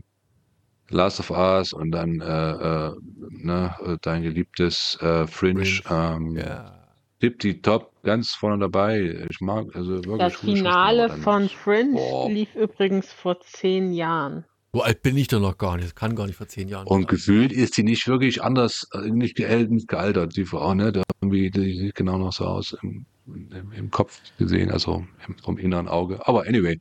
Last 0.89 1.21
of 1.21 1.31
Us 1.31 1.71
und 1.71 1.91
dann 1.91 2.19
äh, 2.19 2.51
äh, 2.87 2.91
ne, 3.29 3.97
dein 4.01 4.23
geliebtes 4.23 4.97
äh, 5.01 5.25
Fringe. 5.27 5.65
Fringe, 5.65 6.15
Ähm, 6.15 6.35
Ja. 6.35 6.77
Tippi 7.21 7.61
top, 7.61 7.93
ganz 8.03 8.31
vorne 8.31 8.57
dabei. 8.59 9.25
Ich 9.29 9.39
mag 9.41 9.67
also 9.75 10.03
wirklich 10.03 10.17
Das 10.17 10.35
Finale 10.37 11.09
von 11.09 11.47
Fringe 11.47 11.93
Boah. 11.93 12.29
lief 12.29 12.53
übrigens 12.55 13.13
vor 13.13 13.39
zehn 13.41 13.93
Jahren. 13.93 14.43
So 14.73 14.81
alt 14.81 15.01
bin 15.01 15.15
ich 15.17 15.27
doch 15.27 15.39
noch 15.39 15.57
gar 15.57 15.75
nicht. 15.75 15.85
Das 15.85 15.95
kann 15.95 16.15
gar 16.15 16.25
nicht 16.25 16.35
vor 16.37 16.47
zehn 16.47 16.67
Jahren 16.67 16.87
Und 16.87 17.01
sein. 17.03 17.07
gefühlt 17.07 17.51
ist 17.53 17.77
die 17.77 17.83
nicht 17.83 18.07
wirklich 18.07 18.43
anders, 18.43 18.87
äh, 18.93 19.09
nicht, 19.11 19.35
gealtert, 19.35 20.35
die 20.35 20.45
Frau, 20.45 20.73
ne? 20.73 20.91
Da 20.91 21.03
irgendwie, 21.21 21.51
die 21.51 21.77
sieht 21.77 21.95
genau 21.95 22.17
noch 22.17 22.33
so 22.33 22.45
aus 22.45 22.75
im, 22.81 23.05
im, 23.35 23.71
im 23.71 23.91
Kopf 23.91 24.19
gesehen, 24.37 24.71
also 24.71 25.05
im, 25.27 25.37
vom 25.37 25.57
inneren 25.57 25.87
Auge. 25.87 26.25
Aber 26.27 26.45
anyway, 26.47 26.79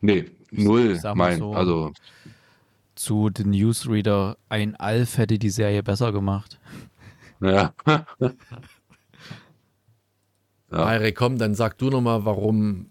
nee, 0.00 0.24
null, 0.50 1.00
mein, 1.14 1.38
so. 1.38 1.52
also, 1.54 1.92
Zu 2.94 3.30
The 3.36 3.44
Newsreader, 3.44 4.36
ein 4.48 4.76
Alf 4.76 5.18
hätte 5.18 5.38
die 5.38 5.50
Serie 5.50 5.82
besser 5.82 6.12
gemacht. 6.12 6.58
ja. 7.40 7.74
Ja. 10.70 11.10
Komm, 11.12 11.36
dann 11.36 11.54
sag 11.54 11.76
du 11.76 11.90
nochmal, 11.90 12.24
warum 12.24 12.86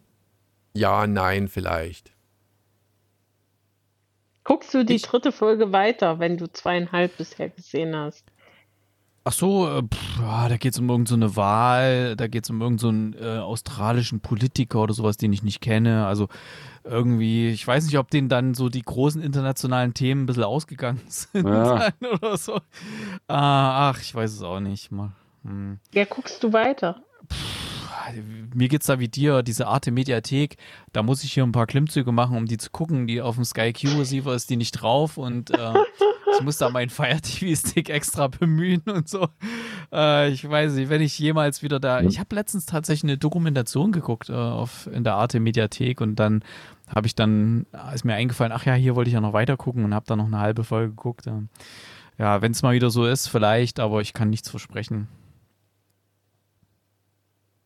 ja, 0.73 1.07
nein, 1.07 1.47
vielleicht. 1.47 2.11
Guckst 4.43 4.73
du 4.73 4.85
die 4.85 4.95
Ich- 4.95 5.01
dritte 5.01 5.31
Folge 5.31 5.71
weiter, 5.71 6.19
wenn 6.19 6.37
du 6.37 6.45
zweieinhalb 6.51 7.17
bisher 7.17 7.49
gesehen 7.49 7.95
hast? 7.95 8.30
Ach 9.23 9.31
so, 9.33 9.69
äh, 9.69 9.83
pff, 9.83 10.19
da 10.19 10.57
geht 10.57 10.73
es 10.73 10.79
um 10.79 10.89
irgendeine 10.89 11.29
so 11.29 11.35
Wahl, 11.35 12.15
da 12.15 12.27
geht 12.27 12.43
es 12.45 12.49
um 12.49 12.59
irgendeinen 12.59 13.13
so 13.13 13.23
äh, 13.23 13.37
australischen 13.37 14.19
Politiker 14.19 14.81
oder 14.81 14.95
sowas, 14.95 15.17
den 15.17 15.31
ich 15.31 15.43
nicht 15.43 15.61
kenne. 15.61 16.07
Also 16.07 16.27
irgendwie, 16.83 17.49
ich 17.49 17.65
weiß 17.65 17.85
nicht, 17.85 17.99
ob 17.99 18.09
denen 18.09 18.29
dann 18.29 18.55
so 18.55 18.69
die 18.69 18.81
großen 18.81 19.21
internationalen 19.21 19.93
Themen 19.93 20.23
ein 20.23 20.25
bisschen 20.25 20.43
ausgegangen 20.43 21.01
sind 21.07 21.47
Ja. 21.47 21.89
oder 22.01 22.35
so. 22.37 22.55
Ah, 23.27 23.91
ach, 23.91 24.01
ich 24.01 24.13
weiß 24.15 24.31
es 24.33 24.41
auch 24.41 24.59
nicht. 24.59 24.91
Mal, 24.91 25.11
hm. 25.43 25.77
Ja, 25.93 26.05
guckst 26.05 26.43
du 26.43 26.51
weiter. 26.51 27.03
Mir 28.53 28.67
geht's 28.67 28.87
da 28.87 28.99
wie 28.99 29.07
dir, 29.07 29.43
diese 29.43 29.67
Arte 29.67 29.91
Mediathek, 29.91 30.57
da 30.93 31.03
muss 31.03 31.23
ich 31.23 31.33
hier 31.33 31.43
ein 31.43 31.51
paar 31.51 31.67
Klimmzüge 31.67 32.11
machen, 32.11 32.37
um 32.37 32.45
die 32.45 32.57
zu 32.57 32.69
gucken. 32.69 33.07
Die 33.07 33.21
auf 33.21 33.35
dem 33.35 33.45
Sky 33.45 33.73
Q 33.73 33.99
Receiver 33.99 34.33
ist 34.33 34.49
die 34.49 34.57
nicht 34.57 34.71
drauf 34.71 35.17
und 35.17 35.51
äh, 35.51 35.73
ich 36.37 36.43
muss 36.43 36.57
da 36.57 36.69
meinen 36.69 36.89
Fire 36.89 37.19
TV 37.21 37.55
Stick 37.55 37.89
extra 37.89 38.27
bemühen 38.27 38.81
und 38.85 39.07
so. 39.07 39.27
Äh, 39.91 40.31
ich 40.31 40.47
weiß 40.47 40.73
nicht, 40.73 40.89
wenn 40.89 41.01
ich 41.01 41.17
jemals 41.19 41.63
wieder 41.63 41.79
da. 41.79 42.01
Ich 42.01 42.19
habe 42.19 42.35
letztens 42.35 42.65
tatsächlich 42.65 43.09
eine 43.09 43.17
Dokumentation 43.17 43.91
geguckt 43.91 44.29
äh, 44.29 44.33
auf, 44.33 44.87
in 44.91 45.03
der 45.03 45.15
Arte 45.15 45.39
Mediathek 45.39 46.01
und 46.01 46.15
dann 46.15 46.43
habe 46.87 47.07
ich 47.07 47.15
dann, 47.15 47.65
ist 47.93 48.03
mir 48.03 48.15
eingefallen, 48.15 48.51
ach 48.51 48.65
ja, 48.65 48.73
hier 48.73 48.95
wollte 48.95 49.09
ich 49.09 49.13
ja 49.13 49.21
noch 49.21 49.33
weiter 49.33 49.55
gucken 49.57 49.85
und 49.85 49.93
habe 49.93 50.05
dann 50.07 50.17
noch 50.17 50.25
eine 50.25 50.39
halbe 50.39 50.63
Folge 50.63 50.89
geguckt. 50.89 51.27
Äh, 51.27 51.43
ja, 52.17 52.41
wenn 52.41 52.51
es 52.51 52.61
mal 52.61 52.73
wieder 52.73 52.89
so 52.89 53.05
ist, 53.05 53.27
vielleicht, 53.27 53.79
aber 53.79 54.01
ich 54.01 54.13
kann 54.13 54.29
nichts 54.29 54.49
versprechen. 54.49 55.07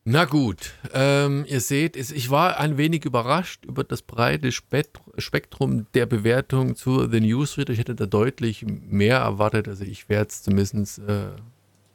Na 0.08 0.26
gut, 0.26 0.74
ähm, 0.94 1.46
ihr 1.48 1.60
seht, 1.60 1.96
ich 1.98 2.30
war 2.30 2.60
ein 2.60 2.78
wenig 2.78 3.06
überrascht 3.06 3.66
über 3.66 3.84
das 3.84 4.04
breite 4.04 4.52
Spekt- 4.52 5.02
Spektrum 5.18 5.88
der 5.96 6.06
Bewertung 6.06 6.76
zu 6.76 7.10
The 7.10 7.20
Newsreader. 7.20 7.74
Ich 7.74 7.80
hätte 7.80 7.96
da 7.96 8.06
deutlich 8.06 8.64
mehr 8.68 9.18
erwartet. 9.18 9.68
Also 9.68 9.84
ich 9.84 10.08
werde 10.08 10.30
es 10.30 10.44
zumindest 10.44 11.00
äh, 11.00 11.30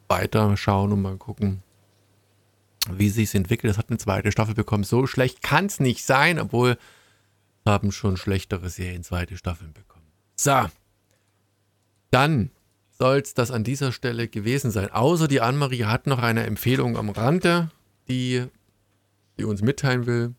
weiter 0.09 0.57
schauen 0.57 0.91
und 0.91 1.01
mal 1.01 1.15
gucken, 1.15 1.63
wie 2.91 3.07
sich 3.09 3.33
entwickelt. 3.33 3.71
Das 3.71 3.77
hat 3.77 3.89
eine 3.89 3.97
zweite 3.97 4.33
Staffel 4.33 4.55
bekommen. 4.55 4.83
So 4.83 5.07
schlecht 5.07 5.41
kann 5.41 5.67
es 5.67 5.79
nicht 5.79 6.03
sein, 6.03 6.37
obwohl 6.37 6.77
haben 7.65 7.93
schon 7.93 8.17
schlechtere 8.17 8.69
Serien 8.69 9.03
zweite 9.03 9.37
Staffeln 9.37 9.71
bekommen. 9.71 10.07
So, 10.35 10.65
dann 12.09 12.51
soll 12.89 13.19
es 13.19 13.35
das 13.35 13.51
an 13.51 13.63
dieser 13.63 13.93
Stelle 13.93 14.27
gewesen 14.27 14.69
sein. 14.69 14.91
Außer 14.91 15.29
die 15.29 15.39
Annemarie 15.39 15.85
hat 15.85 16.07
noch 16.07 16.19
eine 16.19 16.43
Empfehlung 16.43 16.97
am 16.97 17.09
Rande, 17.09 17.71
die, 18.11 18.45
die 19.39 19.45
uns 19.45 19.61
mitteilen 19.61 20.05
will. 20.05 20.33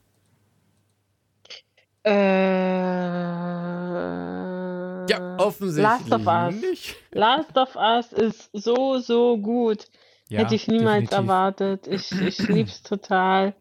Äh, 3.83 5.11
Ja, 5.11 5.37
offensichtlich 5.39 6.09
Last 6.09 6.13
of 6.13 6.27
Us. 6.27 6.55
nicht. 6.61 6.97
Last 7.13 7.57
of 7.57 7.75
Us 7.77 8.13
ist 8.13 8.51
so, 8.53 8.99
so 8.99 9.37
gut. 9.39 9.87
Ja, 10.29 10.41
Hätte 10.41 10.55
ich 10.55 10.69
niemals 10.69 11.11
definitiv. 11.11 11.19
erwartet. 11.19 11.87
Ich, 11.89 12.13
ich 12.13 12.39
lieb's 12.49 12.83
total. 12.83 13.55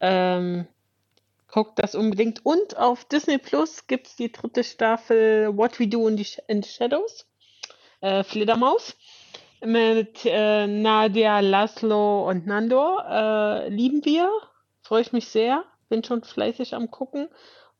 Ähm, 0.00 0.66
guckt 1.48 1.78
das 1.78 1.94
unbedingt. 1.94 2.44
Und 2.44 2.76
auf 2.76 3.04
Disney 3.04 3.38
Plus 3.38 3.86
gibt's 3.86 4.16
die 4.16 4.30
dritte 4.32 4.64
Staffel 4.64 5.56
What 5.56 5.78
We 5.78 5.86
Do 5.86 6.08
in 6.08 6.16
the, 6.18 6.24
Sh- 6.24 6.40
in 6.48 6.62
the 6.62 6.68
Shadows. 6.68 7.26
Äh, 8.00 8.24
Fledermaus. 8.24 8.96
Mit 9.64 10.24
äh, 10.24 10.66
Nadia, 10.66 11.40
Laszlo 11.40 12.28
und 12.28 12.46
Nando. 12.46 12.98
Äh, 13.08 13.68
lieben 13.68 14.04
wir. 14.04 14.30
Freue 14.82 15.02
ich 15.02 15.12
mich 15.12 15.28
sehr. 15.28 15.64
Bin 15.88 16.04
schon 16.04 16.22
fleißig 16.22 16.74
am 16.74 16.90
gucken. 16.90 17.28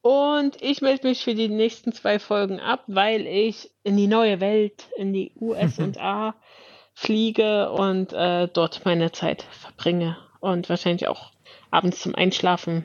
Und 0.00 0.60
ich 0.60 0.82
melde 0.82 1.08
mich 1.08 1.24
für 1.24 1.34
die 1.34 1.48
nächsten 1.48 1.92
zwei 1.92 2.18
Folgen 2.18 2.60
ab, 2.60 2.84
weil 2.86 3.26
ich 3.26 3.70
in 3.84 3.96
die 3.96 4.06
neue 4.06 4.40
Welt, 4.40 4.88
in 4.96 5.12
die 5.12 5.32
USA 5.40 6.34
fliege 6.94 7.70
und 7.70 8.12
äh, 8.12 8.48
dort 8.48 8.84
meine 8.84 9.12
Zeit 9.12 9.46
verbringe 9.50 10.16
und 10.40 10.68
wahrscheinlich 10.68 11.08
auch 11.08 11.32
abends 11.70 12.00
zum 12.00 12.14
Einschlafen 12.14 12.84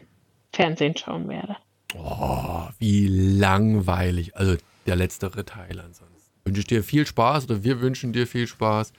Fernsehen 0.54 0.96
schauen 0.98 1.28
werde. 1.30 1.58
Oh, 1.98 2.68
wie 2.78 3.08
langweilig. 3.08 4.36
Also 4.36 4.56
der 4.86 4.96
letztere 4.96 5.46
Teil 5.46 5.80
ansonsten. 5.80 6.19
Wünsche 6.50 6.62
ich 6.62 6.68
dir 6.68 6.84
viel 6.84 7.06
Spaß 7.06 7.44
oder 7.44 7.64
wir 7.64 7.80
wünschen 7.80 8.12
dir 8.12 8.26
viel 8.26 8.48
Spaß. 8.48 8.92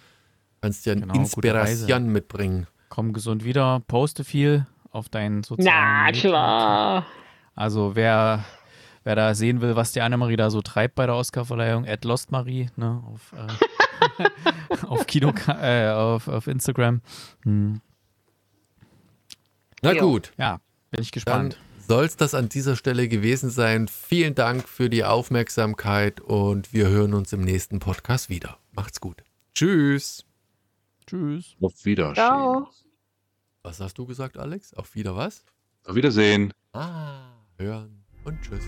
Kannst 0.60 0.86
dir 0.86 0.94
Genau. 0.94 1.14
Inspiration 1.14 2.06
mitbringen. 2.12 2.68
Komm 2.90 3.12
gesund 3.12 3.44
wieder, 3.44 3.82
poste 3.88 4.22
viel 4.22 4.66
auf 4.92 5.08
deinen 5.08 5.42
sozialen 5.42 5.68
Na 5.68 6.12
klar. 6.12 7.06
Also 7.56 7.96
wer, 7.96 8.44
wer 9.02 9.16
da 9.16 9.34
sehen 9.34 9.60
will, 9.62 9.74
was 9.74 9.90
die 9.90 10.00
Annemarie 10.00 10.36
da 10.36 10.48
so 10.50 10.62
treibt 10.62 10.94
bei 10.94 11.06
der 11.06 11.16
Oscarverleihung, 11.16 11.88
at 11.88 12.04
Lostmarie, 12.04 12.70
ne, 12.76 13.02
auf, 13.12 13.32
äh, 13.32 14.86
auf 14.86 15.08
Kino, 15.08 15.32
äh, 15.48 15.88
auf, 15.88 16.28
auf 16.28 16.46
Instagram. 16.46 17.00
Hm. 17.42 17.80
Na 19.82 19.94
gut, 19.94 20.30
Ja, 20.38 20.60
bin 20.92 21.02
ich 21.02 21.10
dann 21.10 21.14
gespannt. 21.14 21.58
Soll 21.90 22.04
es 22.04 22.16
das 22.16 22.34
an 22.34 22.48
dieser 22.48 22.76
Stelle 22.76 23.08
gewesen 23.08 23.50
sein. 23.50 23.88
Vielen 23.88 24.36
Dank 24.36 24.68
für 24.68 24.88
die 24.88 25.02
Aufmerksamkeit 25.02 26.20
und 26.20 26.72
wir 26.72 26.88
hören 26.88 27.14
uns 27.14 27.32
im 27.32 27.40
nächsten 27.40 27.80
Podcast 27.80 28.30
wieder. 28.30 28.58
Macht's 28.70 29.00
gut. 29.00 29.24
Tschüss. 29.56 30.24
Tschüss. 31.04 31.56
Auf 31.60 31.84
Wiedersehen. 31.84 32.14
Ciao. 32.14 32.68
Was 33.64 33.80
hast 33.80 33.98
du 33.98 34.06
gesagt, 34.06 34.38
Alex? 34.38 34.72
Auf 34.72 34.94
wieder 34.94 35.16
was? 35.16 35.42
Auf 35.84 35.96
Wiedersehen. 35.96 36.52
Ah, 36.72 37.32
hören 37.58 38.04
und 38.22 38.40
tschüss. 38.40 38.62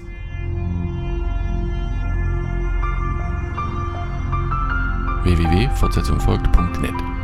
www.fortsetzungfolgt.net 5.23 7.22